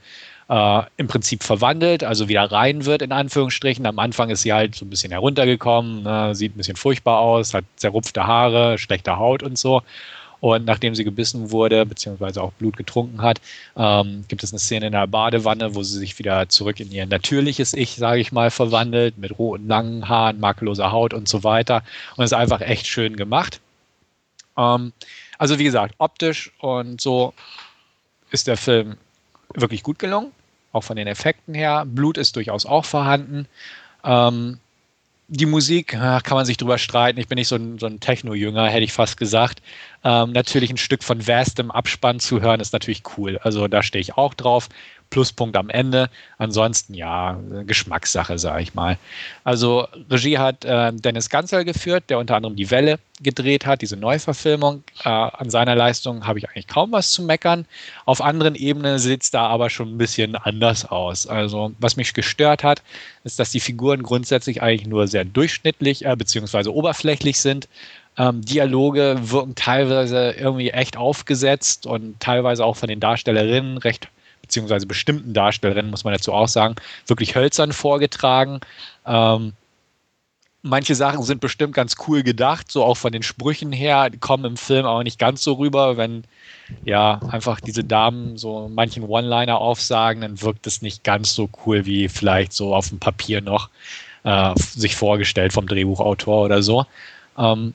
äh, 0.48 0.82
im 0.96 1.08
Prinzip 1.08 1.42
verwandelt, 1.42 2.04
also 2.04 2.28
wieder 2.28 2.44
rein 2.50 2.84
wird, 2.84 3.02
in 3.02 3.12
Anführungsstrichen. 3.12 3.86
Am 3.86 3.98
Anfang 3.98 4.30
ist 4.30 4.42
sie 4.42 4.52
halt 4.52 4.74
so 4.74 4.84
ein 4.84 4.90
bisschen 4.90 5.12
heruntergekommen, 5.12 6.02
ne, 6.02 6.34
sieht 6.34 6.54
ein 6.54 6.58
bisschen 6.58 6.76
furchtbar 6.76 7.20
aus, 7.20 7.54
hat 7.54 7.64
zerrupfte 7.76 8.26
Haare, 8.26 8.78
schlechte 8.78 9.16
Haut 9.16 9.42
und 9.42 9.58
so. 9.58 9.82
Und 10.44 10.66
nachdem 10.66 10.94
sie 10.94 11.04
gebissen 11.04 11.52
wurde, 11.52 11.86
beziehungsweise 11.86 12.42
auch 12.42 12.52
Blut 12.52 12.76
getrunken 12.76 13.22
hat, 13.22 13.40
ähm, 13.78 14.26
gibt 14.28 14.44
es 14.44 14.52
eine 14.52 14.58
Szene 14.58 14.88
in 14.88 14.92
der 14.92 15.06
Badewanne, 15.06 15.74
wo 15.74 15.82
sie 15.82 15.98
sich 15.98 16.18
wieder 16.18 16.50
zurück 16.50 16.80
in 16.80 16.92
ihr 16.92 17.06
natürliches 17.06 17.72
Ich, 17.72 17.96
sage 17.96 18.20
ich 18.20 18.30
mal, 18.30 18.50
verwandelt, 18.50 19.16
mit 19.16 19.38
roten, 19.38 19.66
langen 19.68 20.06
Haaren, 20.06 20.40
makelloser 20.40 20.92
Haut 20.92 21.14
und 21.14 21.30
so 21.30 21.44
weiter. 21.44 21.82
Und 22.16 22.24
es 22.24 22.32
ist 22.32 22.36
einfach 22.36 22.60
echt 22.60 22.86
schön 22.86 23.16
gemacht. 23.16 23.62
Ähm, 24.58 24.92
also 25.38 25.58
wie 25.58 25.64
gesagt, 25.64 25.94
optisch 25.96 26.52
und 26.58 27.00
so 27.00 27.32
ist 28.30 28.46
der 28.46 28.58
Film 28.58 28.98
wirklich 29.54 29.82
gut 29.82 29.98
gelungen, 29.98 30.30
auch 30.72 30.84
von 30.84 30.96
den 30.96 31.06
Effekten 31.06 31.54
her. 31.54 31.86
Blut 31.86 32.18
ist 32.18 32.36
durchaus 32.36 32.66
auch 32.66 32.84
vorhanden. 32.84 33.48
Ähm, 34.04 34.58
die 35.28 35.46
Musik, 35.46 35.88
kann 35.88 36.22
man 36.30 36.44
sich 36.44 36.56
drüber 36.56 36.78
streiten. 36.78 37.18
Ich 37.18 37.28
bin 37.28 37.36
nicht 37.36 37.48
so 37.48 37.56
ein, 37.56 37.78
so 37.78 37.86
ein 37.86 38.00
Techno-Jünger, 38.00 38.68
hätte 38.68 38.84
ich 38.84 38.92
fast 38.92 39.16
gesagt. 39.16 39.62
Ähm, 40.04 40.32
natürlich 40.32 40.70
ein 40.70 40.76
Stück 40.76 41.02
von 41.02 41.26
Vast 41.26 41.58
im 41.58 41.70
Abspann 41.70 42.20
zu 42.20 42.40
hören, 42.40 42.60
ist 42.60 42.72
natürlich 42.72 43.02
cool. 43.16 43.38
Also 43.42 43.66
da 43.68 43.82
stehe 43.82 44.00
ich 44.00 44.16
auch 44.16 44.34
drauf. 44.34 44.68
Pluspunkt 45.14 45.56
am 45.56 45.70
Ende. 45.70 46.10
Ansonsten 46.38 46.92
ja, 46.92 47.38
Geschmackssache, 47.66 48.36
sage 48.36 48.64
ich 48.64 48.74
mal. 48.74 48.98
Also 49.44 49.86
Regie 50.10 50.38
hat 50.38 50.64
äh, 50.64 50.92
Dennis 50.92 51.30
Gansel 51.30 51.64
geführt, 51.64 52.02
der 52.08 52.18
unter 52.18 52.34
anderem 52.34 52.56
Die 52.56 52.72
Welle 52.72 52.98
gedreht 53.22 53.64
hat, 53.64 53.80
diese 53.80 53.96
Neuverfilmung. 53.96 54.82
Äh, 55.04 55.08
an 55.08 55.50
seiner 55.50 55.76
Leistung 55.76 56.26
habe 56.26 56.40
ich 56.40 56.48
eigentlich 56.48 56.66
kaum 56.66 56.90
was 56.90 57.12
zu 57.12 57.22
meckern. 57.22 57.64
Auf 58.06 58.20
anderen 58.20 58.56
Ebenen 58.56 58.98
sieht 58.98 59.22
es 59.22 59.30
da 59.30 59.46
aber 59.46 59.70
schon 59.70 59.94
ein 59.94 59.98
bisschen 59.98 60.34
anders 60.34 60.84
aus. 60.84 61.28
Also 61.28 61.70
was 61.78 61.94
mich 61.94 62.12
gestört 62.12 62.64
hat, 62.64 62.82
ist, 63.22 63.38
dass 63.38 63.52
die 63.52 63.60
Figuren 63.60 64.02
grundsätzlich 64.02 64.62
eigentlich 64.62 64.88
nur 64.88 65.06
sehr 65.06 65.24
durchschnittlich 65.24 66.04
äh, 66.04 66.16
bzw. 66.16 66.70
oberflächlich 66.70 67.40
sind. 67.40 67.68
Ähm, 68.18 68.42
Dialoge 68.42 69.16
wirken 69.20 69.54
teilweise 69.54 70.32
irgendwie 70.32 70.70
echt 70.70 70.96
aufgesetzt 70.96 71.86
und 71.86 72.18
teilweise 72.18 72.64
auch 72.64 72.74
von 72.76 72.88
den 72.88 72.98
Darstellerinnen 72.98 73.78
recht 73.78 74.08
beziehungsweise 74.44 74.86
bestimmten 74.86 75.32
Darstellerinnen, 75.32 75.90
muss 75.90 76.04
man 76.04 76.12
dazu 76.12 76.32
auch 76.32 76.48
sagen, 76.48 76.76
wirklich 77.06 77.34
hölzern 77.34 77.72
vorgetragen. 77.72 78.60
Ähm, 79.06 79.54
manche 80.62 80.94
Sachen 80.94 81.22
sind 81.22 81.40
bestimmt 81.40 81.74
ganz 81.74 81.96
cool 82.06 82.22
gedacht, 82.22 82.70
so 82.70 82.84
auch 82.84 82.96
von 82.96 83.12
den 83.12 83.22
Sprüchen 83.22 83.72
her, 83.72 84.10
kommen 84.20 84.44
im 84.44 84.56
Film 84.56 84.86
aber 84.86 85.02
nicht 85.02 85.18
ganz 85.18 85.42
so 85.42 85.54
rüber, 85.54 85.96
wenn 85.96 86.24
ja 86.84 87.20
einfach 87.30 87.60
diese 87.60 87.84
Damen 87.84 88.36
so 88.36 88.70
manchen 88.72 89.04
One-Liner 89.04 89.58
aufsagen, 89.58 90.22
dann 90.22 90.40
wirkt 90.42 90.66
es 90.66 90.82
nicht 90.82 91.04
ganz 91.04 91.34
so 91.34 91.48
cool 91.64 91.86
wie 91.86 92.08
vielleicht 92.08 92.52
so 92.52 92.74
auf 92.74 92.88
dem 92.88 92.98
Papier 92.98 93.40
noch 93.40 93.70
äh, 94.24 94.52
sich 94.56 94.96
vorgestellt 94.96 95.52
vom 95.52 95.66
Drehbuchautor 95.66 96.44
oder 96.44 96.62
so. 96.62 96.86
Ähm, 97.38 97.74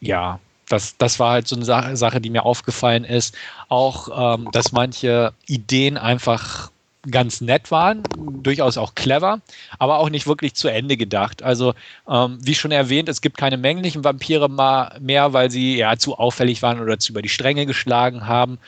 ja, 0.00 0.40
das, 0.68 0.96
das 0.96 1.18
war 1.18 1.32
halt 1.32 1.48
so 1.48 1.56
eine 1.56 1.96
Sache, 1.96 2.20
die 2.20 2.30
mir 2.30 2.44
aufgefallen 2.44 3.04
ist. 3.04 3.36
Auch, 3.68 4.36
ähm, 4.36 4.50
dass 4.52 4.72
manche 4.72 5.32
Ideen 5.46 5.98
einfach 5.98 6.70
ganz 7.10 7.40
nett 7.40 7.70
waren, 7.70 8.02
durchaus 8.42 8.78
auch 8.78 8.94
clever, 8.94 9.40
aber 9.78 9.98
auch 9.98 10.08
nicht 10.08 10.26
wirklich 10.26 10.54
zu 10.54 10.68
Ende 10.68 10.96
gedacht. 10.96 11.42
Also, 11.42 11.74
ähm, 12.08 12.38
wie 12.40 12.54
schon 12.54 12.70
erwähnt, 12.70 13.08
es 13.08 13.20
gibt 13.20 13.36
keine 13.36 13.56
männlichen 13.56 14.04
Vampire 14.04 14.48
mehr, 14.48 15.32
weil 15.32 15.50
sie 15.50 15.76
ja 15.76 15.96
zu 15.96 16.16
auffällig 16.16 16.62
waren 16.62 16.80
oder 16.80 16.98
zu 16.98 17.12
über 17.12 17.22
die 17.22 17.28
Stränge 17.28 17.66
geschlagen 17.66 18.26
haben. 18.26 18.58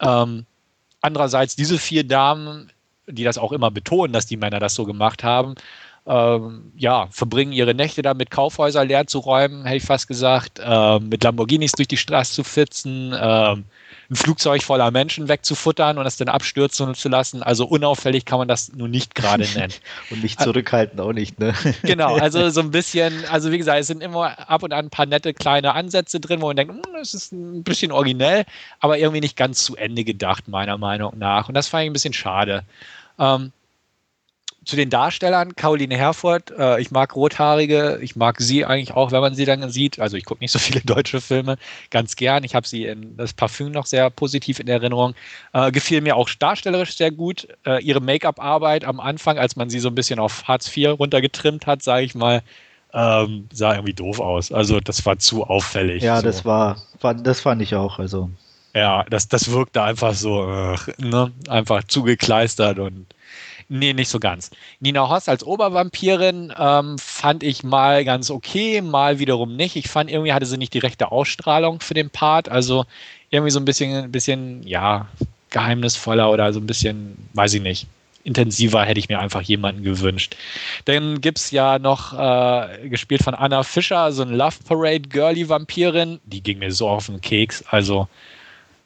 Ähm, 0.00 0.44
andererseits, 1.00 1.54
diese 1.54 1.78
vier 1.78 2.04
Damen, 2.04 2.72
die 3.06 3.24
das 3.24 3.38
auch 3.38 3.52
immer 3.52 3.70
betonen, 3.70 4.12
dass 4.12 4.26
die 4.26 4.36
Männer 4.36 4.58
das 4.58 4.74
so 4.74 4.84
gemacht 4.84 5.22
haben, 5.22 5.54
ähm, 6.06 6.72
ja, 6.76 7.08
verbringen 7.10 7.52
ihre 7.52 7.74
Nächte 7.74 8.02
damit, 8.02 8.30
Kaufhäuser 8.30 8.84
leer 8.84 9.06
zu 9.06 9.20
räumen, 9.20 9.64
hätte 9.64 9.78
ich 9.78 9.84
fast 9.84 10.06
gesagt, 10.06 10.60
ähm, 10.62 11.08
mit 11.08 11.24
Lamborghinis 11.24 11.72
durch 11.72 11.88
die 11.88 11.96
Straße 11.96 12.34
zu 12.34 12.44
flitzen, 12.44 13.14
ähm, 13.18 13.64
ein 14.10 14.16
Flugzeug 14.16 14.62
voller 14.62 14.90
Menschen 14.90 15.28
wegzufuttern 15.28 15.96
und 15.96 16.04
es 16.04 16.18
dann 16.18 16.28
abstürzen 16.28 16.94
zu 16.94 17.08
lassen. 17.08 17.42
Also 17.42 17.64
unauffällig 17.64 18.26
kann 18.26 18.38
man 18.38 18.48
das 18.48 18.70
nun 18.74 18.90
nicht 18.90 19.14
gerade 19.14 19.48
nennen. 19.54 19.72
und 20.10 20.22
nicht 20.22 20.42
zurückhalten 20.42 21.00
auch 21.00 21.14
nicht, 21.14 21.38
ne? 21.38 21.54
genau, 21.82 22.16
also 22.16 22.50
so 22.50 22.60
ein 22.60 22.70
bisschen, 22.70 23.24
also 23.30 23.50
wie 23.50 23.58
gesagt, 23.58 23.80
es 23.80 23.86
sind 23.86 24.02
immer 24.02 24.50
ab 24.50 24.62
und 24.62 24.74
an 24.74 24.86
ein 24.86 24.90
paar 24.90 25.06
nette 25.06 25.32
kleine 25.32 25.72
Ansätze 25.72 26.20
drin, 26.20 26.42
wo 26.42 26.48
man 26.48 26.56
denkt, 26.56 26.74
hm, 26.74 26.82
das 26.94 27.14
ist 27.14 27.32
ein 27.32 27.62
bisschen 27.64 27.92
originell, 27.92 28.44
aber 28.78 28.98
irgendwie 28.98 29.20
nicht 29.20 29.38
ganz 29.38 29.64
zu 29.64 29.74
Ende 29.76 30.04
gedacht, 30.04 30.48
meiner 30.48 30.76
Meinung 30.76 31.18
nach. 31.18 31.48
Und 31.48 31.54
das 31.54 31.68
fand 31.68 31.84
ich 31.84 31.90
ein 31.90 31.94
bisschen 31.94 32.12
schade. 32.12 32.62
Ähm, 33.18 33.52
zu 34.64 34.76
den 34.76 34.90
Darstellern, 34.90 35.56
Caroline 35.56 35.96
Herford, 35.96 36.52
äh, 36.58 36.80
ich 36.80 36.90
mag 36.90 37.14
Rothaarige, 37.14 37.98
ich 38.02 38.16
mag 38.16 38.40
sie 38.40 38.64
eigentlich 38.64 38.92
auch, 38.92 39.12
wenn 39.12 39.20
man 39.20 39.34
sie 39.34 39.44
dann 39.44 39.68
sieht. 39.70 39.98
Also 40.00 40.16
ich 40.16 40.24
gucke 40.24 40.42
nicht 40.42 40.52
so 40.52 40.58
viele 40.58 40.80
deutsche 40.84 41.20
Filme, 41.20 41.56
ganz 41.90 42.16
gern. 42.16 42.44
Ich 42.44 42.54
habe 42.54 42.66
sie 42.66 42.84
in 42.86 43.16
das 43.16 43.32
Parfüm 43.32 43.72
noch 43.72 43.86
sehr 43.86 44.10
positiv 44.10 44.60
in 44.60 44.68
Erinnerung. 44.68 45.14
Äh, 45.52 45.72
gefiel 45.72 46.00
mir 46.00 46.16
auch 46.16 46.28
darstellerisch 46.30 46.96
sehr 46.96 47.10
gut. 47.10 47.48
Äh, 47.66 47.82
ihre 47.82 48.00
Make-up-Arbeit 48.00 48.84
am 48.84 49.00
Anfang, 49.00 49.38
als 49.38 49.56
man 49.56 49.70
sie 49.70 49.78
so 49.78 49.88
ein 49.88 49.94
bisschen 49.94 50.18
auf 50.18 50.48
Hartz 50.48 50.74
IV 50.74 50.98
runtergetrimmt 50.98 51.66
hat, 51.66 51.82
sage 51.82 52.04
ich 52.04 52.14
mal, 52.14 52.42
ähm, 52.92 53.48
sah 53.52 53.72
irgendwie 53.74 53.94
doof 53.94 54.20
aus. 54.20 54.52
Also 54.52 54.80
das 54.80 55.04
war 55.04 55.18
zu 55.18 55.44
auffällig. 55.44 56.02
Ja, 56.02 56.18
so. 56.18 56.22
das 56.22 56.44
war, 56.44 56.76
war, 57.00 57.14
das 57.14 57.40
fand 57.40 57.60
ich 57.60 57.74
auch. 57.74 57.98
Also 57.98 58.30
ja, 58.74 59.04
das, 59.04 59.28
das 59.28 59.50
wirkte 59.50 59.82
einfach 59.82 60.14
so, 60.14 60.44
äh, 60.50 60.76
ne? 60.98 61.32
einfach 61.48 61.84
zugekleistert 61.84 62.78
und 62.78 63.06
Nee, 63.68 63.92
nicht 63.94 64.08
so 64.08 64.20
ganz. 64.20 64.50
Nina 64.80 65.08
Hoss 65.08 65.28
als 65.28 65.44
Obervampirin 65.44 66.52
ähm, 66.58 66.98
fand 66.98 67.42
ich 67.42 67.62
mal 67.62 68.04
ganz 68.04 68.30
okay, 68.30 68.80
mal 68.80 69.18
wiederum 69.18 69.56
nicht. 69.56 69.76
Ich 69.76 69.88
fand 69.88 70.10
irgendwie 70.10 70.32
hatte 70.32 70.46
sie 70.46 70.58
nicht 70.58 70.74
die 70.74 70.78
rechte 70.78 71.10
Ausstrahlung 71.10 71.80
für 71.80 71.94
den 71.94 72.10
Part. 72.10 72.48
Also 72.48 72.84
irgendwie 73.30 73.50
so 73.50 73.60
ein 73.60 73.64
bisschen, 73.64 74.04
ein 74.04 74.12
bisschen, 74.12 74.66
ja, 74.66 75.08
geheimnisvoller 75.50 76.30
oder 76.30 76.52
so 76.52 76.60
ein 76.60 76.66
bisschen, 76.66 77.16
weiß 77.32 77.54
ich 77.54 77.62
nicht, 77.62 77.86
intensiver 78.24 78.84
hätte 78.84 78.98
ich 78.98 79.08
mir 79.08 79.20
einfach 79.20 79.42
jemanden 79.42 79.84
gewünscht. 79.84 80.36
Dann 80.84 81.20
gibt 81.20 81.38
es 81.38 81.50
ja 81.50 81.78
noch, 81.78 82.12
äh, 82.12 82.88
gespielt 82.88 83.22
von 83.22 83.34
Anna 83.34 83.62
Fischer, 83.62 84.12
so 84.12 84.22
ein 84.22 84.30
Love 84.30 84.56
Parade 84.66 85.08
Girly 85.08 85.48
Vampirin. 85.48 86.20
Die 86.24 86.42
ging 86.42 86.58
mir 86.58 86.72
so 86.72 86.88
auf 86.88 87.06
den 87.06 87.20
Keks. 87.20 87.64
Also, 87.68 88.08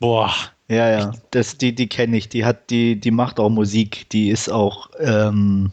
boah, 0.01 0.33
ja, 0.69 0.91
ja, 0.91 1.12
das, 1.31 1.57
die, 1.57 1.75
die 1.75 1.89
kenne 1.89 2.16
ich. 2.16 2.29
Die 2.29 2.45
hat, 2.45 2.71
die, 2.71 3.01
die 3.01 3.11
macht 3.11 3.41
auch 3.41 3.49
Musik. 3.49 4.09
Die 4.11 4.29
ist 4.29 4.51
auch, 4.51 4.91
ähm, 5.01 5.73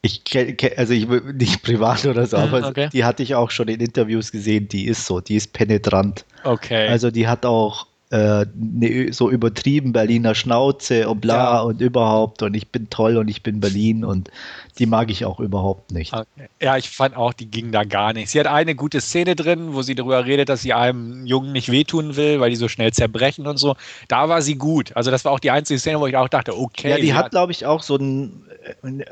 ich 0.00 0.24
kenne, 0.24 0.56
also 0.76 0.94
ich 0.94 1.06
nicht 1.08 1.62
privat 1.64 2.06
oder 2.06 2.26
so, 2.26 2.38
aber 2.38 2.66
okay. 2.66 2.88
die 2.92 3.04
hatte 3.04 3.22
ich 3.22 3.34
auch 3.34 3.50
schon 3.50 3.68
in 3.68 3.80
Interviews 3.80 4.32
gesehen. 4.32 4.68
Die 4.68 4.86
ist 4.86 5.04
so, 5.04 5.20
die 5.20 5.36
ist 5.36 5.52
penetrant. 5.52 6.24
Okay. 6.44 6.88
Also 6.88 7.10
die 7.10 7.28
hat 7.28 7.44
auch 7.44 7.86
äh, 8.10 8.46
ne, 8.54 9.12
so 9.12 9.30
übertrieben 9.30 9.92
Berliner 9.92 10.34
Schnauze 10.34 11.08
und 11.08 11.20
bla 11.20 11.56
ja. 11.56 11.60
und 11.60 11.80
überhaupt 11.80 12.42
und 12.42 12.54
ich 12.54 12.68
bin 12.68 12.88
toll 12.88 13.18
und 13.18 13.28
ich 13.28 13.42
bin 13.42 13.60
Berlin 13.60 14.04
und 14.04 14.30
die 14.78 14.86
mag 14.86 15.10
ich 15.10 15.24
auch 15.24 15.40
überhaupt 15.40 15.92
nicht. 15.92 16.14
Ja, 16.60 16.76
ich 16.76 16.88
fand 16.88 17.16
auch, 17.16 17.32
die 17.32 17.50
ging 17.50 17.72
da 17.72 17.84
gar 17.84 18.12
nicht. 18.12 18.30
Sie 18.30 18.38
hat 18.38 18.46
eine 18.46 18.74
gute 18.74 19.00
Szene 19.00 19.34
drin, 19.34 19.74
wo 19.74 19.82
sie 19.82 19.94
darüber 19.94 20.24
redet, 20.24 20.48
dass 20.48 20.62
sie 20.62 20.72
einem 20.72 21.26
Jungen 21.26 21.52
nicht 21.52 21.70
wehtun 21.70 22.16
will, 22.16 22.40
weil 22.40 22.50
die 22.50 22.56
so 22.56 22.68
schnell 22.68 22.92
zerbrechen 22.92 23.46
und 23.46 23.56
so. 23.56 23.76
Da 24.06 24.28
war 24.28 24.42
sie 24.42 24.56
gut. 24.56 24.96
Also 24.96 25.10
das 25.10 25.24
war 25.24 25.32
auch 25.32 25.40
die 25.40 25.50
einzige 25.50 25.80
Szene, 25.80 26.00
wo 26.00 26.06
ich 26.06 26.16
auch 26.16 26.28
dachte, 26.28 26.56
okay. 26.56 26.90
Ja, 26.90 26.96
die 26.98 27.14
hat, 27.14 27.30
glaube 27.30 27.52
ich, 27.52 27.66
auch 27.66 27.82
so 27.82 27.96
ein 27.96 28.44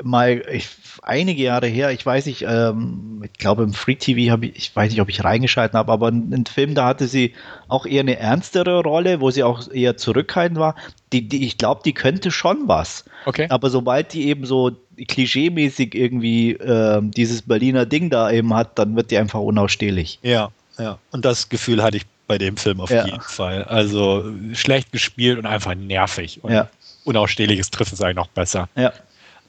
mal 0.02 0.42
ich, 0.52 0.68
einige 1.02 1.42
Jahre 1.42 1.66
her, 1.66 1.90
ich 1.90 2.04
weiß 2.04 2.26
nicht, 2.26 2.44
ähm, 2.48 3.22
ich 3.24 3.32
glaube 3.34 3.62
im 3.62 3.72
Free 3.72 3.94
TV 3.94 4.30
habe 4.30 4.46
ich, 4.46 4.56
ich 4.56 4.76
weiß 4.76 4.90
nicht, 4.90 5.00
ob 5.00 5.08
ich 5.08 5.24
reingeschalten 5.24 5.78
habe, 5.78 5.92
aber 5.92 6.08
ein 6.08 6.44
Film, 6.46 6.74
da 6.74 6.86
hatte 6.86 7.08
sie 7.08 7.34
auch 7.68 7.86
eher 7.86 8.00
eine 8.00 8.18
ernstere 8.18 8.82
Rolle, 8.82 9.20
wo 9.20 9.30
sie 9.30 9.42
auch 9.42 9.70
eher 9.70 9.96
zurückhaltend 9.96 10.58
war. 10.58 10.74
Die, 11.16 11.28
die, 11.28 11.46
ich 11.46 11.56
glaube, 11.56 11.80
die 11.84 11.94
könnte 11.94 12.30
schon 12.30 12.68
was. 12.68 13.04
Okay. 13.24 13.46
Aber 13.48 13.70
sobald 13.70 14.12
die 14.12 14.28
eben 14.28 14.44
so 14.44 14.72
klischeemäßig 15.08 15.94
irgendwie 15.94 16.52
äh, 16.52 17.00
dieses 17.02 17.42
Berliner 17.42 17.86
Ding 17.86 18.10
da 18.10 18.30
eben 18.30 18.54
hat, 18.54 18.78
dann 18.78 18.96
wird 18.96 19.10
die 19.10 19.18
einfach 19.18 19.40
unausstehlich. 19.40 20.18
Ja, 20.22 20.50
ja. 20.78 20.98
Und 21.10 21.24
das 21.24 21.48
Gefühl 21.48 21.82
hatte 21.82 21.96
ich 21.98 22.04
bei 22.26 22.38
dem 22.38 22.56
Film 22.56 22.80
auf 22.80 22.90
ja. 22.90 23.06
jeden 23.06 23.20
Fall. 23.20 23.64
Also 23.64 24.24
schlecht 24.52 24.92
gespielt 24.92 25.38
und 25.38 25.46
einfach 25.46 25.74
nervig. 25.74 26.42
Und 26.42 26.52
ja. 26.52 26.68
unausstehliches 27.04 27.70
trifft 27.70 27.92
es 27.92 28.00
eigentlich 28.00 28.16
noch 28.16 28.28
besser. 28.28 28.68
Ja. 28.74 28.92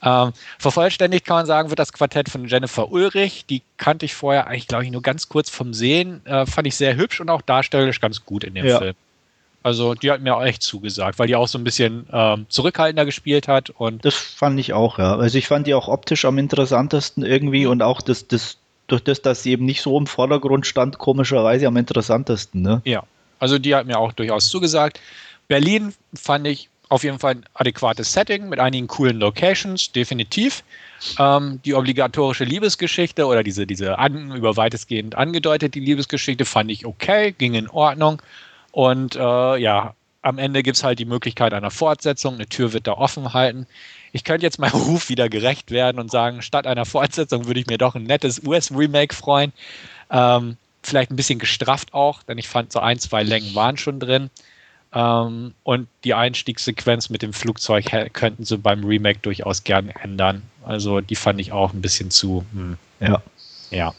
Ähm, 0.00 0.32
vervollständigt 0.58 1.26
kann 1.26 1.38
man 1.38 1.46
sagen, 1.46 1.70
wird 1.70 1.80
das 1.80 1.92
Quartett 1.92 2.28
von 2.28 2.46
Jennifer 2.46 2.90
Ulrich. 2.90 3.46
Die 3.46 3.62
kannte 3.76 4.06
ich 4.06 4.14
vorher 4.14 4.46
eigentlich, 4.46 4.68
glaube 4.68 4.84
ich, 4.84 4.90
nur 4.90 5.02
ganz 5.02 5.28
kurz 5.28 5.50
vom 5.50 5.74
Sehen. 5.74 6.24
Äh, 6.24 6.46
fand 6.46 6.68
ich 6.68 6.76
sehr 6.76 6.96
hübsch 6.96 7.20
und 7.20 7.28
auch 7.30 7.42
darstellerisch 7.42 8.00
ganz 8.00 8.24
gut 8.24 8.44
in 8.44 8.54
dem 8.54 8.64
ja. 8.64 8.78
Film. 8.78 8.94
Also 9.68 9.92
die 9.92 10.10
hat 10.10 10.22
mir 10.22 10.34
auch 10.34 10.42
echt 10.42 10.62
zugesagt, 10.62 11.18
weil 11.18 11.26
die 11.26 11.36
auch 11.36 11.46
so 11.46 11.58
ein 11.58 11.64
bisschen 11.64 12.06
ähm, 12.10 12.46
zurückhaltender 12.48 13.04
gespielt 13.04 13.48
hat. 13.48 13.68
Und 13.68 14.02
das 14.02 14.14
fand 14.14 14.58
ich 14.58 14.72
auch, 14.72 14.98
ja. 14.98 15.14
Also 15.14 15.36
ich 15.36 15.46
fand 15.46 15.66
die 15.66 15.74
auch 15.74 15.88
optisch 15.88 16.24
am 16.24 16.38
interessantesten 16.38 17.22
irgendwie 17.22 17.66
und 17.66 17.82
auch 17.82 18.00
das, 18.00 18.26
das, 18.26 18.56
durch 18.86 19.04
das, 19.04 19.20
dass 19.20 19.42
sie 19.42 19.50
eben 19.50 19.66
nicht 19.66 19.82
so 19.82 19.98
im 19.98 20.06
Vordergrund 20.06 20.66
stand, 20.66 20.96
komischerweise 20.96 21.66
am 21.66 21.76
interessantesten. 21.76 22.62
Ne? 22.62 22.80
Ja, 22.86 23.02
also 23.40 23.58
die 23.58 23.74
hat 23.74 23.86
mir 23.86 23.98
auch 23.98 24.12
durchaus 24.12 24.48
zugesagt. 24.48 25.00
Berlin 25.48 25.92
fand 26.14 26.46
ich 26.46 26.70
auf 26.88 27.04
jeden 27.04 27.18
Fall 27.18 27.32
ein 27.32 27.44
adäquates 27.52 28.10
Setting 28.14 28.48
mit 28.48 28.60
einigen 28.60 28.86
coolen 28.86 29.18
Locations, 29.18 29.92
definitiv. 29.92 30.64
Ähm, 31.18 31.60
die 31.62 31.74
obligatorische 31.74 32.44
Liebesgeschichte 32.44 33.26
oder 33.26 33.42
diese, 33.42 33.66
diese 33.66 33.98
an, 33.98 34.34
über 34.34 34.56
weitestgehend 34.56 35.14
angedeutet 35.14 35.74
die 35.74 35.80
Liebesgeschichte 35.80 36.46
fand 36.46 36.70
ich 36.70 36.86
okay, 36.86 37.32
ging 37.36 37.52
in 37.52 37.68
Ordnung. 37.68 38.22
Und 38.72 39.16
äh, 39.16 39.56
ja, 39.56 39.94
am 40.22 40.38
Ende 40.38 40.62
gibt 40.62 40.76
es 40.76 40.84
halt 40.84 40.98
die 40.98 41.04
Möglichkeit 41.04 41.52
einer 41.52 41.70
Fortsetzung. 41.70 42.34
Eine 42.34 42.46
Tür 42.46 42.72
wird 42.72 42.86
da 42.86 42.92
offen 42.92 43.32
halten. 43.32 43.66
Ich 44.12 44.24
könnte 44.24 44.44
jetzt 44.44 44.58
meinem 44.58 44.72
Ruf 44.86 45.08
wieder 45.08 45.28
gerecht 45.28 45.70
werden 45.70 45.98
und 45.98 46.10
sagen, 46.10 46.42
statt 46.42 46.66
einer 46.66 46.84
Fortsetzung 46.84 47.46
würde 47.46 47.60
ich 47.60 47.66
mir 47.66 47.78
doch 47.78 47.94
ein 47.94 48.04
nettes 48.04 48.42
US-Remake 48.44 49.14
freuen. 49.14 49.52
Ähm, 50.10 50.56
vielleicht 50.82 51.10
ein 51.10 51.16
bisschen 51.16 51.38
gestrafft 51.38 51.94
auch, 51.94 52.22
denn 52.22 52.38
ich 52.38 52.48
fand 52.48 52.72
so 52.72 52.80
ein, 52.80 52.98
zwei 52.98 53.22
Längen 53.22 53.54
waren 53.54 53.76
schon 53.76 54.00
drin. 54.00 54.30
Ähm, 54.92 55.54
und 55.64 55.88
die 56.04 56.14
Einstiegssequenz 56.14 57.10
mit 57.10 57.22
dem 57.22 57.32
Flugzeug 57.32 57.86
könnten 58.12 58.44
sie 58.44 58.56
beim 58.56 58.84
Remake 58.84 59.18
durchaus 59.20 59.64
gern 59.64 59.90
ändern. 59.90 60.42
Also 60.64 61.00
die 61.00 61.16
fand 61.16 61.40
ich 61.40 61.52
auch 61.52 61.72
ein 61.72 61.82
bisschen 61.82 62.10
zu. 62.10 62.44
Hm. 62.52 62.78
Ja. 63.00 63.22
Ja. 63.70 63.94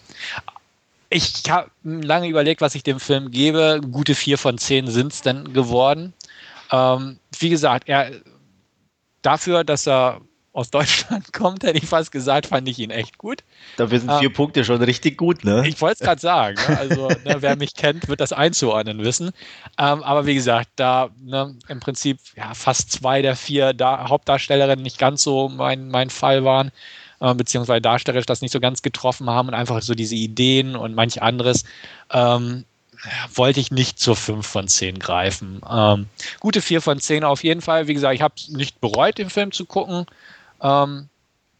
Ich 1.10 1.43
habe 1.49 1.72
lange 1.84 2.28
überlegt, 2.28 2.62
was 2.62 2.76
ich 2.76 2.84
dem 2.84 2.99
Film 2.99 3.32
gebe. 3.32 3.82
Gute 3.91 4.14
vier 4.14 4.38
von 4.38 4.57
zehn 4.57 4.88
sind 4.88 5.12
es 5.12 5.22
denn 5.22 5.53
geworden. 5.53 6.14
Ähm, 6.72 7.20
wie 7.39 7.49
gesagt, 7.49 7.89
er 7.89 8.12
dafür, 9.22 9.64
dass 9.64 9.88
er 9.88 10.22
aus 10.51 10.70
Deutschland 10.72 11.32
kommt, 11.32 11.64
hätte 11.64 11.78
ich 11.78 11.86
fast 11.86 12.12
gesagt, 12.12 12.47
fand 12.47 12.68
ich 12.68 12.80
ihn 12.80 12.89
echt 12.89 13.18
gut. 13.18 13.43
Dafür 13.78 13.99
sind 13.99 14.12
vier 14.20 14.28
ähm, 14.28 14.34
Punkte 14.34 14.66
schon 14.66 14.82
richtig 14.82 15.18
gut, 15.18 15.43
ne? 15.43 15.64
Ich 15.68 15.80
wollte 15.82 15.95
es 15.95 15.99
gerade 15.99 16.22
sagen. 16.22 16.57
Ne? 16.68 16.78
Also, 16.78 17.07
ne, 17.07 17.38
wer 17.39 17.55
mich 17.55 17.76
kennt, 17.76 18.07
wird 18.07 18.20
das 18.20 18.34
einzuordnen 18.34 18.99
wissen. 19.03 19.32
Ähm, 19.78 20.03
aber 20.03 20.26
wie 20.26 20.36
gesagt, 20.36 20.70
da 20.76 21.10
ne, 21.20 21.55
im 21.68 21.80
Prinzip 21.80 22.20
ja, 22.36 22.53
fast 22.53 22.91
zwei 22.91 23.22
der 23.22 23.36
vier 23.36 23.74
da 23.74 24.10
Hauptdarstellerinnen 24.10 24.84
nicht 24.84 24.97
ganz 24.97 25.24
so 25.24 25.49
mein, 25.49 25.89
mein 25.89 26.10
Fall 26.10 26.43
waren, 26.43 26.72
äh, 27.20 27.34
beziehungsweise 27.34 27.82
darstellerisch 27.82 28.26
das 28.26 28.41
nicht 28.41 28.51
so 28.51 28.59
ganz 28.59 28.82
getroffen 28.82 29.30
haben 29.30 29.49
und 29.49 29.53
einfach 29.53 29.82
so 29.82 29.95
diese 29.95 30.15
Ideen 30.15 30.76
und 30.76 30.95
manch 30.95 31.22
anderes. 31.22 31.63
Ähm, 32.11 32.65
wollte 33.34 33.59
ich 33.59 33.72
nicht 33.72 33.99
zur 33.99 34.15
5 34.15 34.45
von 34.45 34.67
10 34.67 34.99
greifen. 34.99 35.61
Ähm, 35.70 36.07
gute 36.39 36.61
4 36.61 36.82
von 36.82 36.99
10 36.99 37.24
auf 37.24 37.43
jeden 37.43 37.61
Fall. 37.61 37.88
Wie 37.88 37.93
gesagt, 37.93 38.15
ich 38.15 38.22
habe 38.22 38.34
es 38.38 38.49
nicht 38.49 38.82
bereut, 38.82 39.17
den 39.17 39.30
Film 39.30 39.51
zu 39.51 39.65
gucken. 39.65 40.05
Ähm, 40.61 41.07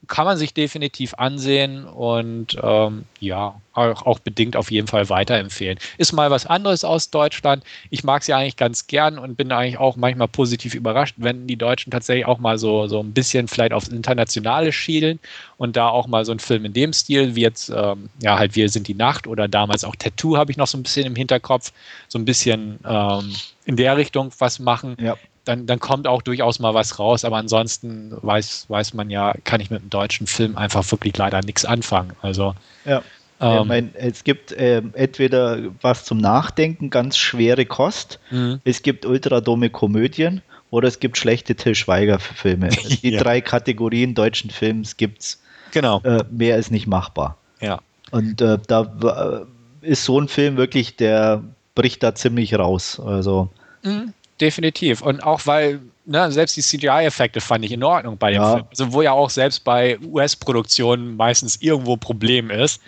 kann 0.08 0.26
man 0.26 0.38
sich 0.38 0.54
definitiv 0.54 1.14
ansehen 1.16 1.86
und 1.86 2.58
ähm, 2.64 3.06
ja, 3.20 3.60
auch, 3.74 4.06
auch, 4.06 4.20
bedingt 4.20 4.56
auf 4.56 4.72
jeden 4.72 4.88
Fall 4.88 5.10
weiterempfehlen. 5.10 5.78
Ist 5.98 6.14
mal 6.14 6.32
was 6.32 6.46
anderes 6.46 6.84
aus 6.84 7.10
Deutschland. 7.10 7.64
Ich 7.90 8.04
mag 8.04 8.24
sie 8.24 8.34
eigentlich 8.34 8.56
ganz 8.56 8.88
gern 8.88 9.20
und 9.20 9.36
bin 9.36 9.52
eigentlich 9.52 9.78
auch 9.78 9.98
manchmal 9.98 10.28
positiv 10.28 10.74
überrascht, 10.74 11.16
wenn 11.18 11.48
die 11.48 11.58
Deutschen 11.58 11.92
tatsächlich 11.92 12.26
auch 12.26 12.40
mal 12.40 12.58
so, 12.58 12.88
so 12.88 13.02
ein 13.02 13.14
bisschen 13.14 13.48
vielleicht 13.48 13.74
aufs 13.74 13.90
Internationale 13.90 14.72
schielen 14.72 15.20
und 15.58 15.76
da 15.76 15.90
auch 15.90 16.08
mal 16.08 16.24
so 16.26 16.32
ein 16.32 16.40
Film 16.40 16.66
in 16.66 16.74
dem 16.74 16.94
Stil, 16.94 17.36
wie 17.36 17.42
jetzt, 17.42 17.70
ähm, 17.70 18.10
ja, 18.22 18.40
halt 18.40 18.56
Wir 18.56 18.70
sind 18.70 18.88
die 18.88 18.96
Nacht 18.96 19.28
oder 19.28 19.48
damals 19.48 19.84
auch 19.84 19.96
Tattoo 19.96 20.38
habe 20.38 20.52
ich 20.52 20.58
noch 20.58 20.68
so 20.68 20.78
ein 20.78 20.84
bisschen 20.84 21.06
im 21.06 21.16
Hinterkopf, 21.16 21.72
so 22.08 22.18
ein 22.18 22.26
bisschen 22.26 22.80
ähm, 22.88 23.34
in 23.66 23.76
der 23.76 23.98
Richtung 23.98 24.32
was 24.40 24.60
machen. 24.60 24.96
Ja 25.00 25.18
dann, 25.50 25.66
dann 25.66 25.80
kommt 25.80 26.06
auch 26.06 26.22
durchaus 26.22 26.60
mal 26.60 26.76
was 26.76 27.00
raus. 27.00 27.26
Aber 27.26 27.38
ansonsten 27.38 28.16
weiß, 28.22 28.66
weiß 28.70 28.94
man 28.94 29.10
ja, 29.10 29.34
kann 29.44 29.60
ich 29.60 29.72
mit 29.72 29.82
einem 29.82 29.90
deutschen 29.90 30.28
Film 30.28 30.56
einfach 30.56 30.90
wirklich 30.92 31.18
leider 31.18 31.42
nichts 31.42 31.66
anfangen. 31.66 32.12
Also 32.22 32.54
ja. 32.86 33.02
Ähm, 33.42 33.68
mein, 33.68 33.96
es 33.96 34.24
gibt 34.24 34.52
äh, 34.52 34.84
entweder 34.94 35.58
was 35.82 36.06
zum 36.06 36.20
Nachdenken, 36.20 36.90
ganz 36.90 37.18
schwere 37.18 37.66
Kost. 37.66 38.20
Mhm. 38.30 38.60
Es 38.64 38.84
gibt 38.84 39.06
ultradumme 39.06 39.70
Komödien 39.72 40.42
oder 40.70 40.88
es 40.88 41.00
gibt 41.00 41.18
schlechte 41.18 41.56
Till 41.56 41.74
Schweiger-Filme. 41.74 42.70
Die 43.02 43.10
ja. 43.10 43.20
drei 43.20 43.42
Kategorien 43.42 44.14
deutschen 44.14 44.52
Films 44.52 44.98
gibt 44.98 45.22
es. 45.22 45.42
Genau. 45.72 46.02
Äh, 46.04 46.26
mehr 46.30 46.58
ist 46.58 46.70
nicht 46.70 46.86
machbar. 46.86 47.38
Ja. 47.60 47.80
Und 48.12 48.42
äh, 48.42 48.60
da 48.68 49.48
ist 49.82 50.04
so 50.04 50.20
ein 50.20 50.28
Film 50.28 50.58
wirklich, 50.58 50.96
der 50.96 51.42
bricht 51.74 52.04
da 52.04 52.14
ziemlich 52.14 52.54
raus. 52.54 53.00
Also. 53.00 53.50
Mhm 53.82 54.14
definitiv. 54.40 55.02
Und 55.02 55.24
auch 55.24 55.46
weil, 55.46 55.80
ne, 56.06 56.32
selbst 56.32 56.56
die 56.58 56.62
CGI-Effekte 56.62 57.42
fand 57.42 57.66
ich 57.66 57.72
in 57.72 57.84
Ordnung 57.84 58.18
bei 58.18 58.32
dem 58.32 58.42
ja. 58.42 58.54
Film. 58.54 58.66
Also 58.70 58.94
wo 58.94 59.02
ja 59.02 59.12
auch 59.12 59.30
selbst 59.30 59.64
bei 59.64 60.00
US-Produktionen 60.00 61.16
meistens 61.16 61.62
irgendwo 61.62 61.94
ein 61.94 62.00
Problem 62.00 62.50
ist, 62.50 62.82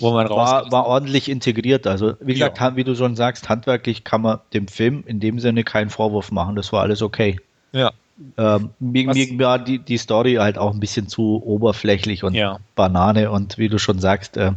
wo 0.00 0.12
man 0.12 0.26
raus. 0.26 0.50
War, 0.50 0.72
war 0.72 0.86
ordentlich 0.86 1.28
integriert. 1.28 1.86
Also 1.86 2.14
wie 2.20 2.34
gesagt, 2.34 2.58
ja. 2.58 2.76
wie 2.76 2.84
du 2.84 2.94
schon 2.94 3.16
sagst, 3.16 3.48
handwerklich 3.48 4.04
kann 4.04 4.22
man 4.22 4.40
dem 4.52 4.68
Film 4.68 5.04
in 5.06 5.20
dem 5.20 5.38
Sinne 5.38 5.64
keinen 5.64 5.90
Vorwurf 5.90 6.30
machen. 6.30 6.56
Das 6.56 6.72
war 6.72 6.82
alles 6.82 7.02
okay. 7.02 7.38
Ja. 7.72 7.92
Ähm, 8.38 8.70
mir, 8.78 9.06
mir 9.12 9.38
war 9.38 9.58
die, 9.58 9.78
die 9.78 9.98
Story 9.98 10.34
halt 10.34 10.56
auch 10.56 10.72
ein 10.72 10.80
bisschen 10.80 11.06
zu 11.06 11.42
oberflächlich 11.44 12.24
und 12.24 12.34
ja. 12.34 12.58
Banane 12.74 13.30
und 13.30 13.58
wie 13.58 13.68
du 13.68 13.78
schon 13.78 13.98
sagst, 13.98 14.38
ähm, 14.38 14.54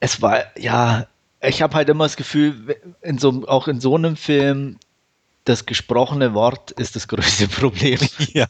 es 0.00 0.22
war 0.22 0.44
ja 0.58 1.06
ich 1.46 1.62
habe 1.62 1.74
halt 1.74 1.88
immer 1.88 2.04
das 2.04 2.16
Gefühl, 2.16 2.76
in 3.02 3.18
so, 3.18 3.46
auch 3.46 3.68
in 3.68 3.80
so 3.80 3.96
einem 3.96 4.16
Film, 4.16 4.78
das 5.44 5.66
gesprochene 5.66 6.34
Wort 6.34 6.70
ist 6.72 6.96
das 6.96 7.08
größte 7.08 7.48
Problem. 7.60 7.98
Ja. 8.32 8.48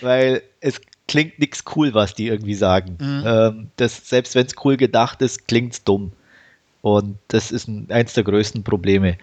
Weil 0.00 0.42
es 0.60 0.80
klingt 1.08 1.38
nichts 1.38 1.64
cool, 1.74 1.94
was 1.94 2.14
die 2.14 2.28
irgendwie 2.28 2.54
sagen. 2.54 2.96
Mhm. 3.00 3.22
Ähm, 3.26 3.70
das, 3.76 4.08
selbst 4.08 4.34
wenn 4.34 4.46
es 4.46 4.54
cool 4.64 4.76
gedacht 4.76 5.20
ist, 5.22 5.48
klingt 5.48 5.72
es 5.74 5.84
dumm. 5.84 6.12
Und 6.80 7.18
das 7.28 7.52
ist 7.52 7.68
ein, 7.68 7.86
eins 7.90 8.12
der 8.14 8.24
größten 8.24 8.64
Probleme. 8.64 9.16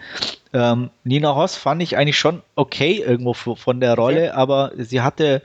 Ähm, 0.52 0.90
Nina 1.04 1.34
Hoss 1.34 1.56
fand 1.56 1.82
ich 1.82 1.96
eigentlich 1.96 2.18
schon 2.18 2.42
okay 2.54 3.02
irgendwo 3.04 3.34
von 3.34 3.80
der 3.80 3.94
Rolle, 3.96 4.28
okay. 4.28 4.30
aber 4.30 4.72
sie 4.78 5.02
hatte 5.02 5.42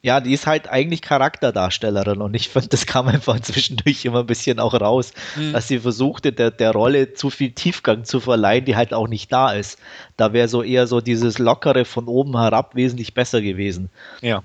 ja, 0.00 0.20
die 0.20 0.32
ist 0.32 0.46
halt 0.46 0.68
eigentlich 0.68 1.02
Charakterdarstellerin 1.02 2.20
und 2.20 2.34
ich 2.34 2.48
finde, 2.48 2.68
das 2.68 2.86
kam 2.86 3.08
einfach 3.08 3.40
zwischendurch 3.42 4.04
immer 4.04 4.20
ein 4.20 4.26
bisschen 4.26 4.60
auch 4.60 4.74
raus, 4.74 5.12
mhm. 5.36 5.52
dass 5.52 5.68
sie 5.68 5.80
versuchte, 5.80 6.32
der, 6.32 6.50
der 6.50 6.70
Rolle 6.72 7.14
zu 7.14 7.30
viel 7.30 7.50
Tiefgang 7.50 8.04
zu 8.04 8.20
verleihen, 8.20 8.64
die 8.64 8.76
halt 8.76 8.94
auch 8.94 9.08
nicht 9.08 9.32
da 9.32 9.52
ist. 9.52 9.78
Da 10.16 10.32
wäre 10.32 10.48
so 10.48 10.62
eher 10.62 10.86
so 10.86 11.00
dieses 11.00 11.38
Lockere 11.38 11.84
von 11.84 12.06
oben 12.06 12.38
herab 12.38 12.76
wesentlich 12.76 13.14
besser 13.14 13.42
gewesen. 13.42 13.90
Ja. 14.20 14.42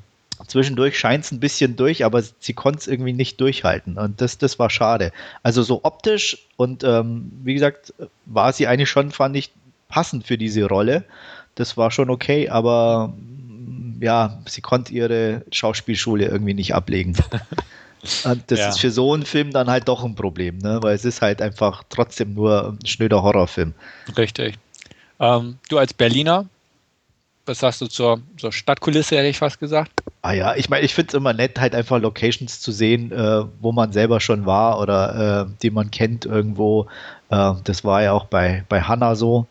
Zwischendurch 0.47 0.97
scheint 0.97 1.23
es 1.25 1.31
ein 1.31 1.39
bisschen 1.39 1.75
durch, 1.75 2.03
aber 2.03 2.21
sie 2.21 2.53
konnte 2.53 2.79
es 2.79 2.87
irgendwie 2.87 3.13
nicht 3.13 3.39
durchhalten 3.39 3.97
und 3.97 4.19
das, 4.19 4.39
das 4.39 4.57
war 4.57 4.71
schade. 4.71 5.11
Also 5.43 5.61
so 5.61 5.81
optisch 5.83 6.47
und 6.57 6.83
ähm, 6.83 7.31
wie 7.43 7.53
gesagt, 7.53 7.93
war 8.25 8.51
sie 8.51 8.67
eigentlich 8.67 8.89
schon, 8.89 9.11
fand 9.11 9.37
ich, 9.37 9.51
passend 9.87 10.25
für 10.25 10.39
diese 10.39 10.65
Rolle. 10.65 11.05
Das 11.53 11.77
war 11.77 11.91
schon 11.91 12.09
okay, 12.09 12.49
aber 12.49 13.13
ja, 14.03 14.37
sie 14.45 14.61
konnte 14.61 14.93
ihre 14.93 15.43
Schauspielschule 15.51 16.25
irgendwie 16.25 16.53
nicht 16.53 16.75
ablegen. 16.75 17.15
Und 18.25 18.51
das 18.51 18.59
ja. 18.59 18.69
ist 18.69 18.79
für 18.79 18.91
so 18.91 19.13
einen 19.13 19.25
Film 19.25 19.51
dann 19.51 19.69
halt 19.69 19.87
doch 19.87 20.03
ein 20.03 20.13
Problem, 20.13 20.57
ne? 20.57 20.79
weil 20.81 20.93
es 20.93 21.05
ist 21.05 21.21
halt 21.21 21.41
einfach 21.41 21.83
trotzdem 21.87 22.33
nur 22.33 22.73
ein 22.73 22.85
schnöder 22.85 23.23
Horrorfilm. 23.23 23.73
Richtig. 24.17 24.55
Ähm, 25.21 25.57
du 25.69 25.77
als 25.77 25.93
Berliner, 25.93 26.45
was 27.45 27.59
sagst 27.59 27.79
du 27.79 27.87
zur, 27.87 28.21
zur 28.37 28.51
Stadtkulisse, 28.51 29.15
hätte 29.15 29.29
ich 29.29 29.37
fast 29.37 29.57
gesagt? 29.57 30.03
Ah 30.21 30.33
ja, 30.33 30.53
ich 30.55 30.69
meine, 30.69 30.83
ich 30.83 30.93
finde 30.93 31.09
es 31.09 31.13
immer 31.13 31.31
nett, 31.31 31.61
halt 31.61 31.73
einfach 31.73 32.01
Locations 32.01 32.59
zu 32.59 32.73
sehen, 32.73 33.13
äh, 33.13 33.45
wo 33.61 33.71
man 33.71 33.93
selber 33.93 34.19
schon 34.19 34.45
war 34.45 34.81
oder 34.81 35.45
äh, 35.47 35.53
die 35.61 35.69
man 35.69 35.89
kennt 35.89 36.25
irgendwo. 36.25 36.87
Äh, 37.29 37.53
das 37.63 37.85
war 37.85 38.03
ja 38.03 38.11
auch 38.11 38.25
bei, 38.25 38.65
bei 38.67 38.81
Hanna 38.81 39.15
so. 39.15 39.47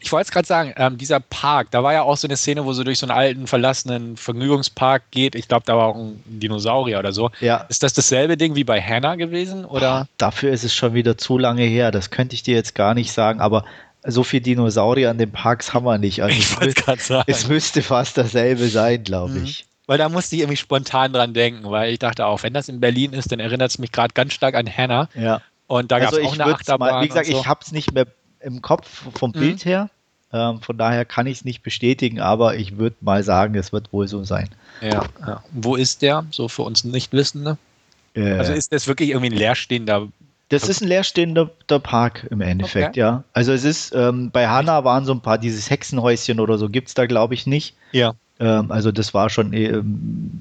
Ich 0.00 0.12
wollte 0.12 0.26
es 0.26 0.30
gerade 0.30 0.46
sagen, 0.46 0.74
ähm, 0.76 0.98
dieser 0.98 1.20
Park, 1.20 1.70
da 1.70 1.82
war 1.82 1.92
ja 1.92 2.02
auch 2.02 2.16
so 2.16 2.26
eine 2.26 2.36
Szene, 2.36 2.64
wo 2.64 2.72
sie 2.72 2.84
durch 2.84 2.98
so 2.98 3.06
einen 3.06 3.16
alten, 3.16 3.46
verlassenen 3.46 4.16
Vergnügungspark 4.16 5.10
geht. 5.10 5.34
Ich 5.34 5.48
glaube, 5.48 5.64
da 5.66 5.76
war 5.76 5.86
auch 5.88 5.96
ein 5.96 6.22
Dinosaurier 6.26 6.98
oder 6.98 7.12
so. 7.12 7.30
Ja. 7.40 7.66
Ist 7.68 7.82
das 7.82 7.92
dasselbe 7.92 8.36
Ding 8.36 8.54
wie 8.54 8.64
bei 8.64 8.80
Hannah 8.80 9.16
gewesen? 9.16 9.64
Oder? 9.64 9.90
Ach, 9.90 10.06
dafür 10.18 10.52
ist 10.52 10.64
es 10.64 10.74
schon 10.74 10.94
wieder 10.94 11.16
zu 11.16 11.38
lange 11.38 11.62
her. 11.62 11.90
Das 11.90 12.10
könnte 12.10 12.34
ich 12.34 12.42
dir 12.42 12.54
jetzt 12.54 12.74
gar 12.74 12.94
nicht 12.94 13.12
sagen, 13.12 13.40
aber 13.40 13.64
so 14.04 14.22
viele 14.22 14.42
Dinosaurier 14.42 15.10
an 15.10 15.18
den 15.18 15.30
Parks 15.30 15.74
haben 15.74 15.84
wir 15.84 15.98
nicht. 15.98 16.22
Also 16.22 16.36
ich 16.36 16.60
wollte 16.60 16.74
gerade 16.74 17.00
sagen. 17.00 17.24
Es 17.26 17.48
müsste 17.48 17.82
fast 17.82 18.16
dasselbe 18.16 18.68
sein, 18.68 19.04
glaube 19.04 19.34
mhm. 19.34 19.44
ich. 19.44 19.66
Weil 19.86 19.98
da 19.98 20.08
musste 20.08 20.36
ich 20.36 20.42
irgendwie 20.42 20.56
spontan 20.58 21.12
dran 21.14 21.32
denken, 21.32 21.70
weil 21.70 21.92
ich 21.92 21.98
dachte 21.98 22.26
auch, 22.26 22.42
wenn 22.42 22.52
das 22.52 22.68
in 22.68 22.78
Berlin 22.78 23.14
ist, 23.14 23.32
dann 23.32 23.40
erinnert 23.40 23.70
es 23.70 23.78
mich 23.78 23.90
gerade 23.90 24.12
ganz 24.12 24.34
stark 24.34 24.54
an 24.54 24.68
Hannah. 24.68 25.08
Ja. 25.14 25.40
Und 25.66 25.90
da 25.90 25.98
gab 25.98 26.12
es 26.12 26.18
also 26.18 26.28
auch 26.28 26.34
eine 26.34 26.44
Achterbahn. 26.44 26.90
Mal, 26.90 27.04
wie 27.04 27.08
gesagt, 27.08 27.26
so. 27.26 27.38
ich 27.38 27.46
habe 27.46 27.60
es 27.64 27.72
nicht 27.72 27.92
mehr 27.92 28.06
im 28.40 28.62
Kopf 28.62 29.08
vom 29.14 29.30
mhm. 29.30 29.40
Bild 29.40 29.64
her. 29.64 29.90
Ähm, 30.32 30.60
von 30.60 30.76
daher 30.76 31.04
kann 31.04 31.26
ich 31.26 31.38
es 31.38 31.44
nicht 31.44 31.62
bestätigen, 31.62 32.20
aber 32.20 32.56
ich 32.56 32.76
würde 32.76 32.96
mal 33.00 33.22
sagen, 33.22 33.54
es 33.54 33.72
wird 33.72 33.92
wohl 33.92 34.08
so 34.08 34.24
sein. 34.24 34.50
Ja, 34.82 35.04
ja. 35.26 35.42
Wo 35.52 35.74
ist 35.74 36.02
der, 36.02 36.26
so 36.30 36.48
für 36.48 36.62
uns 36.62 36.84
Nichtwissende? 36.84 37.56
Äh, 38.14 38.32
also 38.32 38.52
ist 38.52 38.72
das 38.72 38.86
wirklich 38.86 39.10
irgendwie 39.10 39.30
ein 39.30 39.38
leerstehender 39.38 40.08
das 40.50 40.66
ist 40.68 40.80
ein 40.80 40.88
leerstehender 40.88 41.50
Park 41.66 42.26
im 42.30 42.40
Endeffekt, 42.40 42.90
okay. 42.90 43.00
ja. 43.00 43.24
Also 43.34 43.52
es 43.52 43.64
ist, 43.64 43.94
ähm, 43.94 44.30
bei 44.30 44.48
Hanna 44.48 44.82
waren 44.82 45.04
so 45.04 45.12
ein 45.12 45.20
paar, 45.20 45.36
dieses 45.36 45.68
Hexenhäuschen 45.68 46.40
oder 46.40 46.56
so 46.56 46.70
gibt 46.70 46.88
es 46.88 46.94
da 46.94 47.06
glaube 47.06 47.34
ich 47.34 47.46
nicht. 47.46 47.74
Ja. 47.92 48.14
Ähm, 48.40 48.70
also 48.70 48.92
das 48.92 49.14
war 49.14 49.30
schon 49.30 49.52
äh, 49.52 49.82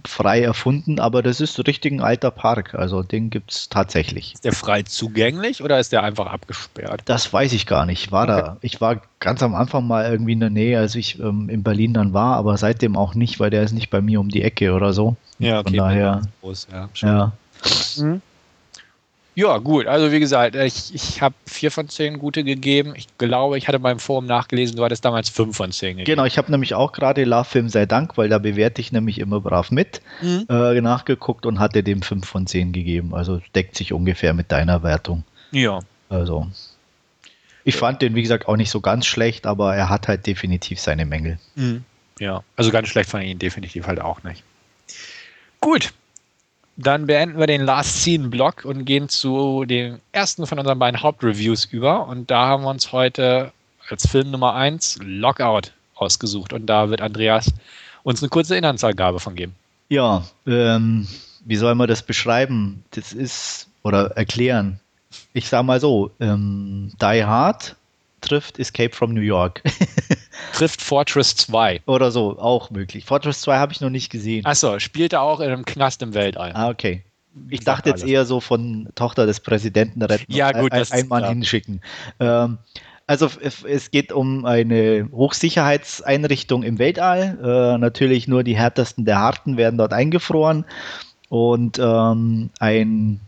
frei 0.07 0.41
erfunden, 0.41 0.99
aber 0.99 1.23
das 1.23 1.41
ist 1.41 1.57
richtig 1.65 1.93
ein 1.93 2.01
alter 2.01 2.31
Park. 2.31 2.75
Also 2.75 3.01
den 3.01 3.29
gibt 3.29 3.51
es 3.51 3.69
tatsächlich. 3.69 4.35
Ist 4.35 4.45
der 4.45 4.53
frei 4.53 4.83
zugänglich 4.83 5.63
oder 5.63 5.79
ist 5.79 5.91
der 5.91 6.03
einfach 6.03 6.27
abgesperrt? 6.27 7.01
Das 7.05 7.31
weiß 7.33 7.53
ich 7.53 7.65
gar 7.65 7.85
nicht. 7.85 8.05
Ich 8.05 8.11
war 8.11 8.23
okay. 8.23 8.41
da, 8.41 8.57
ich 8.61 8.81
war 8.81 9.01
ganz 9.19 9.41
am 9.41 9.55
Anfang 9.55 9.87
mal 9.87 10.09
irgendwie 10.11 10.33
in 10.33 10.39
der 10.39 10.51
Nähe, 10.51 10.79
als 10.79 10.95
ich 10.95 11.19
ähm, 11.19 11.49
in 11.49 11.63
Berlin 11.63 11.93
dann 11.93 12.13
war, 12.13 12.35
aber 12.35 12.57
seitdem 12.57 12.95
auch 12.95 13.15
nicht, 13.15 13.39
weil 13.39 13.49
der 13.49 13.63
ist 13.63 13.73
nicht 13.73 13.89
bei 13.89 14.01
mir 14.01 14.19
um 14.19 14.29
die 14.29 14.43
Ecke 14.43 14.73
oder 14.73 14.93
so. 14.93 15.15
Ja, 15.39 15.59
okay. 15.59 15.69
Von 15.69 15.77
daher. 15.77 16.21
Groß, 16.41 16.67
ja. 16.71 16.89
ja. 17.01 17.31
Mhm. 17.97 18.21
Ja, 19.37 19.59
gut. 19.59 19.85
Also 19.85 20.11
wie 20.11 20.19
gesagt, 20.19 20.55
ich, 20.55 20.95
ich 20.95 21.21
habe 21.21 21.35
vier 21.45 21.69
von 21.69 21.87
zehn 21.89 22.17
gute 22.17 22.43
gegeben. 22.43 22.93
Ich 22.95 23.05
glaube, 23.19 23.59
ich 23.59 23.67
hatte 23.67 23.77
beim 23.77 23.99
Forum 23.99 24.25
nachgelesen, 24.25 24.77
du 24.77 24.83
hattest 24.83 25.05
damals 25.05 25.29
fünf 25.29 25.57
von 25.57 25.71
zehn 25.71 25.97
gegeben. 25.97 26.15
Genau, 26.15 26.25
ich 26.25 26.39
habe 26.39 26.49
nämlich 26.49 26.73
auch 26.73 26.91
gerade 26.91 27.23
La 27.23 27.43
Film 27.43 27.69
sei 27.69 27.85
Dank, 27.85 28.17
weil 28.17 28.29
da 28.29 28.39
bewerte 28.39 28.81
ich 28.81 28.91
nämlich 28.91 29.19
immer 29.19 29.39
brav 29.39 29.69
mit, 29.69 30.01
mhm. 30.23 30.47
äh, 30.49 30.81
nachgeguckt 30.81 31.45
und 31.45 31.59
hatte 31.59 31.83
dem 31.83 32.01
fünf 32.01 32.27
von 32.27 32.47
zehn 32.47 32.73
gegeben. 32.73 33.13
Also 33.13 33.39
deckt 33.53 33.75
sich 33.75 33.93
ungefähr 33.93 34.33
mit 34.33 34.51
deiner 34.51 34.81
Wertung. 34.81 35.23
Ja. 35.51 35.81
Also. 36.09 36.47
Ich 37.63 37.75
ja. 37.75 37.79
fand 37.79 38.01
den, 38.01 38.15
wie 38.15 38.23
gesagt, 38.23 38.47
auch 38.47 38.57
nicht 38.57 38.71
so 38.71 38.81
ganz 38.81 39.05
schlecht, 39.05 39.45
aber 39.45 39.75
er 39.75 39.89
hat 39.89 40.07
halt 40.07 40.25
definitiv 40.25 40.79
seine 40.79 41.05
Mängel. 41.05 41.37
Mhm. 41.53 41.83
Ja, 42.19 42.41
also 42.55 42.71
ganz 42.71 42.87
schlecht 42.87 43.11
fand 43.11 43.23
ich 43.23 43.29
ihn 43.29 43.37
definitiv 43.37 43.85
halt 43.85 44.01
auch 44.01 44.23
nicht. 44.23 44.43
Gut, 45.61 45.93
dann 46.77 47.07
beenden 47.07 47.39
wir 47.39 47.47
den 47.47 47.65
Last 47.65 48.03
Scene 48.03 48.29
Block 48.29 48.63
und 48.63 48.85
gehen 48.85 49.09
zu 49.09 49.65
dem 49.65 49.99
ersten 50.11 50.45
von 50.45 50.59
unseren 50.59 50.77
beiden 50.77 51.01
Hauptreviews 51.01 51.65
über. 51.65 52.07
Und 52.07 52.29
da 52.29 52.47
haben 52.47 52.63
wir 52.63 52.69
uns 52.69 52.91
heute 52.91 53.51
als 53.89 54.07
Film 54.07 54.29
Nummer 54.31 54.53
1 54.53 54.99
Lockout 55.01 55.71
ausgesucht. 55.95 56.53
Und 56.53 56.67
da 56.67 56.89
wird 56.89 57.01
Andreas 57.01 57.51
uns 58.03 58.21
eine 58.21 58.29
kurze 58.29 58.55
Inhaltsangabe 58.55 59.19
von 59.19 59.35
geben. 59.35 59.55
Ja, 59.89 60.23
ähm, 60.45 61.07
wie 61.45 61.55
soll 61.55 61.73
man 61.75 61.87
das 61.87 62.03
beschreiben? 62.03 62.83
Das 62.91 63.11
ist, 63.11 63.67
oder 63.83 64.11
erklären. 64.17 64.79
Ich 65.33 65.47
sage 65.47 65.63
mal 65.63 65.79
so, 65.79 66.11
ähm, 66.19 66.91
Die 67.01 67.23
Hard 67.23 67.76
trifft 68.21 68.59
Escape 68.59 68.95
from 68.95 69.13
New 69.13 69.21
York. 69.21 69.61
trifft 70.53 70.81
Fortress 70.81 71.35
2. 71.35 71.81
Oder 71.85 72.11
so, 72.11 72.37
auch 72.39 72.69
möglich. 72.69 73.05
Fortress 73.05 73.41
2 73.41 73.57
habe 73.57 73.73
ich 73.73 73.81
noch 73.81 73.89
nicht 73.89 74.09
gesehen. 74.09 74.45
Achso, 74.45 74.79
spielt 74.79 75.13
er 75.13 75.21
auch 75.21 75.39
in 75.39 75.47
einem 75.47 75.65
Knast 75.65 76.01
im 76.01 76.13
Weltall. 76.13 76.51
Ah, 76.53 76.69
okay. 76.69 77.03
Ich 77.49 77.61
dachte 77.61 77.89
jetzt 77.89 78.03
eher 78.03 78.25
so 78.25 78.39
von 78.39 78.89
Tochter 78.95 79.27
des 79.27 79.39
Präsidenten 79.39 80.01
retten 80.01 80.31
ja, 80.31 80.51
gut, 80.51 80.71
ein, 80.71 80.83
ein 80.89 81.07
Mann 81.07 81.23
hinschicken. 81.23 81.81
Ähm, 82.19 82.57
also 83.05 83.29
es 83.39 83.91
geht 83.91 84.11
um 84.11 84.45
eine 84.45 85.07
Hochsicherheitseinrichtung 85.13 86.63
im 86.63 86.77
Weltall. 86.77 87.37
Äh, 87.41 87.77
natürlich 87.77 88.27
nur 88.27 88.43
die 88.43 88.57
härtesten 88.57 89.05
der 89.05 89.19
Harten 89.19 89.55
werden 89.55 89.77
dort 89.77 89.93
eingefroren. 89.93 90.65
Und 91.29 91.79
ähm, 91.79 92.49
ein, 92.59 93.21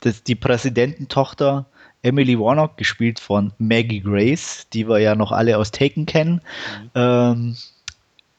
das, 0.00 0.24
die 0.24 0.34
Präsidententochter 0.34 1.66
Emily 2.04 2.38
Warnock, 2.38 2.76
gespielt 2.76 3.18
von 3.18 3.52
Maggie 3.58 4.00
Grace, 4.00 4.66
die 4.72 4.88
wir 4.88 4.98
ja 4.98 5.14
noch 5.14 5.32
alle 5.32 5.58
aus 5.58 5.70
Taken 5.70 6.06
kennen, 6.06 6.40
mhm. 6.82 6.90
ähm, 6.94 7.56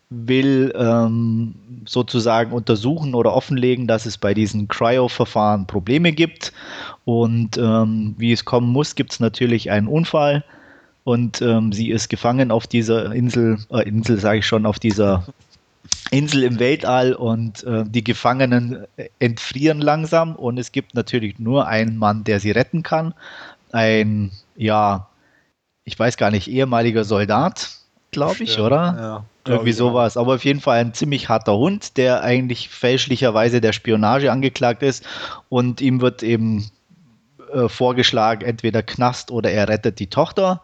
will 0.09 0.72
ähm, 0.78 1.55
sozusagen 1.86 2.51
untersuchen 2.51 3.16
oder 3.16 3.34
offenlegen, 3.34 3.88
dass 3.88 4.05
es 4.05 4.18
bei 4.18 4.34
diesen 4.34 4.68
Cryo-Verfahren 4.68 5.66
Probleme 5.66 6.11
gibt. 6.11 6.53
Und 7.05 7.57
ähm, 7.57 8.16
wie 8.18 8.32
es 8.32 8.45
kommen 8.45 8.70
muss, 8.70 8.95
gibt 8.95 9.13
es 9.13 9.20
natürlich 9.20 9.72
einen 9.72 9.88
Unfall. 9.88 10.43
Und 11.03 11.41
ähm, 11.41 11.72
sie 11.72 11.89
ist 11.89 12.09
gefangen 12.09 12.51
auf 12.51 12.68
dieser 12.68 13.13
Insel, 13.13 13.57
äh, 13.72 13.88
Insel 13.88 14.20
sage 14.20 14.39
ich 14.39 14.47
schon, 14.47 14.66
auf 14.66 14.80
dieser 14.80 15.26
Insel 16.11 16.43
im 16.43 16.59
Weltall 16.59 17.13
und 17.13 17.63
äh, 17.63 17.84
die 17.88 18.03
Gefangenen 18.03 18.86
entfrieren 19.20 19.82
langsam 19.82 20.36
und 20.36 20.57
es 20.57 20.72
gibt 20.72 20.93
natürlich 20.93 21.39
nur 21.39 21.68
einen 21.68 21.97
Mann, 21.97 22.24
der 22.24 22.39
sie 22.39 22.51
retten 22.51 22.84
kann 22.84 23.13
ein, 23.76 24.32
ja, 24.56 25.10
ich 25.84 26.00
weiß 26.00 26.18
gar 26.18 26.32
nicht, 26.32 26.48
ehemaliger 26.48 27.04
Soldat, 27.04 27.72
glaube 28.12 28.44
ich, 28.44 28.54
Stimmt, 28.54 28.68
oder? 28.68 29.26
Ja, 29.46 29.52
Irgendwie 29.52 29.74
sowas. 29.74 30.18
Aber 30.18 30.36
auf 30.36 30.46
jeden 30.46 30.62
Fall 30.62 30.80
ein 30.80 30.94
ziemlich 30.94 31.30
harter 31.30 31.58
Hund, 31.58 31.98
der 31.98 32.24
eigentlich 32.24 32.70
fälschlicherweise 32.70 33.62
der 33.62 33.74
Spionage 33.74 34.32
angeklagt 34.32 34.82
ist 34.82 35.06
und 35.50 35.82
ihm 35.82 36.02
wird 36.02 36.24
eben 36.24 36.72
äh, 37.54 37.68
vorgeschlagen, 37.68 38.44
entweder 38.44 38.82
Knast 38.82 39.30
oder 39.30 39.52
er 39.52 39.68
rettet 39.68 40.00
die 40.00 40.08
Tochter. 40.08 40.62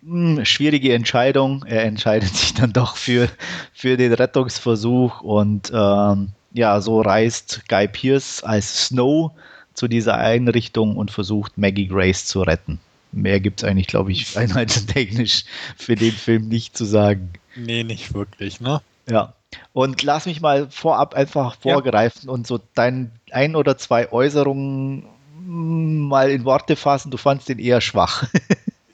Hm, 0.00 0.44
schwierige 0.44 0.94
Entscheidung. 0.94 1.64
Er 1.66 1.84
entscheidet 1.84 2.34
sich 2.34 2.54
dann 2.54 2.72
doch 2.72 2.96
für, 2.96 3.28
für 3.74 3.96
den 3.96 4.12
Rettungsversuch 4.12 5.20
und 5.20 5.70
ähm, 5.74 6.30
ja, 6.52 6.80
so 6.80 7.00
reist 7.00 7.62
Guy 7.68 7.88
Pierce 7.88 8.42
als 8.42 8.86
Snow 8.86 9.32
zu 9.78 9.86
dieser 9.86 10.18
Einrichtung 10.18 10.96
und 10.96 11.10
versucht, 11.12 11.56
Maggie 11.56 11.86
Grace 11.86 12.26
zu 12.26 12.42
retten. 12.42 12.80
Mehr 13.12 13.40
gibt 13.40 13.62
es 13.62 13.68
eigentlich, 13.68 13.86
glaube 13.86 14.12
ich, 14.12 14.36
einheitstechnisch 14.36 15.44
für 15.76 15.94
den 15.94 16.12
Film 16.12 16.48
nicht 16.48 16.76
zu 16.76 16.84
sagen. 16.84 17.30
Nee, 17.54 17.84
nicht 17.84 18.12
wirklich, 18.12 18.60
ne? 18.60 18.82
Ja. 19.08 19.34
Und 19.72 20.02
lass 20.02 20.26
mich 20.26 20.40
mal 20.40 20.68
vorab 20.70 21.14
einfach 21.14 21.56
vorgreifen 21.56 22.26
ja. 22.26 22.32
und 22.32 22.46
so 22.46 22.60
dein 22.74 23.12
ein 23.30 23.56
oder 23.56 23.78
zwei 23.78 24.12
Äußerungen 24.12 25.04
mal 25.46 26.30
in 26.30 26.44
Worte 26.44 26.76
fassen. 26.76 27.10
Du 27.10 27.16
fandst 27.16 27.48
den 27.48 27.58
eher 27.58 27.80
schwach. 27.80 28.24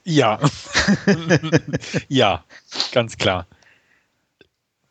Ja. 0.04 0.38
ja, 2.08 2.44
ganz 2.92 3.16
klar. 3.16 3.46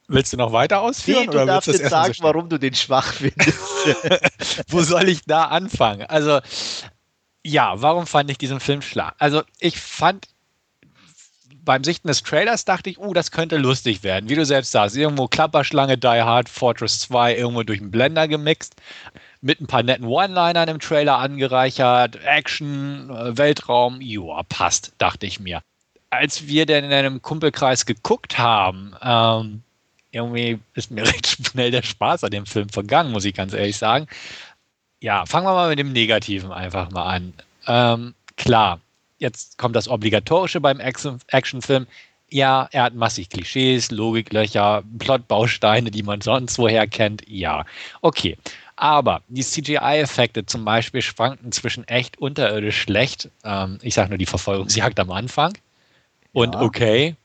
Willst 0.08 0.34
du 0.34 0.38
noch 0.38 0.52
weiter 0.52 0.82
ausführen? 0.82 1.22
Nee, 1.22 1.26
du 1.28 1.32
oder 1.34 1.46
darfst 1.46 1.68
jetzt 1.68 1.90
sagen, 1.90 2.14
so 2.14 2.24
warum 2.24 2.50
du 2.50 2.58
den 2.58 2.76
schwach 2.76 3.14
findest. 3.14 3.58
Wo 4.68 4.82
soll 4.82 5.10
ich 5.10 5.22
da 5.26 5.46
anfangen? 5.46 6.06
Also, 6.08 6.40
ja, 7.44 7.82
warum 7.82 8.06
fand 8.06 8.30
ich 8.30 8.38
diesen 8.38 8.60
Film 8.60 8.82
schlag? 8.82 9.16
Also, 9.18 9.44
ich 9.60 9.80
fand 9.80 10.28
beim 11.64 11.84
Sichten 11.84 12.08
des 12.08 12.24
Trailers 12.24 12.66
dachte 12.66 12.90
ich, 12.90 13.00
uh, 13.00 13.14
das 13.14 13.32
könnte 13.32 13.58
lustig 13.58 14.04
werden. 14.04 14.30
Wie 14.30 14.36
du 14.36 14.46
selbst 14.46 14.72
sagst, 14.72 14.98
irgendwo 14.98 15.28
Klapperschlange, 15.28 15.98
Die 15.98 16.08
Hard, 16.08 16.50
Fortress 16.50 17.00
2, 17.02 17.38
irgendwo 17.38 17.64
durch 17.64 17.80
den 17.80 17.92
Blender 17.92 18.28
gemixt, 18.28 18.76
mit 19.42 19.62
ein 19.62 19.68
paar 19.68 19.84
netten 19.84 20.06
One-Linern 20.06 20.70
im 20.70 20.80
Trailer 20.80 21.18
angereichert, 21.18 22.18
Action, 22.24 23.10
äh, 23.10 23.38
Weltraum, 23.38 24.02
joa, 24.02 24.44
passt, 24.44 24.94
dachte 24.98 25.26
ich 25.26 25.40
mir. 25.40 25.62
Als 26.10 26.48
wir 26.48 26.66
dann 26.66 26.84
in 26.84 26.94
einem 26.94 27.22
Kumpelkreis 27.22 27.86
geguckt 27.86 28.38
haben, 28.38 28.96
ähm, 29.02 29.64
irgendwie 30.14 30.60
ist 30.76 30.92
mir 30.92 31.06
recht 31.08 31.28
schnell 31.28 31.72
der 31.72 31.84
Spaß 31.84 32.24
an 32.24 32.32
dem 32.32 32.46
Film 32.46 32.70
vergangen, 32.70 33.12
muss 33.12 33.26
ich 33.26 33.34
ganz 33.36 33.54
ehrlich 33.54 33.78
sagen. 33.78 34.08
Ja, 35.02 35.26
fangen 35.26 35.46
wir 35.46 35.54
mal 35.54 35.70
mit 35.70 35.80
dem 35.80 35.92
Negativen 35.92 36.52
einfach 36.52 36.90
mal 36.92 37.04
an. 37.06 37.34
Ähm, 37.68 38.14
klar, 38.38 38.80
jetzt 39.20 39.58
kommt 39.58 39.76
das 39.76 39.88
Obligatorische 39.90 40.62
beim 40.62 40.80
Actionfilm. 40.80 41.88
Ja, 42.30 42.68
er 42.72 42.84
hat 42.84 42.96
massig 42.96 43.30
Klischees, 43.30 43.92
Logiklöcher, 43.92 44.84
Plotbausteine, 45.00 45.92
die 45.92 46.04
man 46.04 46.22
sonst 46.22 46.58
woher 46.58 46.88
kennt. 46.88 47.24
Ja, 47.28 47.66
okay. 48.02 48.38
Aber 48.76 49.22
die 49.28 49.44
CGI-Effekte 49.44 50.46
zum 50.46 50.66
Beispiel 50.66 51.02
schwankten 51.02 51.52
zwischen 51.52 51.88
echt 51.88 52.18
unterirdisch 52.18 52.82
schlecht, 52.82 53.30
ähm, 53.44 53.78
ich 53.84 53.94
sage 53.94 54.10
nur 54.10 54.18
die 54.18 54.26
Verfolgungsjagd 54.26 55.00
am 55.00 55.12
Anfang, 55.12 55.54
und 56.34 56.56
Ja. 56.56 56.62
okay, 56.62 57.16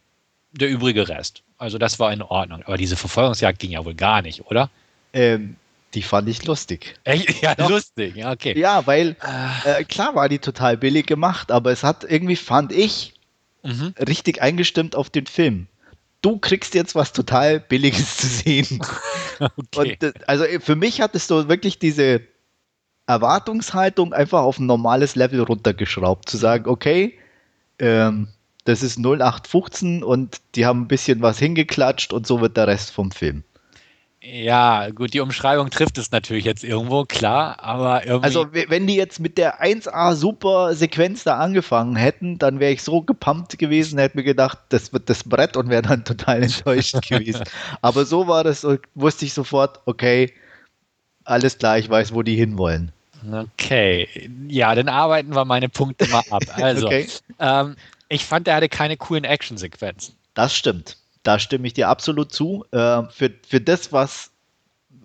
der 0.52 0.68
übrige 0.68 1.08
Rest. 1.08 1.42
Also 1.58 1.78
das 1.78 1.98
war 1.98 2.12
in 2.12 2.22
Ordnung. 2.22 2.62
Aber 2.64 2.76
diese 2.76 2.96
Verfolgungsjagd 2.96 3.58
ging 3.58 3.72
ja 3.72 3.84
wohl 3.84 3.94
gar 3.94 4.22
nicht, 4.22 4.46
oder? 4.46 4.70
Ähm, 5.12 5.56
die 5.94 6.02
fand 6.02 6.28
ich 6.28 6.44
lustig. 6.44 6.96
Echt? 7.04 7.28
Ja, 7.42 7.54
Doch. 7.54 7.70
lustig. 7.70 8.16
Ja, 8.16 8.32
okay. 8.32 8.58
Ja, 8.58 8.86
weil 8.86 9.16
Äh, 9.64 9.80
äh, 9.80 9.84
klar 9.84 10.14
war 10.14 10.28
die 10.28 10.38
total 10.38 10.76
billig 10.76 11.06
gemacht, 11.06 11.50
aber 11.50 11.72
es 11.72 11.82
hat 11.82 12.04
irgendwie, 12.04 12.36
fand 12.36 12.72
ich, 12.72 13.14
mhm. 13.62 13.94
richtig 14.06 14.42
eingestimmt 14.42 14.94
auf 14.94 15.10
den 15.10 15.26
Film. 15.26 15.66
Du 16.20 16.38
kriegst 16.38 16.74
jetzt 16.74 16.94
was 16.94 17.12
total 17.12 17.60
Billiges 17.60 18.16
zu 18.16 18.26
sehen. 18.26 18.80
Okay. 19.40 19.92
Und, 19.92 20.02
äh, 20.02 20.12
also 20.26 20.42
äh, 20.42 20.58
für 20.58 20.74
mich 20.74 21.00
hat 21.00 21.14
es 21.14 21.28
so 21.28 21.48
wirklich 21.48 21.78
diese 21.78 22.22
Erwartungshaltung 23.06 24.12
einfach 24.12 24.42
auf 24.42 24.58
ein 24.58 24.66
normales 24.66 25.14
Level 25.14 25.42
runtergeschraubt. 25.42 26.28
Zu 26.28 26.36
sagen, 26.38 26.68
okay, 26.68 27.16
ähm, 27.78 28.26
das 28.68 28.82
ist 28.82 28.98
0815 28.98 30.02
und 30.02 30.36
die 30.54 30.66
haben 30.66 30.82
ein 30.82 30.88
bisschen 30.88 31.22
was 31.22 31.38
hingeklatscht 31.38 32.12
und 32.12 32.26
so 32.26 32.42
wird 32.42 32.56
der 32.58 32.66
Rest 32.66 32.90
vom 32.90 33.10
Film. 33.10 33.42
Ja, 34.20 34.90
gut, 34.90 35.14
die 35.14 35.20
Umschreibung 35.20 35.70
trifft 35.70 35.96
es 35.96 36.10
natürlich 36.10 36.44
jetzt 36.44 36.64
irgendwo, 36.64 37.04
klar, 37.04 37.62
aber 37.62 38.04
irgendwie. 38.04 38.26
Also 38.26 38.48
wenn 38.52 38.86
die 38.86 38.96
jetzt 38.96 39.20
mit 39.20 39.38
der 39.38 39.62
1A 39.62 40.14
super 40.14 40.74
Sequenz 40.74 41.24
da 41.24 41.38
angefangen 41.38 41.96
hätten, 41.96 42.36
dann 42.36 42.60
wäre 42.60 42.72
ich 42.72 42.82
so 42.82 43.00
gepumpt 43.00 43.58
gewesen, 43.58 43.98
hätte 43.98 44.18
mir 44.18 44.24
gedacht, 44.24 44.58
das 44.68 44.92
wird 44.92 45.08
das 45.08 45.24
Brett 45.24 45.56
und 45.56 45.70
wäre 45.70 45.82
dann 45.82 46.04
total 46.04 46.42
enttäuscht 46.42 47.00
gewesen. 47.08 47.44
Aber 47.80 48.04
so 48.04 48.26
war 48.26 48.44
das, 48.44 48.60
so, 48.60 48.76
wusste 48.94 49.24
ich 49.24 49.32
sofort, 49.32 49.80
okay, 49.86 50.34
alles 51.24 51.56
klar, 51.56 51.78
ich 51.78 51.88
weiß, 51.88 52.12
wo 52.12 52.22
die 52.22 52.36
hinwollen. 52.36 52.92
Okay, 53.32 54.08
ja, 54.46 54.74
dann 54.74 54.88
arbeiten 54.88 55.34
wir 55.34 55.44
meine 55.44 55.68
Punkte 55.68 56.06
mal 56.08 56.22
ab. 56.28 56.42
Also, 56.54 56.86
Okay. 56.88 57.06
ähm, 57.38 57.76
ich 58.08 58.24
fand, 58.24 58.48
er 58.48 58.56
hatte 58.56 58.68
keine 58.68 58.96
coolen 58.96 59.24
Actionsequenzen. 59.24 60.14
Das 60.34 60.54
stimmt. 60.54 60.96
Da 61.22 61.38
stimme 61.38 61.66
ich 61.66 61.74
dir 61.74 61.88
absolut 61.88 62.32
zu. 62.32 62.64
Äh, 62.70 63.02
für, 63.10 63.30
für 63.46 63.60
das, 63.60 63.92
was 63.92 64.30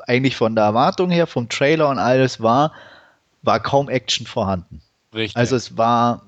eigentlich 0.08 0.36
von 0.36 0.56
der 0.56 0.66
Erwartung 0.66 1.10
her, 1.10 1.28
vom 1.28 1.50
Trailer 1.50 1.90
und 1.90 1.98
alles 2.00 2.42
war, 2.42 2.72
war 3.42 3.60
kaum 3.60 3.90
Action 3.90 4.26
vorhanden. 4.26 4.82
Richtig. 5.14 5.36
Also 5.38 5.56
es 5.56 5.78
war, 5.78 6.24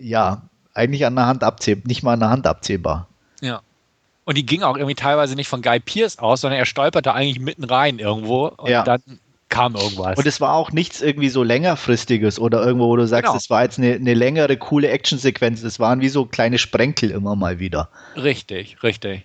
ja, 0.00 0.42
eigentlich 0.74 1.04
an 1.06 1.16
der 1.16 1.26
Hand 1.26 1.42
abzählbar, 1.44 1.86
nicht 1.88 2.02
mal 2.02 2.14
an 2.14 2.20
der 2.20 2.30
Hand 2.30 2.46
abzählbar. 2.46 3.06
ja. 3.40 3.60
Und 4.24 4.36
die 4.36 4.44
ging 4.44 4.62
auch 4.62 4.76
irgendwie 4.76 4.94
teilweise 4.94 5.36
nicht 5.36 5.48
von 5.48 5.62
Guy 5.62 5.80
Pierce 5.80 6.18
aus, 6.18 6.42
sondern 6.42 6.58
er 6.58 6.66
stolperte 6.66 7.14
eigentlich 7.14 7.40
mitten 7.40 7.64
rein 7.64 7.98
irgendwo 7.98 8.48
und 8.48 8.68
Ja. 8.68 8.82
dann 8.82 9.00
kam 9.48 9.74
irgendwas. 9.74 10.18
Und 10.18 10.26
es 10.26 10.40
war 10.40 10.54
auch 10.54 10.72
nichts 10.72 11.00
irgendwie 11.00 11.28
so 11.30 11.42
längerfristiges 11.42 12.38
oder 12.38 12.62
irgendwo, 12.64 12.88
wo 12.88 12.96
du 12.96 13.06
sagst, 13.06 13.26
Genau. 13.28 13.36
es 13.36 13.48
war 13.50 13.62
jetzt 13.62 13.78
eine, 13.78 13.94
eine 13.94 14.14
längere, 14.14 14.56
coole 14.56 14.88
Actionsequenz. 14.88 15.62
Es 15.62 15.80
waren 15.80 16.00
wie 16.00 16.08
so 16.08 16.26
kleine 16.26 16.58
Sprenkel 16.58 17.10
immer 17.10 17.34
mal 17.36 17.58
wieder. 17.58 17.88
Richtig, 18.16 18.82
richtig. 18.82 19.24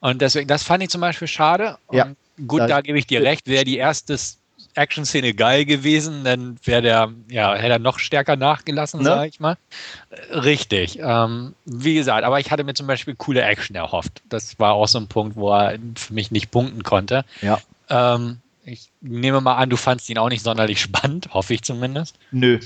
Und 0.00 0.22
deswegen, 0.22 0.48
das 0.48 0.62
fand 0.62 0.82
ich 0.82 0.88
zum 0.90 1.00
Beispiel 1.00 1.28
schade. 1.28 1.76
Und 1.86 1.96
Ja. 1.96 2.08
gut, 2.46 2.60
Da- 2.60 2.66
da, 2.66 2.80
gebe 2.80 2.98
ich 2.98 3.06
dir 3.06 3.22
recht. 3.22 3.46
Wäre 3.46 3.64
die 3.64 3.76
erste 3.76 4.16
Action-Szene 4.74 5.34
geil 5.34 5.64
gewesen, 5.64 6.22
dann 6.24 6.56
wäre 6.64 6.82
der, 6.82 7.12
ja, 7.28 7.54
hätte 7.54 7.72
er 7.72 7.78
noch 7.78 7.98
stärker 7.98 8.36
nachgelassen, 8.36 9.00
Ne? 9.00 9.06
sage 9.06 9.28
ich 9.28 9.40
mal. 9.40 9.56
Richtig. 10.30 10.98
Ähm, 11.02 11.54
wie 11.64 11.94
gesagt, 11.94 12.24
aber 12.24 12.40
ich 12.40 12.50
hatte 12.50 12.64
mir 12.64 12.74
zum 12.74 12.86
Beispiel 12.86 13.14
coole 13.14 13.42
Action 13.42 13.74
erhofft. 13.76 14.22
Das 14.28 14.58
war 14.58 14.72
auch 14.74 14.86
so 14.88 14.98
ein 14.98 15.08
Punkt, 15.08 15.36
wo 15.36 15.52
er 15.52 15.78
für 15.96 16.12
mich 16.14 16.30
nicht 16.30 16.50
punkten 16.50 16.82
konnte. 16.82 17.24
Ja. 17.42 17.58
Ähm, 17.88 18.38
ich 18.70 18.92
nehme 19.00 19.40
mal 19.40 19.56
an, 19.56 19.70
du 19.70 19.76
fandst 19.76 20.08
ihn 20.10 20.18
auch 20.18 20.28
nicht 20.28 20.42
sonderlich 20.42 20.80
spannend, 20.80 21.28
hoffe 21.34 21.54
ich 21.54 21.62
zumindest. 21.62 22.16
Nö. 22.30 22.58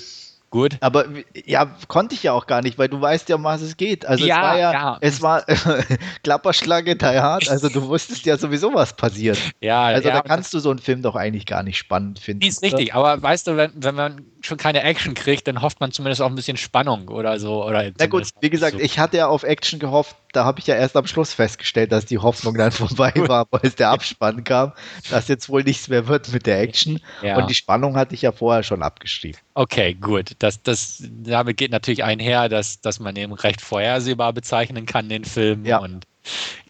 Gut. 0.51 0.77
Aber 0.81 1.07
ja, 1.45 1.77
konnte 1.89 2.15
ich 2.15 2.23
ja 2.23 2.33
auch 2.33 2.47
gar 2.47 2.63
nicht, 2.63 2.79
weil 2.79 2.89
du 2.89 3.01
weißt 3.01 3.29
ja, 3.29 3.35
um 3.35 3.43
was 3.43 3.61
es 3.61 3.77
geht. 3.77 4.07
Also 4.07 4.25
Ja, 4.25 4.37
es 4.37 4.43
war 4.43 4.59
ja, 4.59 4.73
ja. 4.73 4.99
es 5.01 5.21
war 5.21 5.45
Klapperschlange, 6.23 6.95
die 6.95 7.05
hart. 7.05 7.49
Also 7.49 7.69
du 7.69 7.89
wusstest 7.89 8.25
ja 8.25 8.37
sowieso, 8.37 8.73
was 8.73 8.95
passiert. 8.95 9.37
Ja, 9.61 9.83
Also 9.87 10.09
ja, 10.09 10.15
da 10.15 10.21
kannst 10.21 10.55
du 10.55 10.61
so 10.61 10.71
einen 10.71 10.79
Film 10.79 11.03
doch 11.03 11.17
eigentlich 11.17 11.47
gar 11.47 11.65
nicht 11.65 11.77
spannend 11.77 12.21
finden. 12.21 12.47
Ist 12.47 12.63
richtig, 12.63 12.95
aber 12.95 13.21
weißt 13.21 13.49
du, 13.49 13.57
wenn, 13.57 13.73
wenn 13.75 13.97
man 13.97 14.25
schon 14.45 14.59
keine 14.59 14.83
Action 14.83 15.15
kriegt, 15.15 15.49
dann 15.49 15.63
hofft 15.63 15.81
man 15.81 15.93
zumindest 15.93 16.21
auch 16.21 16.29
ein 16.29 16.35
bisschen 16.35 16.57
Spannung 16.57 17.09
oder 17.09 17.39
so. 17.39 17.65
Oder 17.65 17.91
Na 17.99 18.07
gut, 18.07 18.29
wie 18.41 18.51
gesagt, 18.51 18.77
so. 18.77 18.79
ich 18.79 18.99
hatte 18.99 19.17
ja 19.17 19.27
auf 19.29 19.43
Action 19.43 19.79
gehofft, 19.79 20.17
da 20.33 20.45
habe 20.45 20.61
ich 20.61 20.67
ja 20.67 20.75
erst 20.75 20.97
am 20.97 21.07
Schluss 21.07 21.33
festgestellt, 21.33 21.93
dass 21.93 22.07
die 22.07 22.19
Hoffnung 22.19 22.55
dann 22.57 22.73
vorbei 22.73 23.13
war, 23.17 23.47
als 23.51 23.77
der 23.77 23.91
Abspann 23.91 24.45
kam, 24.45 24.73
dass 25.11 25.29
jetzt 25.29 25.49
wohl 25.49 25.63
nichts 25.63 25.89
mehr 25.89 26.07
wird 26.09 26.33
mit 26.33 26.47
der 26.47 26.61
Action. 26.61 27.01
Ja. 27.23 27.37
Und 27.37 27.49
die 27.49 27.55
Spannung 27.55 27.97
hatte 27.97 28.15
ich 28.15 28.23
ja 28.23 28.33
vorher 28.33 28.63
schon 28.63 28.83
abgeschrieben. 28.83 29.39
Okay, 29.55 29.95
gut. 29.95 30.33
Das, 30.41 30.63
das, 30.63 31.03
damit 31.09 31.57
geht 31.57 31.71
natürlich 31.71 32.05
einher, 32.05 32.49
dass, 32.49 32.81
dass 32.81 33.01
man 33.01 33.17
eben 33.17 33.33
recht 33.33 33.61
vorhersehbar 33.61 34.33
bezeichnen 34.33 34.87
kann, 34.87 35.09
den 35.09 35.25
Film. 35.25 35.65
Ja. 35.65 35.79
Und 35.79 36.07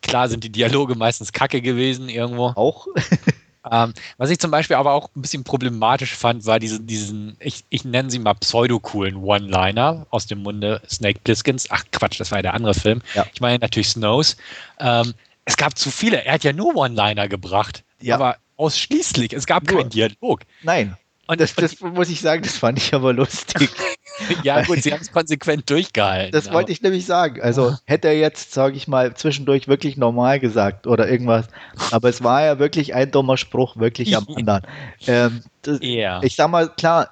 klar 0.02 0.28
sind 0.28 0.44
die 0.44 0.52
Dialoge 0.52 0.94
meistens 0.94 1.32
kacke 1.32 1.60
gewesen 1.60 2.08
irgendwo. 2.08 2.48
Auch? 2.54 2.86
Ähm, 3.70 3.94
was 4.18 4.30
ich 4.30 4.38
zum 4.38 4.50
Beispiel 4.50 4.76
aber 4.76 4.92
auch 4.92 5.08
ein 5.16 5.22
bisschen 5.22 5.44
problematisch 5.44 6.14
fand, 6.14 6.44
war 6.46 6.58
diese, 6.58 6.80
diesen, 6.80 7.36
ich, 7.40 7.64
ich 7.70 7.84
nenne 7.84 8.10
sie 8.10 8.18
mal 8.18 8.34
pseudo-coolen 8.34 9.16
One-Liner 9.16 10.06
aus 10.10 10.26
dem 10.26 10.42
Munde 10.42 10.82
Snake 10.88 11.20
Plisskens. 11.24 11.66
Ach 11.70 11.84
Quatsch, 11.92 12.20
das 12.20 12.30
war 12.30 12.38
ja 12.38 12.42
der 12.42 12.54
andere 12.54 12.74
Film. 12.74 13.00
Ja. 13.14 13.26
Ich 13.32 13.40
meine 13.40 13.58
natürlich 13.58 13.88
Snows. 13.88 14.36
Ähm, 14.78 15.14
es 15.44 15.56
gab 15.56 15.78
zu 15.78 15.90
viele. 15.90 16.24
Er 16.24 16.34
hat 16.34 16.44
ja 16.44 16.52
nur 16.52 16.76
One-Liner 16.76 17.28
gebracht. 17.28 17.84
Ja. 18.00 18.16
Aber 18.16 18.36
ausschließlich. 18.56 19.32
Es 19.32 19.46
gab 19.46 19.68
Nur. 19.68 19.80
keinen 19.80 19.90
Dialog. 19.90 20.40
Nein. 20.62 20.96
Und, 21.26 21.40
Das, 21.40 21.54
das 21.54 21.80
muss 21.80 22.10
ich 22.10 22.20
sagen, 22.20 22.42
das 22.42 22.58
fand 22.58 22.78
ich 22.78 22.92
aber 22.94 23.12
lustig. 23.12 23.70
ja 24.42 24.62
gut, 24.62 24.82
sie 24.82 24.92
haben 24.92 25.00
es 25.00 25.10
konsequent 25.10 25.68
durchgehalten. 25.70 26.32
Das 26.32 26.52
wollte 26.52 26.72
ich 26.72 26.82
nämlich 26.82 27.06
sagen. 27.06 27.40
Also 27.40 27.76
hätte 27.86 28.08
er 28.08 28.18
jetzt, 28.18 28.52
sage 28.52 28.76
ich 28.76 28.88
mal, 28.88 29.14
zwischendurch 29.14 29.66
wirklich 29.66 29.96
normal 29.96 30.38
gesagt 30.38 30.86
oder 30.86 31.08
irgendwas. 31.08 31.46
Aber 31.90 32.08
es 32.08 32.22
war 32.22 32.42
ja 32.44 32.58
wirklich 32.58 32.94
ein 32.94 33.10
dummer 33.10 33.36
Spruch, 33.36 33.76
wirklich 33.76 34.16
am 34.16 34.26
anderen. 34.36 34.62
Ähm, 35.06 35.42
das, 35.62 35.78
Ja. 35.80 36.22
Ich 36.22 36.36
sag 36.36 36.50
mal, 36.50 36.68
klar, 36.68 37.10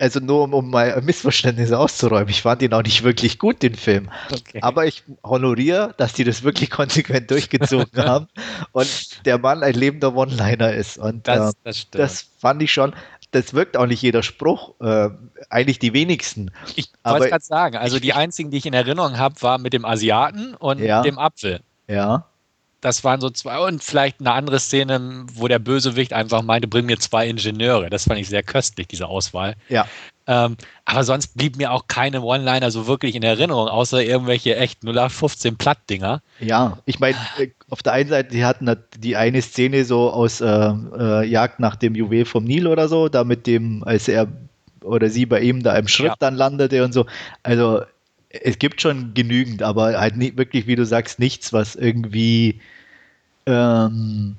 also 0.00 0.18
nur 0.20 0.42
um, 0.44 0.54
um 0.54 0.70
mal 0.70 1.00
Missverständnisse 1.02 1.78
auszuräumen, 1.78 2.28
ich 2.30 2.42
fand 2.42 2.62
ihn 2.62 2.72
auch 2.72 2.82
nicht 2.82 3.02
wirklich 3.02 3.38
gut, 3.38 3.62
den 3.62 3.74
Film. 3.74 4.10
Okay. 4.32 4.58
Aber 4.62 4.86
ich 4.86 5.04
honoriere, 5.22 5.94
dass 5.98 6.12
die 6.14 6.24
das 6.24 6.42
wirklich 6.42 6.70
konsequent 6.80 7.30
durchgezogen 7.30 7.86
haben 8.04 8.26
und 8.72 9.24
der 9.26 9.38
Mann 9.38 9.62
ein 9.62 9.74
lebender 9.74 10.14
One-Liner 10.16 10.72
ist. 10.72 10.98
Und 10.98 11.28
das, 11.28 11.52
äh, 11.52 11.56
das 11.64 11.78
stimmt. 11.78 12.02
das 12.02 12.26
fand 12.38 12.62
ich 12.62 12.72
schon. 12.72 12.94
Das 13.32 13.54
wirkt 13.54 13.76
auch 13.76 13.86
nicht 13.86 14.02
jeder 14.02 14.24
Spruch, 14.24 14.74
äh, 14.80 15.10
eigentlich 15.50 15.78
die 15.78 15.92
wenigsten. 15.92 16.50
ich 16.74 16.90
wollte 17.04 17.28
gerade 17.28 17.44
sagen, 17.44 17.76
also 17.76 17.96
ich- 17.96 18.02
die 18.02 18.12
einzigen, 18.12 18.50
die 18.50 18.56
ich 18.56 18.66
in 18.66 18.74
Erinnerung 18.74 19.18
habe, 19.18 19.40
war 19.42 19.58
mit 19.58 19.72
dem 19.72 19.84
Asiaten 19.84 20.54
und 20.54 20.80
Ja. 20.80 21.02
dem 21.02 21.18
Apfel. 21.18 21.60
Ja. 21.86 22.26
Das 22.80 23.04
waren 23.04 23.20
so 23.20 23.28
zwei 23.30 23.58
und 23.58 23.82
vielleicht 23.82 24.20
eine 24.20 24.32
andere 24.32 24.58
Szene, 24.58 25.26
wo 25.34 25.48
der 25.48 25.58
Bösewicht 25.58 26.12
einfach 26.12 26.42
meinte, 26.42 26.66
bring 26.66 26.86
mir 26.86 26.98
zwei 26.98 27.28
Ingenieure. 27.28 27.90
Das 27.90 28.04
fand 28.04 28.18
ich 28.20 28.28
sehr 28.28 28.42
köstlich, 28.42 28.88
diese 28.88 29.06
Auswahl. 29.06 29.54
Ja. 29.68 29.86
Ähm, 30.26 30.56
aber 30.84 31.04
sonst 31.04 31.36
blieb 31.36 31.56
mir 31.56 31.72
auch 31.72 31.88
keine 31.88 32.22
One-Liner 32.22 32.70
so 32.70 32.86
wirklich 32.86 33.14
in 33.16 33.22
Erinnerung, 33.22 33.68
außer 33.68 34.02
irgendwelche 34.02 34.56
echt 34.56 34.82
0815 34.84 35.56
Plattdinger. 35.56 36.22
Ja, 36.38 36.78
ich 36.86 37.00
meine, 37.00 37.16
äh, 37.38 37.48
auf 37.68 37.82
der 37.82 37.92
einen 37.94 38.08
Seite, 38.08 38.30
die 38.30 38.44
hatten 38.44 38.70
die 38.98 39.16
eine 39.16 39.42
Szene 39.42 39.84
so 39.84 40.10
aus 40.10 40.40
äh, 40.40 40.46
äh, 40.46 41.26
Jagd 41.26 41.58
nach 41.60 41.76
dem 41.76 41.94
Juwel 41.94 42.24
vom 42.24 42.44
Nil 42.44 42.66
oder 42.66 42.88
so, 42.88 43.08
da 43.08 43.24
mit 43.24 43.46
dem, 43.46 43.82
als 43.84 44.08
er 44.08 44.28
oder 44.82 45.10
sie 45.10 45.26
bei 45.26 45.40
ihm 45.40 45.62
da 45.62 45.76
im 45.76 45.88
Schritt 45.88 46.06
Ja. 46.08 46.14
dann 46.18 46.34
landete 46.36 46.82
und 46.84 46.92
so. 46.92 47.06
Also 47.42 47.82
es 48.30 48.58
gibt 48.58 48.80
schon 48.80 49.12
genügend, 49.14 49.62
aber 49.62 49.98
halt 50.00 50.16
nicht 50.16 50.36
wirklich, 50.36 50.66
wie 50.66 50.76
du 50.76 50.86
sagst, 50.86 51.18
nichts, 51.18 51.52
was 51.52 51.74
irgendwie 51.76 52.60
ähm, 53.46 54.36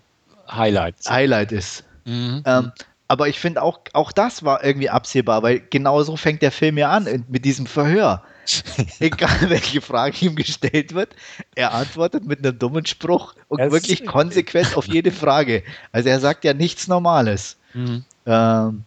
Highlights. 0.50 1.10
Highlight 1.10 1.52
ist. 1.52 1.84
Mhm. 2.06 2.44
Ähm, 2.46 2.72
aber 3.08 3.28
ich 3.28 3.40
finde 3.40 3.62
auch, 3.62 3.80
auch 3.94 4.12
das 4.14 4.44
war 4.44 4.64
irgendwie 4.64 4.90
absehbar, 4.90 5.44
weil 5.44 5.62
genau 5.70 6.02
so 6.04 6.16
fängt 6.16 6.42
der 6.42 6.52
Film 6.52 6.78
ja 6.78 6.90
an, 6.92 7.26
mit 7.28 7.44
diesem 7.44 7.66
Verhör. 7.66 8.24
Egal 9.00 9.50
welche 9.50 9.82
Frage 9.82 10.26
ihm 10.26 10.36
gestellt 10.36 10.94
wird, 10.96 11.10
er 11.56 11.74
antwortet 11.74 12.26
mit 12.26 12.40
einem 12.40 12.58
dummen 12.58 12.86
Spruch 12.86 13.36
und 13.50 13.60
Das- 13.60 13.72
wirklich 13.72 14.06
konsequent 14.06 14.76
auf 14.78 14.88
jede 14.88 15.12
Frage. 15.12 15.64
Also 15.92 16.10
er 16.10 16.20
sagt 16.20 16.44
ja 16.46 16.54
nichts 16.54 16.88
Normales. 16.88 17.58
Mhm. 17.74 18.04
Ähm, 18.26 18.84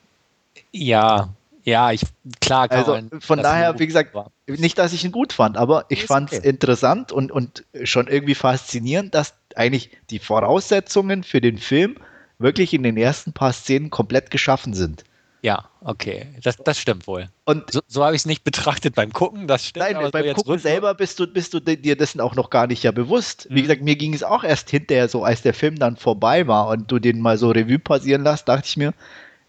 Ja, 0.73 1.29
ja, 1.65 1.93
ich, 1.93 2.03
klar 2.41 2.69
kann 2.69 2.79
also 2.79 2.93
man 2.93 3.21
von 3.21 3.39
daher, 3.43 3.79
wie 3.79 3.87
gesagt, 3.87 4.15
nicht, 4.47 4.79
dass 4.79 4.93
ich 4.93 5.05
ihn 5.05 5.13
gut 5.13 5.33
fand, 5.33 5.57
aber 5.57 5.87
ich 5.89 6.05
fand 6.05 6.31
es 6.31 6.39
okay. 6.41 6.49
interessant 6.49 7.11
und, 7.11 7.33
und 7.33 7.65
schon 7.85 8.07
irgendwie 8.07 8.35
faszinierend, 8.35 9.15
dass 9.15 9.35
eigentlich 9.57 9.91
die 10.11 10.19
Voraussetzungen 10.19 11.25
für 11.25 11.41
den 11.41 11.57
Film 11.57 11.97
wirklich 12.39 12.75
in 12.75 12.83
den 12.83 12.99
ersten 12.99 13.33
paar 13.33 13.53
Szenen 13.53 13.89
komplett 13.89 14.31
geschaffen 14.31 14.75
sind. 14.75 15.05
Ja, 15.41 15.69
okay. 15.83 16.27
Das, 16.43 16.57
das 16.57 16.79
stimmt 16.79 17.07
wohl. 17.07 17.29
Und 17.45 17.71
so, 17.71 17.81
so 17.87 18.03
habe 18.03 18.15
ich 18.17 18.23
es 18.23 18.27
nicht 18.27 18.45
betrachtet 18.45 18.95
beim 18.95 19.13
Gucken, 19.13 19.47
das 19.47 19.67
stimmt. 19.67 19.91
Nein, 19.93 20.11
beim 20.11 20.35
Gucken 20.35 20.59
selber 20.59 20.95
bist 20.95 21.21
du, 21.21 21.27
bist 21.27 21.53
du 21.53 21.61
dir 21.61 21.97
dessen 21.97 22.23
auch 22.23 22.35
noch 22.35 22.49
gar 22.49 22.67
nicht 22.67 22.83
ja 22.83 22.93
bewusst. 22.93 23.47
Wie 23.51 23.59
mhm. 23.59 23.63
gesagt, 23.63 23.83
mir 23.83 23.97
ging 23.97 24.15
es 24.15 24.23
auch 24.23 24.43
erst 24.43 24.71
hinterher 24.71 25.09
so, 25.09 25.23
als 25.23 25.43
der 25.43 25.53
Film 25.53 25.79
dann 25.79 25.97
vorbei 25.97 26.47
war 26.47 26.69
und 26.69 26.91
du 26.91 26.99
den 26.99 27.21
mal 27.21 27.37
so 27.37 27.51
Revue 27.51 27.79
passieren 27.79 28.25
lässt, 28.25 28.49
dachte 28.49 28.67
ich 28.67 28.79
mir, 28.79 28.95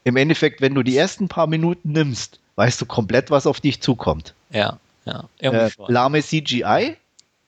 im 0.06 0.16
Endeffekt, 0.16 0.62
wenn 0.62 0.74
du 0.74 0.84
die 0.84 0.96
ersten 0.96 1.28
paar 1.28 1.48
Minuten 1.48 1.92
nimmst, 1.92 2.40
weißt 2.56 2.80
du 2.80 2.86
komplett, 2.86 3.32
was 3.32 3.46
auf 3.46 3.60
dich 3.60 3.82
zukommt. 3.82 4.34
Ja, 4.52 4.80
ja. 5.06 5.28
Äh, 5.40 5.70
lahme 5.88 6.22
CGI, 6.22 6.96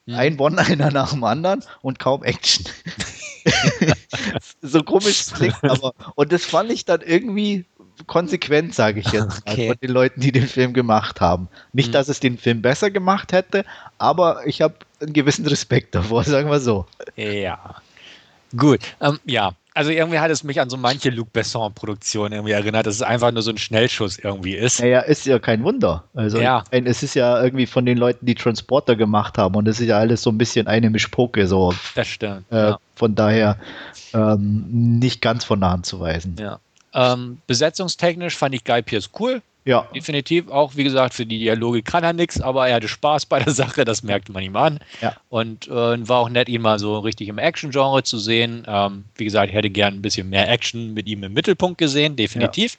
mhm. 0.05 0.15
ein 0.15 0.39
One-Liner 0.39 0.91
nach 0.91 1.11
dem 1.11 1.23
anderen 1.23 1.63
und 1.81 1.99
kaum 1.99 2.23
Action. 2.23 2.65
so 4.61 4.83
komisch 4.83 5.27
klingt, 5.33 5.63
aber 5.63 5.93
und 6.15 6.33
das 6.33 6.45
fand 6.45 6.71
ich 6.71 6.83
dann 6.83 7.01
irgendwie 7.01 7.63
konsequent, 8.07 8.73
sage 8.75 8.99
ich 8.99 9.11
jetzt 9.11 9.41
okay. 9.47 9.67
von 9.67 9.77
den 9.81 9.91
Leuten, 9.91 10.19
die 10.19 10.31
den 10.31 10.47
Film 10.47 10.73
gemacht 10.73 11.21
haben. 11.21 11.47
Nicht, 11.73 11.89
mhm. 11.89 11.93
dass 11.93 12.09
es 12.09 12.19
den 12.19 12.37
Film 12.37 12.61
besser 12.61 12.91
gemacht 12.91 13.31
hätte, 13.31 13.65
aber 13.99 14.45
ich 14.45 14.61
habe 14.61 14.75
einen 14.99 15.13
gewissen 15.13 15.45
Respekt 15.45 15.93
davor, 15.93 16.23
sagen 16.23 16.49
wir 16.49 16.59
so. 16.59 16.85
Ja. 17.15 17.75
Gut, 18.55 18.79
ähm, 19.01 19.19
ja, 19.25 19.53
also 19.77 19.91
irgendwie 19.91 20.17
hat 20.17 20.31
es 20.31 20.43
mich 20.43 20.59
an 20.59 20.71
so 20.71 20.75
manche 20.75 21.11
Luc 21.11 21.31
Besson-Produktionen 21.33 22.33
irgendwie 22.33 22.53
erinnert, 22.53 22.87
dass 22.87 22.95
es 22.95 23.03
einfach 23.03 23.31
nur 23.31 23.43
so 23.43 23.51
ein 23.51 23.59
Schnellschuss 23.59 24.17
irgendwie 24.17 24.55
ist. 24.55 24.81
Naja, 24.81 25.01
ist 25.01 25.27
ja 25.27 25.37
kein 25.37 25.63
Wunder. 25.63 26.03
Also 26.15 26.39
ja. 26.39 26.63
es 26.71 27.03
ist 27.03 27.13
ja 27.13 27.43
irgendwie 27.43 27.67
von 27.67 27.85
den 27.85 27.99
Leuten, 27.99 28.25
die 28.25 28.33
Transporter 28.33 28.95
gemacht 28.95 29.37
haben 29.37 29.55
und 29.55 29.67
es 29.67 29.79
ist 29.79 29.85
ja 29.85 29.99
alles 29.99 30.23
so 30.23 30.31
ein 30.31 30.37
bisschen 30.39 30.65
eine 30.65 30.89
Mischpoke. 30.89 31.45
So. 31.45 31.75
Das 31.93 32.07
stimmt. 32.07 32.51
Äh, 32.51 32.55
ja. 32.55 32.79
Von 32.95 33.13
daher 33.13 33.57
ähm, 34.15 34.65
nicht 34.69 35.21
ganz 35.21 35.45
von 35.45 35.59
der 35.59 35.69
Hand 35.69 35.85
zu 35.85 35.99
weisen. 35.99 36.35
Ja. 36.39 36.59
Ähm, 36.93 37.37
besetzungstechnisch 37.45 38.35
fand 38.35 38.55
ich 38.55 38.63
Guy 38.63 38.81
Pierce 38.81 39.11
cool. 39.19 39.43
Ja. 39.67 39.85
Definitiv. 39.93 40.47
Auch, 40.49 40.77
wie 40.77 40.85
gesagt, 40.85 41.13
für 41.13 41.25
die 41.25 41.39
Dialoge 41.39 41.83
kann 41.83 42.01
er 42.01 42.13
nichts, 42.13 42.39
aber 42.39 42.69
er 42.69 42.75
hatte 42.75 42.87
Spaß 42.87 43.25
bei 43.25 43.39
der 43.39 43.53
Sache, 43.53 43.83
das 43.83 44.01
merkte 44.01 44.31
man 44.31 44.41
ihm 44.41 44.55
an. 44.55 44.79
Ja. 45.01 45.15
Und 45.27 45.67
äh, 45.67 46.07
war 46.07 46.19
auch 46.19 46.29
nett, 46.29 46.47
ihn 46.47 46.61
mal 46.61 46.79
so 46.79 46.99
richtig 46.99 47.27
im 47.27 47.37
Action-Genre 47.37 48.01
zu 48.03 48.17
sehen. 48.17 48.63
Ähm, 48.65 49.03
wie 49.15 49.25
gesagt, 49.25 49.49
ich 49.49 49.55
hätte 49.55 49.69
gern 49.69 49.95
ein 49.95 50.01
bisschen 50.01 50.29
mehr 50.29 50.49
Action 50.49 50.93
mit 50.93 51.07
ihm 51.07 51.21
im 51.23 51.33
Mittelpunkt 51.33 51.77
gesehen, 51.77 52.15
definitiv. 52.15 52.77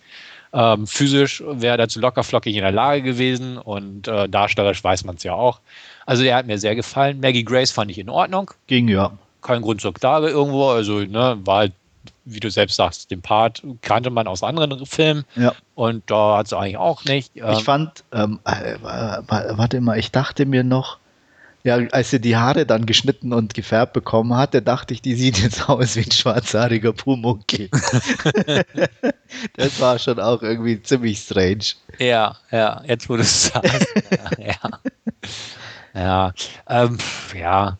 Ja. 0.53 0.73
Ähm, 0.73 0.87
physisch 0.87 1.43
wäre 1.47 1.75
er 1.75 1.77
dazu 1.77 2.01
locker 2.01 2.25
flockig 2.25 2.57
in 2.57 2.63
der 2.63 2.73
Lage 2.73 3.03
gewesen 3.03 3.59
und 3.59 4.09
äh, 4.09 4.27
darstellerisch 4.31 4.83
weiß 4.83 5.05
man 5.05 5.17
es 5.17 5.23
ja 5.23 5.35
auch. 5.35 5.61
Also 6.07 6.25
er 6.25 6.37
hat 6.37 6.47
mir 6.47 6.59
sehr 6.59 6.75
gefallen. 6.75 7.21
Maggie 7.21 7.45
Grace 7.45 7.71
fand 7.71 7.91
ich 7.91 7.99
in 7.99 8.09
Ordnung. 8.09 8.51
Ging 8.67 8.89
ja. 8.89 9.13
Kein 9.43 9.61
Grund 9.61 9.83
zur 9.83 9.93
Klage 9.93 10.29
irgendwo. 10.29 10.71
Also 10.71 11.01
ne, 11.01 11.39
war 11.45 11.59
halt 11.59 11.73
wie 12.29 12.41
du 12.41 12.51
selbst 12.51 12.77
sagst, 12.77 13.11
den 13.11 13.23
Part 13.23 13.63
kannte 13.83 14.11
man 14.11 14.27
aus 14.27 14.43
anderen 14.43 14.85
Filmen. 14.87 15.25
Ja. 15.37 15.55
Und 15.75 16.11
da 16.11 16.39
hat 16.39 16.49
sie 16.49 16.57
eigentlich 16.57 16.77
auch 16.77 17.05
nicht. 17.05 17.37
Ähm, 17.37 17.51
ich 17.51 17.65
fand, 17.65 18.05
ähm, 18.13 18.41
äh, 18.45 18.77
warte 18.83 19.81
mal, 19.81 19.99
ich 19.99 20.13
dachte 20.13 20.47
mir 20.47 20.65
noch, 20.65 20.99
ja, 21.65 21.77
als 21.91 22.11
sie 22.11 22.21
die 22.21 22.37
Haare 22.37 22.67
dann 22.67 22.87
geschnitten 22.87 23.33
und 23.33 23.53
gefärbt 23.53 23.93
bekommen 23.93 24.37
hatte, 24.37 24.63
dachte 24.63 24.95
ich, 24.95 25.03
die 25.03 25.15
sieht 25.15 25.39
jetzt 25.39 25.69
aus 25.69 25.97
wie 25.97 26.05
ein 26.05 26.11
schwarzhaariger 26.11 26.93
Pumuckl. 26.93 27.69
das 29.57 29.81
war 29.81 29.99
schon 29.99 30.21
auch 30.21 30.43
irgendwie 30.43 30.81
ziemlich 30.83 31.19
strange. 31.19 31.65
Ja, 31.99 32.37
ja, 32.51 32.83
jetzt 32.87 33.09
wo 33.09 33.17
du 33.17 33.23
es 33.23 33.49
sagst. 33.49 33.87
ja, 34.39 34.45
ja. 34.47 34.71
Ja, 35.95 36.33
ähm, 36.69 36.99
ja. 37.35 37.79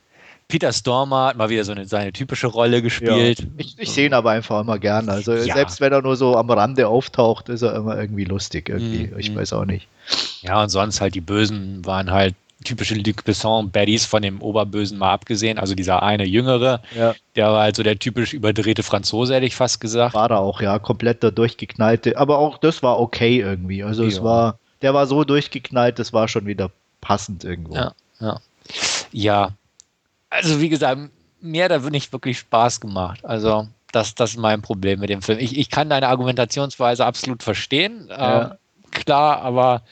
Peter 0.49 0.73
Stormer 0.73 1.27
hat 1.27 1.37
mal 1.37 1.51
wieder 1.51 1.63
so 1.65 1.73
eine, 1.73 1.87
seine 1.87 2.11
typische 2.11 2.47
Rolle 2.47 2.81
gespielt. 2.81 3.41
Ja. 3.41 3.47
Ich, 3.59 3.79
ich 3.79 3.91
sehe 3.91 4.07
ihn 4.07 4.15
aber 4.15 4.31
einfach 4.31 4.63
immer 4.63 4.79
gern. 4.79 5.11
Also 5.11 5.35
ja. 5.35 5.55
selbst 5.55 5.83
wenn 5.83 5.93
er 5.93 6.01
nur 6.01 6.17
so 6.17 6.37
am 6.37 6.51
Rande 6.51 6.89
auftaucht, 6.89 7.51
ist 7.51 7.61
er 7.61 7.75
immer 7.75 8.01
irgendwie 8.01 8.25
lustig. 8.25 8.71
Irgendwie. 8.71 9.09
Mhm. 9.09 9.19
Ich 9.19 9.37
weiß 9.37 9.53
auch 9.53 9.67
nicht. 9.67 9.89
Ja, 10.41 10.63
und 10.63 10.71
sonst 10.71 11.03
halt 11.03 11.15
die 11.15 11.21
Bösen 11.21 11.85
waren 11.85 12.11
halt 12.11 12.35
typische 12.65 12.95
Luc 12.95 13.25
Besson-Baddies 13.25 14.07
von 14.07 14.23
dem 14.23 14.41
Oberbösen 14.41 14.97
mal 14.97 15.13
abgesehen. 15.13 15.59
Also 15.59 15.75
dieser 15.75 16.03
eine 16.03 16.25
Jüngere, 16.25 16.83
ja. 16.97 17.15
der 17.37 17.53
war 17.53 17.63
halt 17.63 17.77
so 17.77 17.83
der 17.83 17.99
typisch 17.99 18.33
überdrehte 18.33 18.83
Franzose, 18.83 19.35
hätte 19.35 19.47
ich 19.47 19.55
fast 19.55 19.83
gesagt. 19.83 20.15
War 20.15 20.31
er 20.31 20.41
auch, 20.41 20.63
ja, 20.63 20.79
komplett 20.79 21.23
der 21.23 21.31
durchgeknallte. 21.31 22.17
Aber 22.17 22.39
auch 22.39 22.57
das 22.57 22.83
war 22.83 22.99
okay 22.99 23.39
irgendwie. 23.39 23.85
Also 23.85 24.03
es 24.05 24.23
war, 24.23 24.59
der 24.81 24.95
war 24.95 25.07
so 25.07 25.25
durchgeknallt, 25.25 25.99
das 25.99 26.15
war 26.15 26.27
schon 26.27 26.47
wieder 26.47 26.71
passend 27.03 27.45
irgendwo. 27.45 27.75
Ja, 27.75 27.93
ja. 28.19 28.41
Ja, 29.13 29.53
also 30.31 30.61
wie 30.61 30.69
gesagt, 30.69 31.01
mir 31.41 31.65
hat 31.65 31.71
er 31.71 31.81
nicht 31.91 32.13
wirklich 32.13 32.39
Spaß 32.39 32.81
gemacht. 32.81 33.25
Also 33.25 33.69
das, 33.93 34.15
das 34.15 34.31
ist 34.33 34.39
mein 34.39 34.63
Problem 34.63 35.01
mit 35.01 35.11
dem 35.11 35.23
Film. 35.23 35.39
Ich, 35.39 35.57
ich 35.57 35.71
kann 35.71 35.89
deine 35.89 36.09
Argumentationsweise 36.09 37.05
absolut 37.07 37.43
verstehen. 37.43 38.07
Ja. 38.09 38.43
Ähm, 38.43 38.57
klar, 38.91 39.41
aber 39.43 39.83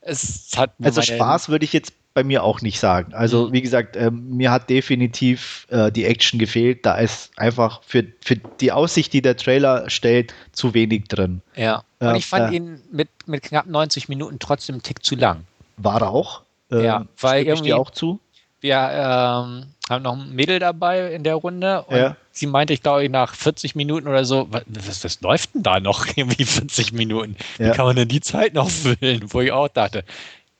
es 0.00 0.50
hat. 0.56 0.72
Also 0.82 1.02
Spaß 1.02 1.48
würde 1.48 1.64
ich 1.64 1.72
jetzt 1.72 1.92
bei 2.14 2.22
mir 2.22 2.44
auch 2.44 2.62
nicht 2.62 2.78
sagen. 2.78 3.12
Also, 3.12 3.48
mhm. 3.48 3.52
wie 3.52 3.62
gesagt, 3.62 3.96
äh, 3.96 4.10
mir 4.10 4.52
hat 4.52 4.70
definitiv 4.70 5.66
äh, 5.70 5.90
die 5.90 6.04
Action 6.04 6.38
gefehlt. 6.38 6.86
Da 6.86 6.94
ist 6.94 7.36
einfach 7.36 7.82
für, 7.82 8.06
für 8.20 8.36
die 8.36 8.70
Aussicht, 8.70 9.12
die 9.12 9.20
der 9.20 9.36
Trailer 9.36 9.90
stellt, 9.90 10.32
zu 10.52 10.74
wenig 10.74 11.08
drin. 11.08 11.42
Ja. 11.56 11.82
Und 11.98 12.08
äh, 12.08 12.16
ich 12.18 12.26
fand 12.26 12.52
äh, 12.52 12.56
ihn 12.56 12.80
mit, 12.92 13.08
mit 13.26 13.42
knapp 13.42 13.66
90 13.66 14.08
Minuten 14.08 14.38
trotzdem 14.38 14.76
einen 14.76 14.82
Tick 14.82 15.04
zu 15.04 15.16
lang. 15.16 15.44
War 15.76 16.02
er 16.02 16.10
auch? 16.10 16.42
ja, 16.70 17.06
weil 17.20 17.46
irgendwie. 17.46 17.72
Auch 17.72 17.90
zu? 17.90 18.18
Wir 18.64 18.76
ähm, 18.76 19.66
haben 19.90 20.02
noch 20.02 20.14
ein 20.14 20.34
Mädel 20.34 20.58
dabei 20.58 21.12
in 21.12 21.22
der 21.22 21.34
Runde 21.34 21.82
und 21.82 21.96
ja. 21.96 22.16
sie 22.32 22.46
meinte, 22.46 22.72
ich 22.72 22.82
glaube, 22.82 23.06
nach 23.10 23.34
40 23.34 23.74
Minuten 23.74 24.08
oder 24.08 24.24
so, 24.24 24.48
was, 24.50 25.04
was 25.04 25.20
läuft 25.20 25.54
denn 25.54 25.62
da 25.62 25.80
noch 25.80 26.06
irgendwie 26.16 26.46
40 26.46 26.92
Minuten? 26.94 27.36
Wie 27.58 27.64
ja. 27.64 27.72
kann 27.72 27.84
man 27.84 27.94
denn 27.94 28.08
die 28.08 28.22
Zeit 28.22 28.54
noch 28.54 28.70
füllen? 28.70 29.26
Wo 29.28 29.42
ich 29.42 29.52
auch 29.52 29.68
dachte, 29.68 30.02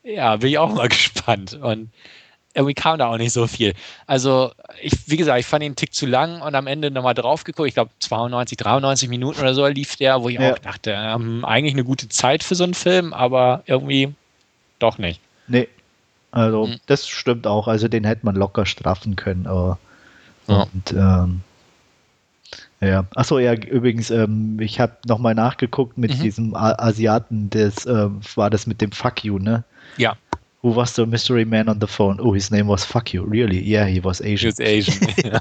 ja, 0.02 0.36
bin 0.36 0.50
ich 0.50 0.58
auch 0.58 0.74
mal 0.74 0.88
gespannt. 0.90 1.54
Und 1.54 1.92
irgendwie 2.52 2.74
kam 2.74 2.98
da 2.98 3.08
auch 3.08 3.16
nicht 3.16 3.32
so 3.32 3.46
viel. 3.46 3.72
Also, 4.06 4.52
ich, 4.82 4.92
wie 5.06 5.16
gesagt, 5.16 5.40
ich 5.40 5.46
fand 5.46 5.62
ihn 5.62 5.68
einen 5.68 5.76
Tick 5.76 5.94
zu 5.94 6.04
lang 6.04 6.42
und 6.42 6.54
am 6.54 6.66
Ende 6.66 6.90
nochmal 6.90 7.14
drauf 7.14 7.44
geguckt. 7.44 7.68
Ich 7.68 7.74
glaube, 7.74 7.90
92, 8.00 8.58
93 8.58 9.08
Minuten 9.08 9.40
oder 9.40 9.54
so 9.54 9.66
lief 9.66 9.96
der, 9.96 10.22
wo 10.22 10.28
ich 10.28 10.38
ja. 10.38 10.52
auch 10.52 10.58
dachte, 10.58 10.94
ähm, 10.94 11.42
eigentlich 11.46 11.72
eine 11.72 11.84
gute 11.84 12.10
Zeit 12.10 12.44
für 12.44 12.54
so 12.54 12.64
einen 12.64 12.74
Film, 12.74 13.14
aber 13.14 13.62
irgendwie 13.64 14.12
doch 14.78 14.98
nicht. 14.98 15.22
Nee, 15.48 15.68
also 16.34 16.66
mhm. 16.66 16.76
das 16.86 17.08
stimmt 17.08 17.46
auch. 17.46 17.68
Also 17.68 17.86
den 17.86 18.04
hätte 18.04 18.26
man 18.26 18.34
locker 18.34 18.66
straffen 18.66 19.14
können. 19.14 19.46
Aber, 19.46 19.78
ja. 20.48 20.66
Und 20.72 20.92
ähm, 20.92 21.40
ja, 22.80 23.04
achso, 23.14 23.38
ja, 23.38 23.54
übrigens, 23.54 24.10
ähm, 24.10 24.58
ich 24.60 24.80
habe 24.80 24.96
nochmal 25.06 25.34
nachgeguckt 25.34 25.96
mit 25.96 26.18
mhm. 26.18 26.22
diesem 26.22 26.54
Asiaten, 26.54 27.50
das 27.50 27.86
äh, 27.86 28.08
war 28.34 28.50
das 28.50 28.66
mit 28.66 28.80
dem 28.80 28.90
Fuck 28.90 29.24
you, 29.24 29.38
ne? 29.38 29.62
Ja. 29.96 30.16
Who 30.62 30.74
was 30.74 30.94
the 30.96 31.06
mystery 31.06 31.44
man 31.44 31.68
on 31.68 31.78
the 31.80 31.86
phone? 31.86 32.18
Oh, 32.20 32.34
his 32.34 32.50
name 32.50 32.68
was 32.68 32.84
Fuck 32.84 33.12
you. 33.12 33.22
Really? 33.22 33.60
Yeah, 33.60 33.84
he 33.84 34.02
was 34.02 34.20
Asian. 34.20 34.38
He 34.38 34.46
was 34.48 34.60
Asian. 34.60 35.14
ja. 35.32 35.40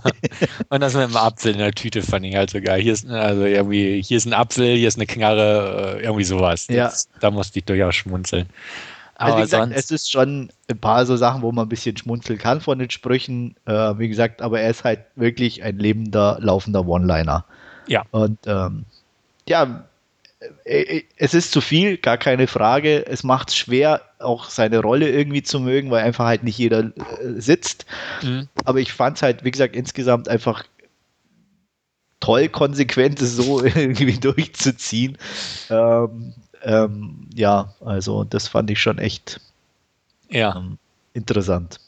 Und 0.70 0.82
das 0.82 0.94
mit 0.94 1.10
dem 1.10 1.16
Apfel 1.16 1.54
in 1.54 1.58
der 1.58 1.72
Tüte 1.72 2.02
fand 2.02 2.26
ich 2.26 2.36
halt 2.36 2.52
so 2.52 2.62
geil. 2.62 2.82
Hier 2.82 2.94
ist, 2.94 3.10
also 3.10 3.46
irgendwie, 3.46 4.02
hier 4.04 4.18
ist 4.18 4.26
ein 4.26 4.34
Apfel, 4.34 4.76
hier 4.76 4.88
ist 4.88 4.98
eine 4.98 5.08
Knarre, 5.08 5.98
äh, 5.98 6.04
irgendwie 6.04 6.26
sowas. 6.26 6.68
Ja. 6.68 6.86
Das, 6.86 7.10
da 7.20 7.32
musste 7.32 7.60
ich 7.60 7.66
durchaus 7.66 7.96
schmunzeln. 7.96 8.48
Also 9.26 9.38
wie 9.38 9.42
gesagt, 9.42 9.74
es 9.76 9.92
ist 9.92 10.12
schon 10.12 10.50
ein 10.70 10.78
paar 10.80 11.06
so 11.06 11.18
Sachen, 11.18 11.42
wo 11.42 11.52
man 11.52 11.66
ein 11.66 11.70
bisschen 11.70 11.98
schmunzeln 11.98 12.40
kann 12.40 12.62
von 12.62 12.80
den 12.80 12.90
Sprüchen. 12.90 13.56
Äh, 13.66 13.98
wie 13.98 14.10
gesagt, 14.10 14.42
aber 14.42 14.60
er 14.62 14.70
ist 14.70 14.84
halt 14.84 15.02
wirklich 15.16 15.64
ein 15.64 15.78
lebender, 15.78 16.38
laufender 16.42 16.88
One-Liner. 16.88 17.46
Ja. 17.88 18.04
Und 18.12 18.40
ähm, 18.46 18.86
ja, 19.48 19.86
äh, 20.66 20.82
äh, 20.98 21.04
es 21.18 21.34
ist 21.34 21.52
zu 21.52 21.62
viel, 21.62 21.98
gar 21.98 22.18
keine 22.18 22.48
Frage. 22.48 23.06
Es 23.08 23.24
macht 23.24 23.50
es 23.50 23.56
schwer, 23.56 24.02
auch 24.20 24.50
seine 24.50 24.80
Rolle 24.80 25.10
irgendwie 25.10 25.44
zu 25.44 25.60
mögen, 25.60 25.92
weil 25.92 26.04
einfach 26.04 26.26
halt 26.26 26.44
nicht 26.44 26.58
jeder 26.58 26.80
äh, 26.84 26.92
sitzt. 27.38 27.86
Mhm. 28.22 28.48
Aber 28.66 28.80
ich 28.80 28.94
fand 28.94 29.18
es 29.18 29.24
halt, 29.24 29.44
wie 29.44 29.52
gesagt, 29.52 29.76
insgesamt 29.76 30.28
einfach 30.28 30.64
toll, 32.20 32.50
konsequent 32.50 33.20
so 33.20 33.64
irgendwie 33.64 34.20
durchzuziehen. 34.20 35.18
Ähm, 35.70 36.34
ähm, 36.64 37.28
ja, 37.34 37.74
also 37.84 38.24
das 38.24 38.48
fand 38.48 38.70
ich 38.72 38.82
schon 38.82 38.98
echt 38.98 39.40
ja. 40.30 40.56
ähm, 40.56 40.78
interessant. 41.14 41.80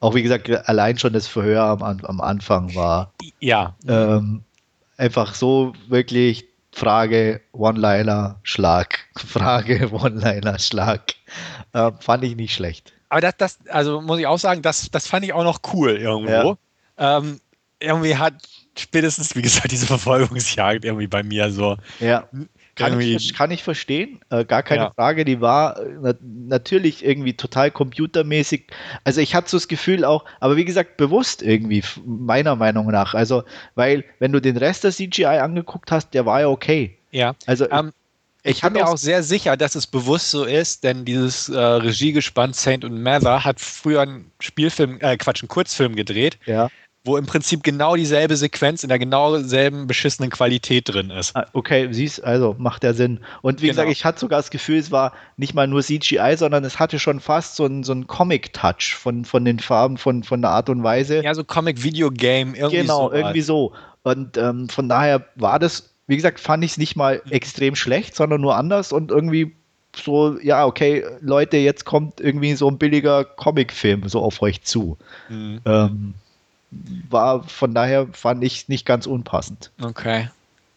Auch 0.00 0.14
wie 0.14 0.22
gesagt, 0.22 0.48
allein 0.68 0.98
schon 0.98 1.12
das 1.12 1.26
Verhör 1.26 1.64
am, 1.64 1.82
am 1.82 2.20
Anfang 2.20 2.74
war 2.74 3.12
ja. 3.40 3.74
Ähm, 3.88 4.42
einfach 4.96 5.34
so 5.34 5.72
wirklich 5.88 6.46
Frage, 6.72 7.40
One-Liner, 7.52 8.38
Schlag. 8.42 8.98
Frage, 9.16 9.90
One-Liner, 9.92 10.58
Schlag. 10.58 11.14
Ähm, 11.74 11.94
fand 12.00 12.24
ich 12.24 12.36
nicht 12.36 12.54
schlecht. 12.54 12.92
Aber 13.08 13.20
das, 13.20 13.36
das, 13.38 13.58
also 13.68 14.00
muss 14.00 14.18
ich 14.18 14.26
auch 14.26 14.38
sagen, 14.38 14.62
das, 14.62 14.90
das 14.90 15.06
fand 15.06 15.24
ich 15.24 15.32
auch 15.32 15.44
noch 15.44 15.60
cool 15.72 15.96
irgendwo. 15.96 16.58
Ja. 16.98 17.18
Ähm, 17.18 17.40
irgendwie 17.80 18.16
hat 18.16 18.34
spätestens, 18.76 19.34
wie 19.34 19.42
gesagt, 19.42 19.70
diese 19.70 19.86
Verfolgungsjagd 19.86 20.84
irgendwie 20.84 21.06
bei 21.06 21.22
mir 21.22 21.50
so 21.50 21.76
ja. 22.00 22.28
Kann 22.78 23.00
ich, 23.00 23.34
kann 23.34 23.50
ich 23.50 23.62
verstehen, 23.62 24.20
äh, 24.30 24.44
gar 24.44 24.62
keine 24.62 24.84
ja. 24.84 24.92
Frage. 24.94 25.24
Die 25.24 25.40
war 25.40 25.78
äh, 25.78 25.96
na 26.00 26.14
natürlich 26.22 27.04
irgendwie 27.04 27.34
total 27.34 27.70
computermäßig. 27.70 28.68
Also 29.04 29.20
ich 29.20 29.34
hatte 29.34 29.50
so 29.50 29.56
das 29.56 29.68
Gefühl 29.68 30.04
auch, 30.04 30.24
aber 30.40 30.56
wie 30.56 30.64
gesagt, 30.64 30.96
bewusst 30.96 31.42
irgendwie, 31.42 31.82
meiner 32.04 32.56
Meinung 32.56 32.86
nach. 32.86 33.14
Also, 33.14 33.44
weil, 33.74 34.04
wenn 34.18 34.32
du 34.32 34.40
den 34.40 34.56
Rest 34.56 34.84
der 34.84 34.92
CGI 34.92 35.24
angeguckt 35.24 35.90
hast, 35.90 36.14
der 36.14 36.24
war 36.26 36.40
ja 36.40 36.48
okay. 36.48 36.96
Ja. 37.10 37.34
Also, 37.46 37.70
ähm, 37.70 37.92
Ich, 38.44 38.62
bin 38.62 38.72
mir 38.72 38.88
auch 38.88 38.96
sehr 38.96 39.22
sicher, 39.22 39.56
dass 39.56 39.74
es 39.74 39.86
bewusst 39.86 40.30
so 40.30 40.44
ist, 40.44 40.84
denn 40.84 41.04
dieses 41.04 41.48
äh, 41.48 41.58
Regiegespann 41.58 42.52
Saint 42.52 42.84
und 42.84 43.02
Mather 43.02 43.44
hat 43.44 43.60
früher 43.60 44.02
einen 44.02 44.30
Spielfilm, 44.40 44.98
äh, 45.00 45.16
Quatsch, 45.16 45.42
einen 45.42 45.48
Kurzfilm 45.48 45.96
gedreht. 45.96 46.38
Ja 46.46 46.70
wo 47.08 47.16
im 47.16 47.26
Prinzip 47.26 47.64
genau 47.64 47.96
dieselbe 47.96 48.36
Sequenz 48.36 48.84
in 48.84 48.88
der 48.88 48.98
genau 48.98 49.38
selben 49.38 49.86
beschissenen 49.88 50.30
Qualität 50.30 50.88
drin 50.88 51.10
ist. 51.10 51.34
Ah, 51.34 51.46
okay, 51.52 51.88
siehst, 51.90 52.22
also 52.22 52.54
macht 52.58 52.84
der 52.84 52.94
Sinn. 52.94 53.20
Und 53.42 53.60
wie 53.60 53.66
genau. 53.66 53.72
gesagt, 53.72 53.90
ich 53.90 54.04
hatte 54.04 54.20
sogar 54.20 54.38
das 54.38 54.50
Gefühl, 54.50 54.78
es 54.78 54.92
war 54.92 55.12
nicht 55.36 55.54
mal 55.54 55.66
nur 55.66 55.82
CGI, 55.82 56.36
sondern 56.36 56.64
es 56.64 56.78
hatte 56.78 56.98
schon 56.98 57.18
fast 57.18 57.56
so 57.56 57.64
einen, 57.64 57.82
so 57.82 57.92
einen 57.92 58.06
Comic-Touch 58.06 58.94
von, 58.94 59.24
von 59.24 59.44
den 59.44 59.58
Farben, 59.58 59.96
von, 59.96 60.22
von 60.22 60.42
der 60.42 60.50
Art 60.50 60.68
und 60.68 60.84
Weise. 60.84 61.24
Ja, 61.24 61.34
so 61.34 61.42
Comic-Video-Game, 61.42 62.54
irgendwie 62.54 62.76
Genau, 62.76 63.08
so 63.08 63.14
irgendwie 63.14 63.40
so. 63.40 63.72
Und 64.02 64.36
ähm, 64.36 64.68
von 64.68 64.88
daher 64.88 65.26
war 65.34 65.58
das, 65.58 65.94
wie 66.06 66.16
gesagt, 66.16 66.38
fand 66.38 66.62
ich 66.62 66.72
es 66.72 66.78
nicht 66.78 66.94
mal 66.94 67.22
mhm. 67.24 67.32
extrem 67.32 67.74
schlecht, 67.74 68.14
sondern 68.14 68.40
nur 68.40 68.56
anders 68.56 68.92
und 68.92 69.10
irgendwie 69.10 69.56
so, 69.96 70.38
ja, 70.40 70.66
okay, 70.66 71.04
Leute, 71.20 71.56
jetzt 71.56 71.84
kommt 71.84 72.20
irgendwie 72.20 72.54
so 72.54 72.68
ein 72.68 72.78
billiger 72.78 73.24
Comic-Film 73.24 74.08
so 74.08 74.20
auf 74.20 74.42
euch 74.42 74.62
zu. 74.62 74.98
Mhm. 75.28 75.60
Ähm, 75.64 76.14
war 77.08 77.42
von 77.44 77.74
daher 77.74 78.06
fand 78.12 78.44
ich 78.44 78.68
nicht 78.68 78.86
ganz 78.86 79.06
unpassend. 79.06 79.70
Okay. 79.82 80.28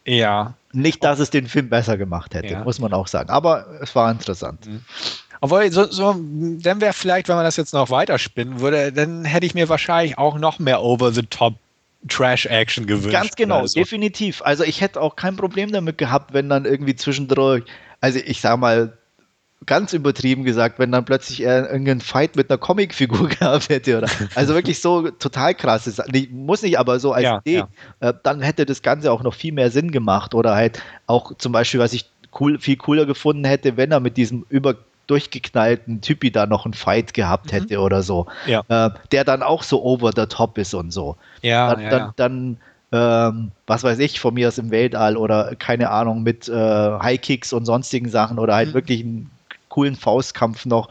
Ja. 0.06 0.54
Nicht, 0.74 1.04
dass 1.04 1.20
es 1.20 1.30
den 1.30 1.48
Film 1.48 1.70
besser 1.70 1.98
gemacht 1.98 2.34
hätte, 2.34 2.54
ja. 2.54 2.64
muss 2.64 2.80
man 2.80 2.94
auch 2.94 3.08
sagen. 3.08 3.30
Aber 3.30 3.66
es 3.82 3.94
war 3.96 4.10
interessant. 4.10 4.66
Mhm. 4.66 4.82
Obwohl, 5.42 5.72
so, 5.72 5.86
so 5.86 6.14
dann 6.14 6.82
wäre 6.82 6.94
vielleicht, 6.94 7.28
wenn 7.28 7.36
man 7.36 7.46
das 7.46 7.58
jetzt 7.58 7.74
noch 7.74 7.90
weiterspinnen 7.90 8.60
würde, 8.60 8.94
dann 8.94 9.26
hätte 9.26 9.46
ich 9.46 9.54
mir 9.54 9.70
wahrscheinlich 9.70 10.18
auch 10.18 10.38
noch 10.38 10.60
mehr 10.60 10.82
Over-the-Top 10.82 11.56
Trash-Action 12.08 12.88
gewünscht. 12.88 13.12
Ganz 13.12 13.36
genau, 13.36 13.66
so. 13.66 13.80
definitiv. 13.80 14.42
Also 14.44 14.64
ich 14.64 14.82
hätte 14.82 15.02
auch 15.02 15.16
kein 15.16 15.36
Problem 15.36 15.72
damit 15.72 15.98
gehabt, 15.98 16.34
wenn 16.34 16.50
dann 16.50 16.66
irgendwie 16.66 16.96
zwischendurch, 16.96 17.64
also 18.00 18.20
ich 18.24 18.42
sag 18.42 18.60
mal, 18.60 18.98
ganz 19.66 19.94
übertrieben 19.94 20.44
gesagt, 20.44 20.80
wenn 20.80 20.92
dann 20.92 21.06
plötzlich 21.06 21.44
er 21.44 21.70
irgendeinen 21.70 22.02
Fight 22.02 22.36
mit 22.36 22.50
einer 22.50 22.58
Comicfigur 22.58 23.30
gehabt 23.40 23.70
hätte. 23.70 24.00
Oder, 24.00 24.10
also 24.36 24.54
wirklich 24.54 24.82
so 24.82 25.12
total 25.12 25.54
krasses. 25.54 26.02
Muss 26.32 26.62
nicht, 26.62 26.80
aber 26.80 27.00
so 27.00 27.14
als 27.14 27.24
ja, 27.24 27.40
Idee. 27.40 27.64
Ja. 28.02 28.10
Äh, 28.10 28.14
dann 28.24 28.42
hätte 28.42 28.66
das 28.66 28.82
Ganze 28.82 29.12
auch 29.12 29.24
noch 29.24 29.34
viel 29.34 29.54
mehr 29.54 29.70
Sinn 29.70 29.92
gemacht. 29.92 30.34
Oder 30.34 30.56
halt 30.56 30.82
auch 31.08 31.38
zum 31.38 31.52
Beispiel, 31.52 31.80
was 31.80 31.94
ich 31.94 32.06
cool, 32.40 32.60
viel 32.60 32.78
cooler 32.78 33.06
gefunden 33.06 33.46
hätte, 33.46 33.78
wenn 33.78 33.92
er 33.92 34.00
mit 34.00 34.18
diesem 34.18 34.46
über 34.50 34.76
durchgeknallten 35.08 36.02
Typi 36.02 36.32
da 36.32 36.46
noch 36.46 36.66
einen 36.66 36.74
Fight 36.74 37.14
gehabt 37.14 37.48
mhm. 37.48 37.56
hätte 37.58 37.78
mhm. 37.78 37.84
oder 37.84 38.02
so. 38.02 38.28
Ja. 38.48 38.64
Äh, 38.68 38.92
der 39.12 39.24
dann 39.26 39.44
auch 39.44 39.64
so 39.64 39.84
over 39.84 40.12
the 40.16 40.26
top 40.26 40.58
ist 40.58 40.74
und 40.74 40.92
so. 40.92 41.18
Ja, 41.42 41.76
dann, 41.76 41.90
dann, 41.90 42.14
dann 42.16 42.58
ähm, 42.94 43.52
was 43.68 43.84
weiß 43.84 44.00
ich, 44.00 44.20
von 44.20 44.34
mir 44.34 44.48
aus 44.48 44.58
im 44.58 44.72
Weltall 44.72 45.18
oder 45.18 45.56
keine 45.56 45.92
Ahnung, 45.92 46.24
mit 46.24 46.50
äh, 46.50 46.54
High 46.54 47.22
Kicks 47.22 47.54
und 47.54 47.66
sonstigen 47.66 48.10
Sachen 48.10 48.40
oder 48.40 48.56
halt 48.56 48.70
mhm. 48.70 48.74
wirklich 48.74 49.04
ein 49.04 49.30
coolen 49.72 49.96
Faustkampf 49.96 50.68
noch. 50.68 50.90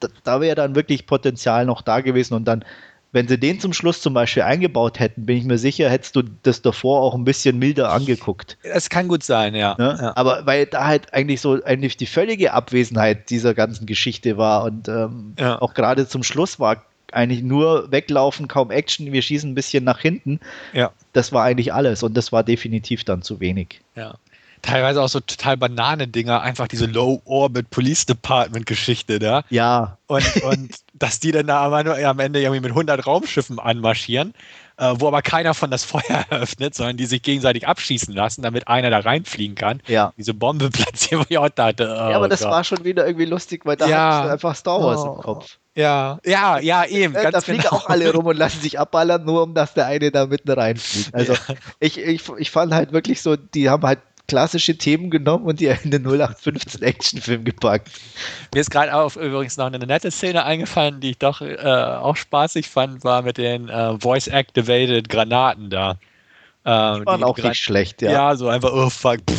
Da, 0.00 0.08
da 0.24 0.40
wäre 0.40 0.56
dann 0.56 0.74
wirklich 0.74 1.06
Potenzial 1.06 1.64
noch 1.64 1.80
da 1.80 2.00
gewesen 2.00 2.34
und 2.34 2.44
dann, 2.44 2.64
wenn 3.12 3.26
sie 3.26 3.38
den 3.38 3.58
zum 3.58 3.72
Schluss 3.72 4.02
zum 4.02 4.14
Beispiel 4.14 4.42
eingebaut 4.42 5.00
hätten, 5.00 5.26
bin 5.26 5.36
ich 5.36 5.44
mir 5.44 5.58
sicher, 5.58 5.90
hättest 5.90 6.14
du 6.14 6.22
das 6.42 6.62
davor 6.62 7.00
auch 7.02 7.14
ein 7.14 7.24
bisschen 7.24 7.58
milder 7.58 7.90
angeguckt. 7.90 8.56
Es 8.62 8.88
kann 8.88 9.08
gut 9.08 9.24
sein, 9.24 9.54
ja. 9.54 9.74
Ne? 9.78 9.98
ja. 10.00 10.12
Aber 10.16 10.46
weil 10.46 10.66
da 10.66 10.86
halt 10.86 11.12
eigentlich 11.12 11.40
so 11.40 11.62
eigentlich 11.64 11.96
die 11.96 12.06
völlige 12.06 12.52
Abwesenheit 12.52 13.30
dieser 13.30 13.54
ganzen 13.54 13.86
Geschichte 13.86 14.36
war 14.36 14.64
und 14.64 14.88
ähm, 14.88 15.34
ja. 15.38 15.60
auch 15.60 15.74
gerade 15.74 16.06
zum 16.06 16.22
Schluss 16.22 16.60
war 16.60 16.84
eigentlich 17.12 17.42
nur 17.42 17.90
weglaufen, 17.90 18.46
kaum 18.46 18.70
Action, 18.70 19.12
wir 19.12 19.22
schießen 19.22 19.50
ein 19.50 19.54
bisschen 19.56 19.82
nach 19.82 19.98
hinten. 19.98 20.38
Ja. 20.72 20.92
Das 21.12 21.32
war 21.32 21.42
eigentlich 21.42 21.72
alles 21.72 22.04
und 22.04 22.16
das 22.16 22.30
war 22.30 22.44
definitiv 22.44 23.02
dann 23.02 23.22
zu 23.22 23.40
wenig. 23.40 23.80
Ja 23.96 24.14
teilweise 24.62 25.02
auch 25.02 25.08
so 25.08 25.20
total 25.20 25.56
Bananendinger, 25.56 26.42
einfach 26.42 26.68
diese 26.68 26.86
Low-Orbit 26.86 27.70
Police 27.70 28.06
Department-Geschichte 28.06 29.18
da. 29.18 29.44
Ja. 29.50 29.98
Und, 30.06 30.42
und 30.42 30.74
dass 30.94 31.20
die 31.20 31.32
dann 31.32 31.46
da 31.46 31.64
am 31.64 32.18
Ende 32.18 32.40
irgendwie 32.40 32.60
mit 32.60 32.70
100 32.70 33.06
Raumschiffen 33.06 33.58
anmarschieren, 33.58 34.34
äh, 34.76 34.94
wo 34.96 35.06
aber 35.08 35.22
keiner 35.22 35.54
von 35.54 35.70
das 35.70 35.84
Feuer 35.84 36.24
eröffnet, 36.30 36.74
sondern 36.74 36.96
die 36.96 37.06
sich 37.06 37.22
gegenseitig 37.22 37.68
abschießen 37.68 38.14
lassen, 38.14 38.42
damit 38.42 38.66
einer 38.66 38.90
da 38.90 39.00
reinfliegen 39.00 39.54
kann. 39.54 39.82
Ja. 39.86 40.12
Diese 40.16 40.34
Bombe 40.34 40.70
platzieren, 40.70 41.20
wo 41.22 41.26
ich 41.28 41.38
auch 41.38 41.48
dachte. 41.48 41.84
Oh 41.84 42.10
ja, 42.10 42.16
aber 42.16 42.28
das 42.28 42.40
Gott. 42.40 42.50
war 42.50 42.64
schon 42.64 42.84
wieder 42.84 43.06
irgendwie 43.06 43.26
lustig, 43.26 43.66
weil 43.66 43.76
da 43.76 43.86
ja. 43.86 44.14
hatte 44.14 44.26
ich 44.26 44.32
einfach 44.32 44.56
Star 44.56 44.82
Wars 44.82 45.02
oh. 45.02 45.14
im 45.14 45.20
Kopf. 45.20 45.58
Ja, 45.76 46.18
ja, 46.24 46.58
ja, 46.58 46.84
eben. 46.84 47.14
Äh, 47.14 47.30
da 47.30 47.40
fliegen 47.40 47.62
genau. 47.62 47.76
auch 47.76 47.88
alle 47.88 48.12
rum 48.12 48.26
und 48.26 48.36
lassen 48.36 48.60
sich 48.60 48.78
abballern, 48.78 49.24
nur 49.24 49.44
um 49.44 49.54
dass 49.54 49.72
der 49.74 49.86
eine 49.86 50.10
da 50.10 50.26
mitten 50.26 50.50
reinfliegt. 50.50 51.10
Also 51.20 51.34
ja. 51.34 51.54
ich, 51.78 51.98
ich, 51.98 52.22
ich 52.38 52.50
fand 52.50 52.74
halt 52.74 52.92
wirklich 52.92 53.22
so, 53.22 53.36
die 53.36 53.68
haben 53.68 53.82
halt 53.84 54.00
klassische 54.30 54.78
Themen 54.78 55.10
genommen 55.10 55.44
und 55.44 55.58
die 55.58 55.66
in 55.66 55.90
den 55.90 56.06
0815 56.06 56.82
Actionfilm 56.82 57.42
gepackt. 57.42 57.90
Mir 58.54 58.60
ist 58.60 58.70
gerade 58.70 58.94
auch 58.94 59.16
übrigens 59.16 59.56
noch 59.56 59.66
eine 59.66 59.78
nette 59.80 60.12
Szene 60.12 60.44
eingefallen, 60.44 61.00
die 61.00 61.10
ich 61.10 61.18
doch 61.18 61.40
äh, 61.40 61.56
auch 61.56 62.14
spaßig 62.14 62.68
fand, 62.68 63.02
war 63.02 63.22
mit 63.22 63.38
den 63.38 63.68
äh, 63.68 63.98
Voice-Activated 63.98 65.08
Granaten 65.08 65.68
da. 65.68 65.98
Ähm, 66.64 67.00
die 67.00 67.06
waren 67.06 67.24
auch 67.24 67.38
nicht 67.38 67.56
schlecht, 67.56 68.02
ja. 68.02 68.12
Ja, 68.12 68.36
so 68.36 68.48
einfach, 68.48 68.72
oh 68.72 68.90
fuck. 68.90 69.20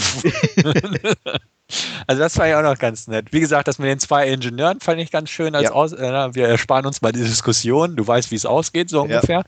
Also 2.08 2.22
das 2.22 2.38
war 2.38 2.48
ja 2.48 2.60
auch 2.60 2.64
noch 2.64 2.78
ganz 2.78 3.08
nett. 3.08 3.28
Wie 3.32 3.40
gesagt, 3.40 3.68
das 3.68 3.80
mit 3.80 3.88
den 3.88 4.00
zwei 4.00 4.28
Ingenieuren 4.28 4.80
fand 4.80 5.00
ich 5.00 5.12
ganz 5.12 5.30
schön. 5.30 5.56
Als 5.56 5.66
ja. 5.66 5.72
Aus, 5.72 5.94
äh, 5.94 6.30
wir 6.34 6.48
ersparen 6.48 6.86
uns 6.86 7.02
mal 7.02 7.12
die 7.12 7.22
Diskussion. 7.22 7.96
Du 7.96 8.06
weißt, 8.06 8.32
wie 8.32 8.36
es 8.36 8.46
ausgeht, 8.46 8.90
so 8.90 9.02
ungefähr. 9.02 9.44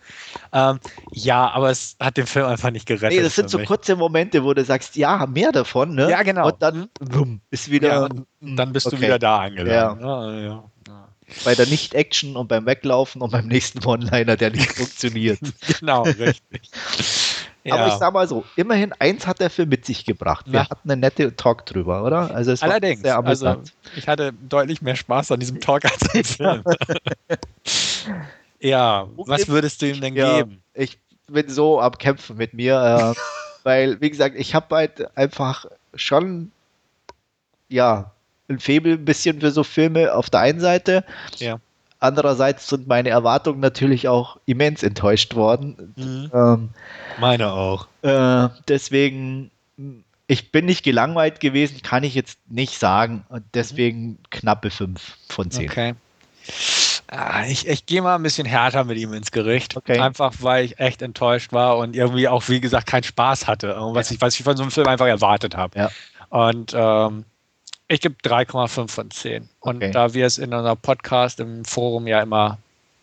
Ja. 0.53 0.71
Ähm, 0.71 0.79
ja, 1.11 1.49
aber 1.49 1.69
es 1.69 1.97
hat 1.99 2.17
den 2.17 2.25
Film 2.25 2.45
einfach 2.45 2.71
nicht 2.71 2.85
gerettet. 2.85 3.17
Nee, 3.17 3.23
das 3.23 3.35
sind 3.35 3.49
so 3.49 3.57
mich. 3.57 3.67
kurze 3.67 3.95
Momente, 3.95 4.43
wo 4.43 4.53
du 4.53 4.63
sagst, 4.63 4.95
ja, 4.95 5.25
mehr 5.25 5.51
davon, 5.51 5.95
ne? 5.95 6.09
Ja, 6.09 6.23
genau. 6.23 6.47
Und 6.47 6.61
dann 6.61 6.87
bumm, 6.99 7.41
ist 7.51 7.69
wieder. 7.69 7.89
Ja, 7.89 8.09
dann 8.39 8.71
bist 8.71 8.87
okay. 8.87 8.95
du 8.95 9.01
wieder 9.01 9.19
da 9.19 9.39
angelangt. 9.39 10.01
Ja. 10.01 10.31
ja 10.31 10.63
bei 11.43 11.55
der 11.55 11.65
Nicht-Action 11.67 12.35
und 12.35 12.47
beim 12.47 12.65
Weglaufen 12.65 13.21
und 13.21 13.31
beim 13.31 13.47
nächsten 13.47 13.83
One-Liner, 13.83 14.37
der 14.37 14.51
nicht 14.51 14.71
funktioniert. 14.75 15.39
genau, 15.79 16.03
richtig. 16.03 16.69
Ja. 17.63 17.75
Aber 17.75 17.87
ich 17.87 17.93
sag 17.93 18.13
mal 18.13 18.27
so, 18.27 18.43
immerhin 18.57 18.91
eins 18.99 19.25
hat 19.25 19.39
der 19.39 19.49
Film 19.49 19.69
mit 19.69 19.85
sich 19.85 20.05
gebracht. 20.05 20.47
Wir 20.47 20.61
ja. 20.61 20.69
hatten 20.69 20.91
eine 20.91 20.99
nette 20.99 21.33
Talk 21.35 21.65
drüber, 21.65 22.03
oder? 22.03 22.33
Also 22.35 22.51
es 22.51 22.61
Allerdings, 22.61 23.01
war 23.03 23.09
sehr 23.09 23.17
amüsant. 23.17 23.73
Also 23.85 23.97
ich 23.97 24.07
hatte 24.07 24.33
deutlich 24.33 24.81
mehr 24.81 24.97
Spaß 24.97 25.31
an 25.31 25.39
diesem 25.39 25.61
Talk 25.61 25.85
als 25.85 26.01
am 26.13 26.23
Film. 26.25 26.63
ja, 28.59 29.07
was 29.15 29.47
würdest 29.47 29.81
du 29.81 29.87
ihm 29.87 30.01
denn 30.01 30.15
ja, 30.15 30.37
geben? 30.37 30.61
Ich 30.73 30.99
bin 31.27 31.47
so 31.49 31.79
am 31.79 31.97
Kämpfen 31.97 32.35
mit 32.35 32.53
mir, 32.53 33.15
äh, 33.15 33.19
weil, 33.63 34.01
wie 34.01 34.09
gesagt, 34.09 34.35
ich 34.37 34.53
habe 34.53 34.75
halt 34.75 35.17
einfach 35.17 35.65
schon, 35.95 36.51
ja, 37.69 38.11
ein 38.49 38.59
Faible 38.59 38.93
ein 38.93 39.05
bisschen 39.05 39.39
für 39.39 39.51
so 39.51 39.63
Filme 39.63 40.13
auf 40.13 40.29
der 40.29 40.41
einen 40.41 40.59
Seite. 40.59 41.05
Ja. 41.37 41.59
Andererseits 42.03 42.67
sind 42.67 42.85
meine 42.85 43.07
Erwartungen 43.07 43.61
natürlich 43.61 44.09
auch 44.09 44.35
immens 44.45 44.83
enttäuscht 44.83 45.35
worden. 45.35 45.93
Mhm. 45.95 46.31
Ähm, 46.33 46.69
meine 47.17 47.53
auch. 47.53 47.87
Äh, 48.01 48.49
deswegen, 48.67 49.51
ich 50.27 50.51
bin 50.51 50.65
nicht 50.65 50.83
gelangweilt 50.83 51.39
gewesen, 51.39 51.81
kann 51.81 52.03
ich 52.03 52.13
jetzt 52.13 52.39
nicht 52.49 52.77
sagen. 52.77 53.23
Und 53.29 53.45
deswegen 53.53 54.17
knappe 54.31 54.69
5 54.69 55.17
von 55.29 55.49
10. 55.49 55.69
Okay. 55.69 55.93
Ah, 57.07 57.45
ich, 57.47 57.69
ich 57.69 57.85
gehe 57.85 58.01
mal 58.01 58.15
ein 58.15 58.23
bisschen 58.23 58.45
härter 58.45 58.83
mit 58.83 58.97
ihm 58.97 59.13
ins 59.13 59.31
Gericht. 59.31 59.77
Okay. 59.77 59.97
Einfach 59.97 60.33
weil 60.41 60.65
ich 60.65 60.79
echt 60.79 61.01
enttäuscht 61.01 61.53
war 61.53 61.77
und 61.77 61.95
irgendwie 61.95 62.27
auch, 62.27 62.49
wie 62.49 62.59
gesagt, 62.59 62.87
keinen 62.87 63.03
Spaß 63.03 63.47
hatte. 63.47 63.77
Was, 63.77 64.09
ja. 64.09 64.15
ich, 64.15 64.21
was 64.21 64.35
ich 64.35 64.43
von 64.43 64.57
so 64.57 64.63
einem 64.63 64.71
Film 64.71 64.87
einfach 64.87 65.07
erwartet 65.07 65.55
habe. 65.55 65.79
Ja. 65.79 65.89
Und 66.27 66.73
ähm, 66.75 67.23
ich 67.93 68.01
gebe 68.01 68.15
3,5 68.23 68.89
von 68.89 69.11
10. 69.11 69.49
Und 69.59 69.77
okay. 69.77 69.91
da 69.91 70.13
wir 70.13 70.25
es 70.25 70.37
in 70.37 70.53
unserem 70.53 70.77
Podcast 70.77 71.39
im 71.39 71.63
Forum 71.65 72.07
ja 72.07 72.21
immer 72.21 72.57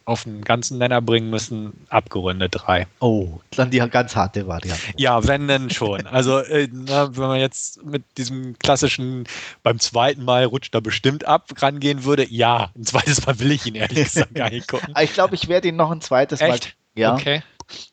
auf 0.05 0.27
einen 0.27 0.43
ganzen 0.43 0.79
Nenner 0.79 1.01
bringen 1.01 1.31
müssen, 1.31 1.87
abgerundet 1.89 2.57
3. 2.57 2.87
Oh, 2.99 3.39
dann 3.53 3.71
die 3.71 3.79
ganz 3.79 4.17
harte 4.17 4.49
Variante. 4.49 4.83
Ja, 4.97 5.27
wenn 5.27 5.47
denn 5.47 5.71
schon. 5.71 6.07
Also, 6.09 6.39
äh, 6.39 6.69
na, 6.73 7.17
wenn 7.17 7.29
man 7.29 7.39
jetzt 7.39 7.85
mit 7.85 8.03
diesem 8.19 8.59
klassischen 8.59 9.25
beim 9.63 9.79
zweiten 9.79 10.25
Mal 10.25 10.45
rutscht 10.45 10.75
er 10.75 10.81
bestimmt 10.81 11.27
ab 11.27 11.51
rangehen 11.59 12.05
würde, 12.05 12.27
ja, 12.29 12.71
ein 12.77 12.85
zweites 12.85 13.25
Mal 13.25 13.39
will 13.39 13.53
ich 13.53 13.67
ihn 13.67 13.77
ehrlich 13.77 14.05
gesagt 14.05 14.35
gar 14.35 14.51
nicht 14.51 14.67
gucken. 14.67 14.95
ich 15.01 15.13
glaube, 15.13 15.37
ich 15.37 15.47
werde 15.47 15.69
ihn 15.69 15.77
noch 15.77 15.93
ein 15.93 16.01
zweites 16.01 16.41
Echt? 16.41 16.77
Mal. 16.97 17.01
Ja. 17.01 17.15
Okay. 17.15 17.43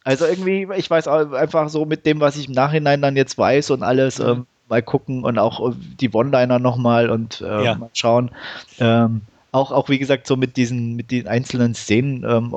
Also 0.04 0.26
irgendwie, 0.26 0.68
ich 0.76 0.90
weiß 0.90 1.08
einfach 1.08 1.70
so 1.70 1.86
mit 1.86 2.08
dem, 2.08 2.20
was 2.20 2.36
ich 2.36 2.48
im 2.48 2.54
Nachhinein 2.54 3.00
dann 3.00 3.16
jetzt 3.16 3.38
weiß 3.38 3.70
und 3.70 3.84
alles, 3.84 4.18
mhm. 4.18 4.26
ähm, 4.26 4.48
mal 4.70 4.82
gucken 4.82 5.24
und 5.24 5.40
auch 5.40 5.74
die 6.00 6.10
One-Liner 6.10 6.60
nochmal 6.60 7.10
und 7.10 7.42
äh, 7.42 7.66
ja. 7.66 7.76
mal 7.76 7.90
schauen. 7.94 8.32
Ähm, 8.80 9.22
auch, 9.52 9.72
auch 9.72 9.90
wie 9.90 9.98
gesagt, 9.98 10.28
so 10.28 10.36
mit 10.36 10.58
diesen, 10.58 10.96
mit 10.96 11.12
den 11.12 11.28
einzelnen 11.28 11.74
Szenen, 11.74 12.24
ähm, 12.28 12.54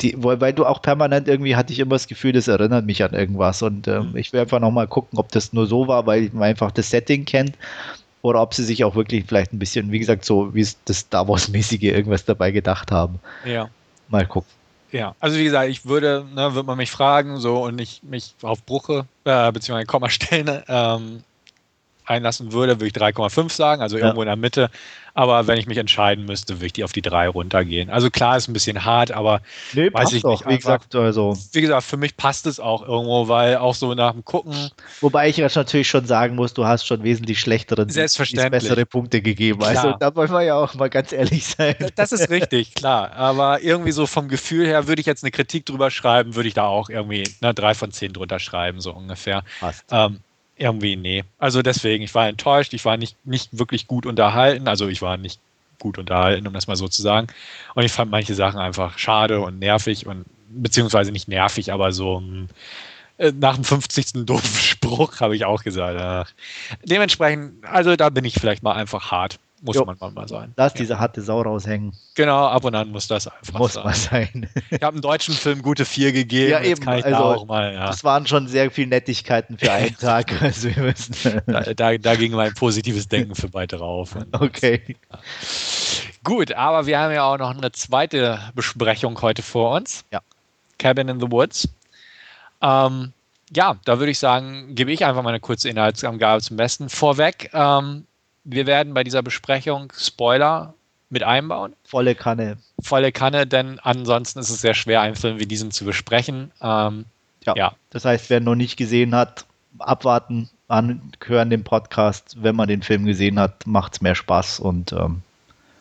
die, 0.00 0.14
weil 0.16 0.52
du 0.52 0.64
auch 0.64 0.80
permanent 0.80 1.28
irgendwie 1.28 1.56
hatte 1.56 1.72
ich 1.72 1.78
immer 1.80 1.96
das 1.96 2.06
Gefühl, 2.06 2.32
das 2.32 2.48
erinnert 2.48 2.86
mich 2.86 3.02
an 3.02 3.12
irgendwas. 3.12 3.62
Und 3.62 3.88
ähm, 3.88 4.10
mhm. 4.10 4.16
ich 4.16 4.32
will 4.32 4.40
einfach 4.40 4.60
nochmal 4.60 4.86
gucken, 4.86 5.18
ob 5.18 5.30
das 5.32 5.52
nur 5.52 5.66
so 5.66 5.88
war, 5.88 6.06
weil 6.06 6.30
man 6.32 6.44
einfach 6.44 6.70
das 6.70 6.90
Setting 6.90 7.24
kennt. 7.24 7.56
Oder 8.22 8.42
ob 8.42 8.52
sie 8.52 8.64
sich 8.64 8.82
auch 8.82 8.96
wirklich 8.96 9.24
vielleicht 9.26 9.52
ein 9.52 9.60
bisschen, 9.60 9.92
wie 9.92 9.98
gesagt, 10.00 10.24
so 10.24 10.52
wie 10.52 10.60
es 10.60 10.76
das 10.86 10.98
Star 10.98 11.28
Wars-mäßige 11.28 11.84
irgendwas 11.84 12.24
dabei 12.24 12.50
gedacht 12.50 12.90
haben. 12.90 13.20
Ja. 13.44 13.68
Mal 14.08 14.26
gucken. 14.26 14.50
Ja, 14.90 15.14
also 15.20 15.36
wie 15.38 15.44
gesagt, 15.44 15.68
ich 15.68 15.84
würde, 15.84 16.24
ne, 16.34 16.54
würde 16.54 16.66
man 16.66 16.78
mich 16.78 16.90
fragen, 16.90 17.36
so 17.38 17.64
und 17.64 17.78
ich 17.78 18.02
mich 18.02 18.34
auf 18.42 18.64
Bruche, 18.64 19.06
äh, 19.24 19.52
beziehungsweise 19.52 19.86
Komma 19.86 20.08
stellen, 20.08 20.62
ähm, 20.66 21.22
einlassen 22.08 22.52
würde, 22.52 22.80
würde 22.80 22.86
ich 22.86 22.92
3,5 22.92 23.52
sagen, 23.52 23.82
also 23.82 23.96
irgendwo 23.96 24.22
ja. 24.22 24.22
in 24.22 24.26
der 24.28 24.36
Mitte. 24.36 24.70
Aber 25.18 25.48
wenn 25.48 25.58
ich 25.58 25.66
mich 25.66 25.78
entscheiden 25.78 26.26
müsste, 26.26 26.58
würde 26.58 26.66
ich 26.66 26.72
die 26.74 26.84
auf 26.84 26.92
die 26.92 27.02
3 27.02 27.28
runtergehen. 27.30 27.90
Also 27.90 28.08
klar, 28.08 28.36
ist 28.36 28.46
ein 28.46 28.52
bisschen 28.52 28.84
hart, 28.84 29.10
aber 29.10 29.40
nee, 29.72 29.92
weiß 29.92 30.12
ich 30.12 30.22
doch, 30.22 30.30
nicht. 30.30 30.48
Wie 30.48 30.56
gesagt, 30.56 30.94
also. 30.94 31.36
Wie 31.52 31.60
gesagt, 31.60 31.82
für 31.82 31.96
mich 31.96 32.16
passt 32.16 32.46
es 32.46 32.60
auch 32.60 32.86
irgendwo, 32.86 33.26
weil 33.26 33.56
auch 33.56 33.74
so 33.74 33.94
nach 33.94 34.12
dem 34.12 34.24
Gucken. 34.24 34.70
Wobei 35.00 35.28
ich 35.28 35.36
jetzt 35.36 35.56
natürlich 35.56 35.88
schon 35.88 36.06
sagen 36.06 36.36
muss, 36.36 36.54
du 36.54 36.66
hast 36.66 36.86
schon 36.86 37.02
wesentlich 37.02 37.40
schlechtere, 37.40 37.84
bessere 37.86 38.86
Punkte 38.86 39.20
gegeben. 39.20 39.58
Klar. 39.58 39.70
Also 39.70 39.96
da 39.98 40.14
wollen 40.14 40.30
wir 40.30 40.42
ja 40.42 40.54
auch 40.54 40.74
mal 40.74 40.88
ganz 40.88 41.12
ehrlich 41.12 41.44
sein. 41.44 41.74
Das 41.96 42.12
ist 42.12 42.30
richtig, 42.30 42.74
klar. 42.74 43.12
Aber 43.14 43.60
irgendwie 43.60 43.92
so 43.92 44.06
vom 44.06 44.28
Gefühl 44.28 44.66
her 44.66 44.86
würde 44.86 45.00
ich 45.00 45.06
jetzt 45.06 45.24
eine 45.24 45.32
Kritik 45.32 45.66
drüber 45.66 45.90
schreiben, 45.90 46.36
würde 46.36 46.48
ich 46.48 46.54
da 46.54 46.66
auch 46.66 46.90
irgendwie 46.90 47.24
eine 47.40 47.54
3 47.54 47.74
von 47.74 47.90
10 47.90 48.12
drunter 48.12 48.38
schreiben, 48.38 48.80
so 48.80 48.92
ungefähr. 48.92 49.42
Passt. 49.58 49.84
Ähm, 49.90 50.20
irgendwie, 50.58 50.96
nee. 50.96 51.24
Also 51.38 51.62
deswegen, 51.62 52.02
ich 52.04 52.14
war 52.14 52.28
enttäuscht, 52.28 52.74
ich 52.74 52.84
war 52.84 52.96
nicht, 52.96 53.16
nicht 53.26 53.58
wirklich 53.58 53.86
gut 53.86 54.06
unterhalten. 54.06 54.68
Also 54.68 54.88
ich 54.88 55.02
war 55.02 55.16
nicht 55.16 55.40
gut 55.78 55.98
unterhalten, 55.98 56.46
um 56.46 56.52
das 56.52 56.66
mal 56.66 56.76
so 56.76 56.88
zu 56.88 57.02
sagen. 57.02 57.28
Und 57.74 57.84
ich 57.84 57.92
fand 57.92 58.10
manche 58.10 58.34
Sachen 58.34 58.58
einfach 58.58 58.98
schade 58.98 59.40
und 59.40 59.58
nervig 59.58 60.06
und 60.06 60.24
beziehungsweise 60.48 61.12
nicht 61.12 61.28
nervig, 61.28 61.72
aber 61.72 61.92
so 61.92 62.22
äh, 63.18 63.32
nach 63.32 63.54
dem 63.54 63.64
50. 63.64 64.26
doofen 64.26 64.60
Spruch 64.60 65.20
habe 65.20 65.36
ich 65.36 65.44
auch 65.44 65.62
gesagt. 65.62 65.98
Ach. 66.00 66.30
Dementsprechend, 66.84 67.64
also 67.64 67.96
da 67.96 68.08
bin 68.08 68.24
ich 68.24 68.34
vielleicht 68.34 68.62
mal 68.62 68.74
einfach 68.74 69.10
hart. 69.10 69.38
Muss 69.60 69.76
jo, 69.76 69.84
man 69.84 69.96
mal 70.14 70.28
sein. 70.28 70.52
Lass 70.56 70.72
ja. 70.74 70.78
diese 70.78 70.98
harte 70.98 71.20
Sau 71.20 71.40
raushängen. 71.42 71.92
Genau, 72.14 72.46
ab 72.46 72.64
und 72.64 72.74
an 72.74 72.90
muss 72.90 73.08
das 73.08 73.26
einfach 73.26 73.58
muss 73.58 73.72
sein. 73.74 73.84
Muss 73.84 74.10
mal 74.10 74.22
sein. 74.22 74.50
ich 74.70 74.82
habe 74.82 74.94
einen 74.94 75.02
deutschen 75.02 75.34
Film 75.34 75.62
gute 75.62 75.84
vier 75.84 76.12
gegeben. 76.12 76.50
Ja, 76.50 76.62
eben. 76.62 76.86
also, 76.86 77.08
da 77.08 77.18
auch 77.18 77.46
mal, 77.46 77.74
ja. 77.74 77.86
Das 77.86 78.04
waren 78.04 78.26
schon 78.26 78.46
sehr 78.46 78.70
viele 78.70 78.88
Nettigkeiten 78.88 79.58
für 79.58 79.72
einen 79.72 79.96
Tag. 80.00 80.40
Also 80.40 80.74
wir 80.74 80.82
müssen 80.82 81.42
da, 81.46 81.60
da, 81.74 81.98
da, 81.98 82.14
ging 82.14 82.32
mein 82.32 82.54
positives 82.54 83.08
Denken 83.08 83.34
für 83.34 83.48
beide 83.48 83.78
rauf. 83.78 84.16
Okay. 84.38 84.96
Ja. 85.10 85.18
Gut, 86.22 86.52
aber 86.52 86.86
wir 86.86 86.98
haben 86.98 87.12
ja 87.12 87.24
auch 87.24 87.38
noch 87.38 87.56
eine 87.56 87.72
zweite 87.72 88.38
Besprechung 88.54 89.20
heute 89.20 89.42
vor 89.42 89.74
uns. 89.74 90.04
Ja. 90.12 90.20
Cabin 90.78 91.08
in 91.08 91.20
the 91.20 91.30
Woods. 91.30 91.68
Ähm, 92.62 93.12
ja, 93.54 93.76
da 93.84 93.98
würde 93.98 94.10
ich 94.10 94.18
sagen, 94.18 94.74
gebe 94.74 94.92
ich 94.92 95.04
einfach 95.04 95.22
mal 95.22 95.30
eine 95.30 95.40
kurze 95.40 95.68
Inhaltsangabe 95.68 96.42
zum 96.42 96.56
Besten. 96.56 96.88
Vorweg, 96.88 97.50
ähm, 97.52 98.06
wir 98.44 98.66
werden 98.66 98.94
bei 98.94 99.04
dieser 99.04 99.22
Besprechung 99.22 99.92
Spoiler 99.96 100.74
mit 101.10 101.22
einbauen. 101.22 101.74
Volle 101.84 102.14
Kanne. 102.14 102.58
Volle 102.80 103.12
Kanne, 103.12 103.46
denn 103.46 103.78
ansonsten 103.80 104.38
ist 104.38 104.50
es 104.50 104.60
sehr 104.60 104.74
schwer, 104.74 105.00
einen 105.00 105.16
Film 105.16 105.38
wie 105.38 105.46
diesen 105.46 105.70
zu 105.70 105.84
besprechen. 105.84 106.50
Ähm, 106.60 107.04
ja, 107.44 107.54
ja. 107.56 107.72
Das 107.90 108.04
heißt, 108.04 108.30
wer 108.30 108.40
noch 108.40 108.54
nicht 108.54 108.76
gesehen 108.76 109.14
hat, 109.14 109.46
abwarten, 109.78 110.50
anhören 110.68 111.50
den 111.50 111.64
Podcast. 111.64 112.36
Wenn 112.40 112.56
man 112.56 112.68
den 112.68 112.82
Film 112.82 113.06
gesehen 113.06 113.38
hat, 113.38 113.66
macht 113.66 113.94
es 113.94 114.00
mehr 114.00 114.14
Spaß 114.14 114.60
und 114.60 114.92
ähm, 114.92 115.22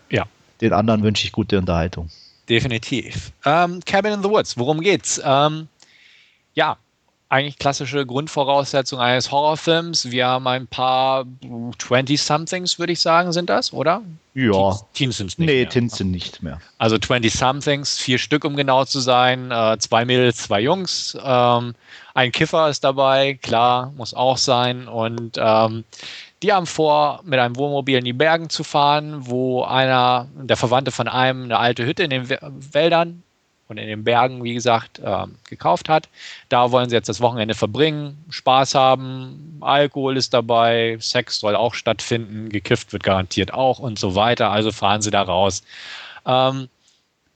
ja. 0.09 0.25
den 0.61 0.73
anderen 0.73 1.03
wünsche 1.03 1.25
ich 1.25 1.31
gute 1.31 1.57
Unterhaltung. 1.57 2.09
Definitiv. 2.49 3.33
Ähm, 3.45 3.81
Cabin 3.85 4.13
in 4.13 4.23
the 4.23 4.29
Woods, 4.29 4.57
worum 4.57 4.79
geht's? 4.79 5.21
Ähm, 5.23 5.67
ja, 6.53 6.77
eigentlich 7.30 7.57
klassische 7.57 8.05
Grundvoraussetzung 8.05 8.99
eines 8.99 9.32
Horrorfilms. 9.32 10.11
Wir 10.11 10.28
haben 10.28 10.47
ein 10.47 10.67
paar 10.67 11.25
20-somethings, 11.43 12.80
würde 12.80 12.93
ich 12.93 13.01
sagen, 13.01 13.34
sind 13.34 13.49
das, 13.49 13.73
oder? 13.73 14.01
Ja. 14.34 14.80
Teens 14.93 15.17
sind 15.17 15.28
es 15.28 15.38
nicht 15.38 15.47
nee, 15.47 15.61
mehr. 15.61 15.69
Teens 15.69 15.97
sind 15.97 16.11
nicht 16.11 16.41
mehr. 16.41 16.61
Also 16.78 16.95
20-somethings, 16.95 17.99
vier 17.99 18.17
Stück, 18.17 18.45
um 18.45 18.55
genau 18.55 18.86
zu 18.86 18.99
sein. 18.99 19.51
Äh, 19.51 19.78
zwei 19.80 20.05
Mädels, 20.05 20.38
zwei 20.38 20.61
Jungs. 20.61 21.17
Ähm, 21.21 21.75
ein 22.13 22.32
Kiffer 22.32 22.69
ist 22.69 22.84
dabei, 22.84 23.34
klar, 23.41 23.91
muss 23.97 24.13
auch 24.13 24.38
sein. 24.38 24.88
Und 24.88 25.38
ähm, 25.38 25.84
die 26.43 26.53
haben 26.53 26.65
vor, 26.65 27.21
mit 27.25 27.39
einem 27.39 27.57
Wohnmobil 27.57 27.97
in 27.97 28.05
die 28.05 28.13
Bergen 28.13 28.49
zu 28.49 28.63
fahren, 28.63 29.28
wo 29.28 29.63
einer, 29.63 30.28
der 30.36 30.55
Verwandte 30.55 30.91
von 30.91 31.07
einem, 31.07 31.43
eine 31.43 31.57
alte 31.57 31.86
Hütte 31.86 32.03
in 32.03 32.11
den 32.11 32.30
Wäldern 32.30 33.23
und 33.68 33.78
in 33.78 33.88
den 33.88 34.03
Bergen, 34.03 34.43
wie 34.43 34.53
gesagt, 34.53 34.99
äh, 34.99 35.26
gekauft 35.49 35.89
hat. 35.89 36.09
Da 36.49 36.72
wollen 36.72 36.89
sie 36.89 36.95
jetzt 36.95 37.09
das 37.09 37.22
Wochenende 37.22 37.53
verbringen, 37.53 38.24
Spaß 38.30 38.76
haben, 38.76 39.57
Alkohol 39.61 40.18
ist 40.18 40.34
dabei, 40.34 40.97
Sex 40.99 41.39
soll 41.39 41.55
auch 41.55 41.74
stattfinden, 41.74 42.49
gekifft 42.49 42.93
wird 42.93 43.03
garantiert 43.03 43.53
auch 43.53 43.80
und 43.80 43.99
so 43.99 44.15
weiter. 44.15 44.51
Also 44.51 44.72
fahren 44.72 45.01
sie 45.01 45.11
da 45.11 45.22
raus. 45.22 45.63
Ähm, 46.26 46.70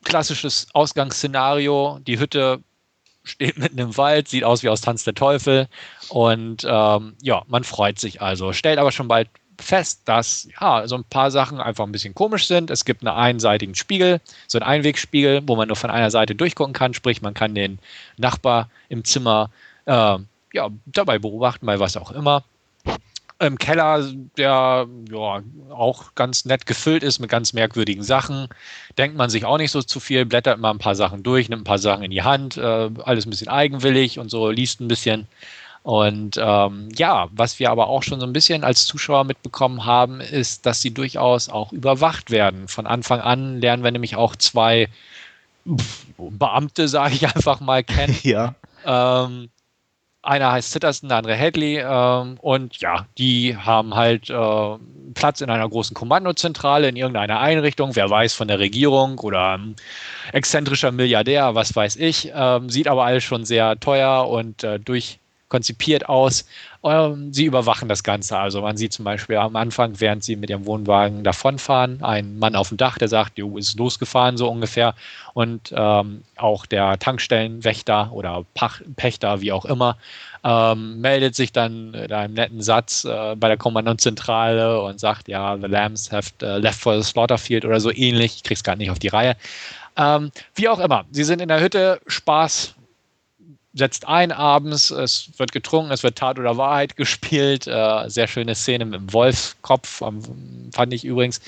klassisches 0.03 0.67
Ausgangsszenario, 0.73 1.99
die 2.05 2.19
Hütte 2.19 2.59
steht 3.23 3.57
mitten 3.59 3.77
im 3.77 3.97
Wald, 3.97 4.27
sieht 4.27 4.43
aus 4.43 4.63
wie 4.63 4.69
aus 4.69 4.81
Tanz 4.81 5.03
der 5.03 5.13
Teufel 5.13 5.67
und 6.09 6.65
ähm, 6.67 7.15
ja, 7.21 7.43
man 7.47 7.63
freut 7.63 7.99
sich 7.99 8.21
also, 8.21 8.53
stellt 8.53 8.79
aber 8.79 8.91
schon 8.91 9.07
bald 9.07 9.29
fest, 9.61 10.01
dass 10.05 10.47
ja, 10.59 10.87
so 10.87 10.95
ein 10.95 11.03
paar 11.03 11.31
Sachen 11.31 11.59
einfach 11.59 11.85
ein 11.85 11.91
bisschen 11.91 12.15
komisch 12.15 12.47
sind. 12.47 12.69
Es 12.69 12.85
gibt 12.85 13.05
einen 13.05 13.15
einseitigen 13.15 13.75
Spiegel, 13.75 14.21
so 14.47 14.59
einen 14.59 14.67
Einwegspiegel, 14.67 15.41
wo 15.45 15.55
man 15.55 15.67
nur 15.67 15.77
von 15.77 15.89
einer 15.89 16.11
Seite 16.11 16.35
durchgucken 16.35 16.73
kann, 16.73 16.93
sprich 16.93 17.21
man 17.21 17.33
kann 17.33 17.55
den 17.55 17.79
Nachbar 18.17 18.69
im 18.89 19.03
Zimmer 19.03 19.49
äh, 19.85 20.17
ja, 20.53 20.69
dabei 20.85 21.19
beobachten, 21.19 21.65
bei 21.65 21.79
was 21.79 21.97
auch 21.97 22.11
immer. 22.11 22.43
Im 23.39 23.57
Keller, 23.57 24.07
der 24.37 24.87
ja 25.09 25.41
auch 25.71 26.13
ganz 26.13 26.45
nett 26.45 26.67
gefüllt 26.67 27.01
ist 27.01 27.17
mit 27.17 27.29
ganz 27.31 27.53
merkwürdigen 27.53 28.03
Sachen, 28.03 28.47
denkt 28.99 29.17
man 29.17 29.31
sich 29.31 29.45
auch 29.45 29.57
nicht 29.57 29.71
so 29.71 29.81
zu 29.81 29.99
viel, 29.99 30.25
blättert 30.25 30.59
mal 30.59 30.69
ein 30.69 30.77
paar 30.77 30.93
Sachen 30.93 31.23
durch, 31.23 31.49
nimmt 31.49 31.61
ein 31.61 31.65
paar 31.65 31.79
Sachen 31.79 32.03
in 32.03 32.11
die 32.11 32.21
Hand, 32.21 32.57
äh, 32.57 32.89
alles 33.03 33.25
ein 33.25 33.31
bisschen 33.31 33.47
eigenwillig 33.47 34.19
und 34.19 34.29
so, 34.29 34.51
liest 34.51 34.79
ein 34.79 34.87
bisschen. 34.87 35.27
Und 35.83 36.37
ähm, 36.39 36.89
ja, 36.95 37.27
was 37.31 37.57
wir 37.59 37.71
aber 37.71 37.87
auch 37.87 38.03
schon 38.03 38.19
so 38.19 38.25
ein 38.25 38.33
bisschen 38.33 38.63
als 38.63 38.85
Zuschauer 38.85 39.23
mitbekommen 39.23 39.85
haben, 39.85 40.21
ist, 40.21 40.65
dass 40.65 40.81
sie 40.81 40.93
durchaus 40.93 41.49
auch 41.49 41.71
überwacht 41.71 42.29
werden. 42.29 42.67
Von 42.67 42.85
Anfang 42.85 43.19
an 43.19 43.59
lernen 43.59 43.83
wir 43.83 43.91
nämlich 43.91 44.15
auch 44.15 44.35
zwei 44.35 44.89
Beamte, 46.17 46.87
sage 46.87 47.15
ich 47.15 47.25
einfach 47.25 47.59
mal, 47.59 47.83
kennen. 47.83 48.17
Ja. 48.23 48.55
Ähm, 48.85 49.49
einer 50.23 50.51
heißt 50.51 50.71
Sitterson, 50.71 51.09
der 51.09 51.19
andere 51.19 51.37
Hadley. 51.37 51.79
Ähm, 51.79 52.37
und 52.41 52.77
ja, 52.77 53.07
die 53.17 53.57
haben 53.57 53.95
halt 53.95 54.29
äh, 54.29 54.75
Platz 55.15 55.41
in 55.41 55.49
einer 55.49 55.67
großen 55.67 55.95
Kommandozentrale 55.95 56.89
in 56.89 56.95
irgendeiner 56.95 57.39
Einrichtung, 57.39 57.95
wer 57.95 58.09
weiß, 58.09 58.33
von 58.33 58.47
der 58.47 58.59
Regierung 58.59 59.17
oder 59.19 59.57
ein 59.57 59.75
exzentrischer 60.31 60.91
Milliardär, 60.91 61.55
was 61.55 61.75
weiß 61.75 61.95
ich. 61.95 62.31
Ähm, 62.33 62.69
sieht 62.69 62.87
aber 62.87 63.03
alles 63.05 63.23
schon 63.23 63.45
sehr 63.45 63.79
teuer 63.79 64.27
und 64.27 64.63
äh, 64.63 64.79
durch 64.79 65.19
konzipiert 65.51 66.07
aus. 66.07 66.45
Ähm, 66.83 67.31
sie 67.33 67.45
überwachen 67.45 67.89
das 67.89 68.03
Ganze. 68.03 68.37
Also 68.37 68.61
man 68.61 68.77
sieht 68.77 68.93
zum 68.93 69.05
Beispiel 69.05 69.35
am 69.35 69.55
Anfang, 69.55 69.99
während 69.99 70.23
sie 70.23 70.37
mit 70.37 70.49
ihrem 70.49 70.65
Wohnwagen 70.65 71.23
davonfahren, 71.23 72.01
einen 72.01 72.39
Mann 72.39 72.55
auf 72.55 72.69
dem 72.69 72.77
Dach, 72.77 72.97
der 72.97 73.09
sagt, 73.09 73.37
jo, 73.37 73.57
ist 73.57 73.77
losgefahren 73.77 74.37
so 74.37 74.49
ungefähr. 74.49 74.95
Und 75.33 75.73
ähm, 75.75 76.23
auch 76.37 76.65
der 76.65 76.97
Tankstellenwächter 76.97 78.11
oder 78.13 78.45
Pach 78.55 78.81
Pächter, 78.95 79.41
wie 79.41 79.51
auch 79.51 79.65
immer, 79.65 79.97
ähm, 80.43 81.01
meldet 81.01 81.35
sich 81.35 81.51
dann 81.51 81.93
in 81.93 82.11
einem 82.13 82.33
netten 82.33 82.61
Satz 82.61 83.03
äh, 83.03 83.35
bei 83.35 83.49
der 83.49 83.57
Kommandantenzentrale 83.57 84.81
und 84.81 84.99
sagt, 84.99 85.27
ja, 85.27 85.57
the 85.57 85.67
lambs 85.67 86.11
have 86.11 86.31
uh, 86.41 86.57
left 86.57 86.79
for 86.79 86.99
the 86.99 87.07
slaughterfield 87.07 87.65
oder 87.65 87.79
so 87.79 87.91
ähnlich. 87.91 88.37
Ich 88.37 88.43
krieg's 88.43 88.63
gar 88.63 88.77
nicht 88.77 88.89
auf 88.89 88.99
die 88.99 89.09
Reihe. 89.09 89.35
Ähm, 89.97 90.31
wie 90.55 90.69
auch 90.69 90.79
immer, 90.79 91.03
sie 91.11 91.25
sind 91.25 91.41
in 91.41 91.49
der 91.49 91.59
Hütte, 91.59 91.99
Spaß 92.07 92.75
setzt 93.73 94.07
ein 94.07 94.31
abends, 94.31 94.91
es 94.91 95.31
wird 95.37 95.51
getrunken, 95.51 95.91
es 95.91 96.03
wird 96.03 96.17
Tat 96.17 96.39
oder 96.39 96.57
Wahrheit 96.57 96.95
gespielt. 96.97 97.67
Äh, 97.67 98.09
sehr 98.09 98.27
schöne 98.27 98.55
Szene 98.55 98.85
mit 98.85 98.99
dem 98.99 99.13
Wolfskopf, 99.13 100.01
ähm, 100.01 100.69
fand 100.73 100.93
ich 100.93 101.05
übrigens. 101.05 101.41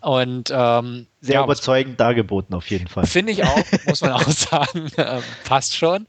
Und 0.00 0.50
ähm, 0.50 1.06
sehr 1.20 1.36
ja, 1.36 1.44
überzeugend 1.44 1.98
dargeboten 1.98 2.54
auf 2.54 2.68
jeden 2.70 2.88
Fall. 2.88 3.06
Finde 3.06 3.32
ich 3.32 3.44
auch, 3.44 3.64
muss 3.86 4.00
man 4.02 4.12
auch 4.12 4.28
sagen. 4.28 4.90
Äh, 4.96 5.20
passt 5.44 5.76
schon. 5.76 6.06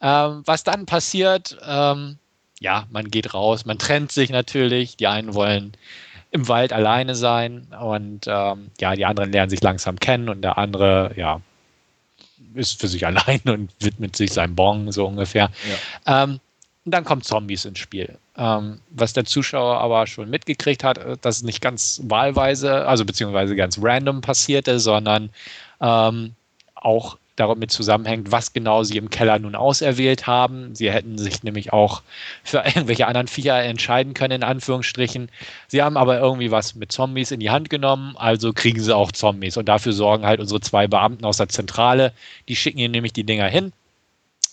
Ähm, 0.00 0.42
was 0.44 0.64
dann 0.64 0.86
passiert, 0.86 1.56
ähm, 1.66 2.18
ja, 2.60 2.86
man 2.90 3.10
geht 3.10 3.34
raus, 3.34 3.64
man 3.64 3.78
trennt 3.78 4.12
sich 4.12 4.30
natürlich. 4.30 4.96
Die 4.96 5.06
einen 5.06 5.34
wollen 5.34 5.76
im 6.30 6.48
Wald 6.48 6.72
alleine 6.72 7.14
sein 7.14 7.68
und 7.80 8.26
ähm, 8.26 8.70
ja, 8.80 8.96
die 8.96 9.06
anderen 9.06 9.30
lernen 9.30 9.50
sich 9.50 9.62
langsam 9.62 10.00
kennen 10.00 10.28
und 10.28 10.42
der 10.42 10.58
andere, 10.58 11.12
ja, 11.14 11.40
ist 12.54 12.80
für 12.80 12.88
sich 12.88 13.06
allein 13.06 13.40
und 13.44 13.70
widmet 13.80 14.16
sich 14.16 14.32
seinem 14.32 14.54
Bon, 14.54 14.90
so 14.92 15.06
ungefähr. 15.06 15.50
Ja. 16.04 16.24
Ähm, 16.24 16.40
und 16.84 16.92
dann 16.92 17.04
kommen 17.04 17.22
Zombies 17.22 17.64
ins 17.64 17.78
Spiel. 17.78 18.18
Ähm, 18.36 18.80
was 18.90 19.12
der 19.12 19.24
Zuschauer 19.24 19.80
aber 19.80 20.06
schon 20.06 20.28
mitgekriegt 20.28 20.84
hat, 20.84 20.98
äh, 20.98 21.16
dass 21.20 21.36
es 21.38 21.42
nicht 21.42 21.60
ganz 21.60 22.00
wahlweise, 22.04 22.86
also 22.86 23.04
beziehungsweise 23.04 23.56
ganz 23.56 23.78
random 23.80 24.20
passierte, 24.20 24.78
sondern 24.80 25.30
ähm, 25.80 26.34
auch 26.74 27.16
damit 27.36 27.72
zusammenhängt, 27.72 28.30
was 28.30 28.52
genau 28.52 28.84
sie 28.84 28.96
im 28.96 29.10
Keller 29.10 29.38
nun 29.38 29.54
auserwählt 29.54 30.26
haben. 30.26 30.74
Sie 30.74 30.90
hätten 30.90 31.18
sich 31.18 31.42
nämlich 31.42 31.72
auch 31.72 32.02
für 32.42 32.58
irgendwelche 32.64 33.06
anderen 33.06 33.28
Viecher 33.28 33.62
entscheiden 33.62 34.14
können, 34.14 34.42
in 34.42 34.42
Anführungsstrichen. 34.42 35.30
Sie 35.68 35.82
haben 35.82 35.96
aber 35.96 36.18
irgendwie 36.18 36.50
was 36.50 36.74
mit 36.74 36.92
Zombies 36.92 37.30
in 37.30 37.40
die 37.40 37.50
Hand 37.50 37.70
genommen, 37.70 38.16
also 38.16 38.52
kriegen 38.52 38.80
sie 38.80 38.94
auch 38.94 39.12
Zombies. 39.12 39.56
Und 39.56 39.68
dafür 39.68 39.92
sorgen 39.92 40.26
halt 40.26 40.40
unsere 40.40 40.60
zwei 40.60 40.86
Beamten 40.86 41.24
aus 41.24 41.38
der 41.38 41.48
Zentrale. 41.48 42.12
Die 42.48 42.56
schicken 42.56 42.78
ihnen 42.78 42.92
nämlich 42.92 43.12
die 43.12 43.24
Dinger 43.24 43.48
hin. 43.48 43.72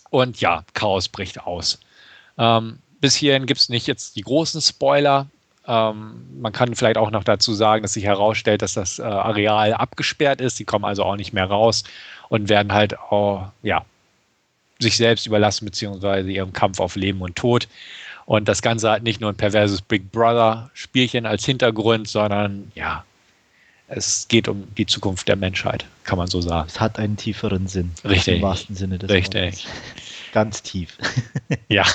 Und 0.10 0.42
ja, 0.42 0.64
Chaos 0.74 1.08
bricht 1.08 1.42
aus. 1.42 1.80
Ähm, 2.38 2.80
bis 3.00 3.16
hierhin 3.16 3.46
gibt 3.46 3.60
es 3.60 3.70
nicht 3.70 3.88
jetzt 3.88 4.16
die 4.16 4.22
großen 4.22 4.62
Spoiler. 4.62 5.28
Ähm, 5.68 6.28
man 6.40 6.52
kann 6.52 6.76
vielleicht 6.76 6.98
auch 6.98 7.12
noch 7.12 7.24
dazu 7.24 7.54
sagen, 7.54 7.84
dass 7.84 7.94
sich 7.94 8.06
herausstellt, 8.06 8.62
dass 8.62 8.74
das 8.74 9.00
äh, 9.00 9.04
Areal 9.04 9.74
abgesperrt 9.74 10.42
ist. 10.42 10.60
Die 10.60 10.66
kommen 10.66 10.86
also 10.86 11.04
auch 11.04 11.16
nicht 11.16 11.34
mehr 11.34 11.46
raus 11.46 11.84
und 12.30 12.50
werden 12.50 12.74
halt 12.74 12.98
auch, 13.00 13.52
ja, 13.62 13.86
sich 14.80 14.98
selbst 14.98 15.28
überlassen, 15.28 15.66
beziehungsweise 15.66 16.32
ihrem 16.32 16.54
Kampf 16.54 16.80
auf 16.80 16.96
Leben 16.96 17.22
und 17.22 17.36
Tod. 17.36 17.68
Und 18.26 18.48
das 18.48 18.62
Ganze 18.62 18.90
hat 18.90 19.04
nicht 19.04 19.22
nur 19.22 19.32
ein 19.32 19.36
perverses 19.36 19.82
Big 19.82 20.12
Brother-Spielchen 20.12 21.26
als 21.26 21.46
Hintergrund, 21.46 22.08
sondern 22.08 22.72
ja, 22.76 23.04
es 23.88 24.28
geht 24.28 24.48
um 24.48 24.74
die 24.76 24.86
Zukunft 24.86 25.28
der 25.28 25.36
Menschheit, 25.36 25.86
kann 26.06 26.18
man 26.18 26.28
so 26.28 26.42
sagen. 26.42 26.68
Es 26.68 26.80
hat 26.80 26.98
einen 26.98 27.18
tieferen 27.18 27.68
Sinn. 27.68 27.92
Richtig. 28.06 28.38
Im 28.38 28.42
wahrsten 28.42 28.76
Sinne 28.76 28.98
des 28.98 29.10
Richtig. 29.10 29.42
Wortes. 29.42 29.66
Ganz 30.32 30.64
tief. 30.64 30.98
ja. 31.68 31.84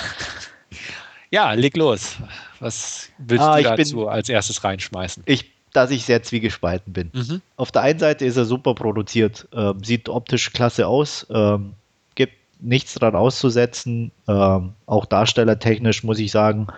Ja, 1.36 1.52
leg 1.52 1.76
los. 1.76 2.16
Was 2.60 3.10
willst 3.18 3.44
Ah, 3.44 3.56
du 3.56 3.60
ich 3.60 3.68
bin- 3.68 3.76
dazu 3.76 4.08
als 4.08 4.30
erstes 4.30 4.64
reinschmeißen? 4.64 5.22
Ich, 5.26 5.50
dass 5.74 5.90
ich 5.90 6.06
sehr 6.06 6.22
zwiegespalten 6.22 6.94
bin. 6.94 7.10
Mhm. 7.12 7.42
Auf 7.58 7.70
der 7.70 7.82
einen 7.82 7.98
Seite 7.98 8.24
ist 8.24 8.38
er 8.38 8.46
super 8.46 8.74
produziert, 8.74 9.46
ähm, 9.52 9.84
sieht 9.84 10.08
optisch 10.08 10.50
klasse 10.54 10.86
aus, 10.86 11.26
ähm, 11.28 11.74
gibt 12.14 12.32
nichts 12.60 12.94
dran 12.94 13.14
auszusetzen. 13.14 14.12
Ähm, 14.26 14.72
auch 14.86 15.04
darstellertechnisch 15.04 16.04
muss 16.04 16.18
ich 16.20 16.30
sagen, 16.30 16.68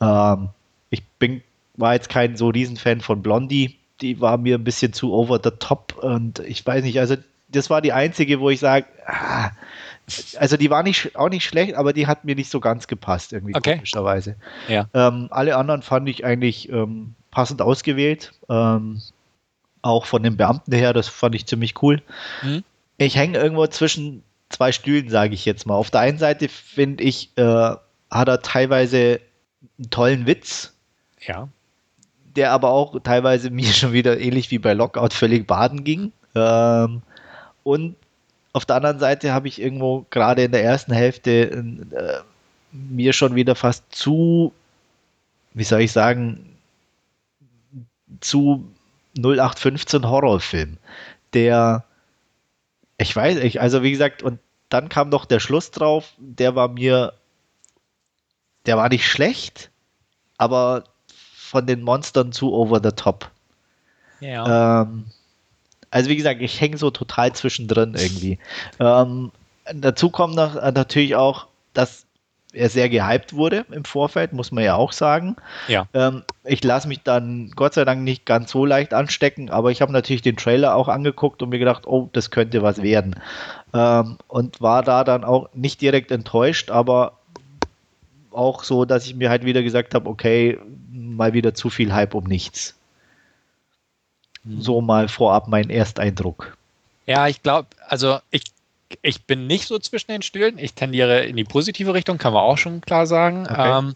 ähm, 0.00 0.48
ich 0.88 1.04
bin, 1.18 1.42
war 1.74 1.92
jetzt 1.92 2.08
kein 2.08 2.38
so 2.38 2.48
Riesenfan 2.48 3.02
von 3.02 3.20
Blondie. 3.20 3.76
Die 4.00 4.18
war 4.22 4.38
mir 4.38 4.56
ein 4.56 4.64
bisschen 4.64 4.94
zu 4.94 5.12
over 5.12 5.38
the 5.44 5.50
top 5.58 5.94
und 6.02 6.38
ich 6.38 6.64
weiß 6.64 6.82
nicht, 6.84 6.98
also 7.00 7.16
das 7.48 7.68
war 7.68 7.82
die 7.82 7.92
einzige, 7.92 8.40
wo 8.40 8.48
ich 8.48 8.60
sage, 8.60 8.86
ah, 9.06 9.50
also 10.38 10.56
die 10.56 10.70
war 10.70 10.82
nicht, 10.82 11.16
auch 11.16 11.28
nicht 11.28 11.44
schlecht, 11.44 11.74
aber 11.74 11.92
die 11.92 12.06
hat 12.06 12.24
mir 12.24 12.34
nicht 12.34 12.50
so 12.50 12.60
ganz 12.60 12.86
gepasst, 12.86 13.32
irgendwie 13.32 13.54
Okay. 13.56 13.74
komischerweise. 13.76 14.36
Ja. 14.68 14.88
Ähm, 14.94 15.28
alle 15.30 15.56
anderen 15.56 15.82
fand 15.82 16.08
ich 16.08 16.24
eigentlich 16.24 16.68
ähm, 16.70 17.14
passend 17.30 17.60
ausgewählt. 17.60 18.32
Ähm, 18.48 19.00
auch 19.82 20.06
von 20.06 20.22
den 20.22 20.36
Beamten 20.36 20.72
her, 20.72 20.92
das 20.92 21.08
fand 21.08 21.34
ich 21.34 21.46
ziemlich 21.46 21.80
cool. 21.82 22.02
Mhm. 22.42 22.62
Ich 22.98 23.16
hänge 23.16 23.38
irgendwo 23.38 23.66
zwischen 23.66 24.22
zwei 24.48 24.72
Stühlen, 24.72 25.10
sage 25.10 25.34
ich 25.34 25.44
jetzt 25.44 25.66
mal. 25.66 25.74
Auf 25.74 25.90
der 25.90 26.00
einen 26.00 26.18
Seite 26.18 26.48
finde 26.48 27.04
ich, 27.04 27.30
äh, 27.36 27.42
hat 28.10 28.28
er 28.28 28.42
teilweise 28.42 29.20
einen 29.78 29.90
tollen 29.90 30.26
Witz, 30.26 30.72
Ja. 31.26 31.48
der 32.36 32.52
aber 32.52 32.70
auch 32.70 32.98
teilweise 33.02 33.50
mir 33.50 33.72
schon 33.72 33.92
wieder 33.92 34.18
ähnlich 34.20 34.50
wie 34.50 34.58
bei 34.58 34.72
Lockout 34.72 35.12
völlig 35.12 35.46
baden 35.46 35.84
ging. 35.84 36.12
Ähm, 36.34 37.02
und 37.64 37.96
auf 38.56 38.64
der 38.64 38.76
anderen 38.76 38.98
Seite 38.98 39.34
habe 39.34 39.48
ich 39.48 39.60
irgendwo 39.60 40.06
gerade 40.08 40.44
in 40.44 40.50
der 40.50 40.64
ersten 40.64 40.94
Hälfte 40.94 41.50
äh, 41.50 42.20
mir 42.72 43.12
schon 43.12 43.34
wieder 43.34 43.54
fast 43.54 43.84
zu, 43.90 44.50
wie 45.52 45.62
soll 45.62 45.82
ich 45.82 45.92
sagen, 45.92 46.56
zu 48.20 48.66
0815 49.18 50.08
Horrorfilm, 50.08 50.78
der, 51.34 51.84
ich 52.96 53.14
weiß 53.14 53.42
nicht, 53.42 53.60
also 53.60 53.82
wie 53.82 53.90
gesagt, 53.90 54.22
und 54.22 54.38
dann 54.70 54.88
kam 54.88 55.10
noch 55.10 55.26
der 55.26 55.40
Schluss 55.40 55.70
drauf, 55.70 56.14
der 56.16 56.54
war 56.54 56.68
mir, 56.68 57.12
der 58.64 58.78
war 58.78 58.88
nicht 58.88 59.06
schlecht, 59.06 59.70
aber 60.38 60.84
von 61.34 61.66
den 61.66 61.82
Monstern 61.82 62.32
zu 62.32 62.54
over 62.54 62.80
the 62.82 62.96
top. 62.96 63.30
Ja. 64.20 64.80
Ähm, 64.80 65.04
also 65.90 66.10
wie 66.10 66.16
gesagt, 66.16 66.40
ich 66.40 66.60
hänge 66.60 66.78
so 66.78 66.90
total 66.90 67.32
zwischendrin 67.32 67.94
irgendwie. 67.96 68.38
Ähm, 68.80 69.32
dazu 69.72 70.10
kommt 70.10 70.34
noch, 70.34 70.56
äh, 70.56 70.72
natürlich 70.72 71.16
auch, 71.16 71.46
dass 71.74 72.06
er 72.52 72.70
sehr 72.70 72.88
gehypt 72.88 73.34
wurde 73.34 73.66
im 73.70 73.84
Vorfeld, 73.84 74.32
muss 74.32 74.50
man 74.50 74.64
ja 74.64 74.74
auch 74.74 74.92
sagen. 74.92 75.36
ja. 75.68 75.86
Ähm, 75.94 76.22
ich 76.44 76.64
lasse 76.64 76.88
mich 76.88 77.02
dann 77.02 77.50
Gott 77.54 77.74
sei 77.74 77.84
Dank 77.84 78.02
nicht 78.02 78.24
ganz 78.24 78.50
so 78.50 78.64
leicht 78.64 78.94
anstecken, 78.94 79.50
aber 79.50 79.70
ich 79.70 79.82
habe 79.82 79.92
natürlich 79.92 80.22
den 80.22 80.36
Trailer 80.36 80.74
auch 80.74 80.88
angeguckt 80.88 81.42
und 81.42 81.50
mir 81.50 81.58
gedacht, 81.58 81.86
oh, 81.86 82.08
das 82.12 82.30
könnte 82.30 82.62
was 82.62 82.82
werden. 82.82 83.16
Ähm, 83.74 84.16
und 84.28 84.60
war 84.60 84.82
da 84.82 85.04
dann 85.04 85.24
auch 85.24 85.48
nicht 85.54 85.80
direkt 85.80 86.10
enttäuscht, 86.10 86.70
aber 86.70 87.12
auch 88.30 88.64
so, 88.64 88.84
dass 88.84 89.06
ich 89.06 89.14
mir 89.14 89.30
halt 89.30 89.44
wieder 89.44 89.62
gesagt 89.62 89.94
habe, 89.94 90.08
okay, 90.08 90.58
mal 90.90 91.32
wieder 91.32 91.54
zu 91.54 91.70
viel 91.70 91.92
Hype 91.92 92.14
um 92.14 92.24
nichts. 92.24 92.74
So 94.60 94.80
mal 94.80 95.08
vorab 95.08 95.48
mein 95.48 95.70
Ersteindruck. 95.70 96.56
Ja, 97.06 97.28
ich 97.28 97.42
glaube, 97.42 97.68
also 97.88 98.18
ich, 98.30 98.44
ich 99.02 99.24
bin 99.24 99.46
nicht 99.46 99.66
so 99.66 99.78
zwischen 99.78 100.10
den 100.10 100.22
Stühlen. 100.22 100.58
Ich 100.58 100.74
tendiere 100.74 101.24
in 101.24 101.36
die 101.36 101.44
positive 101.44 101.94
Richtung, 101.94 102.18
kann 102.18 102.32
man 102.32 102.42
auch 102.42 102.58
schon 102.58 102.80
klar 102.80 103.06
sagen. 103.06 103.46
Okay. 103.48 103.78
Ähm, 103.78 103.94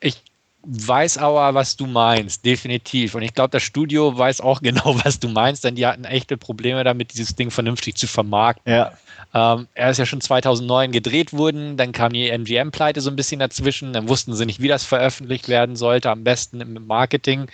ich 0.00 0.20
weiß 0.64 1.18
aber, 1.18 1.54
was 1.54 1.76
du 1.76 1.86
meinst, 1.86 2.44
definitiv. 2.44 3.14
Und 3.14 3.22
ich 3.22 3.34
glaube, 3.34 3.50
das 3.50 3.62
Studio 3.62 4.16
weiß 4.16 4.40
auch 4.40 4.60
genau, 4.62 4.96
was 5.04 5.18
du 5.18 5.28
meinst, 5.28 5.64
denn 5.64 5.74
die 5.74 5.86
hatten 5.86 6.04
echte 6.04 6.36
Probleme 6.36 6.84
damit, 6.84 7.12
dieses 7.12 7.34
Ding 7.34 7.50
vernünftig 7.50 7.96
zu 7.96 8.06
vermarkten. 8.06 8.72
Ja, 8.72 8.92
Ähm, 9.34 9.66
er 9.74 9.90
ist 9.90 9.98
ja 9.98 10.06
schon 10.06 10.20
2009 10.20 10.92
gedreht 10.92 11.32
worden, 11.32 11.76
dann 11.76 11.92
kam 11.92 12.12
die 12.12 12.28
MGM-Pleite 12.28 13.00
so 13.00 13.10
ein 13.10 13.16
bisschen 13.16 13.40
dazwischen, 13.40 13.92
dann 13.92 14.08
wussten 14.08 14.34
sie 14.34 14.46
nicht, 14.46 14.60
wie 14.60 14.68
das 14.68 14.84
veröffentlicht 14.84 15.48
werden 15.48 15.74
sollte, 15.74 16.10
am 16.10 16.22
besten 16.22 16.60
im 16.60 16.86
Marketing. 16.86 17.48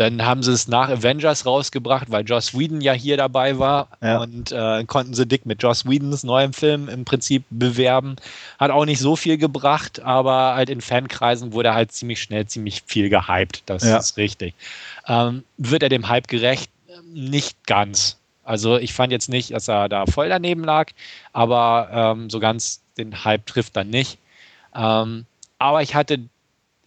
Dann 0.00 0.24
haben 0.24 0.42
sie 0.42 0.52
es 0.52 0.66
nach 0.66 0.88
Avengers 0.88 1.44
rausgebracht, 1.44 2.10
weil 2.10 2.24
Joss 2.24 2.58
Whedon 2.58 2.80
ja 2.80 2.94
hier 2.94 3.18
dabei 3.18 3.58
war 3.58 3.88
Ja. 4.00 4.16
und 4.22 4.50
äh, 4.50 4.82
konnten 4.84 5.12
sie 5.12 5.26
dick 5.26 5.44
mit 5.44 5.62
Joss 5.62 5.84
Whedons 5.86 6.24
neuem 6.24 6.54
Film 6.54 6.88
im 6.88 7.04
Prinzip 7.04 7.44
bewerben. 7.50 8.16
Hat 8.58 8.70
auch 8.70 8.86
nicht 8.86 8.98
so 8.98 9.14
viel 9.14 9.36
gebracht, 9.36 10.00
aber 10.00 10.54
halt 10.54 10.70
in 10.70 10.80
Fankreisen 10.80 11.52
wurde 11.52 11.74
halt 11.74 11.92
ziemlich 11.92 12.22
schnell 12.22 12.46
ziemlich 12.46 12.82
viel 12.86 13.10
gehypt. 13.10 13.62
Das 13.66 13.82
Ja. 13.84 13.98
ist 13.98 14.16
richtig. 14.16 14.54
Ähm, 15.06 15.44
wird 15.58 15.82
er 15.82 15.90
dem 15.90 16.08
Hype 16.08 16.28
gerecht? 16.28 16.70
Nicht 17.12 17.66
ganz. 17.66 18.16
Also 18.42 18.78
ich 18.78 18.94
fand 18.94 19.12
jetzt 19.12 19.28
nicht, 19.28 19.52
dass 19.52 19.68
er 19.68 19.90
da 19.90 20.06
voll 20.06 20.30
daneben 20.30 20.64
lag, 20.64 20.92
aber 21.34 21.90
ähm, 21.92 22.30
so 22.30 22.40
ganz 22.40 22.80
den 22.96 23.22
Hype 23.22 23.44
trifft 23.44 23.76
dann 23.76 23.90
nicht. 23.90 24.16
Ähm, 24.74 25.26
aber 25.58 25.82
ich 25.82 25.94
hatte 25.94 26.20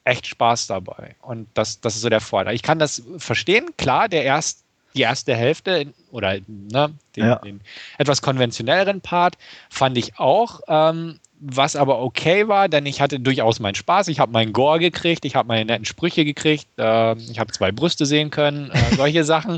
echt 0.06 0.28
Spaß 0.28 0.68
dabei 0.68 1.16
und 1.22 1.48
das, 1.54 1.80
das 1.82 1.96
ist 1.96 2.02
so 2.02 2.10
der 2.10 2.22
Vorteil. 2.22 2.56
Ich 2.56 2.64
kann 2.64 2.80
das 2.80 3.04
verstehen, 3.18 3.70
klar, 3.78 4.10
der 4.10 4.24
erst, 4.24 4.64
die 4.96 5.02
erste 5.02 5.36
Hälfte 5.36 5.94
oder 6.12 6.38
ne, 6.48 6.94
den, 7.16 7.26
Ja. 7.26 7.36
den 7.38 7.62
etwas 7.98 8.22
konventionelleren 8.22 9.02
Part 9.02 9.38
fand 9.70 9.98
ich 9.98 10.20
auch, 10.20 10.60
ähm, 10.68 11.20
was 11.46 11.76
aber 11.76 12.00
okay 12.02 12.48
war, 12.48 12.70
denn 12.70 12.86
ich 12.86 13.02
hatte 13.02 13.20
durchaus 13.20 13.60
meinen 13.60 13.76
Spaß. 13.76 14.08
Ich 14.08 14.20
habe 14.20 14.32
meinen 14.32 14.54
Gore 14.54 14.80
gekriegt, 14.80 15.26
ich 15.26 15.36
habe 15.36 15.48
meine 15.48 15.66
netten 15.66 15.84
Sprüche 15.84 16.24
gekriegt, 16.24 16.68
äh, 16.78 17.14
ich 17.18 17.40
habe 17.40 17.52
zwei 17.52 17.72
Brüste 17.72 18.06
sehen 18.06 18.30
können, 18.30 18.72
äh, 18.72 18.96
solche 18.96 19.24
Sachen. 19.26 19.58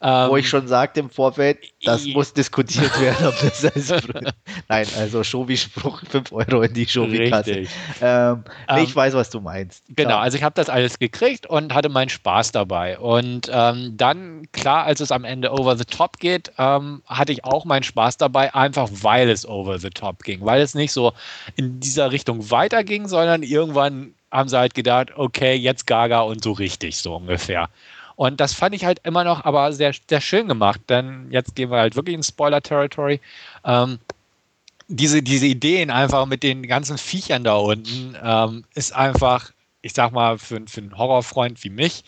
Ähm, 0.00 0.30
wo 0.30 0.36
ich 0.36 0.48
schon 0.48 0.68
sagte 0.68 1.00
im 1.00 1.10
Vorfeld, 1.10 1.58
das 1.84 2.06
I- 2.06 2.12
muss 2.14 2.32
diskutiert 2.32 2.90
werden, 3.00 3.26
ob 3.26 3.34
das 3.40 3.64
als 3.64 4.06
Nein, 4.68 4.86
also 4.96 5.24
Schobi-Spruch, 5.24 6.02
5 6.08 6.30
Euro 6.32 6.62
in 6.62 6.72
die 6.72 6.86
Schobi-Kasse. 6.86 7.66
Ähm, 8.00 8.44
nee, 8.70 8.78
Ähm, 8.78 8.84
ich 8.84 8.94
weiß, 8.94 9.14
was 9.14 9.30
du 9.30 9.40
meinst. 9.40 9.82
Genau, 9.88 10.10
Klar. 10.10 10.20
also 10.20 10.36
ich 10.36 10.44
habe 10.44 10.54
das 10.54 10.68
alles 10.68 10.98
gekriegt 10.98 11.46
und 11.46 11.74
hatte 11.74 11.88
meinen 11.88 12.08
Spaß 12.10 12.52
dabei. 12.52 12.98
Und 12.98 13.50
ähm, 13.52 13.94
dann, 13.96 14.46
klar, 14.52 14.84
als 14.84 15.00
es 15.00 15.10
am 15.10 15.24
Ende 15.24 15.50
over 15.52 15.76
the 15.76 15.84
top 15.84 16.18
geht, 16.18 16.52
ähm, 16.58 17.02
hatte 17.06 17.32
ich 17.32 17.44
auch 17.44 17.64
meinen 17.64 17.82
Spaß 17.82 18.18
dabei, 18.18 18.54
einfach 18.54 18.88
weil 18.92 19.28
es 19.28 19.46
over 19.48 19.78
the 19.78 19.90
top 19.90 20.22
ging. 20.22 20.44
Weil 20.44 20.60
es 20.60 20.74
nicht 20.74 20.92
so 20.92 21.12
in 21.56 21.80
dieser 21.80 22.12
Richtung 22.12 22.50
weiterging, 22.50 23.08
sondern 23.08 23.42
irgendwann 23.42 24.14
haben 24.30 24.48
sie 24.48 24.58
halt 24.58 24.74
gedacht, 24.74 25.08
okay, 25.16 25.54
jetzt 25.54 25.86
Gaga 25.86 26.20
und 26.20 26.44
so 26.44 26.52
richtig, 26.52 26.98
so 26.98 27.16
ungefähr. 27.16 27.68
Und 28.18 28.40
das 28.40 28.52
fand 28.52 28.74
ich 28.74 28.84
halt 28.84 28.98
immer 29.04 29.22
noch 29.22 29.44
aber 29.44 29.72
sehr, 29.72 29.92
sehr 30.08 30.20
schön 30.20 30.48
gemacht, 30.48 30.80
denn 30.88 31.28
jetzt 31.30 31.54
gehen 31.54 31.70
wir 31.70 31.78
halt 31.78 31.94
wirklich 31.94 32.16
in 32.16 32.24
Spoiler-Territory. 32.24 33.20
Ähm, 33.64 34.00
diese, 34.88 35.22
diese 35.22 35.46
Ideen 35.46 35.92
einfach 35.92 36.26
mit 36.26 36.42
den 36.42 36.66
ganzen 36.66 36.98
Viechern 36.98 37.44
da 37.44 37.54
unten 37.54 38.16
ähm, 38.20 38.64
ist 38.74 38.92
einfach, 38.92 39.52
ich 39.82 39.92
sag 39.92 40.10
mal, 40.10 40.36
für, 40.36 40.60
für 40.66 40.80
einen 40.80 40.98
Horrorfreund 40.98 41.62
wie 41.62 41.70
mich, 41.70 42.02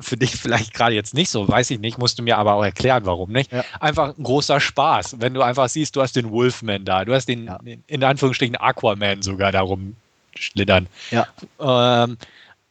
für 0.00 0.16
dich 0.16 0.34
vielleicht 0.34 0.74
gerade 0.74 0.96
jetzt 0.96 1.14
nicht 1.14 1.30
so, 1.30 1.46
weiß 1.46 1.70
ich 1.70 1.78
nicht, 1.78 1.96
musst 1.96 2.18
du 2.18 2.24
mir 2.24 2.38
aber 2.38 2.54
auch 2.54 2.64
erklären, 2.64 3.06
warum 3.06 3.30
nicht. 3.30 3.52
Ja. 3.52 3.64
Einfach 3.78 4.18
ein 4.18 4.24
großer 4.24 4.58
Spaß, 4.58 5.20
wenn 5.20 5.32
du 5.32 5.42
einfach 5.42 5.68
siehst, 5.68 5.94
du 5.94 6.02
hast 6.02 6.16
den 6.16 6.32
Wolfman 6.32 6.84
da, 6.84 7.04
du 7.04 7.14
hast 7.14 7.26
den, 7.28 7.44
Ja. 7.44 7.60
in 7.86 8.02
Anführungsstrichen 8.02 8.56
Aquaman 8.56 9.22
sogar 9.22 9.52
darum 9.52 9.94
schlittern. 10.34 10.88
Ja. 11.12 11.28
Ähm, 12.04 12.18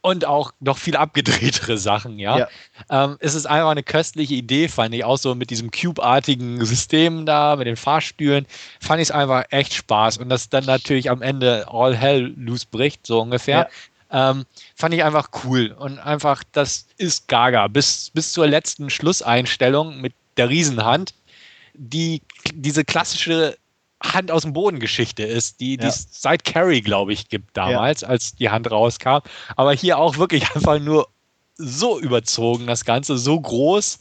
und 0.06 0.24
auch 0.24 0.52
noch 0.60 0.78
viel 0.78 0.96
abgedrehtere 0.96 1.78
Sachen, 1.80 2.20
ja. 2.20 2.38
Ja. 2.38 2.48
Ähm, 2.92 3.18
es 3.22 3.34
ist 3.34 3.48
einfach 3.48 3.72
eine 3.72 3.82
köstliche 3.82 4.36
Idee, 4.36 4.68
fand 4.68 4.94
ich, 4.94 5.04
auch 5.04 5.18
so 5.18 5.34
mit 5.34 5.50
diesem 5.50 5.72
Cube-artigen 5.72 6.64
System 6.64 7.26
da, 7.26 7.56
mit 7.56 7.66
den 7.66 7.76
Fahrstühlen, 7.76 8.46
fand 8.80 9.02
ich 9.02 9.08
es 9.08 9.12
einfach 9.12 9.46
echt 9.50 9.74
Spaß. 9.74 10.20
Und 10.20 10.30
dass 10.30 10.50
dann 10.50 10.66
natürlich 10.66 11.10
am 11.10 11.24
Ende 11.24 11.66
all 11.72 11.96
hell 11.96 12.32
loose 12.38 12.68
bricht, 12.70 13.08
so 13.08 13.20
ungefähr, 13.20 13.68
ähm, 14.12 14.46
fand 14.76 14.94
ich 14.94 15.04
einfach 15.04 15.30
cool. 15.44 15.72
Und 15.72 15.98
einfach, 15.98 16.44
das 16.52 16.86
ist 16.98 17.28
Gaga. 17.28 17.68
Bis, 17.68 18.12
bis 18.14 18.32
zur 18.32 18.46
letzten 18.46 18.92
Schlusseinstellung 18.92 20.02
mit 20.02 20.14
der 20.38 20.50
Riesenhand, 20.50 21.16
die 21.74 22.22
diese 22.54 22.86
klassische 22.86 23.58
Hand 24.04 24.32
aus 24.32 24.44
dem 24.44 24.54
Boden 24.54 24.80
Geschichte 24.80 25.24
ist, 25.24 25.60
die 25.60 25.78
die 25.78 25.84
Ja. 25.84 25.90
es 25.90 26.08
seit 26.12 26.44
Carrie, 26.44 26.82
glaube 26.82 27.14
ich, 27.14 27.30
gibt 27.30 27.56
damals, 27.56 28.04
als 28.04 28.36
die 28.36 28.50
Hand 28.50 28.70
rauskam. 28.70 29.20
Aber 29.56 29.74
hier 29.74 29.98
auch 29.98 30.18
wirklich 30.18 30.44
einfach 30.56 30.80
nur 30.80 31.08
so 31.58 32.00
überzogen, 32.00 32.68
das 32.68 32.86
Ganze, 32.86 33.18
so 33.18 33.40
groß. 33.40 34.00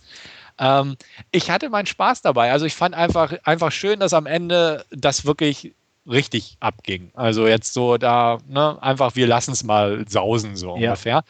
Ähm, 0.58 0.96
ich 1.30 1.50
hatte 1.50 1.68
meinen 1.70 1.86
Spaß 1.86 2.22
dabei. 2.22 2.52
Also 2.52 2.66
ich 2.66 2.74
fand 2.74 2.94
einfach, 2.94 3.32
einfach 3.44 3.72
schön, 3.72 4.00
dass 4.00 4.12
am 4.12 4.26
Ende 4.26 4.84
das 4.90 5.24
wirklich 5.24 5.72
richtig 6.08 6.56
abging. 6.60 7.10
Also 7.14 7.46
jetzt 7.46 7.72
so 7.72 7.96
da, 7.96 8.38
ne, 8.46 8.80
einfach 8.82 9.16
wir 9.16 9.26
lassen 9.26 9.52
es 9.52 9.64
mal 9.64 10.04
sausen, 10.08 10.56
so 10.56 10.76
ja. 10.76 10.90
ungefähr. 10.90 11.24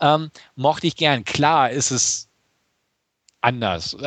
Ähm, 0.00 0.30
mochte 0.56 0.86
ich 0.86 0.96
gern. 0.96 1.24
Klar 1.24 1.70
ist 1.70 1.90
es 1.90 2.28
anders. 3.44 3.96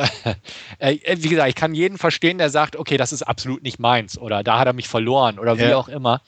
Äh, 0.80 0.98
wie 1.16 1.28
gesagt, 1.28 1.48
ich 1.48 1.54
kann 1.54 1.74
jeden 1.74 1.98
verstehen, 1.98 2.38
der 2.38 2.50
sagt, 2.50 2.76
okay, 2.76 2.96
das 2.96 3.12
ist 3.12 3.22
absolut 3.22 3.62
nicht 3.62 3.80
meins 3.80 4.16
oder 4.16 4.44
da 4.44 4.58
hat 4.60 4.66
er 4.66 4.72
mich 4.72 4.86
verloren 4.86 5.38
oder 5.38 5.58
wie 5.58 5.62
ja. 5.62 5.76
auch 5.76 5.88
immer. 5.88 6.20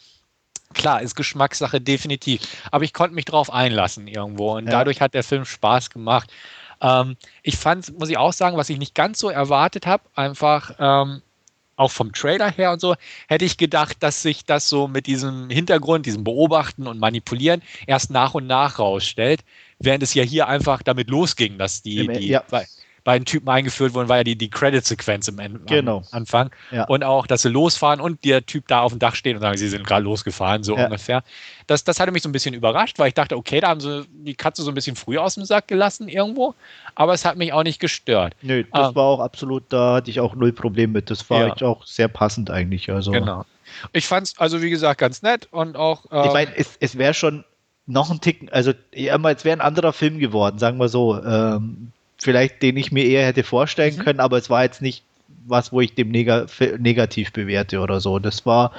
Klar, 0.72 1.02
ist 1.02 1.14
Geschmackssache 1.14 1.80
definitiv. 1.80 2.40
Aber 2.70 2.84
ich 2.84 2.92
konnte 2.92 3.14
mich 3.14 3.26
drauf 3.26 3.52
einlassen 3.52 4.08
irgendwo 4.08 4.56
und 4.56 4.66
ja. 4.66 4.72
dadurch 4.72 5.00
hat 5.00 5.14
der 5.14 5.22
Film 5.22 5.44
Spaß 5.44 5.90
gemacht. 5.90 6.30
Ähm, 6.80 7.16
ich 7.42 7.56
fand, 7.56 7.96
muss 7.98 8.08
ich 8.08 8.18
auch 8.18 8.32
sagen, 8.32 8.56
was 8.56 8.70
ich 8.70 8.78
nicht 8.78 8.94
ganz 8.94 9.18
so 9.20 9.28
erwartet 9.28 9.86
habe, 9.86 10.02
einfach 10.14 10.72
ähm, 10.78 11.22
auch 11.76 11.90
vom 11.90 12.12
Trailer 12.12 12.50
her 12.50 12.72
und 12.72 12.80
so, 12.80 12.94
hätte 13.28 13.44
ich 13.44 13.56
gedacht, 13.56 13.96
dass 14.00 14.22
sich 14.22 14.44
das 14.44 14.68
so 14.68 14.86
mit 14.88 15.06
diesem 15.06 15.48
Hintergrund, 15.48 16.06
diesem 16.06 16.24
Beobachten 16.24 16.86
und 16.86 16.98
Manipulieren 16.98 17.62
erst 17.86 18.10
nach 18.10 18.34
und 18.34 18.46
nach 18.46 18.78
rausstellt, 18.78 19.40
während 19.78 20.02
es 20.02 20.14
ja 20.14 20.22
hier 20.22 20.46
einfach 20.48 20.82
damit 20.82 21.08
losging, 21.08 21.58
dass 21.58 21.82
die, 21.82 22.06
die 22.08 22.28
ja 22.28 22.44
beiden 23.04 23.24
Typen 23.24 23.48
eingeführt 23.48 23.94
wurden, 23.94 24.08
war 24.08 24.18
ja 24.18 24.24
die, 24.24 24.36
die 24.36 24.50
Credit-Sequenz 24.50 25.28
im 25.28 25.38
Ende, 25.38 25.60
genau. 25.66 26.02
Anfang. 26.10 26.50
Ja. 26.70 26.84
Und 26.84 27.04
auch, 27.04 27.26
dass 27.26 27.42
sie 27.42 27.48
losfahren 27.48 28.00
und 28.00 28.24
der 28.24 28.44
Typ 28.46 28.68
da 28.68 28.80
auf 28.80 28.92
dem 28.92 28.98
Dach 28.98 29.14
steht 29.14 29.34
und 29.36 29.40
sagen, 29.40 29.56
sie 29.56 29.68
sind 29.68 29.86
gerade 29.86 30.04
losgefahren, 30.04 30.62
so 30.62 30.76
ja. 30.76 30.84
ungefähr. 30.84 31.22
Das, 31.66 31.84
das 31.84 32.00
hatte 32.00 32.12
mich 32.12 32.22
so 32.22 32.28
ein 32.28 32.32
bisschen 32.32 32.54
überrascht, 32.54 32.98
weil 32.98 33.08
ich 33.08 33.14
dachte, 33.14 33.36
okay, 33.36 33.60
da 33.60 33.68
haben 33.68 33.80
sie 33.80 34.04
die 34.10 34.34
Katze 34.34 34.62
so 34.62 34.70
ein 34.70 34.74
bisschen 34.74 34.96
früh 34.96 35.18
aus 35.18 35.34
dem 35.34 35.44
Sack 35.44 35.68
gelassen 35.68 36.08
irgendwo, 36.08 36.54
aber 36.94 37.14
es 37.14 37.24
hat 37.24 37.36
mich 37.36 37.52
auch 37.52 37.62
nicht 37.62 37.80
gestört. 37.80 38.34
Nö, 38.42 38.64
das 38.72 38.88
ähm, 38.88 38.94
war 38.94 39.04
auch 39.04 39.20
absolut, 39.20 39.64
da 39.68 39.94
hatte 39.94 40.10
ich 40.10 40.20
auch 40.20 40.34
null 40.34 40.52
Problem 40.52 40.92
mit. 40.92 41.10
Das 41.10 41.28
war 41.30 41.56
ja. 41.56 41.66
auch 41.66 41.84
sehr 41.86 42.08
passend 42.08 42.50
eigentlich. 42.50 42.90
Also. 42.90 43.12
Genau. 43.12 43.44
Ich 43.92 44.06
fand 44.06 44.26
es, 44.26 44.38
also 44.38 44.62
wie 44.62 44.70
gesagt, 44.70 45.00
ganz 45.00 45.22
nett 45.22 45.48
und 45.50 45.76
auch. 45.76 46.04
Ähm, 46.10 46.24
ich 46.26 46.32
meine, 46.32 46.56
es, 46.56 46.76
es 46.80 46.98
wäre 46.98 47.14
schon 47.14 47.44
noch 47.86 48.10
ein 48.10 48.20
Ticken, 48.20 48.48
also 48.50 48.72
ja, 48.94 49.16
es 49.16 49.44
wäre 49.44 49.56
ein 49.56 49.60
anderer 49.60 49.92
Film 49.92 50.18
geworden, 50.18 50.58
sagen 50.58 50.78
wir 50.78 50.88
so. 50.88 51.22
Ähm, 51.22 51.92
vielleicht 52.20 52.62
den 52.62 52.76
ich 52.76 52.92
mir 52.92 53.04
eher 53.04 53.26
hätte 53.26 53.42
vorstellen 53.42 53.96
mhm. 53.96 54.02
können, 54.02 54.20
aber 54.20 54.38
es 54.38 54.50
war 54.50 54.62
jetzt 54.62 54.82
nicht 54.82 55.02
was, 55.46 55.72
wo 55.72 55.80
ich 55.80 55.94
dem 55.94 56.10
neg 56.10 56.28
negativ 56.78 57.32
bewerte 57.32 57.80
oder 57.80 58.00
so. 58.00 58.18
Das 58.18 58.44
war 58.46 58.72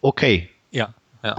okay. 0.00 0.48
Ja, 0.70 0.92
ja. 1.22 1.36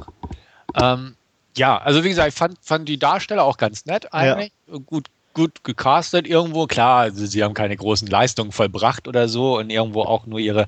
Ähm, 0.82 1.16
ja, 1.56 1.78
also 1.78 2.04
wie 2.04 2.10
gesagt, 2.10 2.30
ich 2.30 2.36
fand, 2.36 2.58
fand 2.62 2.90
die 2.90 2.98
Darsteller 2.98 3.44
auch 3.44 3.58
ganz 3.58 3.86
nett 3.86 4.12
eigentlich. 4.12 4.52
Ja. 4.68 4.80
Gut, 4.86 5.08
gut 5.34 5.64
gecastet 5.64 6.28
irgendwo. 6.28 6.66
Klar, 6.66 7.02
also 7.02 7.26
sie 7.26 7.44
haben 7.44 7.54
keine 7.54 7.76
großen 7.76 8.08
Leistungen 8.08 8.52
vollbracht 8.52 9.08
oder 9.08 9.28
so 9.28 9.58
und 9.58 9.70
irgendwo 9.70 10.02
auch 10.02 10.26
nur 10.26 10.40
ihre 10.40 10.68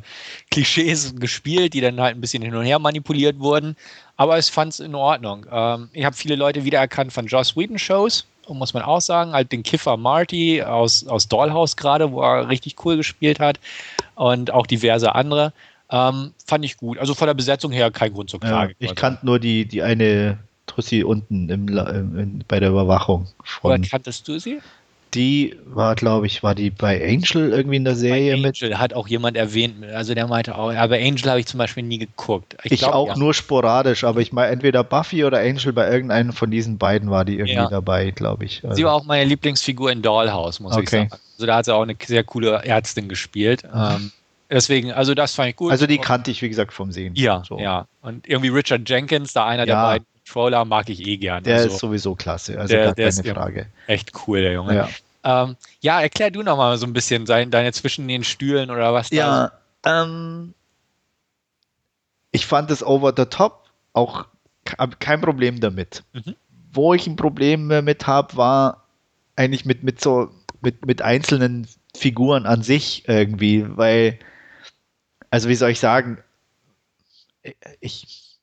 Klischees 0.51 1.15
gespielt, 1.15 1.73
die 1.73 1.81
dann 1.81 1.99
halt 1.99 2.15
ein 2.15 2.21
bisschen 2.21 2.43
hin 2.43 2.55
und 2.55 2.65
her 2.65 2.79
manipuliert 2.79 3.39
wurden. 3.39 3.75
Aber 4.17 4.37
ich 4.37 4.47
fand 4.47 4.73
es 4.73 4.79
in 4.79 4.95
Ordnung. 4.95 5.45
Ähm, 5.51 5.89
ich 5.93 6.05
habe 6.05 6.15
viele 6.15 6.35
Leute 6.35 6.63
wiedererkannt 6.63 7.13
von 7.13 7.25
Joss 7.25 7.55
Whedon 7.57 7.79
Shows 7.79 8.25
muss 8.49 8.73
man 8.73 8.83
auch 8.83 9.01
sagen. 9.01 9.33
Halt 9.33 9.51
den 9.51 9.63
Kiffer 9.63 9.97
Marty 9.97 10.61
aus, 10.61 11.07
aus 11.07 11.27
Dollhouse 11.27 11.75
gerade, 11.75 12.11
wo 12.11 12.21
er 12.21 12.49
richtig 12.49 12.75
cool 12.85 12.97
gespielt 12.97 13.39
hat. 13.39 13.59
Und 14.15 14.51
auch 14.51 14.67
diverse 14.67 15.15
andere. 15.15 15.53
Ähm, 15.89 16.33
fand 16.45 16.65
ich 16.65 16.77
gut. 16.77 16.97
Also 16.97 17.13
von 17.13 17.27
der 17.27 17.33
Besetzung 17.33 17.71
her 17.71 17.91
kein 17.91 18.13
Grund 18.13 18.29
zur 18.29 18.39
Klage. 18.39 18.75
Ja, 18.79 18.89
ich 18.89 18.95
kannte 18.95 19.25
nur 19.25 19.39
die, 19.39 19.65
die 19.65 19.83
eine 19.83 20.39
Trussi 20.65 21.03
unten 21.03 21.49
im, 21.49 21.67
im, 21.67 22.43
bei 22.47 22.59
der 22.59 22.69
Überwachung. 22.69 23.27
Von, 23.43 23.71
Oder 23.71 23.87
kanntest 23.87 24.27
du 24.27 24.39
sie? 24.39 24.59
Die 25.15 25.55
war, 25.65 25.95
glaube 25.95 26.27
ich, 26.27 26.43
war 26.43 26.55
die 26.55 26.69
bei 26.69 27.01
Angel 27.01 27.51
irgendwie 27.51 27.77
in 27.77 27.85
der 27.85 27.95
Serie 27.95 28.33
Angel 28.33 28.69
mit. 28.69 28.77
hat 28.77 28.93
auch 28.93 29.07
jemand 29.07 29.37
erwähnt, 29.37 29.85
also 29.85 30.13
der 30.13 30.27
meinte 30.27 30.57
auch, 30.57 30.73
aber 30.73 30.95
Angel 30.95 31.29
habe 31.29 31.39
ich 31.39 31.45
zum 31.45 31.57
Beispiel 31.57 31.83
nie 31.83 31.99
geguckt. 31.99 32.57
Ich, 32.63 32.73
ich 32.73 32.79
glaub, 32.79 32.93
auch 32.93 33.07
ja. 33.07 33.17
nur 33.17 33.33
sporadisch, 33.33 34.03
aber 34.03 34.19
ich 34.19 34.33
meine, 34.33 34.51
entweder 34.51 34.83
Buffy 34.83 35.23
oder 35.23 35.39
Angel, 35.39 35.71
bei 35.71 35.89
irgendeinem 35.89 36.33
von 36.33 36.51
diesen 36.51 36.77
beiden 36.77 37.09
war 37.09 37.23
die 37.23 37.35
irgendwie 37.35 37.53
ja. 37.53 37.69
dabei, 37.69 38.11
glaube 38.11 38.43
ich. 38.43 38.61
Also. 38.63 38.75
Sie 38.75 38.83
war 38.83 38.93
auch 38.93 39.05
meine 39.05 39.23
Lieblingsfigur 39.23 39.89
in 39.89 40.01
Dollhouse, 40.01 40.59
muss 40.59 40.73
okay. 40.73 40.83
ich 40.83 40.89
sagen. 40.89 41.09
Also 41.11 41.45
da 41.45 41.55
hat 41.55 41.65
sie 41.65 41.73
auch 41.73 41.83
eine 41.83 41.95
sehr 42.03 42.23
coole 42.25 42.63
Ärztin 42.65 43.07
gespielt. 43.07 43.63
Mhm. 43.63 43.69
Ähm, 43.73 44.11
deswegen, 44.49 44.91
also 44.91 45.13
das 45.13 45.33
fand 45.33 45.49
ich 45.49 45.55
gut. 45.55 45.71
Also 45.71 45.87
die 45.87 45.97
kannte 45.97 46.29
ich, 46.29 46.41
wie 46.41 46.49
gesagt, 46.49 46.73
vom 46.73 46.91
Sehen. 46.91 47.13
Ja, 47.15 47.41
so. 47.47 47.57
ja. 47.57 47.87
Und 48.01 48.27
irgendwie 48.27 48.49
Richard 48.49 48.87
Jenkins, 48.89 49.31
da 49.31 49.45
einer 49.45 49.65
ja. 49.65 49.75
der 49.75 49.81
beiden 49.81 50.07
Controller, 50.25 50.65
mag 50.65 50.89
ich 50.89 51.07
eh 51.07 51.15
gerne. 51.15 51.43
Der 51.43 51.55
also, 51.55 51.69
ist 51.69 51.79
sowieso 51.79 52.15
klasse, 52.15 52.59
also 52.59 52.73
der, 52.73 52.93
der 52.93 53.11
keine 53.11 53.33
Frage. 53.33 53.65
Echt 53.87 54.11
cool, 54.27 54.41
der 54.41 54.51
Junge. 54.51 54.75
Ja. 54.75 54.89
Ähm, 55.25 55.57
ja, 55.81 55.99
erklär 56.01 56.29
du 56.31 56.43
noch 56.43 56.55
mal 56.55 56.77
so 56.77 56.85
ein 56.85 56.93
bisschen 56.93 57.25
dein, 57.25 57.49
deine 57.49 57.73
zwischen 57.73 58.07
den 58.07 58.23
Stühlen 58.23 58.69
oder 58.69 58.93
was 58.93 59.09
da. 59.09 59.15
Ja, 59.15 59.51
ähm, 60.03 60.53
ich 62.31 62.45
fand 62.45 62.69
es 62.69 62.83
over 62.83 63.13
the 63.15 63.25
top 63.25 63.69
auch 63.93 64.25
kein 64.99 65.21
Problem 65.21 65.59
damit. 65.59 66.03
Mhm. 66.13 66.35
Wo 66.71 66.93
ich 66.93 67.07
ein 67.07 67.15
Problem 67.15 67.67
mit 67.67 68.07
habe, 68.07 68.37
war 68.37 68.85
eigentlich 69.35 69.65
mit, 69.65 69.83
mit 69.83 70.01
so 70.01 70.29
mit, 70.61 70.85
mit 70.85 71.01
einzelnen 71.01 71.67
Figuren 71.95 72.45
an 72.45 72.61
sich 72.61 73.07
irgendwie, 73.07 73.65
weil, 73.77 74.19
also 75.29 75.49
wie 75.49 75.55
soll 75.55 75.71
ich 75.71 75.79
sagen, 75.79 76.17
ich, 77.79 78.37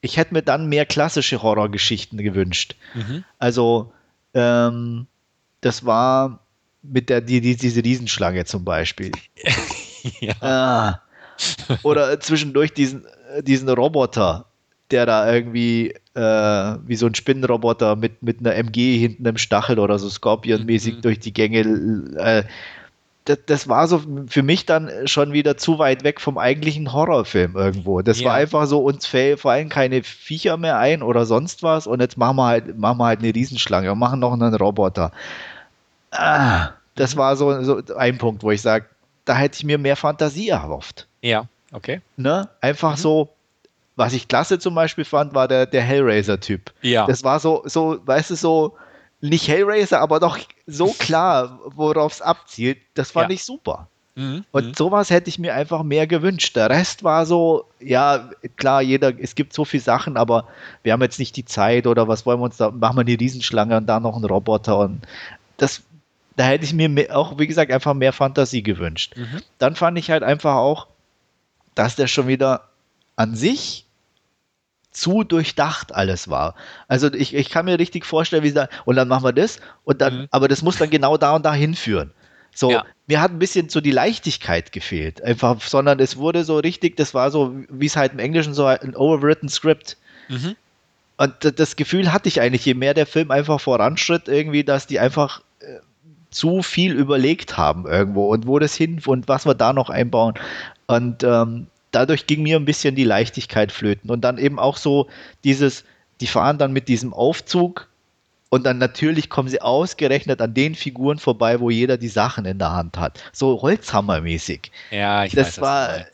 ich 0.00 0.16
hätte 0.16 0.34
mir 0.34 0.42
dann 0.42 0.68
mehr 0.68 0.86
klassische 0.86 1.42
Horrorgeschichten 1.42 2.18
gewünscht. 2.18 2.76
Mhm. 2.94 3.24
Also, 3.38 3.92
ähm, 4.34 5.06
das 5.62 5.86
war 5.86 6.40
mit 6.82 7.08
der, 7.08 7.20
die, 7.20 7.40
die, 7.40 7.56
diese 7.56 7.82
Riesenschlange 7.82 8.44
zum 8.44 8.64
Beispiel. 8.64 9.12
ja. 10.20 10.34
Ah. 10.40 11.00
Oder 11.82 12.20
zwischendurch 12.20 12.74
diesen, 12.74 13.06
diesen 13.40 13.68
Roboter, 13.68 14.46
der 14.90 15.06
da 15.06 15.32
irgendwie 15.32 15.94
äh, 16.14 16.20
wie 16.20 16.96
so 16.96 17.06
ein 17.06 17.14
Spinnenroboter 17.14 17.96
mit, 17.96 18.22
mit 18.22 18.40
einer 18.40 18.54
MG 18.54 18.98
hinten 18.98 19.24
im 19.24 19.38
Stachel 19.38 19.78
oder 19.78 19.98
so 19.98 20.08
Scorpion-mäßig 20.08 20.96
mhm. 20.96 21.02
durch 21.02 21.20
die 21.20 21.32
Gänge. 21.32 21.60
Äh, 22.16 22.42
das, 23.24 23.38
das, 23.46 23.68
war 23.68 23.86
so 23.86 24.02
für 24.26 24.42
mich 24.42 24.66
dann 24.66 24.90
schon 25.06 25.32
wieder 25.32 25.56
zu 25.56 25.78
weit 25.78 26.02
weg 26.02 26.20
vom 26.20 26.38
eigentlichen 26.38 26.92
Horrorfilm 26.92 27.54
irgendwo. 27.54 28.02
Das 28.02 28.18
ja. 28.18 28.26
war 28.26 28.34
einfach 28.34 28.66
so, 28.66 28.80
uns 28.80 29.06
fallen 29.06 29.68
keine 29.68 30.02
Viecher 30.02 30.56
mehr 30.56 30.78
ein 30.78 31.02
oder 31.04 31.24
sonst 31.24 31.62
was 31.62 31.86
und 31.86 32.00
jetzt 32.00 32.18
machen 32.18 32.36
wir 32.36 32.46
halt, 32.46 32.76
machen 32.78 32.98
wir 32.98 33.06
halt 33.06 33.20
eine 33.20 33.32
Riesenschlange 33.32 33.92
und 33.92 34.00
machen 34.00 34.18
noch 34.18 34.32
einen 34.32 34.54
Roboter 34.54 35.12
ah, 36.12 36.70
das 36.94 37.16
war 37.16 37.36
so, 37.36 37.62
so 37.62 37.82
ein 37.96 38.18
Punkt, 38.18 38.42
wo 38.42 38.50
ich 38.50 38.62
sage, 38.62 38.86
da 39.24 39.34
hätte 39.34 39.56
ich 39.56 39.64
mir 39.64 39.78
mehr 39.78 39.96
Fantasie 39.96 40.48
erhofft. 40.48 41.06
Ja, 41.22 41.46
okay. 41.72 42.00
Ne? 42.16 42.48
Einfach 42.60 42.92
mhm. 42.92 43.00
so, 43.00 43.28
was 43.96 44.12
ich 44.12 44.28
klasse 44.28 44.58
zum 44.58 44.74
Beispiel 44.74 45.04
fand, 45.04 45.34
war 45.34 45.48
der, 45.48 45.66
der 45.66 45.82
Hellraiser-Typ. 45.82 46.72
Ja. 46.82 47.06
Das 47.06 47.24
war 47.24 47.40
so, 47.40 47.62
so, 47.64 47.98
weißt 48.04 48.30
du, 48.30 48.34
so, 48.36 48.76
nicht 49.20 49.48
Hellraiser, 49.48 50.00
aber 50.00 50.20
doch 50.20 50.38
so 50.66 50.86
klar, 50.98 51.60
worauf 51.64 52.12
es 52.12 52.22
abzielt. 52.22 52.78
Das 52.94 53.10
fand 53.10 53.30
ja. 53.30 53.34
ich 53.34 53.44
super. 53.44 53.88
Mhm. 54.14 54.44
Und 54.50 54.66
mhm. 54.66 54.74
sowas 54.74 55.10
hätte 55.10 55.30
ich 55.30 55.38
mir 55.38 55.54
einfach 55.54 55.82
mehr 55.82 56.06
gewünscht. 56.06 56.54
Der 56.56 56.68
Rest 56.68 57.02
war 57.02 57.24
so, 57.24 57.64
ja, 57.80 58.30
klar, 58.56 58.82
jeder, 58.82 59.12
es 59.18 59.34
gibt 59.34 59.54
so 59.54 59.64
viele 59.64 59.82
Sachen, 59.82 60.16
aber 60.16 60.46
wir 60.82 60.92
haben 60.92 61.02
jetzt 61.02 61.18
nicht 61.18 61.36
die 61.36 61.44
Zeit 61.44 61.86
oder 61.86 62.08
was 62.08 62.26
wollen 62.26 62.40
wir 62.40 62.44
uns 62.44 62.58
da, 62.58 62.70
machen 62.70 62.98
wir 62.98 63.04
die 63.04 63.14
Riesenschlange 63.14 63.76
und 63.76 63.86
da 63.86 64.00
noch 64.00 64.16
einen 64.16 64.26
Roboter 64.26 64.78
und 64.78 65.02
das 65.56 65.82
da 66.36 66.44
hätte 66.44 66.64
ich 66.64 66.72
mir 66.72 67.16
auch, 67.16 67.38
wie 67.38 67.46
gesagt, 67.46 67.70
einfach 67.70 67.94
mehr 67.94 68.12
Fantasie 68.12 68.62
gewünscht. 68.62 69.14
Mhm. 69.16 69.42
Dann 69.58 69.76
fand 69.76 69.98
ich 69.98 70.10
halt 70.10 70.22
einfach 70.22 70.54
auch, 70.54 70.86
dass 71.74 71.96
der 71.96 72.06
schon 72.06 72.26
wieder 72.26 72.68
an 73.16 73.34
sich 73.34 73.86
zu 74.90 75.24
durchdacht 75.24 75.94
alles 75.94 76.28
war. 76.28 76.54
Also 76.86 77.12
ich, 77.12 77.34
ich 77.34 77.50
kann 77.50 77.64
mir 77.64 77.78
richtig 77.78 78.04
vorstellen, 78.04 78.42
wie 78.42 78.48
sie 78.48 78.54
da, 78.54 78.68
und 78.84 78.96
dann 78.96 79.08
machen 79.08 79.24
wir 79.24 79.32
das, 79.32 79.58
und 79.84 80.00
dann, 80.00 80.22
mhm. 80.22 80.28
aber 80.30 80.48
das 80.48 80.62
muss 80.62 80.76
dann 80.76 80.90
genau 80.90 81.16
da 81.16 81.34
und 81.34 81.44
da 81.44 81.54
hinführen. 81.54 82.12
So, 82.54 82.70
ja. 82.70 82.84
mir 83.06 83.22
hat 83.22 83.30
ein 83.30 83.38
bisschen 83.38 83.70
so 83.70 83.80
die 83.80 83.90
Leichtigkeit 83.90 84.72
gefehlt, 84.72 85.22
einfach, 85.22 85.62
sondern 85.62 85.98
es 86.00 86.18
wurde 86.18 86.44
so 86.44 86.58
richtig, 86.58 86.96
das 86.98 87.14
war 87.14 87.30
so, 87.30 87.54
wie 87.70 87.86
es 87.86 87.96
halt 87.96 88.12
im 88.12 88.18
Englischen 88.18 88.52
so 88.52 88.66
ein 88.66 88.94
overwritten 88.94 89.48
Script. 89.48 89.96
Mhm. 90.28 90.56
Und 91.16 91.58
das 91.58 91.76
Gefühl 91.76 92.12
hatte 92.12 92.28
ich 92.28 92.40
eigentlich, 92.40 92.66
je 92.66 92.74
mehr 92.74 92.92
der 92.92 93.06
Film 93.06 93.30
einfach 93.30 93.60
voranschritt, 93.60 94.28
irgendwie, 94.28 94.64
dass 94.64 94.86
die 94.86 94.98
einfach 94.98 95.42
zu 96.32 96.62
viel 96.62 96.92
überlegt 96.92 97.56
haben 97.56 97.86
irgendwo 97.86 98.32
und 98.32 98.46
wo 98.46 98.58
das 98.58 98.74
hin 98.74 99.00
und 99.06 99.28
was 99.28 99.46
wir 99.46 99.54
da 99.54 99.72
noch 99.72 99.90
einbauen. 99.90 100.34
Und 100.86 101.22
ähm, 101.22 101.66
dadurch 101.92 102.26
ging 102.26 102.42
mir 102.42 102.56
ein 102.56 102.64
bisschen 102.64 102.94
die 102.94 103.04
Leichtigkeit 103.04 103.70
flöten. 103.70 104.10
Und 104.10 104.22
dann 104.22 104.38
eben 104.38 104.58
auch 104.58 104.76
so 104.76 105.08
dieses, 105.44 105.84
die 106.20 106.26
fahren 106.26 106.58
dann 106.58 106.72
mit 106.72 106.88
diesem 106.88 107.12
Aufzug 107.12 107.88
und 108.52 108.64
dann 108.64 108.76
natürlich 108.76 109.30
kommen 109.30 109.48
sie 109.48 109.62
ausgerechnet 109.62 110.42
an 110.42 110.52
den 110.52 110.74
Figuren 110.74 111.18
vorbei, 111.18 111.58
wo 111.58 111.70
jeder 111.70 111.96
die 111.96 112.08
Sachen 112.08 112.44
in 112.44 112.58
der 112.58 112.72
Hand 112.72 112.98
hat. 112.98 113.18
So 113.32 113.62
Holzhammermäßig. 113.62 114.70
Ja, 114.90 115.24
ich 115.24 115.32
das 115.32 115.56
weiß, 115.56 115.60
war, 115.62 115.88
das 115.88 115.98
war 115.98 116.06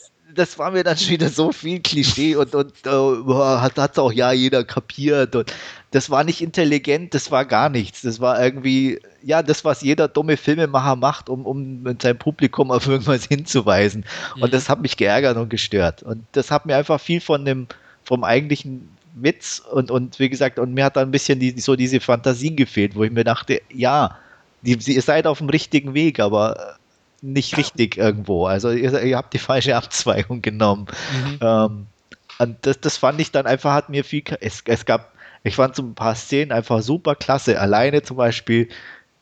mir 0.73 0.85
dann 0.85 0.97
schon 0.97 1.10
wieder 1.10 1.28
so 1.28 1.52
viel 1.52 1.81
Klischee 1.81 2.36
und, 2.36 2.55
und 2.55 2.73
uh, 2.86 3.35
hat 3.36 3.77
es 3.77 3.98
auch 3.98 4.12
ja 4.12 4.32
jeder 4.32 4.65
kapiert 4.65 5.35
und 5.36 5.52
das 5.90 6.10
war 6.10 6.23
nicht 6.24 6.43
intelligent, 6.43 7.15
das 7.15 7.31
war 7.31 7.44
gar 7.44 7.70
nichts. 7.70 8.02
Das 8.02 8.20
war 8.20 8.43
irgendwie, 8.43 9.01
ja, 9.23 9.43
das, 9.43 9.65
was 9.65 9.81
jeder 9.81 10.06
dumme 10.06 10.36
Filmemacher 10.36 10.97
macht, 10.97 11.28
um, 11.28 11.47
um 11.47 11.82
mit 11.82 12.02
seinem 12.02 12.19
Publikum 12.19 12.70
auf 12.70 12.86
irgendwas 12.86 13.24
hinzuweisen. 13.28 14.05
Mhm. 14.36 14.43
Und 14.43 14.52
das 14.52 14.69
hat 14.69 14.81
mich 14.81 14.97
geärgert 14.97 15.36
und 15.36 15.48
gestört. 15.48 16.02
Und 16.02 16.24
das 16.32 16.51
hat 16.51 16.66
mir 16.66 16.77
einfach 16.77 17.01
viel 17.01 17.20
von 17.20 17.44
dem, 17.44 17.66
vom 18.05 18.23
eigentlichen 18.23 18.89
Witz 19.15 19.62
und, 19.73 19.90
und 19.90 20.19
wie 20.19 20.28
gesagt, 20.28 20.59
und 20.59 20.74
mir 20.74 20.85
hat 20.85 20.97
da 20.97 21.01
ein 21.01 21.10
bisschen 21.10 21.40
die, 21.40 21.59
so 21.59 21.77
diese 21.77 22.01
Fantasien 22.01 22.56
gefehlt, 22.56 22.94
wo 22.94 23.05
ich 23.05 23.10
mir 23.10 23.24
dachte, 23.24 23.60
ja, 23.73 24.16
die, 24.62 24.78
ihr 24.93 25.02
seid 25.02 25.27
auf 25.27 25.39
dem 25.39 25.48
richtigen 25.48 25.94
Weg, 25.94 26.20
aber 26.20 26.77
nicht 27.20 27.57
richtig 27.57 27.97
irgendwo. 27.97 28.47
Also 28.47 28.70
ihr, 28.70 29.03
ihr 29.03 29.16
habt 29.16 29.35
die 29.35 29.39
falsche 29.39 29.77
Abzweigung 29.77 30.43
genommen. 30.43 30.86
Mhm. 31.12 31.39
Ähm, 31.40 31.86
und 32.39 32.57
das, 32.62 32.81
das 32.81 32.97
fand 32.97 33.20
ich 33.20 33.32
dann 33.32 33.47
einfach, 33.47 33.73
hat 33.73 33.89
mir 33.89 34.05
viel, 34.05 34.23
es, 34.40 34.62
es 34.65 34.85
gab, 34.85 35.12
ich 35.43 35.57
fand 35.57 35.74
so 35.74 35.82
ein 35.82 35.95
paar 35.95 36.15
Szenen 36.15 36.53
einfach 36.53 36.82
super 36.82 37.15
klasse. 37.15 37.61
Alleine 37.61 38.03
zum 38.03 38.16
Beispiel 38.16 38.69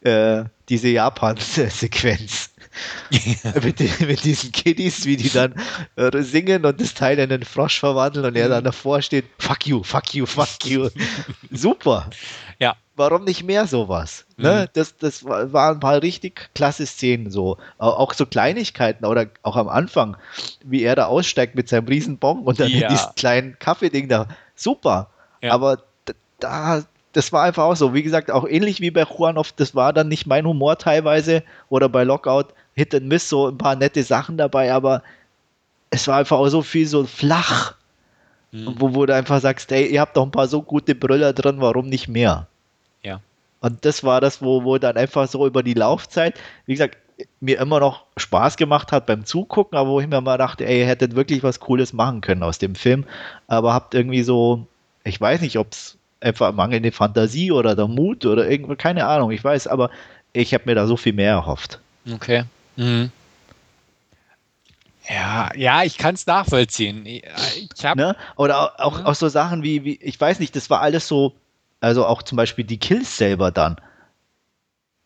äh, 0.06 0.44
diese 0.68 0.88
Japan-Sequenz. 0.88 2.50
mit, 3.62 3.78
die, 3.78 3.90
mit, 4.04 4.24
diesen 4.24 4.52
Kiddies, 4.52 5.06
wie 5.06 5.16
die 5.16 5.30
dann 5.30 5.54
äh, 5.96 6.22
singen 6.22 6.66
und 6.66 6.78
das 6.78 6.92
Teil 6.92 7.18
in 7.18 7.30
den 7.30 7.42
Frosch 7.42 7.80
verwandeln 7.80 8.26
und 8.26 8.36
er 8.36 8.50
dann 8.50 8.64
davor 8.64 9.00
steht, 9.00 9.24
fuck 9.38 9.66
you, 9.66 9.82
fuck 9.82 10.12
you, 10.12 10.26
fuck 10.26 10.64
you. 10.64 10.90
Super. 11.50 12.10
Ja. 12.58 12.76
Warum 12.94 13.24
nicht 13.24 13.44
mehr 13.44 13.66
sowas? 13.66 14.26
Ne? 14.36 14.48
Mhm. 14.48 14.56
Ne? 14.56 14.70
Das, 14.74 14.96
das 14.96 15.24
waren 15.24 15.76
ein 15.76 15.80
paar 15.80 16.02
richtig 16.02 16.50
klasse 16.54 16.86
Szenen 16.86 17.30
so. 17.30 17.58
Auch 17.78 18.12
so 18.14 18.26
Kleinigkeiten 18.26 19.04
oder 19.06 19.26
auch 19.42 19.56
am 19.56 19.68
Anfang, 19.68 20.16
wie 20.64 20.82
er 20.82 20.96
da 20.96 21.06
aussteigt 21.06 21.54
mit 21.54 21.68
seinem 21.68 21.88
Riesenbon 21.88 22.42
und 22.42 22.60
dann 22.60 22.70
ja. 22.70 22.88
diesem 22.88 23.14
kleinen 23.16 23.58
Kaffeeding 23.58 24.08
da. 24.08 24.28
Super. 24.54 25.10
Ja. 25.42 25.52
Aber 25.52 25.82
da, 26.40 26.84
das 27.16 27.32
war 27.32 27.44
einfach 27.44 27.64
auch 27.64 27.76
so. 27.76 27.94
Wie 27.94 28.02
gesagt, 28.02 28.30
auch 28.30 28.46
ähnlich 28.46 28.82
wie 28.82 28.90
bei 28.90 29.04
Juanov, 29.04 29.52
das 29.52 29.74
war 29.74 29.94
dann 29.94 30.08
nicht 30.08 30.26
mein 30.26 30.46
Humor 30.46 30.76
teilweise 30.76 31.42
oder 31.70 31.88
bei 31.88 32.04
Lockout 32.04 32.48
Hit 32.74 32.94
and 32.94 33.06
Miss 33.06 33.30
so 33.30 33.48
ein 33.48 33.56
paar 33.56 33.74
nette 33.74 34.02
Sachen 34.02 34.36
dabei, 34.36 34.70
aber 34.70 35.02
es 35.88 36.06
war 36.08 36.18
einfach 36.18 36.36
auch 36.36 36.48
so 36.48 36.60
viel 36.60 36.86
so 36.86 37.04
flach. 37.04 37.74
Mhm. 38.52 38.74
Wo, 38.78 38.94
wo 38.94 39.06
du 39.06 39.14
einfach 39.14 39.40
sagst, 39.40 39.72
ey, 39.72 39.86
ihr 39.86 40.02
habt 40.02 40.14
doch 40.14 40.24
ein 40.24 40.30
paar 40.30 40.46
so 40.46 40.60
gute 40.60 40.94
Brüller 40.94 41.32
drin, 41.32 41.56
warum 41.60 41.88
nicht 41.88 42.06
mehr? 42.06 42.48
Ja. 43.02 43.20
Und 43.60 43.86
das 43.86 44.04
war 44.04 44.20
das, 44.20 44.42
wo, 44.42 44.64
wo 44.64 44.76
dann 44.76 44.98
einfach 44.98 45.26
so 45.26 45.46
über 45.46 45.62
die 45.62 45.72
Laufzeit, 45.72 46.38
wie 46.66 46.74
gesagt, 46.74 46.98
mir 47.40 47.58
immer 47.58 47.80
noch 47.80 48.04
Spaß 48.18 48.58
gemacht 48.58 48.92
hat 48.92 49.06
beim 49.06 49.24
Zugucken, 49.24 49.78
aber 49.78 49.88
wo 49.88 50.00
ich 50.00 50.06
mir 50.06 50.20
mal 50.20 50.36
dachte, 50.36 50.66
ey, 50.66 50.80
ihr 50.80 50.86
hättet 50.86 51.16
wirklich 51.16 51.42
was 51.42 51.60
Cooles 51.60 51.94
machen 51.94 52.20
können 52.20 52.42
aus 52.42 52.58
dem 52.58 52.74
Film, 52.74 53.06
aber 53.46 53.72
habt 53.72 53.94
irgendwie 53.94 54.22
so, 54.22 54.66
ich 55.02 55.18
weiß 55.18 55.40
nicht, 55.40 55.58
ob 55.58 55.72
es 55.72 55.96
einfach 56.26 56.52
mangelnde 56.52 56.92
Fantasie 56.92 57.52
oder 57.52 57.74
der 57.74 57.88
Mut 57.88 58.26
oder 58.26 58.50
irgendwie, 58.50 58.76
keine 58.76 59.06
Ahnung, 59.06 59.30
ich 59.30 59.42
weiß, 59.42 59.66
aber 59.68 59.90
ich 60.32 60.52
habe 60.52 60.64
mir 60.66 60.74
da 60.74 60.86
so 60.86 60.96
viel 60.96 61.12
mehr 61.12 61.30
erhofft. 61.30 61.80
Okay. 62.12 62.44
Mhm. 62.76 63.10
Ja, 65.08 65.50
ja, 65.54 65.84
ich 65.84 65.98
kann 65.98 66.16
es 66.16 66.26
nachvollziehen. 66.26 67.06
Ich 67.06 67.22
hab, 67.84 67.96
ne? 67.96 68.16
Oder 68.36 68.80
auch, 68.80 69.04
auch, 69.04 69.14
so 69.14 69.28
Sachen 69.28 69.62
wie, 69.62 69.84
wie, 69.84 69.96
ich 70.02 70.20
weiß 70.20 70.40
nicht, 70.40 70.56
das 70.56 70.68
war 70.68 70.80
alles 70.80 71.06
so, 71.06 71.32
also 71.80 72.04
auch 72.04 72.22
zum 72.22 72.36
Beispiel 72.36 72.64
die 72.64 72.78
Kills 72.78 73.16
selber 73.16 73.52
dann. 73.52 73.76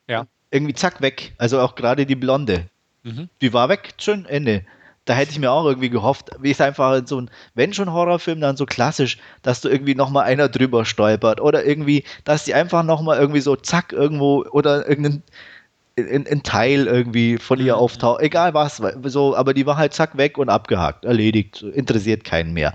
Ja. 0.08 0.26
Irgendwie 0.50 0.74
zack, 0.74 1.02
weg. 1.02 1.34
Also 1.36 1.60
auch 1.60 1.74
gerade 1.74 2.06
die 2.06 2.16
Blonde. 2.16 2.66
Mhm. 3.02 3.28
Die 3.42 3.52
war 3.52 3.68
weg, 3.68 3.92
schön, 3.98 4.24
Ende. 4.24 4.64
Da 5.10 5.16
hätte 5.16 5.32
ich 5.32 5.40
mir 5.40 5.50
auch 5.50 5.64
irgendwie 5.64 5.90
gehofft, 5.90 6.30
wie 6.38 6.52
es 6.52 6.60
einfach 6.60 7.02
so 7.04 7.20
ein, 7.20 7.32
wenn 7.56 7.74
schon 7.74 7.92
Horrorfilm, 7.92 8.40
dann 8.40 8.56
so 8.56 8.64
klassisch, 8.64 9.18
dass 9.42 9.60
du 9.60 9.68
irgendwie 9.68 9.96
nochmal 9.96 10.22
einer 10.22 10.48
drüber 10.48 10.84
stolpert 10.84 11.40
oder 11.40 11.66
irgendwie, 11.66 12.04
dass 12.22 12.44
die 12.44 12.54
einfach 12.54 12.84
nochmal 12.84 13.18
irgendwie 13.18 13.40
so 13.40 13.56
zack 13.56 13.92
irgendwo 13.92 14.44
oder 14.52 14.88
irgendein 14.88 15.24
ein, 15.98 16.28
ein 16.28 16.44
Teil 16.44 16.86
irgendwie 16.86 17.38
von 17.38 17.58
ihr 17.58 17.74
mhm. 17.74 17.80
auftaucht, 17.80 18.22
egal 18.22 18.54
was, 18.54 18.80
so, 19.02 19.34
aber 19.34 19.52
die 19.52 19.66
war 19.66 19.76
halt 19.76 19.94
zack 19.94 20.16
weg 20.16 20.38
und 20.38 20.48
abgehakt, 20.48 21.04
erledigt, 21.04 21.60
interessiert 21.60 22.22
keinen 22.22 22.52
mehr. 22.52 22.72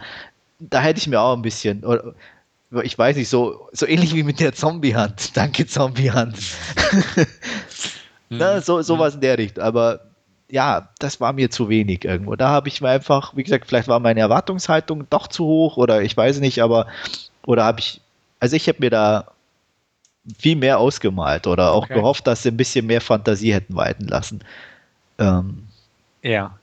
Da 0.60 0.82
hätte 0.82 1.00
ich 1.00 1.08
mir 1.08 1.22
auch 1.22 1.38
ein 1.38 1.42
bisschen, 1.42 1.86
ich 2.84 2.98
weiß 2.98 3.16
nicht, 3.16 3.30
so, 3.30 3.70
so 3.72 3.88
ähnlich 3.88 4.14
wie 4.14 4.24
mit 4.24 4.42
der 4.42 4.52
Zombie-Hand. 4.52 5.38
Danke, 5.38 5.66
Zombie-Hand. 5.68 6.36
mhm. 8.30 8.42
so, 8.62 8.82
sowas 8.82 9.14
mhm. 9.14 9.20
in 9.20 9.22
der 9.22 9.38
Richtung, 9.38 9.64
aber 9.64 10.02
ja, 10.56 10.88
das 11.00 11.20
war 11.20 11.34
mir 11.34 11.52
zu 11.52 11.68
wenig 11.68 12.06
irgendwo. 12.06 12.38
Da 12.38 12.48
habe 12.48 12.70
ich 12.70 12.80
mir 12.80 12.88
einfach, 12.88 13.36
wie 13.36 13.44
gesagt, 13.44 13.68
vielleicht 13.68 13.90
war 13.90 14.00
meine 14.00 14.22
Erwartungshaltung 14.22 15.06
doch 15.10 15.28
zu 15.28 15.44
hoch 15.44 15.76
oder 15.76 16.02
ich 16.02 16.16
weiß 16.16 16.40
nicht, 16.40 16.64
aber 16.64 16.88
oder 17.46 17.66
habe 17.66 17.82
ich, 17.82 18.00
also 18.40 18.56
ich 18.56 18.70
habe 18.70 18.78
mir 18.80 18.90
da 18.90 19.28
viel 20.40 20.56
mehr 20.56 20.80
ausgemalt 20.80 21.46
oder 21.46 21.74
auch 21.74 21.84
okay. 21.84 21.96
gehofft, 21.96 22.26
dass 22.26 22.44
sie 22.44 22.52
ein 22.52 22.58
bisschen 22.58 22.86
mehr 22.86 23.02
Fantasie 23.02 23.54
hätten 23.54 23.76
walten 23.76 24.06
lassen. 24.06 24.46
Ähm, 25.20 25.68
ja. 26.22 26.58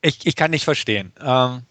Ich, 0.00 0.24
ich 0.24 0.36
kann 0.36 0.52
nicht 0.52 0.64
verstehen. 0.64 1.10
Ähm, 1.20 1.62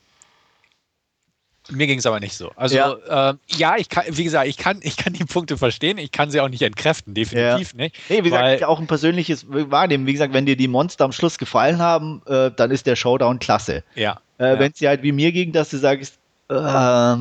mir 1.71 1.87
ging 1.87 1.99
es 1.99 2.05
aber 2.05 2.19
nicht 2.19 2.35
so. 2.35 2.51
Also 2.55 2.75
ja, 2.75 2.95
ähm, 3.09 3.39
ja, 3.47 3.75
ich 3.77 3.89
kann, 3.89 4.05
wie 4.09 4.23
gesagt, 4.23 4.47
ich 4.47 4.57
kann, 4.57 4.79
ich 4.81 4.97
kann 4.97 5.13
die 5.13 5.25
Punkte 5.25 5.57
verstehen, 5.57 5.97
ich 5.97 6.11
kann 6.11 6.31
sie 6.31 6.41
auch 6.41 6.49
nicht 6.49 6.61
entkräften, 6.61 7.13
definitiv 7.13 7.73
ja. 7.73 7.77
nicht. 7.77 7.95
Nee, 8.09 8.23
wie 8.23 8.29
gesagt, 8.29 8.63
auch 8.63 8.79
ein 8.79 8.87
persönliches 8.87 9.45
Wahrnehmen. 9.49 10.05
Wie 10.07 10.13
gesagt, 10.13 10.33
wenn 10.33 10.45
dir 10.45 10.55
die 10.55 10.67
Monster 10.67 11.05
am 11.05 11.11
Schluss 11.11 11.37
gefallen 11.37 11.79
haben, 11.79 12.21
äh, 12.27 12.51
dann 12.55 12.71
ist 12.71 12.85
der 12.85 12.95
Showdown 12.95 13.39
klasse. 13.39 13.83
Ja. 13.95 14.19
Äh, 14.37 14.53
ja. 14.53 14.59
Wenn 14.59 14.71
es 14.71 14.79
dir 14.79 14.89
halt 14.89 15.03
wie 15.03 15.11
mir 15.11 15.31
ging, 15.31 15.51
dass 15.51 15.69
du 15.69 15.77
sagst, 15.77 16.19
äh, 16.49 16.53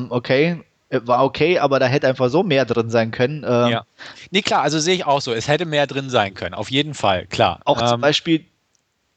okay, 0.09 0.59
äh, 0.89 1.01
war 1.03 1.23
okay, 1.23 1.59
aber 1.59 1.79
da 1.79 1.85
hätte 1.85 2.07
einfach 2.07 2.29
so 2.29 2.43
mehr 2.43 2.65
drin 2.65 2.89
sein 2.89 3.11
können. 3.11 3.43
Ähm, 3.43 3.71
ja. 3.71 3.85
Nee, 4.31 4.41
klar, 4.41 4.61
also 4.61 4.79
sehe 4.79 4.95
ich 4.95 5.05
auch 5.05 5.21
so. 5.21 5.33
Es 5.33 5.47
hätte 5.47 5.65
mehr 5.65 5.87
drin 5.87 6.09
sein 6.09 6.33
können, 6.33 6.55
auf 6.55 6.71
jeden 6.71 6.93
Fall, 6.93 7.27
klar. 7.27 7.59
Auch 7.65 7.81
ähm, 7.81 7.87
zum 7.87 8.01
Beispiel 8.01 8.45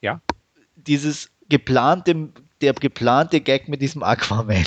ja? 0.00 0.20
dieses 0.76 1.30
geplante, 1.48 2.28
der 2.60 2.74
geplante 2.74 3.40
Gag 3.40 3.68
mit 3.68 3.80
diesem 3.80 4.02
Aquaman. 4.02 4.64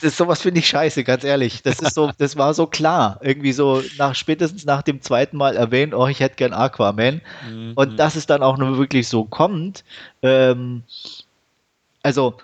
Das, 0.00 0.16
sowas 0.16 0.42
finde 0.42 0.60
ich 0.60 0.68
scheiße, 0.68 1.04
ganz 1.04 1.24
ehrlich. 1.24 1.62
Das 1.62 1.80
ist 1.80 1.94
so, 1.94 2.10
das 2.18 2.36
war 2.36 2.54
so 2.54 2.66
klar. 2.66 3.18
Irgendwie 3.22 3.52
so 3.52 3.82
nach 3.98 4.14
spätestens 4.14 4.64
nach 4.64 4.82
dem 4.82 5.00
zweiten 5.00 5.36
Mal 5.36 5.56
erwähnt, 5.56 5.94
oh, 5.94 6.06
ich 6.06 6.20
hätte 6.20 6.36
gern 6.36 6.52
Aquaman. 6.52 7.20
Mhm. 7.48 7.72
Und 7.74 7.98
dass 7.98 8.16
es 8.16 8.26
dann 8.26 8.42
auch 8.42 8.58
nur 8.58 8.78
wirklich 8.78 9.08
so 9.08 9.24
kommt. 9.24 9.84
Ähm, 10.22 10.82
also 12.02 12.36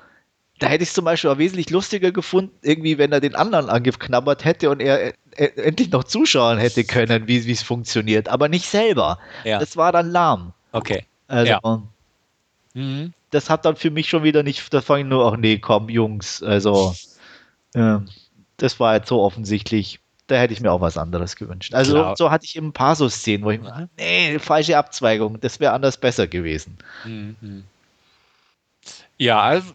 da 0.58 0.68
hätte 0.68 0.82
ich 0.82 0.90
es 0.90 0.94
zum 0.94 1.06
Beispiel 1.06 1.30
auch 1.30 1.38
wesentlich 1.38 1.70
lustiger 1.70 2.12
gefunden, 2.12 2.52
irgendwie, 2.62 2.98
wenn 2.98 3.12
er 3.12 3.20
den 3.20 3.34
anderen 3.34 3.70
angeknabbert 3.70 4.44
hätte 4.44 4.70
und 4.70 4.80
er, 4.80 5.14
endlich 5.36 5.90
noch 5.90 6.04
zuschauen 6.04 6.58
hätte 6.58 6.84
können, 6.84 7.26
wie 7.26 7.50
es 7.50 7.62
funktioniert, 7.62 8.28
aber 8.28 8.48
nicht 8.48 8.68
selber. 8.68 9.18
Ja. 9.44 9.58
Das 9.58 9.76
war 9.76 9.92
dann 9.92 10.10
lahm. 10.10 10.52
Okay. 10.72 11.04
Also, 11.28 11.52
ja. 11.52 11.82
mhm. 12.74 13.12
Das 13.30 13.50
hat 13.50 13.64
dann 13.64 13.76
für 13.76 13.90
mich 13.90 14.08
schon 14.08 14.22
wieder 14.22 14.42
nicht, 14.42 14.72
da 14.72 14.80
fange 14.80 15.02
ich 15.02 15.06
nur, 15.06 15.32
ach 15.32 15.36
nee, 15.36 15.58
komm, 15.58 15.88
Jungs, 15.88 16.42
also, 16.42 16.94
äh, 17.74 17.98
das 18.56 18.80
war 18.80 18.96
jetzt 18.96 19.08
so 19.08 19.20
offensichtlich, 19.22 20.00
da 20.26 20.36
hätte 20.36 20.52
ich 20.52 20.60
mir 20.60 20.70
auch 20.70 20.80
was 20.80 20.98
anderes 20.98 21.36
gewünscht. 21.36 21.74
Also, 21.74 21.94
Klar. 21.94 22.16
so 22.16 22.30
hatte 22.30 22.44
ich 22.44 22.56
ein 22.56 22.72
paar 22.72 22.96
so 22.96 23.08
Szenen, 23.08 23.44
wo 23.44 23.50
ich 23.50 23.60
mir, 23.60 23.88
nee, 23.96 24.38
falsche 24.38 24.76
Abzweigung, 24.76 25.40
das 25.40 25.60
wäre 25.60 25.72
anders 25.72 25.96
besser 25.96 26.26
gewesen. 26.26 26.78
Mhm. 27.04 27.64
Ja, 29.18 29.40
also 29.40 29.72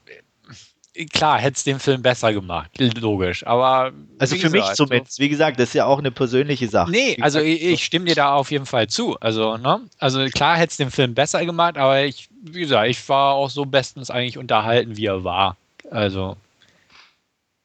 klar, 1.12 1.40
hätte 1.40 1.58
es 1.58 1.64
den 1.64 1.80
Film 1.80 2.02
besser 2.02 2.34
gemacht, 2.34 2.72
logisch. 2.80 3.46
Aber 3.46 3.92
also 4.18 4.36
für 4.36 4.44
gesagt, 4.44 4.54
mich 4.54 4.76
zumindest, 4.76 5.20
wie 5.20 5.30
gesagt, 5.30 5.60
das 5.60 5.70
ist 5.70 5.74
ja 5.74 5.86
auch 5.86 6.00
eine 6.00 6.12
persönliche 6.12 6.68
Sache. 6.68 6.92
Nee, 6.92 7.18
also 7.22 7.40
ich, 7.40 7.64
ich, 7.64 7.84
stimme 7.84 8.06
dir 8.06 8.16
da 8.16 8.34
auf 8.34 8.52
jeden 8.52 8.66
Fall 8.66 8.88
zu. 8.88 9.18
Also, 9.20 9.58
ne? 9.58 9.82
Also 10.00 10.26
klar 10.28 10.58
hätte 10.58 10.72
es 10.72 10.78
den 10.78 10.92
Film 10.92 11.14
besser 11.14 11.46
gemacht, 11.46 11.78
aber 11.78 12.04
ich, 12.04 12.30
wie 12.42 12.62
gesagt, 12.62 12.88
ich 12.88 13.10
war 13.10 13.34
auch 13.34 13.50
so 13.50 13.66
bestens 13.66 14.10
eigentlich 14.10 14.38
unterhalten, 14.38 14.96
wie 14.98 15.06
er 15.06 15.24
war. 15.24 15.58
Also 15.92 16.38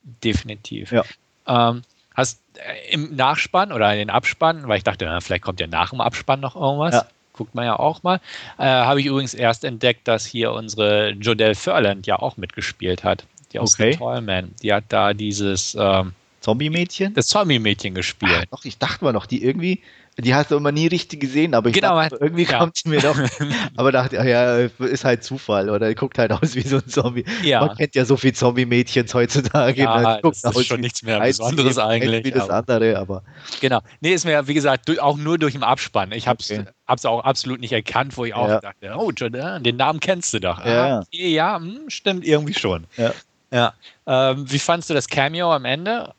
definitiv. 0.02 0.92
Ja. 0.92 1.04
Ähm, 1.46 1.82
hast 2.14 2.40
äh, 2.54 2.92
im 2.92 3.14
Nachspann 3.14 3.72
oder 3.72 3.92
in 3.92 3.98
den 3.98 4.10
Abspann, 4.10 4.66
weil 4.66 4.78
ich 4.78 4.84
dachte, 4.84 5.04
na, 5.04 5.20
vielleicht 5.20 5.42
kommt 5.44 5.60
ja 5.60 5.66
nach 5.66 5.90
dem 5.90 6.00
Abspann 6.00 6.40
noch 6.40 6.56
irgendwas. 6.56 6.94
Ja 6.94 7.06
guckt 7.40 7.54
man 7.54 7.64
ja 7.64 7.78
auch 7.78 8.02
mal. 8.02 8.20
Äh, 8.58 8.64
Habe 8.64 9.00
ich 9.00 9.06
übrigens 9.06 9.32
erst 9.32 9.64
entdeckt, 9.64 10.06
dass 10.06 10.26
hier 10.26 10.52
unsere 10.52 11.12
Jodelle 11.12 11.54
Furland 11.54 12.06
ja 12.06 12.18
auch 12.18 12.36
mitgespielt 12.36 13.02
hat. 13.02 13.24
Die 13.52 13.58
aus 13.58 13.74
okay. 13.74 13.96
Tollman. 13.96 14.52
Die 14.62 14.74
hat 14.74 14.84
da 14.90 15.14
dieses 15.14 15.74
ähm, 15.74 16.12
Zombie-Mädchen? 16.40 17.14
Das 17.14 17.28
Zombie-Mädchen 17.28 17.94
gespielt. 17.94 18.42
Ach, 18.42 18.58
doch, 18.58 18.64
ich 18.66 18.76
dachte 18.76 19.04
mal 19.04 19.14
noch, 19.14 19.24
die 19.24 19.42
irgendwie, 19.42 19.80
die 20.18 20.34
hast 20.34 20.50
du 20.50 20.56
immer 20.56 20.72
nie 20.72 20.86
richtig 20.86 21.20
gesehen, 21.20 21.54
aber 21.54 21.68
ich 21.70 21.74
Genau, 21.74 21.94
dachte, 21.96 22.18
irgendwie 22.20 22.44
ja. 22.44 22.58
kommt 22.58 22.76
sie 22.76 22.88
mir 22.88 23.00
doch. 23.00 23.16
aber 23.76 23.92
dachte, 23.92 24.16
ja, 24.16 24.56
ist 24.58 25.04
halt 25.04 25.24
Zufall 25.24 25.70
oder 25.70 25.94
guckt 25.94 26.18
halt 26.18 26.32
aus 26.32 26.54
wie 26.54 26.60
so 26.62 26.76
ein 26.76 26.86
Zombie. 26.88 27.24
Ja. 27.42 27.64
Man 27.64 27.76
kennt 27.76 27.94
ja 27.94 28.04
so 28.04 28.16
viele 28.16 28.34
Zombie-Mädchens 28.34 29.14
heutzutage. 29.14 29.82
Ja, 29.82 30.16
ne? 30.16 30.20
Das 30.22 30.38
ist 30.38 30.46
aus 30.46 30.66
schon 30.66 30.80
nichts 30.80 31.02
mehr 31.02 31.20
Besonderes 31.20 31.78
eigentlich, 31.78 32.24
Wie 32.24 32.30
das 32.32 32.50
aber- 32.50 32.54
andere, 32.54 32.98
aber 32.98 33.22
Genau. 33.60 33.80
Nee, 34.00 34.12
ist 34.12 34.24
mir, 34.24 34.46
wie 34.46 34.54
gesagt, 34.54 35.00
auch 35.00 35.16
nur 35.16 35.38
durch 35.38 35.54
den 35.54 35.62
Abspann. 35.62 36.12
Ich 36.12 36.28
hab's, 36.28 36.50
Okay. 36.50 36.64
hab's 36.86 37.04
auch 37.06 37.24
absolut 37.24 37.60
nicht 37.60 37.72
erkannt, 37.72 38.16
wo 38.16 38.24
ich 38.24 38.34
auch 38.34 38.48
Ja. 38.48 38.60
dachte, 38.60 38.92
oh, 38.96 39.10
den 39.12 39.76
Namen 39.76 40.00
kennst 40.00 40.34
du 40.34 40.40
doch. 40.40 40.64
Ja. 40.64 40.98
Ah, 40.98 41.00
okay, 41.00 41.28
ja, 41.28 41.56
hm, 41.58 41.88
stimmt 41.88 42.26
irgendwie 42.26 42.54
schon. 42.54 42.84
Ja. 42.96 43.12
Ja. 43.52 43.72
Ähm, 44.06 44.44
wie 44.50 44.58
fandst 44.58 44.90
du 44.90 44.94
das 44.94 45.08
Cameo 45.08 45.52
am 45.52 45.64
Ende? 45.64 46.12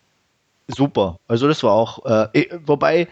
super. 0.68 1.19
Also 1.27 1.49
das 1.49 1.61
war 1.63 1.73
auch, 1.73 2.05
äh, 2.05 2.27
ich, 2.31 2.49
wobei 2.65 3.07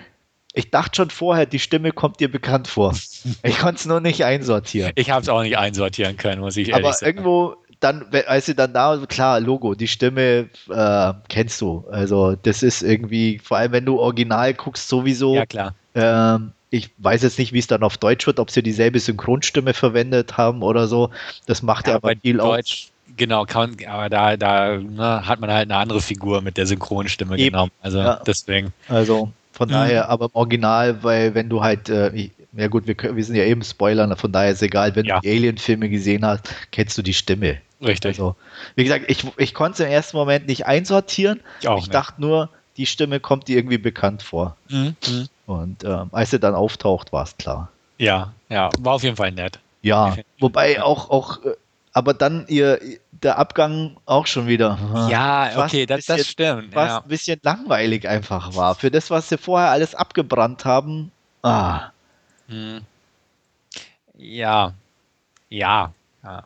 ich 0.53 0.71
dachte 0.71 0.97
schon 0.97 1.09
vorher, 1.09 1.45
die 1.45 1.59
Stimme 1.59 1.91
kommt 1.91 2.19
dir 2.19 2.31
bekannt 2.31 2.67
vor. 2.67 2.95
Ich 3.43 3.59
konnte 3.59 3.75
es 3.75 3.85
nur 3.85 4.01
nicht 4.01 4.25
einsortieren. 4.25 4.91
Ich 4.95 5.11
habe 5.11 5.21
es 5.21 5.29
auch 5.29 5.41
nicht 5.41 5.57
einsortieren 5.57 6.17
können, 6.17 6.41
muss 6.41 6.57
ich 6.57 6.69
ehrlich 6.69 6.85
Aber 6.85 6.93
sagen. 6.93 7.05
irgendwo, 7.05 7.55
dann, 7.79 8.05
als 8.27 8.47
sie 8.47 8.55
dann 8.55 8.73
da, 8.73 8.99
klar, 9.07 9.39
Logo, 9.39 9.75
die 9.75 9.87
Stimme 9.87 10.49
äh, 10.69 11.13
kennst 11.29 11.61
du. 11.61 11.85
Also 11.91 12.35
das 12.35 12.63
ist 12.63 12.81
irgendwie, 12.81 13.39
vor 13.43 13.57
allem 13.57 13.71
wenn 13.71 13.85
du 13.85 13.99
original 13.99 14.53
guckst, 14.53 14.87
sowieso. 14.87 15.35
Ja, 15.35 15.45
klar. 15.45 15.75
Ähm, 15.95 16.51
ich 16.71 16.91
weiß 16.97 17.23
jetzt 17.23 17.39
nicht, 17.39 17.53
wie 17.53 17.59
es 17.59 17.67
dann 17.67 17.83
auf 17.83 17.97
Deutsch 17.97 18.27
wird, 18.27 18.39
ob 18.39 18.51
sie 18.51 18.61
dieselbe 18.61 18.99
Synchronstimme 18.99 19.73
verwendet 19.73 20.37
haben 20.37 20.61
oder 20.61 20.87
so. 20.87 21.09
Das 21.45 21.63
macht 21.63 21.87
ja, 21.87 21.95
aber 21.95 22.09
bei 22.09 22.15
viel 22.15 22.37
Deutsch, 22.37 22.89
genau, 23.17 23.45
kann, 23.45 23.75
aber 23.87 24.09
da, 24.09 24.37
da 24.37 24.77
ne, 24.77 25.25
hat 25.25 25.39
man 25.39 25.51
halt 25.51 25.69
eine 25.71 25.77
andere 25.79 26.01
Figur 26.01 26.41
mit 26.41 26.57
der 26.57 26.67
Synchronstimme 26.67 27.37
Eben. 27.37 27.53
genommen. 27.53 27.71
Also 27.81 27.99
Ja. 27.99 28.21
deswegen. 28.25 28.73
Also 28.87 29.31
von 29.59 29.67
Mhm. 29.67 29.73
daher, 29.73 30.09
aber 30.09 30.25
im 30.27 30.31
Original, 30.35 31.03
weil 31.03 31.35
wenn 31.35 31.49
du 31.49 31.61
halt, 31.61 31.89
äh, 31.89 32.29
ja 32.53 32.67
gut, 32.69 32.87
wir, 32.87 32.95
wir 33.15 33.23
sind 33.25 33.35
ja 33.35 33.43
eben 33.43 33.61
Spoilern, 33.61 34.15
von 34.15 34.31
daher 34.31 34.51
ist 34.51 34.61
egal, 34.63 34.95
wenn 34.95 35.05
Ja. 35.05 35.15
du 35.19 35.21
die 35.27 35.35
Alien-Filme 35.35 35.89
gesehen 35.89 36.25
hast, 36.25 36.49
kennst 36.71 36.97
du 36.97 37.01
die 37.01 37.13
Stimme. 37.13 37.57
Richtig. 37.81 38.07
Also, 38.07 38.35
wie 38.75 38.85
gesagt, 38.85 39.05
ich, 39.09 39.25
ich 39.37 39.53
konnte 39.53 39.83
es 39.83 39.87
im 39.87 39.91
ersten 39.93 40.15
Moment 40.15 40.47
nicht 40.47 40.65
einsortieren. 40.65 41.41
ich 41.59 41.67
auch 41.67 41.75
ich 41.77 41.83
nicht. 41.83 41.93
dachte 41.93 42.21
nur, 42.21 42.49
die 42.77 42.85
Stimme 42.85 43.19
kommt 43.19 43.49
dir 43.49 43.57
irgendwie 43.57 43.77
bekannt 43.77 44.23
vor. 44.23 44.55
Mhm, 44.69 44.95
mhm. 45.05 45.27
Und 45.45 45.83
ähm, 45.83 46.07
als 46.13 46.29
sie 46.31 46.39
dann 46.39 46.55
auftaucht, 46.55 47.11
war 47.11 47.23
es 47.23 47.35
klar. 47.35 47.69
Ja, 47.97 48.31
ja, 48.47 48.69
war 48.79 48.93
auf 48.93 49.03
jeden 49.03 49.17
Fall 49.17 49.33
nett. 49.33 49.59
Ja, 49.81 50.15
wobei 50.39 50.81
auch, 50.81 51.09
auch 51.09 51.43
äh, 51.43 51.49
aber 51.99 52.13
dann 52.15 52.45
ihr 52.47 52.79
der 53.11 53.37
Abgang 53.37 53.97
auch 54.05 54.25
schon 54.25 54.47
wieder. 54.47 54.79
Ja, 55.09 55.51
okay, 55.65 55.85
das, 55.85 56.05
das 56.05 56.17
bisschen- 56.17 56.31
stimmt. 56.31 56.73
Was 56.75 56.87
Ja. 56.87 56.97
ein 57.01 57.07
bisschen 57.09 57.39
langweilig 57.43 58.07
einfach 58.07 58.55
war. 58.55 58.73
Für 58.75 58.89
das, 58.89 59.11
was 59.11 59.29
sie 59.29 59.37
vorher 59.37 59.69
alles 59.69 59.93
abgebrannt 59.93 60.65
haben. 60.65 61.11
Ah, 61.43 61.91
Hm. 62.47 62.81
Ja, 64.17 64.73
ja, 65.49 65.93
ja. 66.23 66.43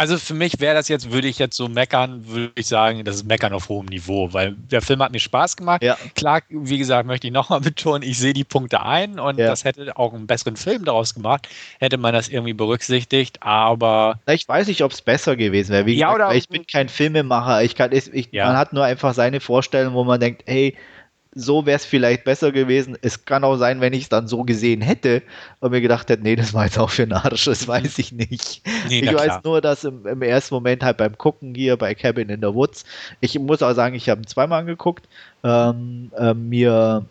Also 0.00 0.16
für 0.16 0.32
mich 0.32 0.58
wäre 0.60 0.74
das 0.74 0.88
jetzt, 0.88 1.12
würde 1.12 1.28
ich 1.28 1.38
jetzt 1.38 1.54
so 1.58 1.68
meckern, 1.68 2.26
würde 2.26 2.52
ich 2.54 2.68
sagen, 2.68 3.04
das 3.04 3.16
ist 3.16 3.24
Meckern 3.26 3.52
auf 3.52 3.68
hohem 3.68 3.84
Niveau, 3.84 4.32
weil 4.32 4.52
der 4.52 4.80
Film 4.80 5.02
hat 5.02 5.12
mir 5.12 5.18
Spaß 5.20 5.58
gemacht. 5.58 5.82
ja, 5.82 5.98
Klar, 6.14 6.40
wie 6.48 6.78
gesagt, 6.78 7.06
möchte 7.06 7.26
ich 7.26 7.34
nochmal 7.34 7.60
betonen, 7.60 8.02
ich 8.02 8.18
sehe 8.18 8.32
die 8.32 8.44
Punkte 8.44 8.80
ein 8.82 9.18
und 9.20 9.38
Ja. 9.38 9.48
das 9.48 9.64
hätte 9.64 9.94
auch 9.98 10.14
einen 10.14 10.26
besseren 10.26 10.56
Film 10.56 10.86
daraus 10.86 11.12
gemacht, 11.12 11.48
hätte 11.80 11.98
man 11.98 12.14
das 12.14 12.28
irgendwie 12.30 12.54
berücksichtigt, 12.54 13.42
aber 13.42 14.18
ich 14.26 14.48
weiß 14.48 14.68
nicht, 14.68 14.82
ob 14.82 14.92
es 14.92 15.02
besser 15.02 15.36
gewesen 15.36 15.72
wäre. 15.72 15.84
Wie 15.84 15.92
Ja, 15.96 16.06
gesagt, 16.06 16.14
oder- 16.16 16.28
weil 16.30 16.38
ich 16.38 16.48
bin 16.48 16.66
kein 16.66 16.88
Filmemacher. 16.88 17.62
Ich 17.62 17.74
kann, 17.74 17.92
ich, 17.92 18.10
ich. 18.14 18.32
Man 18.32 18.56
hat 18.56 18.72
nur 18.72 18.84
einfach 18.84 19.12
seine 19.12 19.40
Vorstellung, 19.40 19.92
wo 19.92 20.04
man 20.04 20.18
denkt, 20.18 20.44
hey, 20.46 20.74
so 21.32 21.64
wäre 21.64 21.76
es 21.76 21.84
vielleicht 21.84 22.24
besser 22.24 22.50
gewesen. 22.50 22.98
Es 23.02 23.24
kann 23.24 23.44
auch 23.44 23.56
sein, 23.56 23.80
wenn 23.80 23.92
ich 23.92 24.04
es 24.04 24.08
dann 24.08 24.26
so 24.26 24.42
gesehen 24.42 24.80
hätte 24.80 25.22
und 25.60 25.70
mir 25.70 25.80
gedacht 25.80 26.08
hätte, 26.08 26.22
nee, 26.22 26.34
das 26.34 26.54
war 26.54 26.64
jetzt 26.64 26.78
auch 26.78 26.90
für 26.90 27.06
den 27.06 27.12
Arsch, 27.12 27.44
das 27.44 27.68
weiß 27.68 27.98
ich 27.98 28.12
nicht. 28.12 28.62
nee, 28.88 29.00
ich 29.00 29.14
weiß 29.14 29.24
klar. 29.24 29.40
nur, 29.44 29.60
dass 29.60 29.84
im, 29.84 30.06
im 30.06 30.22
ersten 30.22 30.54
Moment 30.54 30.82
halt 30.82 30.96
beim 30.96 31.16
Gucken 31.16 31.54
hier 31.54 31.76
bei 31.76 31.94
Cabin 31.94 32.28
in 32.28 32.40
the 32.40 32.54
Woods, 32.54 32.84
ich 33.20 33.38
muss 33.38 33.62
auch 33.62 33.74
sagen, 33.74 33.94
ich 33.94 34.08
habe 34.08 34.22
ihn 34.22 34.26
zweimal 34.26 34.60
angeguckt, 34.60 35.08
ähm, 35.44 36.10
äh, 36.16 36.34
mir 36.34 37.06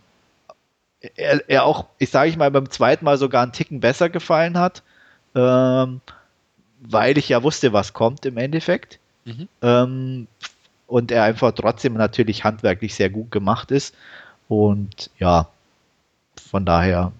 er, 1.15 1.49
er 1.49 1.63
auch, 1.63 1.85
ich 1.97 2.09
sage 2.09 2.29
ich 2.29 2.37
mal, 2.37 2.51
beim 2.51 2.69
zweiten 2.69 3.05
Mal 3.05 3.17
sogar 3.17 3.43
einen 3.43 3.53
Ticken 3.53 3.79
besser 3.79 4.09
gefallen 4.09 4.57
hat, 4.57 4.83
ähm, 5.35 6.01
weil 6.81 7.17
ich 7.17 7.29
ja 7.29 7.43
wusste, 7.43 7.73
was 7.73 7.93
kommt 7.93 8.25
im 8.25 8.37
Endeffekt. 8.37 8.99
Mhm. 9.25 9.47
Ähm, 9.61 10.27
und 10.89 11.11
er 11.11 11.23
einfach 11.23 11.51
trotzdem 11.53 11.93
natürlich 11.93 12.43
handwerklich 12.43 12.95
sehr 12.95 13.09
gut 13.09 13.31
gemacht 13.31 13.71
ist. 13.71 13.95
Und 14.47 15.09
ja, 15.19 15.47
von 16.49 16.65
daher, 16.65 17.11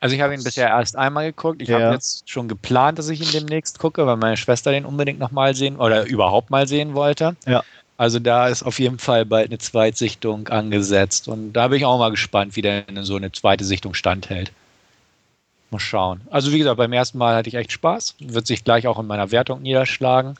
Also 0.00 0.14
ich 0.14 0.20
habe 0.20 0.34
ihn 0.34 0.44
bisher 0.44 0.68
erst 0.68 0.96
einmal 0.96 1.32
geguckt. 1.32 1.62
Ich 1.62 1.68
Ja. 1.68 1.80
habe 1.80 1.94
jetzt 1.94 2.28
schon 2.28 2.46
geplant, 2.46 2.98
dass 2.98 3.08
ich 3.08 3.22
ihn 3.22 3.32
demnächst 3.32 3.78
gucke, 3.78 4.06
weil 4.06 4.16
meine 4.18 4.36
Schwester 4.36 4.70
den 4.70 4.84
unbedingt 4.84 5.18
nochmal 5.18 5.54
sehen 5.54 5.76
oder 5.76 6.04
überhaupt 6.04 6.50
mal 6.50 6.66
sehen 6.68 6.92
wollte. 6.92 7.36
Ja. 7.46 7.64
Also 7.96 8.18
da 8.18 8.48
ist 8.48 8.64
auf 8.64 8.78
jeden 8.78 8.98
Fall 8.98 9.24
bald 9.24 9.46
eine 9.48 9.58
Zweitsichtung 9.58 10.48
angesetzt. 10.48 11.26
Und 11.26 11.54
da 11.54 11.68
bin 11.68 11.78
ich 11.78 11.86
auch 11.86 11.98
mal 11.98 12.10
gespannt, 12.10 12.54
wie 12.54 12.60
der 12.60 12.86
in 12.86 13.02
so 13.04 13.16
eine 13.16 13.32
zweite 13.32 13.64
Sichtung 13.64 13.94
standhält. 13.94 14.52
Mal 15.70 15.78
schauen. 15.78 16.20
Also 16.30 16.52
wie 16.52 16.58
gesagt, 16.58 16.76
beim 16.76 16.92
ersten 16.92 17.16
Mal 17.16 17.36
hatte 17.36 17.48
ich 17.48 17.54
echt 17.54 17.72
Spaß. 17.72 18.16
Wird 18.18 18.46
sich 18.46 18.62
gleich 18.62 18.86
auch 18.86 18.98
in 18.98 19.06
meiner 19.06 19.30
Wertung 19.30 19.62
niederschlagen. 19.62 20.34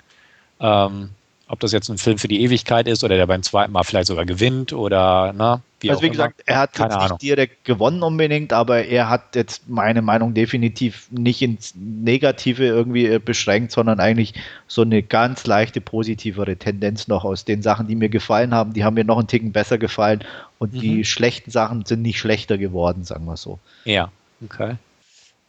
Ähm, 0.61 1.11
ob 1.55 1.61
das 1.61 1.73
jetzt 1.73 1.89
ein 1.89 1.99
Film 1.99 2.19
für 2.19 2.29
die 2.29 2.43
Ewigkeit 2.43 2.87
ist 2.87 3.03
oder 3.05 3.17
der 3.17 3.27
beim 3.27 3.43
zweiten 3.43 3.73
Mal 3.73 3.85
vielleicht 3.85 4.09
sogar 4.09 4.27
gewinnt 4.27 4.73
oder 4.73 5.33
na, 5.35 5.63
wie 5.81 5.91
also 5.91 6.03
wie 6.03 6.11
gesagt, 6.11 6.43
er 6.47 6.59
hat 6.59 6.73
Keine 6.73 6.91
jetzt 6.91 6.97
nicht 6.99 7.05
Ahnung. 7.07 7.19
direkt 7.19 7.65
gewonnen 7.65 8.03
unbedingt, 8.03 8.53
aber 8.53 8.85
er 8.85 9.09
hat 9.09 9.35
jetzt 9.37 9.69
meine 9.69 10.03
Meinung 10.03 10.35
definitiv 10.35 11.07
nicht 11.11 11.43
ins 11.43 11.75
Negative 11.77 12.65
irgendwie 12.65 13.07
äh, 13.07 13.19
beschränkt, 13.19 13.73
sondern 13.73 14.01
eigentlich 14.01 14.35
so 14.67 14.83
eine 14.83 15.03
ganz 15.03 15.47
leichte 15.47 15.81
positivere 15.81 16.57
Tendenz 16.57 17.07
noch 17.09 17.25
aus 17.25 17.45
den 17.45 17.63
Sachen, 17.63 17.87
die 17.87 17.97
mir 17.97 18.09
gefallen 18.09 18.53
haben. 18.55 18.73
Die 18.73 18.83
haben 18.85 18.95
mir 18.95 19.05
noch 19.05 19.19
einen 19.19 19.29
Ticken 19.29 19.53
besser 19.53 19.79
gefallen 19.79 20.21
und 20.59 20.73
Mhm. 20.75 20.81
die 20.81 21.05
schlechten 21.05 21.51
Sachen 21.51 21.85
sind 21.85 22.03
nicht 22.03 22.19
schlechter 22.19 22.59
geworden, 22.59 23.05
sagen 23.05 23.27
wir 23.27 23.37
so. 23.37 23.59
Ja, 23.85 24.11
okay. 24.45 24.77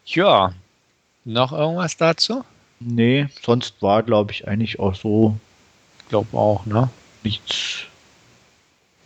Ja, 0.06 0.54
noch 1.24 1.52
irgendwas 1.54 1.98
dazu? 1.98 2.44
Nee, 2.82 3.28
sonst 3.42 3.82
war, 3.82 4.04
glaube 4.04 4.34
ich, 4.34 4.48
eigentlich 4.50 4.80
auch 4.80 4.96
so 4.96 5.38
glaube 6.10 6.38
auch, 6.38 6.66
ne? 6.66 6.90
nichts 7.24 7.86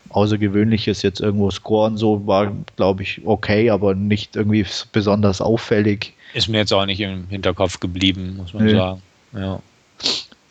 Außergewöhnliches 0.10 1.04
jetzt 1.04 1.22
irgendwo 1.22 1.52
scoren, 1.52 1.98
so 1.98 2.26
war, 2.26 2.52
glaube 2.76 3.04
ich, 3.04 3.22
okay, 3.26 3.70
aber 3.70 3.94
nicht 3.94 4.36
irgendwie 4.36 4.66
besonders 4.92 5.40
auffällig. 5.40 6.14
Ist 6.34 6.48
mir 6.48 6.58
jetzt 6.60 6.74
auch 6.74 6.86
nicht 6.86 7.00
im 7.00 7.28
Hinterkopf 7.28 7.80
geblieben, 7.80 8.38
muss 8.38 8.54
man 8.54 8.66
Nee. 8.66 8.74
sagen. 8.74 9.02
Ja. 9.34 9.62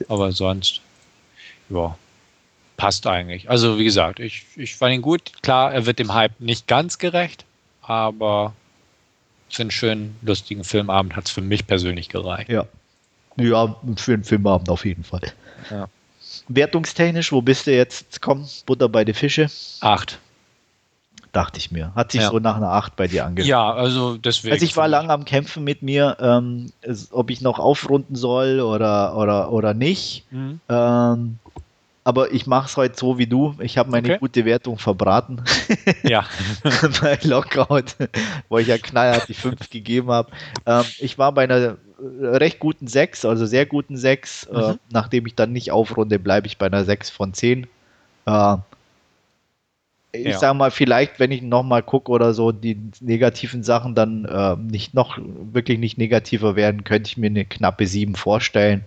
Aber 0.09 0.31
sonst, 0.31 0.81
ja, 1.71 1.97
passt 2.77 3.07
eigentlich. 3.07 3.51
Also, 3.51 3.79
wie 3.79 3.85
gesagt, 3.85 4.21
ich, 4.21 4.45
ich 4.57 4.77
fand 4.77 4.95
ihn 4.95 5.03
gut. 5.03 5.33
Klar, 5.43 5.73
er 5.73 5.87
wird 5.87 5.99
dem 5.99 6.15
Hype 6.15 6.39
nicht 6.41 6.69
ganz 6.69 6.99
gerecht, 6.99 7.45
aber 7.83 8.55
für 9.51 9.63
einen 9.63 9.71
schönen, 9.73 10.17
lustigen 10.23 10.63
Filmabend 10.63 11.17
hat 11.17 11.27
es 11.27 11.31
für 11.33 11.41
mich 11.41 11.67
persönlich 11.67 12.09
gereicht. 12.09 12.49
Ja. 12.49 12.67
Ja, 13.37 13.77
für 13.97 14.15
einen 14.15 14.25
Filmabend 14.25 14.69
auf 14.69 14.85
jeden 14.85 15.05
Fall. 15.05 15.33
Ja. 15.71 15.89
Wertungstechnisch, 16.49 17.33
wo 17.33 17.43
bist 17.43 17.67
du 17.67 17.75
jetzt? 17.75 18.21
Komm, 18.21 18.47
Butter 18.67 18.89
bei 18.89 19.05
die 19.05 19.15
Fische. 19.15 19.49
Acht. 19.81 20.19
Dachte 21.33 21.59
ich 21.59 21.71
mir. 21.71 21.93
Hat 21.95 22.13
sich 22.13 22.23
Ja. 22.23 22.31
so 22.31 22.39
nach 22.39 22.57
einer 22.57 22.71
8 22.71 22.97
bei 22.97 23.07
dir 23.07 23.27
angehört. 23.27 23.49
Ja, 23.49 23.73
also 23.73 24.17
deswegen. 24.17 24.55
Also 24.55 24.65
ich 24.65 24.77
war 24.77 24.89
lange 24.89 25.11
am 25.13 25.25
Kämpfen 25.27 25.63
mit 25.63 25.83
mir, 25.83 26.17
ähm, 26.21 26.73
ob 27.11 27.31
ich 27.31 27.43
noch 27.43 27.59
aufrunden 27.59 28.17
soll 28.17 28.61
oder, 28.61 29.15
oder, 29.17 29.53
oder 29.53 29.75
nicht. 29.75 30.25
Mhm. 30.31 30.61
Ähm, 30.71 31.39
aber 32.03 32.33
ich 32.33 32.47
mache 32.47 32.67
es 32.67 32.77
heute 32.79 32.99
so 32.99 33.19
wie 33.19 33.27
du. 33.27 33.55
Ich 33.61 33.77
habe 33.77 33.91
meine 33.91 34.09
Okay. 34.09 34.19
gute 34.19 34.47
Wertung 34.47 34.79
verbraten 34.79 35.43
Ja. 36.03 36.25
bei 37.03 37.19
Lockout, 37.23 37.97
wo 38.49 38.57
ich 38.57 38.67
ja 38.69 38.79
knallhart 38.79 39.29
die 39.29 39.35
5 39.35 39.69
gegeben 39.69 40.11
habe. 40.11 40.31
Ähm, 40.65 40.85
ich 40.99 41.19
war 41.19 41.33
bei 41.33 41.45
einer 41.45 41.77
recht 42.01 42.59
guten 42.59 42.87
6, 42.87 43.25
also 43.25 43.47
sehr 43.47 43.67
guten 43.67 43.97
6. 43.97 44.45
Äh, 44.45 44.73
Mhm. 44.73 44.79
nachdem 44.91 45.27
ich 45.27 45.35
dann 45.35 45.53
nicht 45.53 45.73
aufrunde, 45.73 46.19
bleibe 46.19 46.47
ich 46.47 46.59
bei 46.59 46.67
einer 46.67 46.85
6 46.85 47.11
von 47.11 47.35
10. 47.35 47.67
Äh, 48.27 48.57
ich 50.13 50.25
Ja. 50.27 50.39
sage 50.39 50.57
mal, 50.57 50.71
vielleicht, 50.71 51.21
wenn 51.21 51.31
ich 51.31 51.43
nochmal 51.43 51.83
gucke 51.83 52.11
oder 52.11 52.33
so, 52.33 52.51
die 52.51 52.81
negativen 53.01 53.63
Sachen 53.63 53.95
dann 53.95 54.25
äh, 54.25 54.57
nicht 54.57 54.95
noch 54.95 55.19
wirklich 55.23 55.79
nicht 55.79 55.99
negativer 55.99 56.57
werden, 56.57 56.85
könnte 56.85 57.09
ich 57.09 57.17
mir 57.19 57.27
eine 57.27 57.45
knappe 57.45 57.87
7 57.87 58.15
vorstellen. 58.15 58.85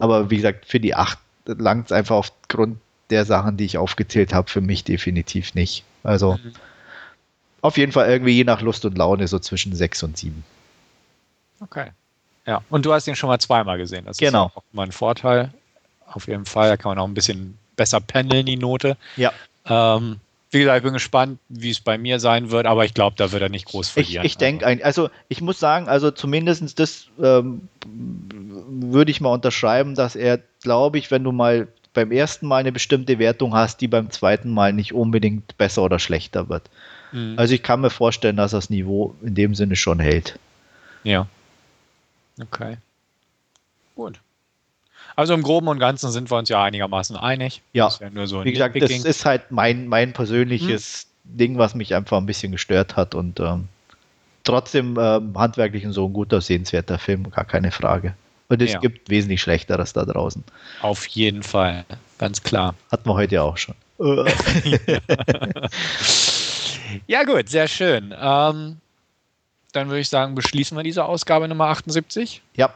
Aber 0.00 0.30
wie 0.30 0.36
gesagt, 0.36 0.66
für 0.66 0.80
die 0.80 0.94
8 0.94 1.18
langt 1.46 1.86
es 1.86 1.92
einfach 1.92 2.16
aufgrund 2.16 2.78
der 3.10 3.24
Sachen, 3.24 3.56
die 3.56 3.64
ich 3.66 3.78
aufgezählt 3.78 4.34
habe, 4.34 4.50
für 4.50 4.60
mich 4.60 4.84
definitiv 4.84 5.54
nicht. 5.54 5.84
Also 6.02 6.38
Mhm. 6.42 6.52
auf 7.60 7.76
jeden 7.76 7.92
Fall 7.92 8.08
irgendwie 8.08 8.32
je 8.32 8.44
nach 8.44 8.60
Lust 8.62 8.84
und 8.84 8.98
Laune 8.98 9.28
so 9.28 9.38
zwischen 9.38 9.74
6 9.74 10.02
und 10.02 10.16
7. 10.16 10.44
Okay. 11.62 11.92
Ja, 12.46 12.62
und 12.70 12.84
du 12.84 12.92
hast 12.92 13.06
ihn 13.06 13.14
schon 13.14 13.28
mal 13.28 13.38
zweimal 13.38 13.78
gesehen. 13.78 14.04
Das 14.04 14.16
Genau. 14.16 14.46
ist 14.46 14.56
auch 14.56 14.62
mal 14.72 14.84
ein 14.84 14.92
Vorteil. 14.92 15.52
Auf 16.06 16.26
jeden 16.26 16.44
Fall. 16.44 16.68
Da 16.68 16.76
kann 16.76 16.90
man 16.90 16.98
auch 16.98 17.06
ein 17.06 17.14
bisschen 17.14 17.56
besser 17.76 18.00
pendeln, 18.00 18.44
die 18.46 18.56
Note. 18.56 18.96
Ja. 19.16 19.32
Ähm, 19.66 20.18
wie 20.50 20.58
gesagt, 20.58 20.78
ich 20.78 20.82
bin 20.82 20.92
gespannt, 20.92 21.38
wie 21.48 21.70
es 21.70 21.80
bei 21.80 21.96
mir 21.96 22.20
sein 22.20 22.50
wird, 22.50 22.66
aber 22.66 22.84
ich 22.84 22.92
glaube, 22.92 23.16
da 23.16 23.32
wird 23.32 23.42
er 23.42 23.48
nicht 23.48 23.64
groß 23.66 23.88
verlieren. 23.88 24.24
Ich, 24.26 24.32
ich 24.32 24.36
denke, 24.38 24.66
also. 24.66 24.82
also 24.84 25.10
ich 25.28 25.40
muss 25.40 25.58
sagen, 25.58 25.88
also 25.88 26.10
zumindest 26.10 26.78
das 26.78 27.06
ähm, 27.22 27.68
würde 27.86 29.10
ich 29.10 29.20
mal 29.22 29.30
unterschreiben, 29.30 29.94
dass 29.94 30.14
er, 30.14 30.40
glaube 30.62 30.98
ich, 30.98 31.10
wenn 31.10 31.24
du 31.24 31.32
mal 31.32 31.68
beim 31.94 32.10
ersten 32.12 32.46
Mal 32.46 32.58
eine 32.58 32.72
bestimmte 32.72 33.18
Wertung 33.18 33.54
hast, 33.54 33.80
die 33.80 33.88
beim 33.88 34.10
zweiten 34.10 34.50
Mal 34.50 34.72
nicht 34.72 34.92
unbedingt 34.92 35.56
besser 35.58 35.82
oder 35.82 35.98
schlechter 35.98 36.48
wird. 36.48 36.64
Mhm. 37.12 37.34
Also 37.38 37.54
ich 37.54 37.62
kann 37.62 37.80
mir 37.80 37.90
vorstellen, 37.90 38.36
dass 38.36 38.50
das 38.50 38.68
Niveau 38.70 39.14
in 39.22 39.34
dem 39.34 39.54
Sinne 39.54 39.76
schon 39.76 40.00
hält. 40.00 40.38
Ja. 41.04 41.26
Okay. 42.40 42.78
Gut. 43.94 44.20
Also 45.16 45.34
im 45.34 45.42
Groben 45.42 45.68
und 45.68 45.78
Ganzen 45.78 46.10
sind 46.10 46.30
wir 46.30 46.38
uns 46.38 46.48
ja 46.48 46.62
einigermaßen 46.62 47.16
einig. 47.16 47.62
Ja. 47.72 47.90
ja 48.00 48.26
so 48.26 48.44
Wie 48.44 48.52
gesagt, 48.52 48.74
Picking. 48.74 49.02
das 49.02 49.04
ist 49.04 49.24
halt 49.24 49.50
mein, 49.50 49.86
mein 49.86 50.12
persönliches 50.12 51.06
hm. 51.24 51.38
Ding, 51.38 51.58
was 51.58 51.74
mich 51.74 51.94
einfach 51.94 52.18
ein 52.18 52.26
bisschen 52.26 52.52
gestört 52.52 52.96
hat 52.96 53.14
und 53.14 53.40
ähm, 53.40 53.68
trotzdem 54.44 54.96
ähm, 54.98 55.36
handwerklich 55.36 55.84
und 55.86 55.92
so 55.92 56.06
ein 56.06 56.12
guter, 56.12 56.40
sehenswerter 56.40 56.98
Film, 56.98 57.30
gar 57.30 57.44
keine 57.44 57.70
Frage. 57.70 58.14
Und 58.48 58.60
es 58.60 58.72
ja. 58.72 58.80
gibt 58.80 59.08
wesentlich 59.08 59.40
Schlechteres 59.40 59.92
da 59.92 60.04
draußen. 60.04 60.44
Auf 60.80 61.06
jeden 61.06 61.42
Fall, 61.42 61.84
ganz 62.18 62.42
klar. 62.42 62.74
Hatten 62.90 63.08
wir 63.08 63.14
heute 63.14 63.36
ja 63.36 63.42
auch 63.42 63.56
schon. 63.56 63.74
ja, 67.06 67.24
gut, 67.24 67.48
sehr 67.48 67.68
schön. 67.68 68.14
Ähm, 68.18 68.81
dann 69.72 69.88
würde 69.88 70.00
ich 70.00 70.08
sagen, 70.08 70.34
beschließen 70.34 70.76
wir 70.76 70.84
diese 70.84 71.04
Ausgabe 71.04 71.48
Nummer 71.48 71.66
78. 71.66 72.42
Ja. 72.54 72.72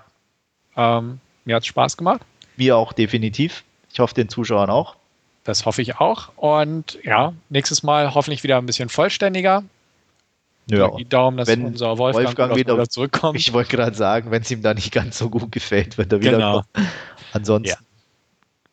Ähm, 0.76 1.20
mir 1.44 1.56
hat 1.56 1.62
es 1.62 1.66
Spaß 1.68 1.96
gemacht. 1.96 2.22
Wir 2.56 2.76
auch 2.76 2.92
definitiv. 2.92 3.64
Ich 3.92 4.00
hoffe, 4.00 4.14
den 4.14 4.28
Zuschauern 4.28 4.70
auch. 4.70 4.96
Das 5.44 5.64
hoffe 5.64 5.80
ich 5.80 5.96
auch. 5.96 6.30
Und 6.36 6.98
ja, 7.04 7.32
nächstes 7.50 7.82
Mal 7.82 8.14
hoffentlich 8.14 8.42
wieder 8.42 8.58
ein 8.58 8.66
bisschen 8.66 8.88
vollständiger. 8.88 9.62
Ja, 10.68 10.90
die 10.90 11.08
Daumen, 11.08 11.36
dass 11.36 11.46
wenn 11.46 11.64
unser 11.64 11.96
Wolfgang, 11.96 12.26
Wolfgang 12.26 12.56
wieder, 12.56 12.74
wieder, 12.74 12.88
zurückkommt. 12.88 13.38
Ich 13.38 13.52
wollte 13.52 13.76
gerade 13.76 13.96
sagen, 13.96 14.32
wenn 14.32 14.42
es 14.42 14.50
ihm 14.50 14.62
da 14.62 14.74
nicht 14.74 14.92
ganz 14.92 15.16
so 15.18 15.30
gut 15.30 15.52
gefällt, 15.52 15.96
wird 15.96 16.12
er 16.12 16.20
wieder 16.20 16.32
genau. 16.32 16.62
Ansonsten 17.32 17.68
ja. 17.68 17.76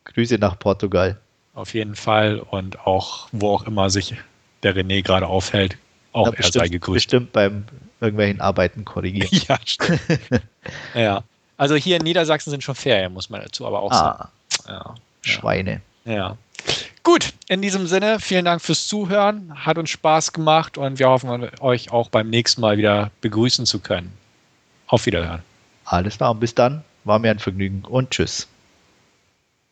Grüße 0.02 0.38
nach 0.38 0.58
Portugal. 0.58 1.20
Auf 1.54 1.72
jeden 1.72 1.94
Fall 1.94 2.40
und 2.40 2.80
auch 2.80 3.28
wo 3.30 3.50
auch 3.54 3.62
immer 3.64 3.90
sich 3.90 4.16
der 4.64 4.74
René 4.74 5.02
gerade 5.02 5.28
aufhält, 5.28 5.78
auch 6.14 6.26
er 6.26 6.32
bestimmt, 6.32 6.64
sei 6.64 6.68
gegrüßt. 6.68 6.94
Bestimmt 6.94 7.32
beim 7.32 7.64
irgendwelchen 8.00 8.40
Arbeiten 8.40 8.84
korrigieren. 8.84 9.28
ja, 9.48 9.58
stimmt. 9.64 10.00
ja. 10.94 11.22
Also 11.56 11.74
hier 11.74 11.96
in 11.96 12.02
Niedersachsen 12.02 12.50
sind 12.50 12.64
schon 12.64 12.74
Ferien, 12.74 13.12
muss 13.12 13.30
man 13.30 13.42
dazu 13.42 13.66
aber 13.66 13.80
auch 13.80 13.92
ah, 13.92 13.96
sagen. 13.96 14.28
Ja, 14.68 14.94
Schweine. 15.22 15.80
Ja. 16.04 16.36
Gut, 17.02 17.34
in 17.48 17.60
diesem 17.60 17.86
Sinne, 17.86 18.18
vielen 18.18 18.44
Dank 18.44 18.62
fürs 18.62 18.86
Zuhören. 18.86 19.52
Hat 19.54 19.76
uns 19.76 19.90
Spaß 19.90 20.32
gemacht 20.32 20.78
und 20.78 20.98
wir 20.98 21.08
hoffen, 21.08 21.50
euch 21.60 21.92
auch 21.92 22.08
beim 22.08 22.30
nächsten 22.30 22.60
Mal 22.60 22.78
wieder 22.78 23.10
begrüßen 23.20 23.66
zu 23.66 23.78
können. 23.80 24.12
Auf 24.86 25.06
Wiederhören. 25.06 25.42
Alles 25.84 26.16
klar, 26.16 26.34
bis 26.34 26.54
dann. 26.54 26.82
War 27.04 27.18
mir 27.18 27.30
ein 27.30 27.38
Vergnügen 27.38 27.84
und 27.84 28.10
tschüss. 28.10 28.48